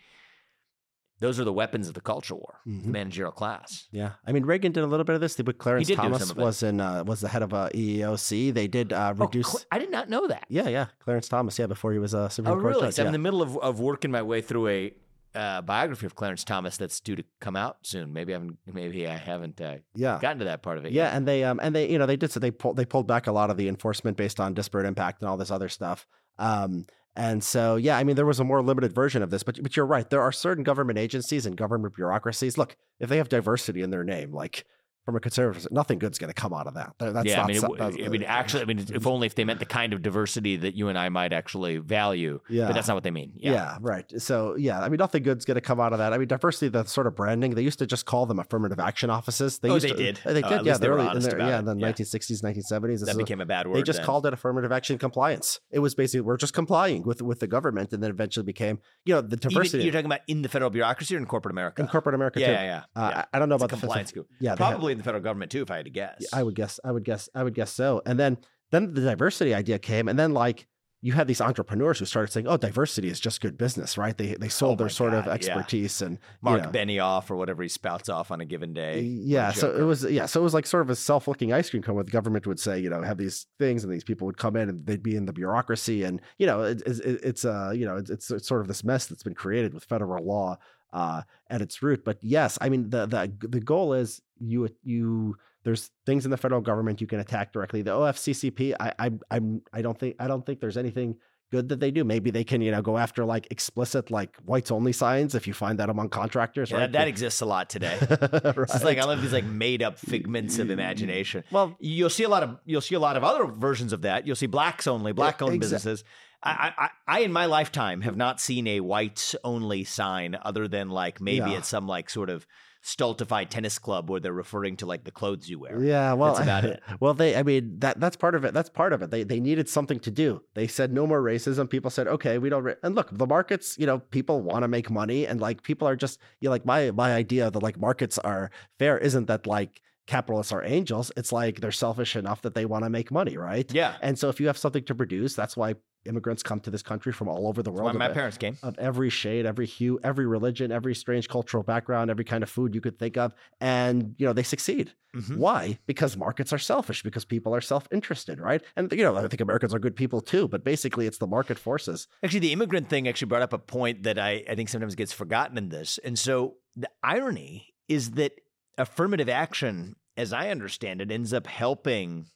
those 1.19 1.39
are 1.39 1.43
the 1.43 1.53
weapons 1.53 1.87
of 1.87 1.93
the 1.93 2.01
culture 2.01 2.35
war, 2.35 2.59
Mhm. 2.67 2.83
the 2.83 2.89
managerial 2.89 3.31
class. 3.31 3.87
Yeah, 3.91 4.11
I 4.27 4.31
mean 4.31 4.45
Reagan 4.45 4.71
did 4.71 4.83
a 4.83 4.87
little 4.87 5.03
bit 5.03 5.15
of 5.15 5.21
this. 5.21 5.35
But 5.37 5.57
Clarence 5.57 5.89
Thomas 5.89 6.21
some 6.27 6.31
of 6.31 6.37
it. 6.39 6.41
was 6.43 6.63
in 6.63 6.81
uh, 6.81 7.03
was 7.05 7.21
the 7.21 7.29
head 7.29 7.41
of 7.43 7.53
uh, 7.53 7.69
EEOC. 7.73 8.53
They 8.53 8.67
did 8.67 8.91
uh, 8.93 9.13
Oh, 9.17 9.25
reduce. 9.25 9.47
Cl- 9.51 9.63
I 9.71 9.79
did 9.79 9.91
not 9.91 10.09
know 10.09 10.27
that. 10.27 10.45
yeah, 10.49 10.67
yeah, 10.67 10.87
Clarence 10.99 11.27
Thomas. 11.27 11.57
Yeah, 11.59 11.67
before 11.67 11.93
he 11.93 11.99
was 11.99 12.13
a 12.13 12.29
Supreme 12.29 12.53
Oh, 12.53 12.61
Court 12.61 12.65
really? 12.75 12.81
judge. 12.87 12.95
So 12.95 13.03
I'm 13.03 13.07
in 13.07 13.13
the 13.13 13.19
middle 13.19 13.41
of, 13.41 13.57
of 13.59 13.79
working 13.79 14.11
my 14.11 14.21
way 14.21 14.41
through 14.41 14.67
a 14.67 14.93
uh, 15.35 15.61
biography 15.61 16.05
of 16.05 16.15
Clarence 16.15 16.45
Thomas 16.45 16.77
that's 16.77 16.99
due 17.01 17.15
to 17.17 17.23
come 17.41 17.57
out 17.57 17.77
soon. 17.83 18.13
Maybe 18.13 18.33
I 18.33 18.37
haven't. 18.37 18.57
Maybe 18.71 19.05
I 19.07 19.17
haven't 19.17 19.59
uh, 19.59 19.75
yeah. 19.93 20.17
gotten 20.21 20.39
to 20.39 20.45
that 20.45 20.63
part 20.63 20.77
of 20.77 20.85
it. 20.85 20.93
Yeah, 20.93 21.05
yet. 21.05 21.13
and 21.15 21.27
they 21.27 21.43
um 21.43 21.59
and 21.61 21.75
they 21.75 21.89
you 21.89 21.97
know 21.99 22.05
they 22.05 22.15
did 22.15 22.31
so 22.31 22.39
they 22.39 22.51
pulled 22.51 22.77
they 22.77 22.85
pulled 22.85 23.05
back 23.07 23.27
a 23.27 23.31
lot 23.33 23.49
of 23.49 23.57
the 23.57 23.67
enforcement 23.67 24.15
based 24.15 24.39
on 24.39 24.53
disparate 24.53 24.85
impact 24.85 25.21
and 25.21 25.29
all 25.29 25.35
this 25.37 25.51
other 25.51 25.67
stuff. 25.69 26.07
Um 26.39 26.85
and 27.15 27.43
so 27.43 27.75
yeah, 27.75 27.97
I 27.97 28.03
mean 28.03 28.15
there 28.15 28.25
was 28.25 28.39
a 28.39 28.43
more 28.43 28.61
limited 28.61 28.93
version 28.93 29.23
of 29.23 29.29
this, 29.29 29.43
but 29.43 29.61
but 29.61 29.75
you're 29.75 29.85
right. 29.85 30.09
There 30.09 30.21
are 30.21 30.31
certain 30.31 30.63
government 30.63 30.99
agencies 30.99 31.45
and 31.45 31.55
government 31.55 31.95
bureaucracies. 31.95 32.57
Look, 32.57 32.75
if 32.99 33.09
they 33.09 33.17
have 33.17 33.29
diversity 33.29 33.81
in 33.81 33.89
their 33.89 34.03
name, 34.03 34.33
like 34.33 34.65
from 35.05 35.15
a 35.15 35.19
conservative, 35.19 35.67
nothing 35.71 35.99
good's 35.99 36.17
going 36.17 36.29
to 36.29 36.33
come 36.33 36.51
out 36.53 36.65
of 36.67 36.73
that. 36.73 36.93
That- 36.97 37.13
That's 37.13 37.27
yeah, 37.27 37.35
not. 37.37 37.43
I 37.43 37.47
mean, 37.47 37.55
it 37.57 37.59
so- 37.61 37.67
w- 37.67 37.79
that's- 37.79 38.05
I 38.05 38.09
mean, 38.09 38.23
actually, 38.23 38.63
I 38.63 38.65
mean, 38.65 38.79
if 38.93 39.05
only 39.05 39.27
if 39.27 39.35
they 39.35 39.43
meant 39.43 39.59
the 39.59 39.65
kind 39.65 39.93
of 39.93 40.01
diversity 40.01 40.55
that 40.57 40.73
you 40.75 40.89
and 40.89 40.97
I 40.97 41.09
might 41.09 41.31
actually 41.31 41.77
value. 41.77 42.39
yeah, 42.49 42.65
But 42.67 42.73
that's 42.73 42.87
not 42.87 42.95
what 42.95 43.03
they 43.03 43.11
mean. 43.11 43.33
Yeah. 43.35 43.51
Yeah. 43.51 43.77
right. 43.81 44.11
So 44.21 44.55
yeah, 44.55 44.81
I 44.81 44.89
mean, 44.89 44.97
nothing 44.97 45.21
good's 45.23 45.45
going 45.45 45.55
to 45.55 45.61
come 45.61 45.79
out 45.79 45.93
of 45.93 45.99
that. 45.99 46.11
I 46.11 46.17
mean, 46.17 46.27
diversity, 46.27 46.69
the 46.69 46.83
sort 46.85 47.05
of 47.07 47.15
branding. 47.15 47.53
They 47.55 47.61
used 47.61 47.79
to 47.79 47.85
just 47.85 48.05
call 48.05 48.25
them 48.25 48.39
affirmative 48.39 48.79
action 48.79 49.09
offices. 49.09 49.59
They 49.59 49.69
Oh, 49.69 49.75
used 49.75 49.85
they 49.85 49.89
to, 49.91 49.95
did? 49.95 50.19
They 50.25 50.43
Oh, 50.43 50.49
did. 50.57 50.65
yeah, 50.65 50.73
they 50.73 50.79
the 50.87 50.89
were 50.89 50.95
early, 50.95 51.03
in 51.05 51.09
honest 51.11 51.29
the, 51.29 51.35
about 51.35 51.47
yeah, 51.47 51.55
it. 51.55 51.59
in 51.59 51.65
the 51.65 51.75
Yeah. 51.77 51.91
1960s, 51.91 52.41
1970s. 52.43 53.05
That 53.05 53.17
became 53.17 53.41
a 53.41 53.45
bad 53.45 53.67
word. 53.67 53.77
they 53.77 53.83
just 53.83 53.97
then. 53.99 54.05
called 54.05 54.25
it 54.25 54.33
affirmative 54.33 54.71
action 54.71 54.97
compliance. 54.97 55.59
It 55.71 55.79
was 55.79 55.93
basically 55.93 56.21
we're 56.21 56.37
just 56.37 56.53
complying 56.53 57.03
with 57.03 57.21
with 57.21 57.39
the 57.39 57.47
government, 57.47 57.93
and 57.93 58.01
then 58.01 58.09
eventually 58.09 58.43
became 58.43 58.79
you 59.05 59.13
know 59.13 59.21
the 59.21 59.37
Even, 59.37 59.49
diversity 59.49 59.83
you're 59.83 59.93
talking 59.93 60.05
about 60.07 60.21
in 60.27 60.41
the 60.41 60.49
federal 60.49 60.71
bureaucracy 60.71 61.15
or 61.15 61.19
in 61.19 61.25
corporate 61.25 61.51
America? 61.53 61.81
in 61.81 61.87
corporate 61.87 62.15
America 62.15 62.39
yeah, 62.39 62.47
too. 62.47 62.53
yeah, 62.53 62.81
yeah. 62.95 63.01
Uh. 63.01 63.23
I, 63.33 63.39
don't 63.39 63.49
know 63.49 63.55
It's 63.55 63.63
about 63.63 63.75
the 63.75 63.79
compliance 63.81 64.11
group. 64.11 64.27
Yeah, 64.39 64.55
Probably 64.55 64.94
in 64.95 64.99
the 64.99 65.03
federal 65.03 65.23
government 65.23 65.51
too, 65.51 65.61
if 65.61 65.69
I 65.69 65.77
had 65.77 65.85
to 65.85 65.91
guess. 65.91 66.25
I 66.33 66.41
would 66.41 66.55
guess. 66.55 66.79
I 66.83 66.91
would 66.91 67.03
guess. 67.03 67.29
I 67.35 67.43
would 67.43 67.53
guess 67.53 67.71
so. 67.71 68.01
And 68.05 68.17
then 68.17 68.37
then 68.71 68.93
the 68.93 69.01
diversity 69.01 69.53
idea 69.53 69.77
came, 69.77 70.07
and 70.07 70.17
then 70.17 70.33
like 70.33 70.67
you 71.01 71.13
had 71.13 71.27
these 71.27 71.39
entrepreneurs 71.41 71.99
who 71.99 72.05
started 72.05 72.31
saying, 72.31 72.47
"Oh, 72.47 72.57
diversity 72.57 73.09
is 73.09 73.19
just 73.19 73.39
good 73.39 73.59
business, 73.59 73.95
right?" 73.95 74.17
They 74.17 74.33
they 74.33 74.49
sold 74.49 74.79
Oh 74.81 74.83
their 74.85 74.89
sort 74.89 75.13
of 75.13 75.25
God, 75.25 75.29
yeah. 75.29 75.35
expertise 75.35 76.01
and 76.01 76.13
you 76.13 76.19
Mark 76.41 76.63
know. 76.63 76.69
Benioff 76.69 77.29
or 77.29 77.35
whatever 77.35 77.61
he 77.61 77.69
spouts 77.69 78.09
off 78.09 78.31
on 78.31 78.41
a 78.41 78.45
given 78.45 78.73
day. 78.73 79.01
Yeah, 79.01 79.51
so 79.51 79.75
it 79.75 79.83
was 79.83 80.03
yeah, 80.03 80.25
so 80.25 80.39
it 80.39 80.43
was 80.43 80.55
like 80.55 80.65
sort 80.65 80.81
of 80.81 80.89
a 80.89 80.95
self-looking 80.95 81.53
ice 81.53 81.69
cream 81.69 81.83
cone 81.83 81.93
where 81.93 82.03
the 82.03 82.11
government 82.11 82.47
would 82.47 82.59
say, 82.59 82.79
you 82.79 82.89
know, 82.89 83.03
have 83.03 83.17
these 83.17 83.45
things, 83.59 83.83
and 83.83 83.93
these 83.93 84.03
people 84.03 84.25
would 84.25 84.37
come 84.37 84.55
in 84.55 84.67
and 84.67 84.85
they'd 84.87 85.03
be 85.03 85.15
in 85.15 85.27
the 85.27 85.33
bureaucracy, 85.33 86.03
and 86.03 86.21
you 86.39 86.47
know, 86.47 86.63
it, 86.63 86.81
it, 86.87 87.19
it's 87.23 87.45
uh, 87.45 87.71
you 87.75 87.85
know, 87.85 87.97
it's 87.97 88.31
it's 88.31 88.47
sort 88.47 88.61
of 88.61 88.67
this 88.67 88.83
mess 88.83 89.05
that's 89.05 89.23
been 89.23 89.35
created 89.35 89.75
with 89.75 89.83
federal 89.83 90.25
law 90.25 90.57
uh, 90.95 91.21
at 91.49 91.61
its 91.61 91.83
root. 91.83 92.03
But 92.03 92.17
yes, 92.23 92.57
I 92.61 92.69
mean 92.69 92.89
the 92.89 93.05
the 93.05 93.47
the 93.47 93.59
goal 93.59 93.93
is 93.93 94.21
you 94.39 94.69
you 94.83 95.35
there's 95.65 95.91
things 96.05 96.25
in 96.25 96.31
the 96.31 96.37
federal 96.37 96.61
government 96.61 97.01
you 97.01 97.07
can 97.07 97.19
attack 97.19 97.51
directly. 97.51 97.81
The 97.81 97.91
OFCCP, 97.91 98.73
I 98.79 98.93
I 98.97 99.11
I'm 99.29 99.61
I 99.73 99.81
don't 99.81 99.99
think 99.99 100.15
I 100.19 100.27
don't 100.27 100.45
think 100.45 100.59
there's 100.61 100.77
anything 100.77 101.17
good 101.51 101.69
that 101.69 101.79
they 101.79 101.91
do. 101.91 102.03
Maybe 102.03 102.31
they 102.31 102.43
can 102.43 102.61
you 102.61 102.71
know 102.71 102.81
go 102.81 102.97
after 102.97 103.25
like 103.25 103.47
explicit 103.51 104.09
like 104.09 104.37
whites 104.45 104.71
only 104.71 104.93
signs 104.93 105.35
if 105.35 105.47
you 105.47 105.53
find 105.53 105.79
that 105.79 105.89
among 105.89 106.09
contractors. 106.09 106.71
Yeah, 106.71 106.77
right? 106.77 106.91
that, 106.91 106.99
that 106.99 107.07
exists 107.07 107.41
a 107.41 107.45
lot 107.45 107.69
today. 107.69 107.97
right. 107.99 108.55
It's 108.57 108.83
like 108.83 108.97
I 108.97 109.03
love 109.03 109.21
these 109.21 109.33
like 109.33 109.45
made 109.45 109.83
up 109.83 109.99
figments 109.99 110.59
of 110.59 110.69
imagination. 110.69 111.43
well, 111.51 111.75
You'll 111.79 112.09
see 112.09 112.23
a 112.23 112.29
lot 112.29 112.43
of 112.43 112.57
you'll 112.65 112.81
see 112.89 112.95
a 112.95 112.99
lot 112.99 113.17
of 113.17 113.23
other 113.23 113.45
versions 113.45 113.91
of 113.91 114.03
that. 114.03 114.25
You'll 114.25 114.35
see 114.37 114.47
blacks 114.47 114.87
only, 114.87 115.11
black 115.11 115.41
owned 115.41 115.57
exa- 115.57 115.59
businesses. 115.59 116.03
I, 116.43 116.73
I, 116.77 116.89
I, 117.07 117.19
in 117.21 117.31
my 117.31 117.45
lifetime, 117.45 118.01
have 118.01 118.15
not 118.17 118.39
seen 118.39 118.67
a 118.67 118.79
whites 118.79 119.35
only 119.43 119.83
sign 119.83 120.37
other 120.43 120.67
than 120.67 120.89
like 120.89 121.19
maybe 121.21 121.51
Yeah. 121.51 121.57
at 121.57 121.65
some 121.65 121.87
like 121.87 122.09
sort 122.09 122.29
of 122.29 122.45
stultified 122.81 123.49
tennis 123.49 123.79
club 123.79 124.11
where 124.11 124.19
they're 124.19 124.31
referring 124.31 124.77
to 124.77 124.85
like 124.85 125.03
the 125.05 125.11
clothes 125.11 125.49
you 125.49 125.57
wear. 125.59 125.83
Yeah, 125.83 126.13
well, 126.13 126.35
That's 126.35 126.43
about 126.43 126.65
it. 126.65 126.83
Well, 126.99 127.15
they, 127.15 127.35
I 127.35 127.41
mean, 127.41 127.79
that 127.79 127.99
that's 127.99 128.15
part 128.15 128.35
of 128.35 128.45
it. 128.45 128.53
That's 128.53 128.69
part 128.69 128.93
of 128.93 129.01
it. 129.01 129.09
They 129.09 129.23
they 129.23 129.39
needed 129.39 129.67
something 129.67 129.99
to 130.01 130.11
do. 130.11 130.43
They 130.53 130.67
said 130.67 130.93
no 130.93 131.07
more 131.07 131.21
racism. 131.21 131.67
People 131.69 131.89
said, 131.89 132.07
okay, 132.07 132.37
we 132.37 132.49
don't. 132.49 132.63
Ra-. 132.63 132.73
And 132.83 132.93
look, 132.93 133.09
the 133.11 133.25
markets, 133.25 133.75
you 133.79 133.87
know, 133.87 133.99
people 133.99 134.41
want 134.41 134.61
to 134.63 134.67
make 134.67 134.91
money, 134.91 135.25
and 135.25 135.41
like 135.41 135.63
people 135.63 135.87
are 135.87 135.95
just, 135.95 136.19
you 136.41 136.47
know, 136.47 136.51
like 136.51 136.65
my 136.65 136.91
my 136.91 137.13
idea 137.15 137.49
that 137.49 137.63
like 137.63 137.79
markets 137.79 138.19
are 138.19 138.51
fair 138.77 138.97
isn't 138.99 139.25
that 139.25 139.47
like 139.47 139.81
capitalists 140.05 140.51
are 140.51 140.63
angels. 140.63 141.11
It's 141.17 141.31
like 141.31 141.61
they're 141.61 141.71
selfish 141.71 142.15
enough 142.15 142.43
that 142.43 142.53
they 142.53 142.65
want 142.65 142.83
to 142.83 142.89
make 142.91 143.09
money, 143.11 143.35
right? 143.37 143.69
Yeah. 143.73 143.95
And 144.03 144.19
so 144.19 144.29
if 144.29 144.39
you 144.39 144.45
have 144.45 144.57
something 144.59 144.83
to 144.83 144.93
produce, 144.93 145.33
that's 145.33 145.57
why 145.57 145.73
immigrants 146.05 146.43
come 146.43 146.59
to 146.61 146.71
this 146.71 146.81
country 146.83 147.11
from 147.11 147.27
all 147.27 147.47
over 147.47 147.61
the 147.63 147.71
Why 147.71 147.83
world. 147.83 147.95
my 147.97 148.07
of, 148.07 148.13
parents 148.13 148.37
came. 148.37 148.57
of 148.63 148.77
every 148.79 149.09
shade, 149.09 149.45
every 149.45 149.65
hue, 149.65 149.99
every 150.03 150.25
religion, 150.25 150.71
every 150.71 150.95
strange 150.95 151.27
cultural 151.29 151.63
background, 151.63 152.09
every 152.11 152.23
kind 152.25 152.43
of 152.43 152.49
food 152.49 152.73
you 152.75 152.81
could 152.81 152.97
think 152.99 153.17
of, 153.17 153.33
and 153.61 154.15
you 154.17 154.25
know 154.25 154.33
they 154.33 154.43
succeed. 154.43 154.93
Mhm. 155.15 155.37
Why? 155.37 155.79
Because 155.87 156.17
markets 156.17 156.51
are 156.51 156.57
selfish. 156.57 157.01
Because 157.03 157.23
people 157.25 157.55
are 157.55 157.61
self-interested, 157.61 158.39
right? 158.39 158.61
And 158.75 158.91
you 158.91 159.03
know, 159.03 159.15
I 159.15 159.27
think 159.27 159.39
Americans 159.41 159.73
are 159.73 159.79
good 159.79 159.95
people 159.95 160.19
too, 160.21 160.47
but 160.47 160.63
basically, 160.63 161.07
it's 161.07 161.17
the 161.17 161.27
market 161.27 161.57
forces. 161.57 162.07
Actually, 162.23 162.39
the 162.41 162.53
immigrant 162.53 162.89
thing 162.89 163.07
actually 163.07 163.27
brought 163.27 163.41
up 163.41 163.53
a 163.53 163.57
point 163.59 164.03
that 164.03 164.19
I, 164.19 164.43
I 164.49 164.55
think 164.55 164.69
sometimes 164.69 164.95
gets 164.95 165.13
forgotten 165.13 165.57
in 165.57 165.69
this. 165.69 165.97
And 166.03 166.19
so 166.19 166.55
the 166.75 166.89
irony 167.03 167.73
is 167.87 168.11
that 168.11 168.33
affirmative 168.77 169.29
action, 169.29 169.95
as 170.17 170.33
I 170.33 170.49
understand 170.49 170.99
it, 171.01 171.11
ends 171.11 171.31
up 171.33 171.47
helping 171.47 172.27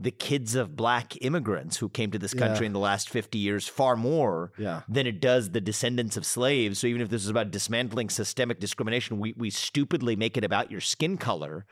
the 0.00 0.10
kids 0.10 0.54
of 0.56 0.74
black 0.76 1.14
immigrants 1.24 1.76
who 1.76 1.88
came 1.88 2.10
to 2.10 2.18
this 2.18 2.34
country 2.34 2.64
Yeah. 2.64 2.68
in 2.68 2.72
the 2.72 2.78
last 2.80 3.08
50 3.08 3.38
years 3.38 3.68
far 3.68 3.94
more 3.96 4.52
Yeah. 4.58 4.82
than 4.88 5.06
it 5.06 5.20
does 5.20 5.50
the 5.50 5.60
descendants 5.60 6.16
of 6.16 6.26
slaves. 6.26 6.80
So 6.80 6.86
even 6.88 7.00
if 7.00 7.10
this 7.10 7.22
is 7.22 7.30
about 7.30 7.50
dismantling 7.52 8.10
systemic 8.10 8.58
discrimination, 8.58 9.20
we, 9.20 9.34
we 9.36 9.50
stupidly 9.50 10.16
make 10.16 10.36
it 10.36 10.42
about 10.44 10.70
your 10.70 10.80
skin 10.80 11.16
color 11.16 11.64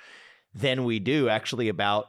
than 0.55 0.85
we 0.85 1.01
do 1.01 1.29
actually 1.29 1.69
about 1.69 2.07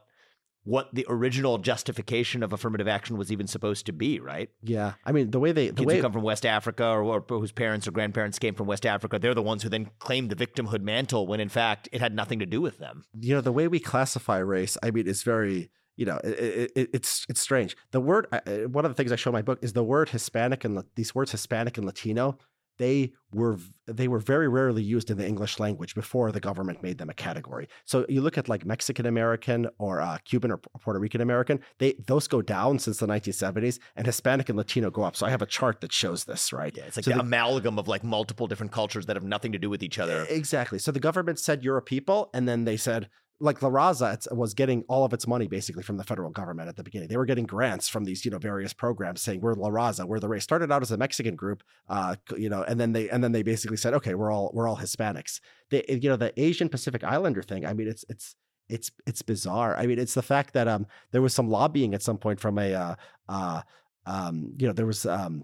what 0.65 0.93
the 0.95 1.05
original 1.09 1.57
justification 1.57 2.41
of 2.41 2.53
affirmative 2.53 2.87
action 2.87 3.17
was 3.17 3.31
even 3.33 3.47
supposed 3.47 3.85
to 3.85 3.91
be, 3.91 4.19
right? 4.21 4.49
Yeah. 4.61 4.93
I 5.03 5.11
mean, 5.11 5.31
the 5.31 5.39
way 5.39 5.51
they 5.51 5.67
the 5.69 5.73
Kids 5.77 5.85
way 5.87 5.95
who 5.97 6.01
come 6.03 6.13
from 6.13 6.21
West 6.23 6.45
Africa 6.45 6.85
or, 6.85 7.03
or 7.03 7.21
whose 7.27 7.51
parents 7.51 7.85
or 7.85 7.91
grandparents 7.91 8.39
came 8.39 8.55
from 8.55 8.67
West 8.67 8.85
Africa, 8.85 9.19
they're 9.19 9.33
the 9.33 9.41
ones 9.41 9.63
who 9.63 9.67
then 9.69 9.89
claim 9.99 10.29
the 10.29 10.35
victimhood 10.37 10.79
mantle 10.81 11.27
when 11.27 11.41
in 11.41 11.49
fact 11.49 11.89
it 11.91 11.99
had 11.99 12.15
nothing 12.15 12.39
to 12.39 12.45
do 12.45 12.61
with 12.61 12.77
them. 12.77 13.03
you 13.19 13.33
know 13.35 13.41
the 13.41 13.51
way 13.51 13.67
we 13.67 13.79
classify 13.79 14.37
race 14.37 14.77
i 14.81 14.89
mean 14.89 15.05
is 15.07 15.23
very 15.23 15.69
you 15.95 16.05
know 16.05 16.17
it, 16.23 16.71
it, 16.75 16.89
it's 16.93 17.25
it's 17.29 17.41
strange 17.41 17.75
the 17.91 17.99
word 18.01 18.27
one 18.71 18.85
of 18.85 18.91
the 18.91 18.95
things 18.95 19.11
i 19.11 19.15
show 19.15 19.29
in 19.29 19.33
my 19.33 19.41
book 19.41 19.59
is 19.61 19.73
the 19.73 19.83
word 19.83 20.09
hispanic 20.09 20.63
and 20.65 20.83
these 20.95 21.13
words 21.15 21.31
hispanic 21.31 21.77
and 21.77 21.85
latino 21.85 22.37
they 22.79 23.11
were 23.31 23.59
they 23.85 24.07
were 24.07 24.17
very 24.17 24.47
rarely 24.47 24.81
used 24.81 25.11
in 25.11 25.17
the 25.19 25.27
english 25.27 25.59
language 25.59 25.93
before 25.93 26.31
the 26.31 26.39
government 26.39 26.81
made 26.81 26.97
them 26.97 27.07
a 27.07 27.13
category 27.13 27.67
so 27.85 28.03
you 28.09 28.19
look 28.19 28.35
at 28.35 28.49
like 28.49 28.65
mexican 28.65 29.05
american 29.05 29.67
or 29.77 30.01
uh, 30.01 30.17
cuban 30.25 30.49
or 30.49 30.57
puerto 30.57 30.99
rican 30.99 31.21
american 31.21 31.59
they 31.77 31.93
those 32.07 32.27
go 32.27 32.41
down 32.41 32.79
since 32.79 32.97
the 32.97 33.05
1970s 33.05 33.77
and 33.95 34.07
hispanic 34.07 34.49
and 34.49 34.57
latino 34.57 34.89
go 34.89 35.03
up 35.03 35.15
so 35.15 35.23
i 35.27 35.29
have 35.29 35.43
a 35.43 35.45
chart 35.45 35.81
that 35.81 35.93
shows 35.93 36.25
this 36.25 36.51
right 36.51 36.75
Yeah, 36.75 36.85
it's 36.85 36.97
like 36.97 37.03
So 37.05 37.11
the 37.11 37.17
the- 37.17 37.21
amalgam 37.23 37.77
of 37.77 37.87
like 37.87 38.03
multiple 38.03 38.47
different 38.47 38.71
cultures 38.71 39.05
that 39.05 39.15
have 39.15 39.23
nothing 39.23 39.51
to 39.51 39.59
do 39.59 39.69
with 39.69 39.83
each 39.83 39.99
other. 39.99 40.25
Exactly. 40.29 40.79
So 40.79 40.91
the 40.91 40.99
government 40.99 41.37
said 41.39 41.63
you're 41.63 41.77
a 41.77 41.81
people, 41.81 42.29
and 42.33 42.47
then 42.49 42.65
they 42.65 42.77
said 42.77 43.09
like 43.43 43.61
La 43.61 43.69
Raza 43.69 44.33
was 44.33 44.53
getting 44.53 44.83
all 44.87 45.03
of 45.03 45.11
its 45.11 45.27
money 45.27 45.47
basically 45.47 45.83
from 45.83 45.97
the 45.97 46.03
federal 46.03 46.29
government 46.29 46.69
at 46.69 46.77
the 46.77 46.83
beginning. 46.83 47.09
They 47.09 47.17
were 47.17 47.25
getting 47.25 47.45
grants 47.45 47.89
from 47.89 48.05
these 48.05 48.23
you 48.23 48.31
know 48.31 48.37
various 48.37 48.71
programs 48.71 49.21
saying 49.21 49.41
we're 49.41 49.53
La 49.53 49.69
Raza, 49.69 50.05
we're 50.05 50.19
the 50.19 50.29
race. 50.29 50.43
Started 50.43 50.71
out 50.71 50.81
as 50.81 50.91
a 50.91 50.97
Mexican 50.97 51.35
group, 51.35 51.61
uh, 51.89 52.15
you 52.37 52.49
know, 52.49 52.63
and 52.63 52.79
then 52.79 52.93
they 52.93 53.09
and 53.09 53.21
then 53.23 53.33
they 53.33 53.43
basically 53.43 53.77
said 53.77 53.93
okay, 53.95 54.13
we're 54.15 54.31
all 54.31 54.49
we're 54.53 54.67
all 54.67 54.77
Hispanics. 54.77 55.41
The 55.69 55.83
you 55.89 56.09
know 56.09 56.15
the 56.15 56.33
Asian 56.41 56.69
Pacific 56.69 57.03
Islander 57.03 57.41
thing. 57.41 57.65
I 57.65 57.73
mean, 57.73 57.89
it's 57.89 58.05
it's 58.07 58.35
it's 58.69 58.91
it's 59.05 59.21
bizarre. 59.21 59.75
I 59.75 59.87
mean, 59.87 59.99
it's 59.99 60.13
the 60.13 60.21
fact 60.21 60.53
that 60.53 60.69
um 60.69 60.87
there 61.11 61.21
was 61.21 61.33
some 61.33 61.49
lobbying 61.49 61.93
at 61.93 62.01
some 62.01 62.17
point 62.17 62.39
from 62.39 62.57
a 62.57 62.73
uh, 62.73 62.95
uh 63.27 63.61
um 64.05 64.53
you 64.57 64.67
know 64.67 64.73
there 64.73 64.85
was 64.85 65.05
um 65.05 65.43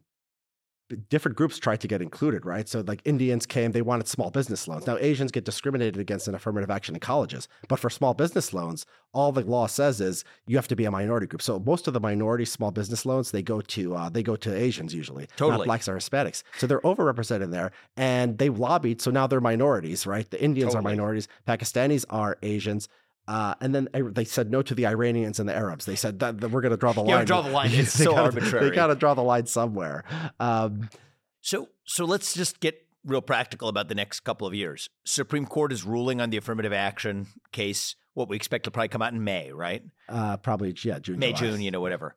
different 1.10 1.38
groups 1.38 1.58
tried 1.60 1.82
to 1.82 1.88
get 1.88 2.02
included, 2.02 2.46
right? 2.46 2.68
So 2.68 2.84
like 2.86 3.02
Indians 3.06 3.46
came, 3.46 3.72
they 3.72 3.82
wanted 3.82 4.08
small 4.08 4.32
business 4.32 4.68
loans. 4.68 4.88
Now 4.88 4.98
Asians 4.98 5.32
get 5.32 5.46
discriminated 5.46 5.98
against 5.98 6.28
in 6.28 6.36
affirmative 6.36 6.70
action 6.70 6.96
in 6.96 7.00
colleges, 7.00 7.48
but 7.68 7.80
for 7.80 7.90
small 7.90 8.14
business 8.14 8.54
loans, 8.54 8.86
all 9.14 9.32
the 9.32 9.42
law 9.42 9.68
says 9.68 10.02
is 10.02 10.24
you 10.48 10.56
have 10.56 10.68
to 10.68 10.76
be 10.76 10.86
a 10.86 10.92
minority 10.92 11.28
group. 11.28 11.42
So 11.42 11.60
most 11.60 11.88
of 11.88 11.94
the 11.94 12.00
minority 12.00 12.46
small 12.46 12.72
business 12.72 13.06
loans 13.06 13.32
they 13.32 13.42
go 13.42 13.62
to 13.62 13.96
uh, 13.96 14.10
they 14.10 14.24
go 14.24 14.36
to 14.36 14.56
Asians 14.56 14.94
usually, 14.94 15.28
Totally. 15.36 15.60
not 15.60 15.66
blacks 15.66 15.88
or 15.88 15.96
Hispanics. 15.96 16.44
So 16.58 16.68
they're 16.68 16.82
overrepresented 16.82 17.52
there, 17.52 17.72
and 17.98 18.38
they 18.38 18.50
lobbied. 18.50 19.02
So 19.02 19.12
now 19.12 19.28
they're 19.28 19.42
minorities, 19.42 20.06
right? 20.06 20.30
The 20.30 20.42
Indians 20.42 20.74
Totally. 20.74 20.92
are 20.94 20.96
minorities, 20.96 21.28
Pakistanis 21.48 22.06
are 22.10 22.38
Asians. 22.44 22.88
Uh, 23.30 23.54
and 23.62 23.76
then 23.76 23.88
they 23.94 24.26
said 24.26 24.50
no 24.50 24.64
to 24.64 24.74
the 24.74 24.88
Iranians 24.88 25.40
and 25.40 25.48
the 25.48 25.56
Arabs. 25.56 25.86
They 25.86 25.96
said 25.96 26.18
that, 26.20 26.42
that 26.42 26.50
we're 26.50 26.62
going 26.62 26.72
to 26.72 26.78
draw 26.78 26.94
the 26.94 27.02
line. 27.02 27.10
Yeah, 27.10 27.16
line. 27.18 27.26
draw 27.28 27.42
the 27.42 27.50
line. 27.52 27.70
It's 27.74 27.94
so 27.94 28.06
gotta- 28.12 28.22
arbitrary. 28.24 28.70
They 28.70 28.76
got 28.76 28.88
to 28.88 28.96
draw 28.96 29.14
the 29.14 29.22
line 29.22 29.46
somewhere. 29.46 30.04
Um, 30.40 30.90
So 31.42 31.70
so 31.86 32.06
let's 32.06 32.34
just 32.34 32.60
get 32.60 32.76
real 33.06 33.22
practical 33.22 33.70
about 33.70 33.88
the 33.88 33.96
next 33.96 34.22
couple 34.22 34.48
of 34.48 34.54
years. 34.56 34.90
Supreme 35.06 35.46
Court 35.46 35.72
is 35.72 35.84
ruling 35.86 36.20
on 36.22 36.32
the 36.32 36.38
affirmative 36.38 36.74
action 36.74 37.28
case. 37.52 37.96
What 38.16 38.30
we 38.30 38.36
expect 38.36 38.64
to 38.66 38.72
probably 38.72 38.90
come 38.90 39.04
out 39.04 39.14
in 39.14 39.24
May, 39.24 39.52
right? 39.52 39.84
Uh, 40.10 40.38
probably 40.38 40.76
yeah, 40.84 40.98
June, 41.00 41.20
May, 41.20 41.32
July. 41.34 41.52
June, 41.52 41.62
you 41.62 41.70
know, 41.72 41.82
whatever. 41.82 42.16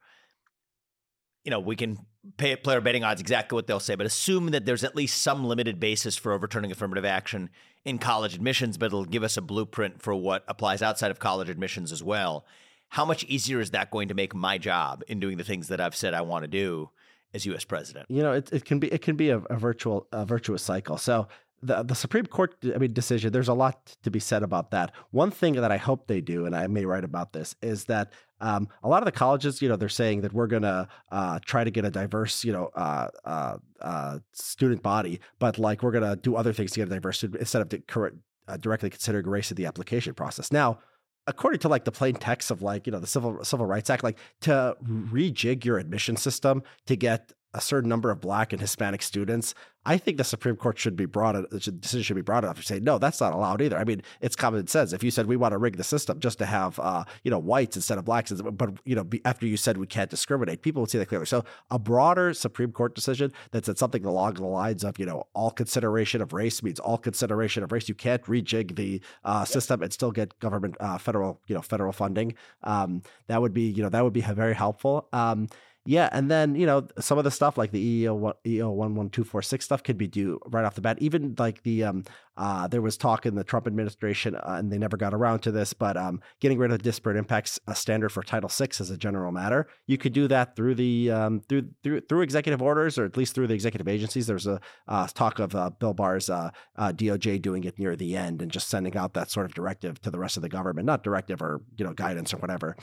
You 1.45 1.51
know, 1.51 1.61
we 1.61 1.77
can 1.77 1.99
pay 2.37 2.55
play 2.57 2.75
our 2.75 2.81
betting 2.81 3.05
odds 3.05 3.21
exactly 3.21 3.57
what 3.57 3.67
they'll 3.67 3.81
say, 3.81 3.95
but 3.95 4.07
assume 4.07 4.47
that 4.53 4.65
there's 4.65 4.85
at 4.85 4.95
least 4.95 5.23
some 5.23 5.45
limited 5.45 5.81
basis 5.81 6.17
for 6.17 6.33
overturning 6.33 6.71
affirmative 6.71 7.05
action 7.05 7.51
in 7.85 7.99
college 7.99 8.35
admissions, 8.35 8.79
but 8.79 8.87
it'll 8.87 9.05
give 9.05 9.25
us 9.25 9.37
a 9.37 9.43
blueprint 9.43 10.01
for 10.01 10.15
what 10.15 10.45
applies 10.47 10.83
outside 10.83 11.11
of 11.11 11.19
college 11.19 11.49
admissions 11.49 11.91
as 11.91 12.03
well. 12.03 12.45
How 12.91 13.05
much 13.05 13.25
easier 13.25 13.59
is 13.61 13.71
that 13.71 13.91
going 13.91 14.09
to 14.09 14.15
make 14.15 14.35
my 14.35 14.59
job 14.59 15.03
in 15.09 15.19
doing 15.19 15.37
the 15.37 15.45
things 15.45 15.69
that 15.69 15.81
I've 15.81 15.97
said 15.97 16.15
I 16.15 16.21
want 16.21 16.45
to 16.45 16.49
do 16.49 16.91
as 17.35 17.47
U.S. 17.47 17.65
president? 17.65 18.07
You 18.11 18.23
know, 18.23 18.33
it, 18.33 18.53
it 18.53 18.65
can 18.65 18.79
be 18.79 18.93
it 18.93 19.03
can 19.03 19.17
be 19.17 19.31
a, 19.31 19.39
a 19.39 19.57
virtual 19.57 20.07
a 20.13 20.25
virtuous 20.25 20.63
cycle. 20.63 20.99
So 20.99 21.27
the 21.63 21.83
the 21.83 21.95
Supreme 21.95 22.27
Court 22.27 22.55
I 22.75 22.79
mean 22.79 22.93
decision. 22.93 23.33
There's 23.33 23.49
a 23.49 23.55
lot 23.55 23.97
to 24.03 24.11
be 24.11 24.21
said 24.21 24.43
about 24.43 24.71
that. 24.73 24.93
One 25.11 25.31
thing 25.31 25.55
that 25.55 25.71
I 25.71 25.77
hope 25.77 26.07
they 26.07 26.21
do, 26.21 26.47
and 26.47 26.55
I 26.55 26.67
may 26.67 26.85
write 26.85 27.05
about 27.05 27.33
this, 27.33 27.55
is 27.63 27.85
that 27.85 28.13
um, 28.41 28.69
a 28.83 28.89
lot 28.89 29.03
of 29.03 29.07
the 29.07 29.13
colleges, 29.13 29.63
you 29.63 29.69
know, 29.69 29.77
they're 29.77 29.89
saying 29.89 30.23
that 30.23 30.33
we're 30.33 30.49
gonna 30.49 30.89
uh, 31.11 31.39
try 31.45 31.63
to 31.63 31.71
get 31.71 31.85
a 31.85 31.91
diverse, 31.91 32.45
you 32.45 32.53
know, 32.53 32.71
uh, 32.75 33.09
uh, 33.25 33.57
uh, 33.81 34.19
student 34.33 34.83
body, 34.83 35.21
but 35.39 35.59
like 35.59 35.83
we're 35.83 35.93
gonna 35.93 36.17
do 36.17 36.35
other 36.35 36.53
things 36.53 36.73
to 36.73 36.81
get 36.81 36.89
a 36.89 36.91
diverse 36.91 37.19
student 37.19 37.41
instead 37.41 37.63
of 37.63 38.13
uh, 38.49 38.57
directly 38.57 38.91
considering 38.91 39.27
race 39.27 39.51
in 39.51 39.57
the 39.57 39.67
application 39.67 40.15
process. 40.15 40.51
Now, 40.51 40.81
according 41.27 41.61
to 41.61 41.69
like 41.69 41.85
the 41.85 41.93
plain 41.93 42.15
text 42.15 42.51
of 42.51 42.63
like 42.63 42.87
you 42.87 42.93
know 42.93 42.99
the 42.99 43.07
civil 43.07 43.45
civil 43.45 43.67
rights 43.67 43.91
act 43.91 44.03
like 44.03 44.19
to 44.41 44.77
rejig 44.85 45.65
your 45.65 45.79
admission 45.79 46.17
system 46.17 46.63
to 46.87 46.97
get 46.97 47.33
a 47.55 47.61
certain 47.61 47.89
number 47.89 48.11
of 48.11 48.21
black 48.21 48.53
and 48.53 48.61
hispanic 48.61 49.03
students 49.03 49.55
i 49.85 49.99
think 49.99 50.17
the 50.17 50.25
supreme 50.25 50.57
court 50.57 50.79
should 50.79 50.97
be 50.97 51.07
brought 51.07 51.35
the 51.51 51.59
decision 51.59 52.03
should 52.03 52.17
be 52.17 52.23
brought 52.23 52.45
enough 52.45 52.57
to 52.57 52.63
say 52.63 52.81
no 52.81 52.99
that's 52.99 53.21
not 53.21 53.33
allowed 53.33 53.61
either. 53.61 53.77
I 53.77 53.85
mean 53.85 54.03
it's 54.21 54.37
common 54.37 54.67
sense. 54.67 54.93
If 54.93 55.03
you 55.03 55.11
said 55.11 55.27
we 55.27 55.37
want 55.37 55.53
to 55.53 55.59
rig 55.59 55.77
the 55.77 55.85
system 55.85 56.21
just 56.21 56.39
to 56.39 56.47
have 56.47 56.79
uh, 56.79 57.05
you 57.25 57.31
know 57.31 57.39
whites 57.39 57.77
instead 57.77 57.99
of 57.99 58.05
blacks 58.05 58.33
but 58.33 58.71
you 58.85 58.95
know 58.95 59.05
be, 59.05 59.21
after 59.25 59.47
you 59.47 59.57
said 59.57 59.77
we 59.77 59.87
can't 59.87 60.09
discriminate 60.09 60.63
people 60.63 60.83
would 60.83 60.91
see 60.91 60.99
that 60.99 61.09
clearly. 61.09 61.27
So 61.27 61.45
a 61.71 61.79
broader 61.79 62.33
supreme 62.33 62.73
court 62.73 62.95
decision 62.95 63.33
that 63.51 63.67
said 63.67 63.79
something 63.79 64.05
along 64.05 64.35
the 64.35 64.47
lines 64.47 64.85
of 64.85 64.99
you 64.99 65.07
know 65.07 65.27
all 65.35 65.51
consideration 65.51 66.23
of 66.23 66.33
race 66.33 66.63
means 66.63 66.81
all 66.81 66.99
consideration 66.99 67.63
of 67.63 67.73
race. 67.73 67.89
You 67.89 67.95
can't 67.95 68.23
rejig 68.25 68.77
the 68.77 69.01
uh, 69.25 69.45
system 69.45 69.83
and 69.83 69.93
still 69.93 70.13
get 70.13 70.39
government 70.39 70.77
uh, 70.81 70.99
federal 70.99 71.41
you 71.47 71.55
know 71.55 71.63
federal 71.63 71.93
funding. 71.93 72.35
Um, 72.63 73.03
that 73.27 73.41
would 73.41 73.53
be 73.53 73.63
you 73.63 73.83
know 73.83 73.89
that 73.89 74.05
would 74.05 74.13
be 74.13 74.21
very 74.21 74.55
helpful. 74.55 75.09
Um, 75.13 75.49
yeah, 75.85 76.09
and 76.13 76.31
then 76.31 76.55
you 76.55 76.65
know 76.65 76.87
some 77.01 77.19
of 77.19 77.25
the 77.25 77.31
stuff 77.31 77.59
like 77.59 77.73
the 77.73 78.07
EEO 78.07 78.71
one- 78.73 78.95
one 78.95 79.11
two 79.11 79.25
four 79.25 79.43
six 79.43 79.65
stuff 79.65 79.83
could 79.83 79.99
be 79.99 80.07
due 80.07 80.39
right 80.47 80.65
off 80.65 80.77
the 80.77 80.81
bat. 80.81 80.97
Even 81.01 81.35
like 81.39 81.63
the 81.65 81.83
um 81.83 82.05
uh 82.37 82.69
there 82.69 82.81
was 82.81 82.97
talk 82.97 83.27
in 83.27 83.35
the 83.35 83.43
Trump 83.43 83.67
administration 83.67 84.37
uh, 84.37 84.57
and 84.59 84.73
they 84.73 84.79
never 84.79 84.97
got 84.97 85.13
around 85.13 85.41
to 85.41 85.51
this, 85.51 85.73
but 85.73 85.97
um 85.97 86.21
getting 86.39 86.57
rid 86.59 86.71
of 86.71 86.83
disparate 86.83 87.17
impacts 87.17 87.59
a 87.67 87.75
standard 87.75 88.11
for 88.11 88.23
Title 88.23 88.49
Six 88.49 88.81
as 88.81 88.91
a 88.91 88.97
general 88.97 89.33
matter, 89.33 89.67
you 89.89 89.99
could 89.99 90.13
do 90.13 90.29
that 90.29 90.55
through 90.55 90.77
the 90.77 91.11
um 91.11 91.41
through 91.49 91.69
through 91.83 92.01
through 92.03 92.21
executive 92.21 92.63
orders 92.63 92.97
or 92.97 93.05
at 93.05 93.17
least 93.17 93.35
through 93.35 93.49
the 93.49 93.55
executive 93.55 93.89
agencies. 93.89 94.29
There's 94.29 94.47
a 94.47 94.61
uh, 94.87 95.09
talk 95.09 95.41
of 95.41 95.57
uh, 95.57 95.71
Bill 95.71 95.95
Barr's 95.95 96.31
uh, 96.31 96.51
uh, 96.77 96.93
DOJ 96.93 97.43
doing 97.43 97.65
it 97.65 97.77
near 97.79 97.97
the 97.97 98.17
end 98.17 98.41
and 98.41 98.53
just 98.53 98.69
sending 98.69 98.97
out 98.97 99.15
that 99.15 99.33
sort 99.33 99.47
of 99.47 99.55
directive 99.55 100.01
to 100.03 100.13
the 100.13 100.19
rest 100.21 100.37
of 100.37 100.43
the 100.43 100.49
government, 100.49 100.87
not 100.87 101.03
directive 101.03 101.43
or 101.43 101.61
you 101.77 101.85
know 101.85 101.93
guidance 101.93 102.33
or 102.33 102.37
whatever. 102.37 102.77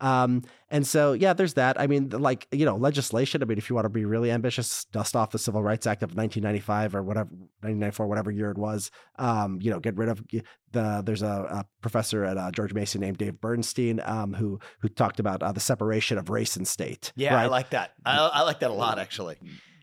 Um, 0.00 0.42
and 0.70 0.86
so, 0.86 1.12
yeah, 1.12 1.32
there's 1.32 1.54
that. 1.54 1.80
I 1.80 1.86
mean, 1.86 2.10
like, 2.10 2.46
you 2.52 2.64
know, 2.64 2.76
legislation. 2.76 3.42
I 3.42 3.46
mean, 3.46 3.58
if 3.58 3.70
you 3.70 3.74
want 3.74 3.86
to 3.86 3.90
be 3.90 4.04
really 4.04 4.30
ambitious, 4.30 4.84
dust 4.86 5.16
off 5.16 5.30
the 5.30 5.38
Civil 5.38 5.62
Rights 5.62 5.86
Act 5.86 6.02
of 6.02 6.10
1995 6.10 6.94
or 6.94 7.02
whatever, 7.02 7.30
1994, 7.30 8.06
whatever 8.06 8.30
year 8.30 8.50
it 8.50 8.58
was. 8.58 8.90
Um, 9.18 9.58
you 9.60 9.70
know, 9.70 9.80
get 9.80 9.96
rid 9.96 10.08
of 10.08 10.22
the, 10.72 11.02
there's 11.04 11.22
a, 11.22 11.26
a 11.26 11.66
professor 11.80 12.24
at 12.24 12.36
uh, 12.36 12.50
George 12.50 12.74
Mason 12.74 13.00
named 13.00 13.18
Dave 13.18 13.40
Bernstein, 13.40 14.00
um, 14.04 14.34
who, 14.34 14.58
who 14.80 14.88
talked 14.88 15.20
about 15.20 15.42
uh, 15.42 15.52
the 15.52 15.60
separation 15.60 16.18
of 16.18 16.30
race 16.30 16.56
and 16.56 16.66
state. 16.66 17.12
Yeah, 17.16 17.36
I 17.36 17.46
like 17.46 17.70
that. 17.70 17.92
I, 18.04 18.18
I 18.18 18.42
like 18.42 18.60
that 18.60 18.70
a 18.70 18.74
lot, 18.74 18.98
actually. 18.98 19.36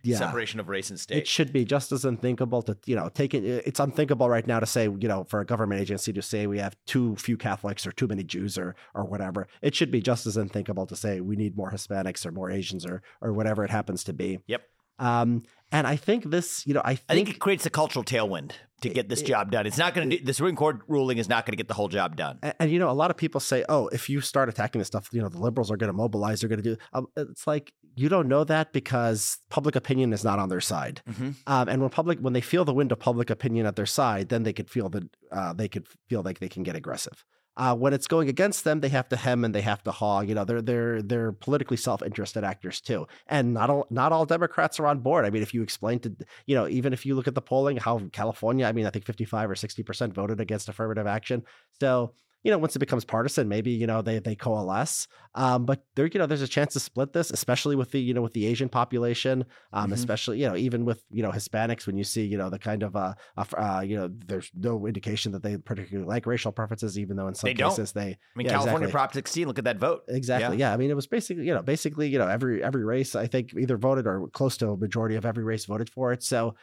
Yeah. 0.03 0.17
Separation 0.17 0.59
of 0.59 0.67
race 0.67 0.89
and 0.89 0.99
state. 0.99 1.19
It 1.19 1.27
should 1.27 1.53
be 1.53 1.63
just 1.63 1.93
as 1.93 2.03
unthinkable 2.03 2.61
to, 2.63 2.77
you 2.85 2.95
know, 2.95 3.09
take 3.09 3.33
it. 3.33 3.43
It's 3.65 3.79
unthinkable 3.79 4.29
right 4.29 4.45
now 4.45 4.59
to 4.59 4.65
say, 4.65 4.83
you 4.83 5.07
know, 5.07 5.23
for 5.23 5.39
a 5.39 5.45
government 5.45 5.79
agency 5.79 6.11
to 6.11 6.21
say 6.21 6.45
we 6.45 6.59
have 6.59 6.75
too 6.85 7.15
few 7.15 7.37
Catholics 7.37 7.87
or 7.87 7.93
too 7.93 8.07
many 8.07 8.23
Jews 8.23 8.57
or 8.57 8.75
or 8.93 9.05
whatever. 9.05 9.47
It 9.61 9.73
should 9.73 9.91
be 9.91 10.01
just 10.01 10.27
as 10.27 10.35
unthinkable 10.35 10.85
to 10.87 10.95
say 10.95 11.21
we 11.21 11.37
need 11.37 11.55
more 11.55 11.71
Hispanics 11.71 12.25
or 12.25 12.31
more 12.33 12.51
Asians 12.51 12.85
or 12.85 13.01
or 13.21 13.31
whatever 13.31 13.63
it 13.63 13.71
happens 13.71 14.03
to 14.03 14.13
be. 14.13 14.39
Yep. 14.47 14.63
Um, 14.99 15.43
and 15.71 15.87
I 15.87 15.95
think 15.95 16.29
this, 16.29 16.67
you 16.67 16.73
know, 16.73 16.81
I 16.83 16.95
think, 16.95 17.05
I 17.09 17.13
think 17.15 17.29
it 17.29 17.39
creates 17.39 17.65
a 17.65 17.69
cultural 17.69 18.05
tailwind 18.05 18.51
to 18.83 18.89
get 18.89 19.09
this 19.09 19.21
job 19.21 19.51
done. 19.51 19.65
It's 19.65 19.77
not 19.77 19.93
going 19.93 20.09
to 20.09 20.17
do 20.17 20.23
the 20.23 20.33
Supreme 20.33 20.55
Court 20.55 20.79
ruling 20.87 21.17
is 21.17 21.27
not 21.27 21.45
going 21.45 21.53
to 21.53 21.57
get 21.57 21.67
the 21.67 21.73
whole 21.73 21.89
job 21.89 22.15
done. 22.15 22.39
and, 22.41 22.53
and, 22.59 22.71
you 22.71 22.79
know, 22.79 22.89
a 22.89 22.93
lot 22.93 23.11
of 23.11 23.17
people 23.17 23.41
say, 23.41 23.65
oh, 23.67 23.87
if 23.87 24.09
you 24.09 24.21
start 24.21 24.47
attacking 24.49 24.79
this 24.79 24.87
stuff, 24.87 25.09
you 25.11 25.21
know, 25.21 25.29
the 25.29 25.39
liberals 25.39 25.71
are 25.71 25.77
going 25.77 25.91
to 25.91 25.97
mobilize. 25.97 26.39
They're 26.41 26.49
going 26.49 26.63
to 26.63 26.75
do. 26.75 26.77
Um, 26.93 27.07
it's 27.17 27.47
like 27.47 27.73
you 27.95 28.09
don't 28.09 28.27
know 28.27 28.43
that 28.43 28.73
because 28.73 29.37
public 29.49 29.75
opinion 29.75 30.13
is 30.13 30.23
not 30.23 30.39
on 30.39 30.49
their 30.49 30.61
side. 30.61 31.01
Mhm. 31.09 31.35
Um, 31.47 31.69
and 31.69 31.81
when 31.81 31.89
public, 31.89 32.19
when 32.19 32.33
they 32.33 32.41
feel 32.41 32.65
the 32.65 32.73
wind 32.73 32.91
of 32.91 32.99
public 32.99 33.29
opinion 33.29 33.65
at 33.65 33.75
their 33.75 33.85
side, 33.85 34.29
then 34.29 34.43
they 34.43 34.53
could 34.53 34.69
feel 34.69 34.89
that 34.89 35.03
uh, 35.31 35.53
they 35.53 35.67
could 35.67 35.87
feel 36.09 36.21
like 36.21 36.39
they 36.39 36.49
can 36.49 36.63
get 36.63 36.75
aggressive. 36.75 37.23
Uh, 37.55 37.75
when 37.75 37.93
it's 37.93 38.07
going 38.07 38.29
against 38.29 38.63
them, 38.63 38.79
they 38.79 38.89
have 38.89 39.07
to 39.09 39.15
hem 39.15 39.45
and 39.45 39.53
they 39.53 39.61
have 39.61 39.83
to 39.83 39.91
haw. 39.91 40.21
You 40.21 40.33
know, 40.33 40.43
they're 40.43 40.61
they're 40.61 41.01
they're 41.01 41.31
politically 41.31 41.77
self-interested 41.77 42.43
actors 42.43 42.81
too, 42.81 43.05
and 43.27 43.53
not 43.53 43.69
all 43.69 43.85
not 43.91 44.11
all 44.11 44.25
Democrats 44.25 44.79
are 44.79 44.87
on 44.87 44.99
board. 44.99 45.23
I 45.25 45.29
mean, 45.29 45.43
if 45.43 45.53
you 45.53 45.61
explain 45.61 45.99
to 45.99 46.15
you 46.47 46.55
know, 46.55 46.67
even 46.67 46.93
if 46.93 47.05
you 47.05 47.15
look 47.15 47.27
at 47.27 47.35
the 47.35 47.41
polling, 47.41 47.77
how 47.77 47.99
California, 48.11 48.65
I 48.65 48.71
mean, 48.71 48.87
I 48.87 48.89
think 48.89 49.05
55 49.05 49.51
or 49.51 49.55
60 49.55 49.83
percent 49.83 50.13
voted 50.13 50.39
against 50.41 50.67
affirmative 50.67 51.05
action. 51.05 51.43
So 51.79 52.13
you 52.43 52.51
know, 52.51 52.57
once 52.57 52.75
it 52.75 52.79
becomes 52.79 53.05
partisan, 53.05 53.47
maybe 53.47 53.71
you 53.71 53.87
know 53.87 54.01
they 54.01 54.19
they 54.19 54.35
coalesce. 54.35 55.07
Um, 55.35 55.65
but 55.65 55.83
there, 55.95 56.05
you 56.07 56.19
know, 56.19 56.25
there's 56.27 56.41
a 56.41 56.47
chance 56.47 56.73
to 56.73 56.79
split 56.79 57.13
this, 57.13 57.31
especially 57.31 57.75
with 57.75 57.91
the 57.91 57.99
you 57.99 58.13
know 58.13 58.21
with 58.21 58.33
the 58.33 58.45
Asian 58.45 58.69
population, 58.69 59.45
um, 59.71 59.89
Mhm. 59.89 59.93
especially 59.93 60.39
you 60.41 60.47
know 60.49 60.55
even 60.55 60.85
with 60.85 61.03
you 61.09 61.23
know 61.23 61.31
Hispanics. 61.31 61.87
When 61.87 61.97
you 61.97 62.03
see 62.03 62.25
you 62.25 62.37
know 62.37 62.49
the 62.49 62.59
kind 62.59 62.83
of 62.83 62.95
uh, 62.95 63.13
uh, 63.37 63.45
uh 63.57 63.81
you 63.85 63.95
know, 63.95 64.09
there's 64.27 64.51
no 64.53 64.85
indication 64.85 65.31
that 65.31 65.41
they 65.41 65.57
particularly 65.57 66.07
like 66.07 66.25
racial 66.25 66.51
preferences, 66.51 66.99
even 66.99 67.15
though 67.15 67.27
in 67.27 67.35
some 67.35 67.47
They 67.47 67.53
don't. 67.53 67.69
cases 67.69 67.93
they 67.93 68.01
I 68.01 68.17
mean, 68.35 68.45
Yeah, 68.45 68.51
California 68.53 68.87
exactly. 68.87 68.91
Prop 68.91 69.13
16, 69.13 69.47
look 69.47 69.57
at 69.59 69.65
that 69.65 69.77
vote. 69.79 70.03
Exactly. 70.09 70.57
Yeah. 70.57 70.73
I 70.73 70.77
mean, 70.77 70.91
it 70.91 70.95
was 70.95 71.07
basically, 71.07 71.45
you 71.45 71.53
know, 71.53 71.61
basically, 71.61 72.09
you 72.09 72.19
know, 72.19 72.27
every 72.27 72.61
every 72.63 72.83
race 72.83 73.15
I 73.15 73.27
think 73.27 73.53
either 73.57 73.77
voted 73.77 74.05
or 74.05 74.27
close 74.29 74.57
to 74.57 74.69
a 74.71 74.77
majority 74.77 75.15
of 75.15 75.25
every 75.25 75.43
race 75.43 75.65
voted 75.65 75.89
for 75.89 76.11
it. 76.11 76.23
So 76.23 76.55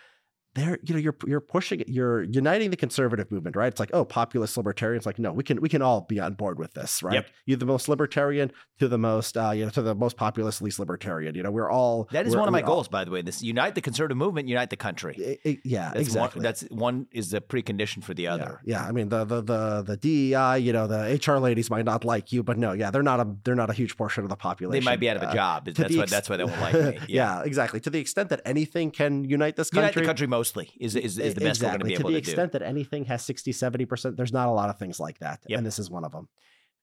there, 0.54 0.78
you 0.82 0.94
know, 0.94 1.00
you're 1.00 1.14
you're 1.26 1.40
pushing 1.40 1.80
it, 1.80 1.88
you're 1.88 2.24
uniting 2.24 2.70
the 2.70 2.76
conservative 2.76 3.30
movement, 3.30 3.54
right? 3.54 3.68
It's 3.68 3.78
like, 3.78 3.90
oh, 3.92 4.04
populist 4.04 4.56
libertarians, 4.56 5.06
like, 5.06 5.18
no, 5.18 5.32
we 5.32 5.44
can 5.44 5.60
we 5.60 5.68
can 5.68 5.80
all 5.80 6.00
be 6.02 6.18
on 6.18 6.34
board 6.34 6.58
with 6.58 6.74
this, 6.74 7.02
right? 7.04 7.14
Yep. 7.14 7.26
You're 7.46 7.58
the 7.58 7.66
most 7.66 7.88
libertarian 7.88 8.50
to 8.80 8.88
the 8.88 8.98
most, 8.98 9.36
uh, 9.36 9.50
you 9.52 9.64
know, 9.64 9.70
to 9.70 9.82
the 9.82 9.94
most 9.94 10.16
populist, 10.16 10.60
least 10.60 10.80
libertarian. 10.80 11.36
You 11.36 11.44
know, 11.44 11.52
we're 11.52 11.70
all 11.70 12.08
That 12.10 12.26
is 12.26 12.34
one 12.34 12.48
of 12.48 12.52
my 12.52 12.62
all- 12.62 12.66
goals, 12.66 12.88
by 12.88 13.04
the 13.04 13.12
way. 13.12 13.22
This 13.22 13.42
unite 13.42 13.76
the 13.76 13.80
conservative 13.80 14.16
movement, 14.16 14.48
unite 14.48 14.70
the 14.70 14.76
country. 14.76 15.38
I- 15.44 15.48
I- 15.48 15.58
yeah, 15.64 15.90
That's 15.94 16.08
exactly. 16.08 16.40
One, 16.40 16.42
that's 16.42 16.62
one 16.70 17.06
is 17.12 17.30
the 17.30 17.40
precondition 17.40 18.02
for 18.02 18.12
the 18.14 18.26
other. 18.26 18.60
Yeah, 18.64 18.82
I 18.84 18.90
mean 18.90 19.08
the 19.08 19.24
the 19.24 19.42
the 19.42 19.82
the 19.82 19.96
DEI, 19.96 20.58
you 20.58 20.72
know, 20.72 20.88
the 20.88 21.14
HR 21.24 21.38
ladies 21.38 21.70
might 21.70 21.84
not 21.84 22.04
like 22.04 22.32
you, 22.32 22.42
but 22.42 22.58
no, 22.58 22.72
yeah, 22.72 22.90
they're 22.90 23.04
not 23.04 23.20
a 23.20 23.36
they're 23.44 23.54
not 23.54 23.70
a 23.70 23.74
huge 23.74 23.96
portion 23.96 24.24
of 24.24 24.30
the 24.30 24.36
population. 24.36 24.84
They 24.84 24.90
might 24.90 24.98
be 24.98 25.08
out 25.08 25.16
of 25.16 25.22
a 25.22 25.28
Uh, 25.28 25.34
job. 25.34 25.66
That's 25.66 25.94
why. 25.94 26.02
ex- 26.02 26.10
That's 26.10 26.28
why 26.28 26.36
they 26.38 26.44
won't 26.44 26.60
like 26.60 26.74
me. 26.74 26.98
yeah. 27.08 27.42
exactly. 27.44 27.78
To 27.80 27.90
the 27.90 28.00
extent 28.00 28.30
that 28.30 28.40
anything 28.44 28.90
can 28.90 29.22
unite 29.24 29.54
this 29.54 29.70
country, 29.70 29.80
Unite 29.90 29.94
the 29.94 30.04
country 30.04 30.26
mostly 30.40 30.70
is 30.80 30.96
is, 30.96 31.18
is 31.18 31.34
the 31.34 31.40
best 31.42 31.62
we're 31.62 31.68
going 31.68 31.80
to 31.80 31.86
exactly. 31.86 31.88
be 31.90 31.94
to 31.96 32.00
able 32.00 32.10
the 32.10 32.14
to 32.14 32.18
extent 32.18 32.52
that 32.52 32.62
anything 32.62 33.04
has 33.04 33.22
60, 33.24 33.52
70%, 33.52 34.16
there's 34.16 34.32
not 34.32 34.48
a 34.48 34.52
lot 34.52 34.70
of 34.70 34.78
things 34.78 34.98
like 34.98 35.18
that. 35.18 35.40
Yep. 35.46 35.58
And 35.58 35.66
this 35.66 35.78
is 35.78 35.90
one 35.90 36.04
of 36.04 36.12
them. 36.12 36.28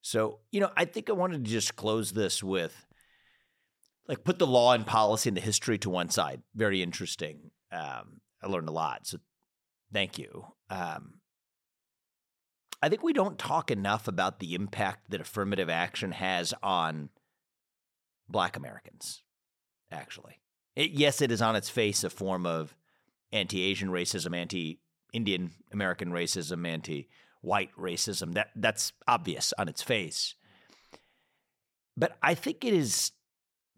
So 0.02 0.40
you 0.52 0.60
know, 0.60 0.70
I 0.78 0.86
think 0.86 1.10
I 1.10 1.14
wanted 1.14 1.44
to 1.44 1.52
just 1.52 1.76
close 1.76 2.12
this 2.12 2.44
with, 2.44 2.86
like, 4.08 4.24
put 4.24 4.38
the 4.38 4.48
law 4.48 4.74
and 4.74 4.86
policy 4.86 5.30
and 5.30 5.36
the 5.36 5.42
history 5.42 5.80
to 5.80 5.90
one 5.90 6.10
side. 6.10 6.44
Very 6.56 6.84
interesting. 6.84 7.50
Um, 7.72 8.22
I 8.44 8.48
learned 8.48 8.70
a 8.70 8.72
lot. 8.72 9.08
So 9.08 9.18
thank 9.92 10.20
you. 10.20 10.46
Um, 10.70 11.16
I 12.80 12.90
think 12.90 13.02
we 13.02 13.14
don't 13.14 13.40
talk 13.40 13.72
enough 13.72 14.08
about 14.08 14.40
the 14.40 14.54
impact 14.54 15.10
that 15.10 15.20
affirmative 15.20 15.70
action 15.70 16.12
has 16.12 16.54
on 16.62 17.10
Black 18.30 18.56
Americans. 18.56 19.24
Actually, 19.92 20.40
it, 20.76 20.92
yes, 20.92 21.22
it 21.22 21.32
is 21.32 21.42
on 21.42 21.56
its 21.56 21.70
face 21.70 22.04
a 22.04 22.10
form 22.12 22.46
of 22.46 22.76
anti-Asian 23.32 23.90
racism, 23.90 24.36
anti-Indian 24.36 25.52
American 25.72 26.12
racism, 26.12 26.68
anti-white 26.68 27.72
racism. 27.78 28.34
That 28.34 28.52
that's 28.56 28.94
obvious 29.08 29.54
on 29.58 29.68
its 29.68 29.82
face. 29.82 30.36
But 31.96 32.18
I 32.22 32.36
think 32.36 32.64
it 32.64 32.74
is 32.74 33.12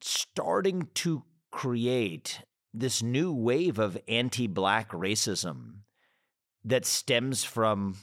starting 0.02 0.90
to 0.96 1.24
create 1.52 2.42
this 2.74 3.02
new 3.02 3.34
wave 3.34 3.80
of 3.80 3.98
anti-black 4.08 4.92
racism 4.92 5.80
that 6.64 6.86
stems 6.86 7.44
from 7.44 7.96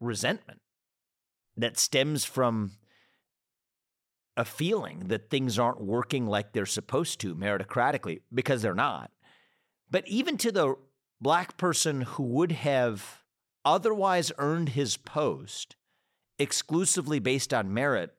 resentment. 0.00 0.60
That 1.56 1.76
stems 1.76 2.24
from 2.24 2.72
a 4.36 4.44
feeling 4.44 5.08
that 5.08 5.28
things 5.28 5.58
aren't 5.58 5.80
working 5.80 6.26
like 6.26 6.52
they're 6.52 6.64
supposed 6.64 7.20
to 7.20 7.34
meritocratically 7.34 8.20
because 8.32 8.62
they're 8.62 8.74
not. 8.74 9.10
But 9.90 10.06
even 10.06 10.36
to 10.38 10.52
the 10.52 10.76
black 11.20 11.56
person 11.56 12.02
who 12.02 12.22
would 12.22 12.52
have 12.52 13.22
otherwise 13.64 14.32
earned 14.38 14.70
his 14.70 14.96
post 14.96 15.76
exclusively 16.38 17.18
based 17.18 17.52
on 17.52 17.74
merit, 17.74 18.14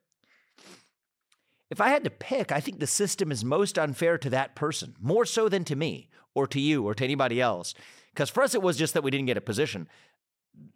if 1.70 1.80
I 1.80 1.90
had 1.90 2.04
to 2.04 2.10
pick, 2.10 2.52
I 2.52 2.60
think 2.60 2.80
the 2.80 2.88
system 2.88 3.32
is 3.32 3.46
most 3.46 3.78
unfair 3.78 4.18
to 4.18 4.30
that 4.32 4.56
person, 4.56 4.96
more 5.00 5.26
so 5.26 5.48
than 5.48 5.64
to 5.66 5.76
me 5.76 6.10
or 6.34 6.48
to 6.48 6.60
you 6.60 6.84
or 6.84 6.96
to 6.96 7.04
anybody 7.04 7.40
else. 7.40 7.74
Because 8.14 8.30
for 8.30 8.42
us, 8.42 8.56
it 8.56 8.62
was 8.62 8.76
just 8.78 8.96
that 8.96 9.04
we 9.04 9.12
didn't 9.12 9.28
get 9.28 9.38
a 9.38 9.42
position. 9.42 9.88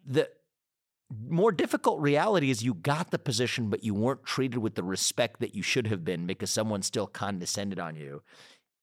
The 0.05 0.29
more 1.27 1.51
difficult 1.51 1.99
reality 1.99 2.49
is 2.49 2.63
you 2.63 2.73
got 2.73 3.11
the 3.11 3.19
position, 3.19 3.69
but 3.69 3.83
you 3.83 3.93
weren't 3.93 4.23
treated 4.23 4.59
with 4.59 4.75
the 4.75 4.83
respect 4.83 5.39
that 5.39 5.55
you 5.55 5.63
should 5.63 5.87
have 5.87 6.05
been 6.05 6.25
because 6.25 6.51
someone 6.51 6.81
still 6.83 7.07
condescended 7.07 7.79
on 7.79 7.95
you. 7.95 8.21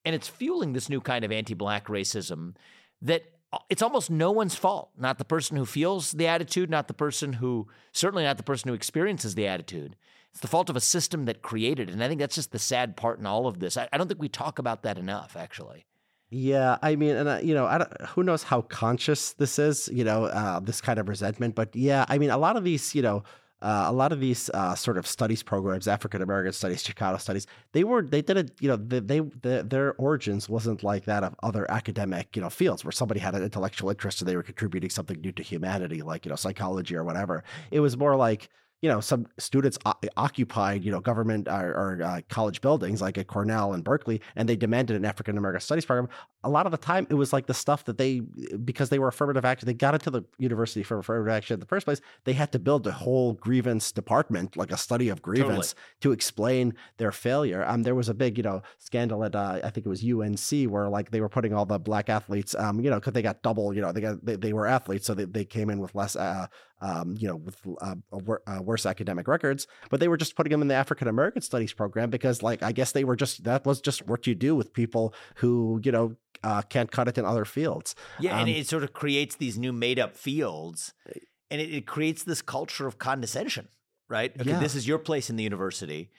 And 0.04 0.14
it's 0.14 0.28
fueling 0.28 0.72
this 0.72 0.88
new 0.88 1.00
kind 1.00 1.24
of 1.24 1.32
anti 1.32 1.54
black 1.54 1.86
racism 1.86 2.54
that 3.02 3.22
uh, 3.52 3.58
it's 3.68 3.82
almost 3.82 4.10
no 4.10 4.30
one's 4.30 4.54
fault. 4.54 4.90
Not 4.96 5.18
the 5.18 5.24
person 5.24 5.56
who 5.56 5.66
feels 5.66 6.12
the 6.12 6.26
attitude, 6.26 6.70
not 6.70 6.88
the 6.88 6.94
person 6.94 7.34
who, 7.34 7.68
certainly 7.92 8.24
not 8.24 8.36
the 8.36 8.42
person 8.42 8.68
who 8.68 8.74
experiences 8.74 9.34
the 9.34 9.46
attitude. 9.46 9.96
It's 10.32 10.40
the 10.40 10.48
fault 10.48 10.70
of 10.70 10.76
a 10.76 10.80
system 10.80 11.24
that 11.24 11.42
created 11.42 11.88
it. 11.88 11.92
And 11.92 12.04
I 12.04 12.08
think 12.08 12.20
that's 12.20 12.36
just 12.36 12.52
the 12.52 12.58
sad 12.58 12.96
part 12.96 13.18
in 13.18 13.26
all 13.26 13.46
of 13.46 13.58
this. 13.58 13.76
I, 13.76 13.88
I 13.92 13.98
don't 13.98 14.06
think 14.06 14.20
we 14.20 14.28
talk 14.28 14.58
about 14.58 14.84
that 14.84 14.96
enough, 14.96 15.36
actually. 15.36 15.86
Yeah, 16.30 16.78
I 16.80 16.94
mean, 16.94 17.16
and 17.16 17.46
you 17.46 17.54
know, 17.54 17.66
I 17.66 17.78
don't, 17.78 18.00
who 18.02 18.22
knows 18.22 18.44
how 18.44 18.62
conscious 18.62 19.32
this 19.32 19.58
is, 19.58 19.90
you 19.92 20.04
know, 20.04 20.26
uh, 20.26 20.60
this 20.60 20.80
kind 20.80 21.00
of 21.00 21.08
resentment. 21.08 21.56
But 21.56 21.74
yeah, 21.74 22.04
I 22.08 22.18
mean, 22.18 22.30
a 22.30 22.38
lot 22.38 22.56
of 22.56 22.62
these, 22.62 22.94
you 22.94 23.02
know, 23.02 23.24
uh, 23.62 23.84
a 23.88 23.92
lot 23.92 24.12
of 24.12 24.20
these 24.20 24.50
uh, 24.54 24.74
sort 24.74 24.96
of 24.96 25.06
studies 25.06 25.42
programs, 25.42 25.86
African 25.86 26.22
American 26.22 26.52
studies, 26.52 26.82
Chicano 26.82 27.20
studies, 27.20 27.46
they 27.72 27.84
were 27.84 28.02
they 28.02 28.22
did 28.22 28.36
it, 28.36 28.52
you 28.60 28.68
know, 28.68 28.76
they, 28.76 29.00
they 29.00 29.20
the, 29.20 29.64
their 29.68 29.94
origins 29.94 30.48
wasn't 30.48 30.82
like 30.82 31.04
that 31.04 31.22
of 31.22 31.34
other 31.42 31.70
academic, 31.70 32.34
you 32.36 32.42
know, 32.42 32.50
fields 32.50 32.84
where 32.84 32.92
somebody 32.92 33.20
had 33.20 33.34
an 33.34 33.42
intellectual 33.42 33.90
interest 33.90 34.20
and 34.20 34.28
they 34.28 34.36
were 34.36 34.42
contributing 34.42 34.90
something 34.90 35.20
new 35.20 35.32
to 35.32 35.42
humanity, 35.42 36.02
like 36.02 36.24
you 36.24 36.30
know, 36.30 36.36
psychology 36.36 36.96
or 36.96 37.04
whatever. 37.04 37.44
It 37.70 37.80
was 37.80 37.96
more 37.96 38.16
like 38.16 38.48
you 38.82 38.88
know, 38.88 39.00
some 39.00 39.26
students 39.38 39.78
o- 39.84 39.94
occupied, 40.16 40.84
you 40.84 40.90
know, 40.90 41.00
government 41.00 41.48
or, 41.48 41.70
or 41.70 42.02
uh, 42.02 42.20
college 42.28 42.60
buildings 42.60 43.02
like 43.02 43.18
at 43.18 43.26
Cornell 43.26 43.74
and 43.74 43.84
Berkeley, 43.84 44.20
and 44.36 44.48
they 44.48 44.56
demanded 44.56 44.96
an 44.96 45.04
African 45.04 45.36
American 45.36 45.60
studies 45.60 45.84
program. 45.84 46.08
A 46.42 46.48
lot 46.48 46.66
of 46.66 46.72
the 46.72 46.78
time, 46.78 47.06
it 47.10 47.14
was 47.14 47.32
like 47.32 47.46
the 47.46 47.54
stuff 47.54 47.84
that 47.84 47.98
they, 47.98 48.20
because 48.64 48.88
they 48.88 48.98
were 48.98 49.08
affirmative 49.08 49.44
action, 49.44 49.66
they 49.66 49.74
got 49.74 49.94
into 49.94 50.10
the 50.10 50.22
university 50.38 50.82
for 50.82 50.98
affirmative 50.98 51.32
action 51.32 51.54
in 51.54 51.60
the 51.60 51.66
first 51.66 51.84
place. 51.84 52.00
They 52.24 52.32
had 52.32 52.50
to 52.52 52.58
build 52.58 52.86
a 52.86 52.92
whole 52.92 53.34
grievance 53.34 53.92
department, 53.92 54.56
like 54.56 54.72
a 54.72 54.76
study 54.76 55.08
of 55.08 55.20
grievance, 55.20 55.74
to 56.00 56.12
explain 56.12 56.74
their 56.96 57.12
failure. 57.12 57.64
Um, 57.66 57.82
there 57.82 57.94
was 57.94 58.08
a 58.08 58.14
big, 58.14 58.38
you 58.38 58.42
know, 58.42 58.62
scandal 58.78 59.22
at 59.24 59.34
uh, 59.34 59.60
I 59.62 59.70
think 59.70 59.86
it 59.86 59.88
was 59.90 60.02
UNC 60.04 60.70
where 60.70 60.88
like 60.88 61.10
they 61.10 61.20
were 61.20 61.28
putting 61.28 61.52
all 61.52 61.66
the 61.66 61.78
black 61.78 62.08
athletes, 62.08 62.54
um, 62.54 62.80
you 62.80 62.88
know, 62.90 62.96
because 62.96 63.12
they 63.12 63.22
got 63.22 63.42
double, 63.42 63.74
you 63.74 63.82
know, 63.82 63.92
they 63.92 64.00
got 64.00 64.24
they, 64.24 64.36
they 64.36 64.52
were 64.52 64.66
athletes, 64.66 65.06
so 65.06 65.14
they, 65.14 65.24
they 65.24 65.44
came 65.44 65.68
in 65.68 65.78
with 65.78 65.94
less, 65.94 66.16
uh, 66.16 66.46
um, 66.80 67.14
you 67.18 67.28
know, 67.28 67.36
with 67.36 67.60
uh, 67.80 67.94
uh, 68.12 68.62
worse 68.62 68.86
academic 68.86 69.28
records, 69.28 69.66
but 69.90 70.00
they 70.00 70.08
were 70.08 70.16
just 70.16 70.34
putting 70.34 70.50
them 70.50 70.62
in 70.62 70.68
the 70.68 70.74
African 70.74 71.08
American 71.08 71.42
Studies 71.42 71.72
program 71.72 72.10
because, 72.10 72.42
like, 72.42 72.62
I 72.62 72.72
guess 72.72 72.92
they 72.92 73.04
were 73.04 73.16
just 73.16 73.44
that 73.44 73.66
was 73.66 73.80
just 73.80 74.06
what 74.06 74.26
you 74.26 74.34
do 74.34 74.56
with 74.56 74.72
people 74.72 75.14
who, 75.36 75.80
you 75.84 75.92
know, 75.92 76.16
uh, 76.42 76.62
can't 76.62 76.90
cut 76.90 77.08
it 77.08 77.18
in 77.18 77.24
other 77.24 77.44
fields. 77.44 77.94
Yeah, 78.18 78.38
and 78.38 78.48
Um, 78.48 78.54
it 78.54 78.66
sort 78.66 78.82
of 78.84 78.92
creates 78.92 79.36
these 79.36 79.58
new 79.58 79.72
made 79.72 79.98
up 79.98 80.16
fields 80.16 80.92
and 81.50 81.60
it, 81.60 81.72
it 81.74 81.86
creates 81.86 82.22
this 82.24 82.42
culture 82.42 82.86
of 82.86 82.98
condescension, 82.98 83.68
right? 84.08 84.32
Okay, 84.40 84.50
Yeah. 84.50 84.60
this 84.60 84.74
is 84.74 84.86
your 84.86 84.98
place 84.98 85.28
in 85.30 85.36
the 85.36 85.42
university. 85.44 86.10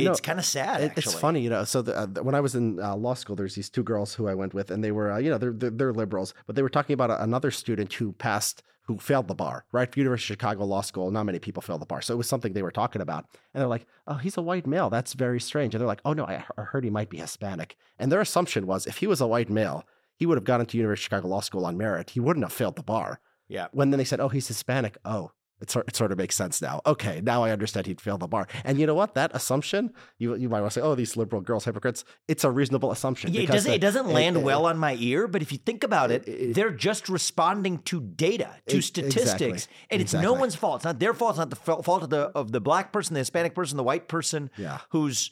You 0.00 0.10
it's 0.10 0.20
kind 0.20 0.38
of 0.38 0.44
sad. 0.44 0.80
It- 0.80 0.92
It's 0.96 1.12
funny, 1.20 1.40
you 1.40 1.50
know. 1.50 1.64
So 1.64 1.82
the, 1.82 1.96
uh, 1.98 2.06
when 2.22 2.34
I 2.34 2.40
was 2.40 2.54
in 2.54 2.80
uh, 2.80 2.96
law 2.96 3.14
school, 3.14 3.36
there's 3.36 3.54
these 3.54 3.68
two 3.70 3.82
girls 3.82 4.14
who 4.14 4.26
I 4.28 4.34
went 4.34 4.54
with, 4.54 4.70
and 4.70 4.82
they 4.82 4.92
were, 4.92 5.12
uh, 5.12 5.18
you 5.18 5.30
know, 5.30 5.38
they're, 5.38 5.52
they're 5.52 5.70
they're 5.70 5.92
liberals, 5.92 6.34
but 6.46 6.56
they 6.56 6.62
were 6.62 6.68
talking 6.70 6.94
about 6.94 7.10
a, 7.10 7.22
another 7.22 7.50
student 7.50 7.92
who 7.94 8.12
passed, 8.12 8.62
who 8.86 8.98
failed 8.98 9.28
the 9.28 9.34
bar, 9.34 9.64
right? 9.72 9.92
For 9.92 10.00
University 10.00 10.32
of 10.32 10.36
Chicago 10.38 10.64
Law 10.64 10.80
School, 10.80 11.10
not 11.10 11.24
many 11.26 11.38
people 11.38 11.62
fail 11.62 11.78
the 11.78 11.86
bar, 11.86 12.00
so 12.02 12.14
it 12.14 12.16
was 12.16 12.28
something 12.28 12.52
they 12.52 12.62
were 12.62 12.70
talking 12.72 13.02
about, 13.02 13.26
and 13.52 13.60
they're 13.60 13.68
like, 13.76 13.86
"Oh, 14.06 14.14
he's 14.14 14.36
a 14.36 14.42
white 14.42 14.66
male. 14.66 14.88
That's 14.90 15.12
very 15.14 15.40
strange." 15.40 15.74
And 15.74 15.80
they're 15.80 15.88
like, 15.94 16.02
"Oh 16.04 16.12
no, 16.14 16.24
I, 16.24 16.44
I 16.56 16.62
heard 16.62 16.84
he 16.84 16.90
might 16.90 17.10
be 17.10 17.18
Hispanic." 17.18 17.76
And 17.98 18.10
their 18.10 18.20
assumption 18.20 18.66
was, 18.66 18.86
if 18.86 18.96
he 18.98 19.06
was 19.06 19.20
a 19.20 19.26
white 19.26 19.50
male, 19.50 19.84
he 20.16 20.26
would 20.26 20.38
have 20.38 20.44
gone 20.44 20.60
into 20.60 20.78
University 20.78 21.02
of 21.04 21.04
Chicago 21.04 21.28
Law 21.28 21.40
School 21.40 21.64
on 21.66 21.76
merit. 21.76 22.10
He 22.10 22.20
wouldn't 22.20 22.44
have 22.44 22.52
failed 22.52 22.76
the 22.76 22.82
bar. 22.82 23.20
Yeah. 23.48 23.66
When 23.72 23.90
then 23.90 23.98
they 23.98 24.04
said, 24.04 24.20
"Oh, 24.20 24.28
he's 24.28 24.48
Hispanic," 24.48 24.96
oh. 25.04 25.32
It 25.62 25.70
sort, 25.70 25.88
it 25.88 25.96
sort 25.96 26.12
of 26.12 26.18
makes 26.18 26.34
sense 26.36 26.60
now. 26.60 26.80
Okay, 26.84 27.20
now 27.22 27.42
I 27.44 27.50
understand 27.50 27.86
he'd 27.86 28.00
fail 28.00 28.18
the 28.18 28.26
bar. 28.28 28.46
And 28.64 28.78
you 28.80 28.86
know 28.86 28.94
what? 28.94 29.14
That 29.14 29.30
assumption, 29.34 29.92
you 30.18 30.34
you 30.34 30.48
might 30.48 30.60
want 30.60 30.72
to 30.72 30.80
say, 30.80 30.84
oh, 30.84 30.94
these 30.94 31.16
liberal 31.16 31.40
girls 31.40 31.64
hypocrites. 31.64 32.04
It's 32.28 32.44
a 32.44 32.50
reasonable 32.50 32.90
assumption. 32.92 33.32
Yeah, 33.32 33.42
it 33.42 33.46
doesn't. 33.46 33.70
the- 33.70 33.76
It 33.76 33.80
doesn't 33.80 34.08
land 34.08 34.36
it- 34.36 34.42
well 34.42 34.66
on 34.66 34.76
my 34.78 34.94
ear. 34.98 35.26
But 35.28 35.40
if 35.42 35.52
you 35.52 35.58
think 35.58 35.84
about 35.84 36.10
it, 36.10 36.54
they're 36.54 36.70
just 36.72 37.08
responding 37.08 37.78
to 37.90 38.00
data, 38.00 38.50
to 38.68 38.80
statistics, 38.82 39.40
exactly. 39.64 39.76
and 39.90 40.02
it's 40.02 40.12
no 40.12 40.32
one's 40.32 40.54
fault. 40.56 40.76
It's 40.80 40.84
not 40.84 40.98
their 40.98 41.14
fault. 41.14 41.30
It's 41.32 41.38
not 41.38 41.50
the 41.50 41.56
fa- 41.56 41.82
fault 41.82 42.02
of 42.02 42.10
the 42.10 42.22
of 42.34 42.52
the 42.52 42.60
black 42.60 42.92
person, 42.92 43.14
the 43.14 43.20
Hispanic 43.20 43.54
person, 43.54 43.76
the 43.76 43.84
white 43.84 44.08
person 44.08 44.50
Yeah. 44.56 44.78
who's 44.90 45.30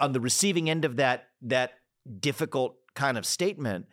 on 0.00 0.12
the 0.12 0.20
receiving 0.20 0.70
end 0.70 0.84
of 0.84 0.96
that 0.96 1.28
that 1.42 1.72
difficult 2.20 2.76
kind 2.94 3.18
of 3.18 3.26
statement. 3.26 3.86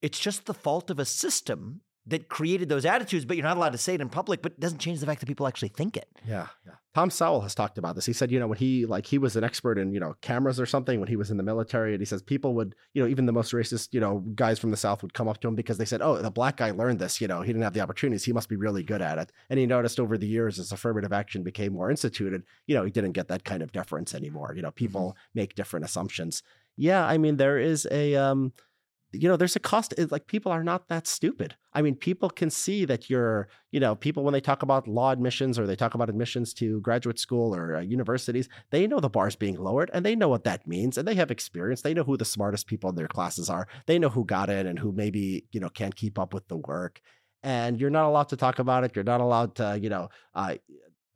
It's 0.00 0.18
just 0.18 0.46
the 0.46 0.54
fault 0.54 0.90
of 0.90 0.98
a 0.98 1.04
system 1.04 1.80
that 2.06 2.28
created 2.28 2.68
those 2.68 2.84
attitudes. 2.84 3.24
But 3.24 3.36
you're 3.36 3.44
not 3.44 3.56
allowed 3.56 3.72
to 3.72 3.78
say 3.78 3.94
it 3.94 4.00
in 4.00 4.08
public. 4.08 4.42
But 4.42 4.52
it 4.52 4.60
doesn't 4.60 4.78
change 4.78 5.00
the 5.00 5.06
fact 5.06 5.20
that 5.20 5.26
people 5.26 5.46
actually 5.46 5.68
think 5.68 5.96
it. 5.96 6.08
Yeah, 6.26 6.48
yeah. 6.66 6.74
Tom 6.94 7.10
Sowell 7.10 7.40
has 7.40 7.54
talked 7.54 7.76
about 7.76 7.96
this. 7.96 8.06
He 8.06 8.12
said, 8.12 8.30
you 8.30 8.38
know, 8.38 8.46
when 8.46 8.58
he 8.58 8.86
like 8.86 9.06
he 9.06 9.18
was 9.18 9.34
an 9.36 9.44
expert 9.44 9.78
in 9.78 9.92
you 9.92 10.00
know 10.00 10.14
cameras 10.20 10.60
or 10.60 10.66
something 10.66 11.00
when 11.00 11.08
he 11.08 11.16
was 11.16 11.30
in 11.30 11.36
the 11.36 11.42
military, 11.42 11.92
and 11.92 12.00
he 12.00 12.04
says 12.04 12.22
people 12.22 12.54
would, 12.54 12.74
you 12.92 13.02
know, 13.02 13.08
even 13.08 13.26
the 13.26 13.32
most 13.32 13.52
racist, 13.52 13.92
you 13.92 14.00
know, 14.00 14.20
guys 14.34 14.58
from 14.58 14.70
the 14.70 14.76
South 14.76 15.02
would 15.02 15.14
come 15.14 15.28
up 15.28 15.40
to 15.40 15.48
him 15.48 15.54
because 15.54 15.78
they 15.78 15.84
said, 15.84 16.02
oh, 16.02 16.20
the 16.20 16.30
black 16.30 16.56
guy 16.56 16.70
learned 16.70 16.98
this. 16.98 17.20
You 17.20 17.28
know, 17.28 17.40
he 17.40 17.48
didn't 17.48 17.62
have 17.62 17.74
the 17.74 17.80
opportunities. 17.80 18.24
He 18.24 18.32
must 18.32 18.48
be 18.48 18.56
really 18.56 18.82
good 18.82 19.02
at 19.02 19.18
it. 19.18 19.32
And 19.50 19.58
he 19.58 19.66
noticed 19.66 19.98
over 19.98 20.16
the 20.16 20.26
years 20.26 20.58
as 20.58 20.72
affirmative 20.72 21.12
action 21.12 21.42
became 21.42 21.72
more 21.72 21.90
instituted, 21.90 22.44
you 22.66 22.74
know, 22.74 22.84
he 22.84 22.90
didn't 22.90 23.12
get 23.12 23.28
that 23.28 23.44
kind 23.44 23.62
of 23.62 23.72
deference 23.72 24.14
anymore. 24.14 24.52
You 24.54 24.62
know, 24.62 24.70
people 24.70 25.16
make 25.34 25.54
different 25.54 25.84
assumptions. 25.84 26.42
Yeah, 26.76 27.06
I 27.06 27.18
mean, 27.18 27.36
there 27.36 27.58
is 27.58 27.86
a 27.90 28.16
um, 28.16 28.52
you 29.14 29.28
know, 29.28 29.36
there's 29.36 29.56
a 29.56 29.60
cost. 29.60 29.94
Like 30.10 30.26
people 30.26 30.52
are 30.52 30.64
not 30.64 30.88
that 30.88 31.06
stupid. 31.06 31.54
I 31.72 31.82
mean, 31.82 31.94
people 31.94 32.28
can 32.28 32.50
see 32.50 32.84
that 32.84 33.08
you're, 33.08 33.48
you 33.70 33.80
know, 33.80 33.94
people 33.94 34.22
when 34.22 34.32
they 34.32 34.40
talk 34.40 34.62
about 34.62 34.86
law 34.86 35.10
admissions 35.10 35.58
or 35.58 35.66
they 35.66 35.76
talk 35.76 35.94
about 35.94 36.08
admissions 36.08 36.52
to 36.54 36.80
graduate 36.80 37.18
school 37.18 37.54
or 37.54 37.76
uh, 37.76 37.80
universities, 37.80 38.48
they 38.70 38.86
know 38.86 39.00
the 39.00 39.08
bar's 39.08 39.36
being 39.36 39.56
lowered 39.56 39.90
and 39.92 40.04
they 40.04 40.14
know 40.14 40.28
what 40.28 40.44
that 40.44 40.66
means 40.66 40.98
and 40.98 41.06
they 41.06 41.14
have 41.14 41.30
experience. 41.30 41.82
They 41.82 41.94
know 41.94 42.04
who 42.04 42.16
the 42.16 42.24
smartest 42.24 42.66
people 42.66 42.90
in 42.90 42.96
their 42.96 43.08
classes 43.08 43.48
are. 43.48 43.66
They 43.86 43.98
know 43.98 44.08
who 44.08 44.24
got 44.24 44.50
in 44.50 44.66
and 44.66 44.78
who 44.78 44.92
maybe, 44.92 45.46
you 45.52 45.60
know, 45.60 45.68
can't 45.68 45.96
keep 45.96 46.18
up 46.18 46.34
with 46.34 46.48
the 46.48 46.56
work. 46.56 47.00
And 47.42 47.78
you're 47.78 47.90
not 47.90 48.06
allowed 48.06 48.30
to 48.30 48.36
talk 48.36 48.58
about 48.58 48.84
it. 48.84 48.92
You're 48.94 49.04
not 49.04 49.20
allowed 49.20 49.56
to, 49.56 49.78
you 49.80 49.90
know, 49.90 50.08
uh, 50.34 50.54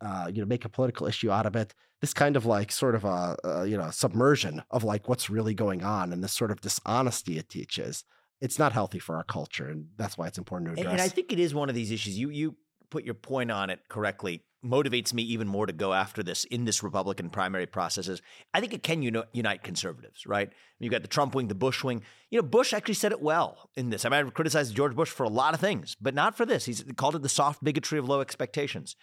uh, 0.01 0.31
you 0.33 0.41
know, 0.41 0.47
make 0.47 0.65
a 0.65 0.69
political 0.69 1.07
issue 1.07 1.31
out 1.31 1.47
of 1.47 1.57
it. 1.57 1.75
This 2.01 2.15
kind 2.15 2.37
of 2.37 2.47
like 2.47 2.71
sort 2.71 2.95
of 2.95 3.05
a, 3.05 3.37
uh, 3.45 3.63
you 3.65 3.77
know, 3.77 3.91
submersion 3.91 4.63
of 4.71 4.85
like 4.85 5.09
what's 5.09 5.29
really 5.29 5.55
going 5.55 5.83
on 5.83 6.13
and 6.13 6.23
this 6.23 6.33
sort 6.33 6.51
of 6.51 6.61
dishonesty 6.61 7.39
it 7.39 7.49
teaches. 7.49 8.05
It's 8.41 8.59
not 8.59 8.73
healthy 8.73 9.01
for 9.01 9.17
our 9.17 9.25
culture, 9.25 9.69
and 9.69 9.87
that's 9.97 10.17
why 10.17 10.29
it's 10.29 10.39
important 10.39 10.69
to 10.77 10.81
address. 10.81 10.93
and 10.93 11.01
I 11.01 11.09
think 11.09 11.33
it 11.33 11.41
is 11.41 11.55
one 11.55 11.69
of 11.69 11.75
these 11.75 11.91
issues. 11.91 12.17
You 12.17 12.31
you 12.31 12.57
put 12.89 13.05
your 13.05 13.15
point 13.15 13.51
on 13.51 13.69
it 13.71 13.81
correctly. 13.89 14.45
Motivates 14.65 15.13
me 15.13 15.23
even 15.23 15.47
more 15.47 15.67
to 15.67 15.73
go 15.73 15.93
after 15.93 16.21
this 16.23 16.45
in 16.45 16.65
this 16.65 16.83
Republican 16.83 17.31
primary 17.31 17.67
processes. 17.67 18.21
I 18.53 18.61
think 18.61 18.75
it 18.75 18.83
can 18.83 19.03
uni- 19.03 19.23
unite 19.33 19.63
conservatives, 19.63 20.27
right? 20.27 20.51
You've 20.81 20.91
got 20.91 21.03
the 21.03 21.09
Trump 21.09 21.35
wing, 21.35 21.47
the 21.47 21.55
Bush 21.55 21.85
wing. 21.85 22.03
You 22.31 22.41
know, 22.41 22.47
Bush 22.47 22.73
actually 22.73 22.95
said 22.95 23.13
it 23.13 23.21
well 23.21 23.71
in 23.77 23.91
this. 23.91 24.05
I 24.05 24.09
mean, 24.09 24.19
I've 24.19 24.35
criticized 24.35 24.75
George 24.75 24.97
Bush 24.97 25.11
for 25.11 25.23
a 25.23 25.29
lot 25.29 25.55
of 25.55 25.61
things, 25.61 25.97
but 26.01 26.13
not 26.15 26.37
for 26.37 26.45
this. 26.45 26.65
He's 26.65 26.85
called 26.97 27.15
it 27.15 27.23
the 27.23 27.29
soft 27.29 27.63
bigotry 27.63 27.99
of 28.01 28.09
low 28.09 28.21
expectations. 28.21 28.97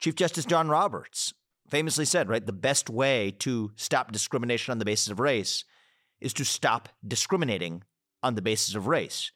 Chief 0.00 0.14
Justice 0.14 0.46
John 0.46 0.68
Roberts 0.68 1.34
famously 1.68 2.04
said, 2.04 2.28
right, 2.28 2.44
the 2.44 2.52
best 2.52 2.88
way 2.88 3.30
to 3.40 3.70
stop 3.76 4.12
discrimination 4.12 4.72
on 4.72 4.78
the 4.78 4.84
basis 4.84 5.08
of 5.08 5.20
race 5.20 5.64
is 6.20 6.32
to 6.34 6.44
stop 6.44 6.88
discriminating 7.06 7.84
on 8.22 8.34
the 8.34 8.42
basis 8.42 8.74
of 8.74 8.86
race, 8.86 9.30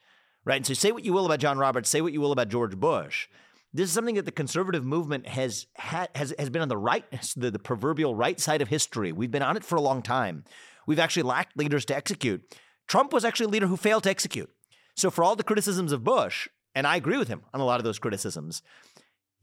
right? 0.44 0.56
And 0.56 0.66
so 0.66 0.74
say 0.74 0.90
what 0.90 1.04
you 1.04 1.12
will 1.12 1.26
about 1.26 1.38
John 1.38 1.58
Roberts, 1.58 1.88
say 1.88 2.00
what 2.00 2.12
you 2.12 2.20
will 2.20 2.32
about 2.32 2.48
George 2.48 2.76
Bush. 2.76 3.28
This 3.72 3.88
is 3.88 3.92
something 3.92 4.14
that 4.14 4.24
the 4.24 4.32
conservative 4.32 4.84
movement 4.84 5.26
has 5.26 5.66
had, 5.74 6.08
has 6.14 6.32
has 6.38 6.48
been 6.48 6.62
on 6.62 6.68
the 6.68 6.76
right, 6.76 7.04
the, 7.36 7.50
the 7.50 7.58
proverbial 7.58 8.14
right 8.14 8.38
side 8.40 8.62
of 8.62 8.68
history. 8.68 9.12
We've 9.12 9.30
been 9.30 9.42
on 9.42 9.56
it 9.56 9.64
for 9.64 9.76
a 9.76 9.80
long 9.80 10.02
time. 10.02 10.44
We've 10.86 10.98
actually 10.98 11.24
lacked 11.24 11.56
leaders 11.56 11.84
to 11.86 11.96
execute. 11.96 12.42
Trump 12.86 13.12
was 13.12 13.24
actually 13.24 13.46
a 13.46 13.50
leader 13.50 13.66
who 13.66 13.76
failed 13.76 14.04
to 14.04 14.10
execute. 14.10 14.50
So 14.96 15.10
for 15.10 15.24
all 15.24 15.36
the 15.36 15.42
criticisms 15.42 15.92
of 15.92 16.04
Bush, 16.04 16.48
and 16.74 16.86
I 16.86 16.96
agree 16.96 17.16
with 17.16 17.28
him 17.28 17.42
on 17.52 17.60
a 17.60 17.64
lot 17.64 17.80
of 17.80 17.84
those 17.84 17.98
criticisms, 17.98 18.62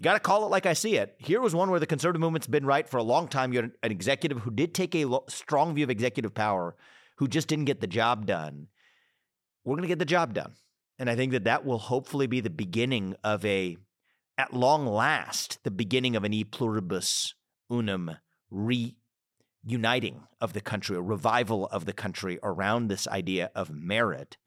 got 0.02 0.14
to 0.14 0.20
call 0.20 0.46
it 0.46 0.52
like 0.52 0.66
I 0.66 0.74
see 0.74 0.98
it. 0.98 1.16
Here 1.18 1.42
was 1.42 1.54
one 1.54 1.70
where 1.70 1.80
the 1.80 1.86
conservative 1.86 2.22
movement's 2.22 2.48
been 2.48 2.66
right 2.66 2.88
for 2.88 2.98
a 2.98 3.04
long 3.04 3.28
time. 3.28 3.54
You 3.54 3.62
had 3.62 3.72
an 3.84 3.92
executive 3.92 4.40
who 4.40 4.52
did 4.52 4.74
take 4.74 4.96
a 4.96 5.06
lo- 5.06 5.26
strong 5.28 5.76
view 5.76 5.84
of 5.84 5.90
executive 5.90 6.34
power, 6.34 6.76
who 7.18 7.28
just 7.28 7.48
didn't 7.48 7.66
get 7.66 7.82
the 7.82 7.88
job 7.88 8.26
done. 8.26 8.68
We're 9.64 9.76
going 9.76 9.84
to 9.84 9.88
get 9.88 10.00
the 10.00 10.06
job 10.06 10.34
done. 10.34 10.54
And 10.98 11.10
I 11.10 11.16
think 11.16 11.32
that 11.32 11.44
that 11.46 11.66
will 11.66 11.78
hopefully 11.78 12.28
be 12.28 12.42
the 12.42 12.50
beginning 12.50 13.16
of 13.24 13.46
a, 13.46 13.78
at 14.38 14.54
long 14.54 14.86
last, 14.86 15.64
the 15.64 15.72
beginning 15.72 16.16
of 16.16 16.24
an 16.24 16.34
e 16.34 16.44
pluribus 16.44 17.34
unum 17.70 18.18
reuniting 18.50 20.24
of 20.40 20.54
the 20.54 20.62
country, 20.62 20.98
a 20.98 21.02
revival 21.02 21.68
of 21.68 21.86
the 21.86 21.94
country 21.94 22.40
around 22.44 22.88
this 22.88 23.08
idea 23.08 23.52
of 23.56 23.72
merit. 23.72 24.38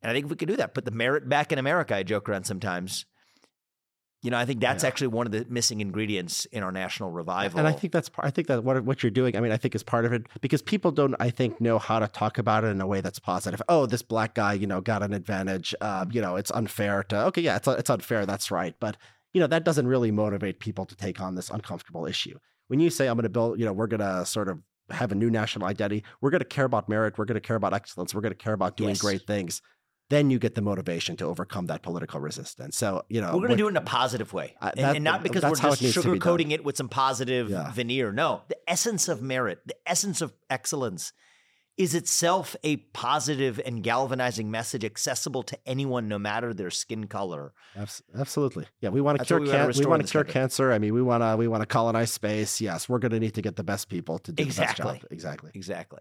And 0.00 0.10
I 0.10 0.14
think 0.14 0.28
we 0.28 0.36
could 0.36 0.48
do 0.48 0.56
that. 0.56 0.74
Put 0.74 0.84
the 0.84 0.90
merit 0.90 1.28
back 1.28 1.50
in 1.50 1.58
America. 1.58 1.96
I 1.96 2.02
joke 2.02 2.28
around 2.28 2.44
sometimes. 2.44 3.06
You 4.24 4.30
know, 4.30 4.38
I 4.38 4.46
think 4.46 4.58
that's 4.60 4.82
Yeah. 4.82 4.88
actually 4.88 5.08
one 5.08 5.26
of 5.26 5.32
the 5.32 5.44
missing 5.50 5.80
ingredients 5.82 6.46
in 6.46 6.62
our 6.62 6.72
national 6.72 7.10
revival. 7.10 7.58
And 7.58 7.68
I 7.68 7.72
think 7.72 7.92
that's 7.92 8.08
part. 8.08 8.26
I 8.26 8.30
think 8.30 8.48
that 8.48 8.64
what 8.64 8.82
what 8.82 9.02
you're 9.02 9.10
doing. 9.10 9.36
I 9.36 9.40
mean, 9.40 9.52
I 9.52 9.58
think 9.58 9.74
is 9.74 9.82
part 9.82 10.06
of 10.06 10.12
it 10.14 10.26
because 10.40 10.62
people 10.62 10.90
don't. 10.90 11.14
I 11.20 11.28
think 11.28 11.60
know 11.60 11.78
how 11.78 11.98
to 11.98 12.08
talk 12.08 12.38
about 12.38 12.64
it 12.64 12.68
in 12.68 12.80
a 12.80 12.86
way 12.86 13.02
that's 13.02 13.18
positive. 13.18 13.60
Oh, 13.68 13.84
this 13.84 14.00
black 14.02 14.34
guy, 14.34 14.54
you 14.54 14.66
know, 14.66 14.80
got 14.80 15.02
an 15.02 15.12
advantage. 15.12 15.74
Uh, 15.80 16.06
you 16.10 16.22
know, 16.22 16.36
it's 16.36 16.50
unfair 16.50 17.02
to. 17.04 17.26
Okay, 17.26 17.42
yeah, 17.42 17.56
it's 17.56 17.68
it's 17.68 17.90
unfair. 17.90 18.24
That's 18.24 18.50
right. 18.50 18.74
But 18.80 18.96
you 19.34 19.40
know, 19.40 19.46
that 19.46 19.62
doesn't 19.64 19.86
really 19.86 20.10
motivate 20.10 20.58
people 20.58 20.86
to 20.86 20.96
take 20.96 21.20
on 21.20 21.34
this 21.34 21.50
uncomfortable 21.50 22.06
issue. 22.06 22.38
When 22.68 22.80
you 22.80 22.88
say 22.88 23.08
I'm 23.08 23.16
going 23.16 23.24
to 23.24 23.28
build, 23.28 23.58
you 23.60 23.66
know, 23.66 23.74
we're 23.74 23.88
going 23.88 24.00
to 24.00 24.24
sort 24.24 24.48
of 24.48 24.58
have 24.90 25.12
a 25.12 25.14
new 25.14 25.28
national 25.30 25.66
identity. 25.66 26.02
We're 26.22 26.30
going 26.30 26.40
to 26.40 26.46
care 26.46 26.64
about 26.64 26.88
merit. 26.88 27.18
We're 27.18 27.24
going 27.26 27.34
to 27.34 27.40
care 27.46 27.56
about 27.56 27.74
excellence. 27.74 28.14
We're 28.14 28.22
going 28.22 28.32
to 28.32 28.38
care 28.38 28.54
about 28.54 28.76
doing 28.78 28.90
Yes. 28.90 29.00
great 29.02 29.26
things. 29.26 29.60
Then 30.10 30.30
you 30.30 30.38
get 30.38 30.54
the 30.54 30.60
motivation 30.62 31.16
to 31.16 31.24
overcome 31.24 31.66
that 31.66 31.82
political 31.82 32.20
resistance. 32.20 32.76
So 32.76 33.04
you 33.08 33.20
know, 33.22 33.28
we're 33.32 33.38
going 33.46 33.50
to 33.50 33.56
do 33.56 33.66
it 33.66 33.70
in 33.70 33.76
a 33.76 33.80
positive 33.80 34.32
way, 34.32 34.54
Uh, 34.60 34.70
and, 34.76 34.84
that- 34.84 34.96
and 34.96 35.04
not 35.04 35.22
because 35.22 35.42
we're 35.42 35.54
just 35.56 35.80
it 35.80 35.84
needs 35.84 35.94
to 35.94 36.02
be 36.02 36.18
done. 36.18 36.18
sugarcoating 36.18 36.50
it 36.52 36.62
with 36.64 36.76
some 36.76 36.88
positive 36.88 37.48
Yeah. 37.50 37.72
veneer. 37.72 38.12
No, 38.12 38.42
the 38.48 38.58
essence 38.68 39.08
of 39.08 39.22
merit, 39.22 39.60
the 39.66 39.76
essence 39.86 40.20
of 40.20 40.34
excellence, 40.50 41.12
is 41.76 41.92
itself 41.94 42.54
a 42.62 42.76
positive 42.76 43.58
and 43.66 43.82
galvanizing 43.82 44.48
message 44.48 44.84
accessible 44.84 45.42
to 45.42 45.58
anyone, 45.66 46.06
no 46.06 46.18
matter 46.20 46.54
their 46.54 46.70
skin 46.70 47.06
color. 47.08 47.52
Absolutely. 48.14 48.66
Yeah, 48.80 48.90
we 48.90 49.00
want 49.00 49.16
to 49.16 49.20
That's 49.20 49.28
cure 49.28 49.40
we 49.40 49.48
can- 49.48 49.72
we 49.76 49.86
want 49.86 50.02
to 50.06 50.08
cure 50.08 50.22
country. 50.22 50.32
cancer. 50.40 50.70
I 50.72 50.78
mean, 50.78 50.94
we 50.94 51.02
want 51.02 51.22
to 51.22 51.36
we 51.36 51.48
want 51.48 51.62
to 51.62 51.66
colonize 51.66 52.12
space. 52.12 52.60
Yes, 52.60 52.88
we're 52.88 52.98
going 53.00 53.10
to 53.12 53.18
need 53.20 53.34
to 53.34 53.42
get 53.42 53.56
the 53.56 53.64
best 53.64 53.88
people 53.88 54.18
to 54.20 54.32
do 54.32 54.44
the 54.44 54.48
best 54.50 54.58
Exactly. 54.60 54.98
job. 55.00 55.08
Exactly. 55.10 55.50
Exactly. 55.54 56.00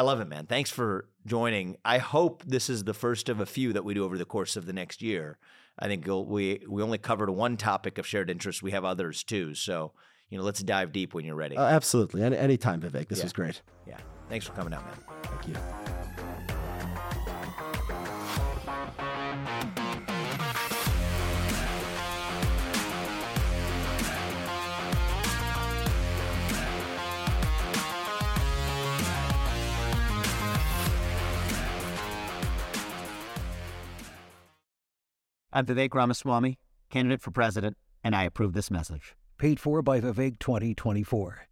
I 0.00 0.02
love 0.02 0.18
it, 0.22 0.28
man. 0.28 0.46
Thanks 0.46 0.70
for 0.70 1.10
joining. 1.26 1.76
I 1.84 1.98
hope 1.98 2.42
this 2.46 2.70
is 2.70 2.84
the 2.84 2.94
first 2.94 3.28
of 3.28 3.38
a 3.38 3.44
few 3.44 3.74
that 3.74 3.84
we 3.84 3.92
do 3.92 4.02
over 4.02 4.16
the 4.16 4.24
course 4.24 4.56
of 4.56 4.64
the 4.64 4.72
next 4.72 5.02
year. 5.02 5.36
I 5.78 5.88
think 5.88 6.06
we 6.06 6.62
we 6.66 6.82
only 6.82 6.96
covered 6.96 7.28
one 7.28 7.58
topic 7.58 7.98
of 7.98 8.06
shared 8.06 8.30
interest. 8.30 8.62
We 8.62 8.70
have 8.70 8.82
others 8.82 9.22
too. 9.22 9.54
So 9.54 9.92
you 10.30 10.38
know, 10.38 10.44
let's 10.44 10.60
dive 10.62 10.92
deep 10.92 11.12
when 11.12 11.26
you're 11.26 11.34
ready. 11.34 11.58
Uh, 11.58 11.64
absolutely. 11.64 12.22
Any 12.22 12.38
anytime, 12.38 12.80
Vivek. 12.80 13.08
This 13.08 13.18
Yeah. 13.18 13.24
was 13.24 13.34
great. 13.34 13.60
yeah. 13.86 13.98
Thanks 14.30 14.46
for 14.46 14.52
coming 14.54 14.72
out, 14.72 14.86
man. 14.86 14.96
Thank 15.24 15.48
you. 15.48 15.99
I'm 35.52 35.66
Vivek 35.66 35.92
Ramaswamy, 35.94 36.58
candidate 36.90 37.20
for 37.20 37.32
president, 37.32 37.76
and 38.04 38.14
I 38.14 38.22
approve 38.22 38.52
this 38.52 38.70
message. 38.70 39.16
Paid 39.36 39.58
for 39.58 39.82
by 39.82 40.00
Vivek 40.00 40.38
2024. 40.38 41.49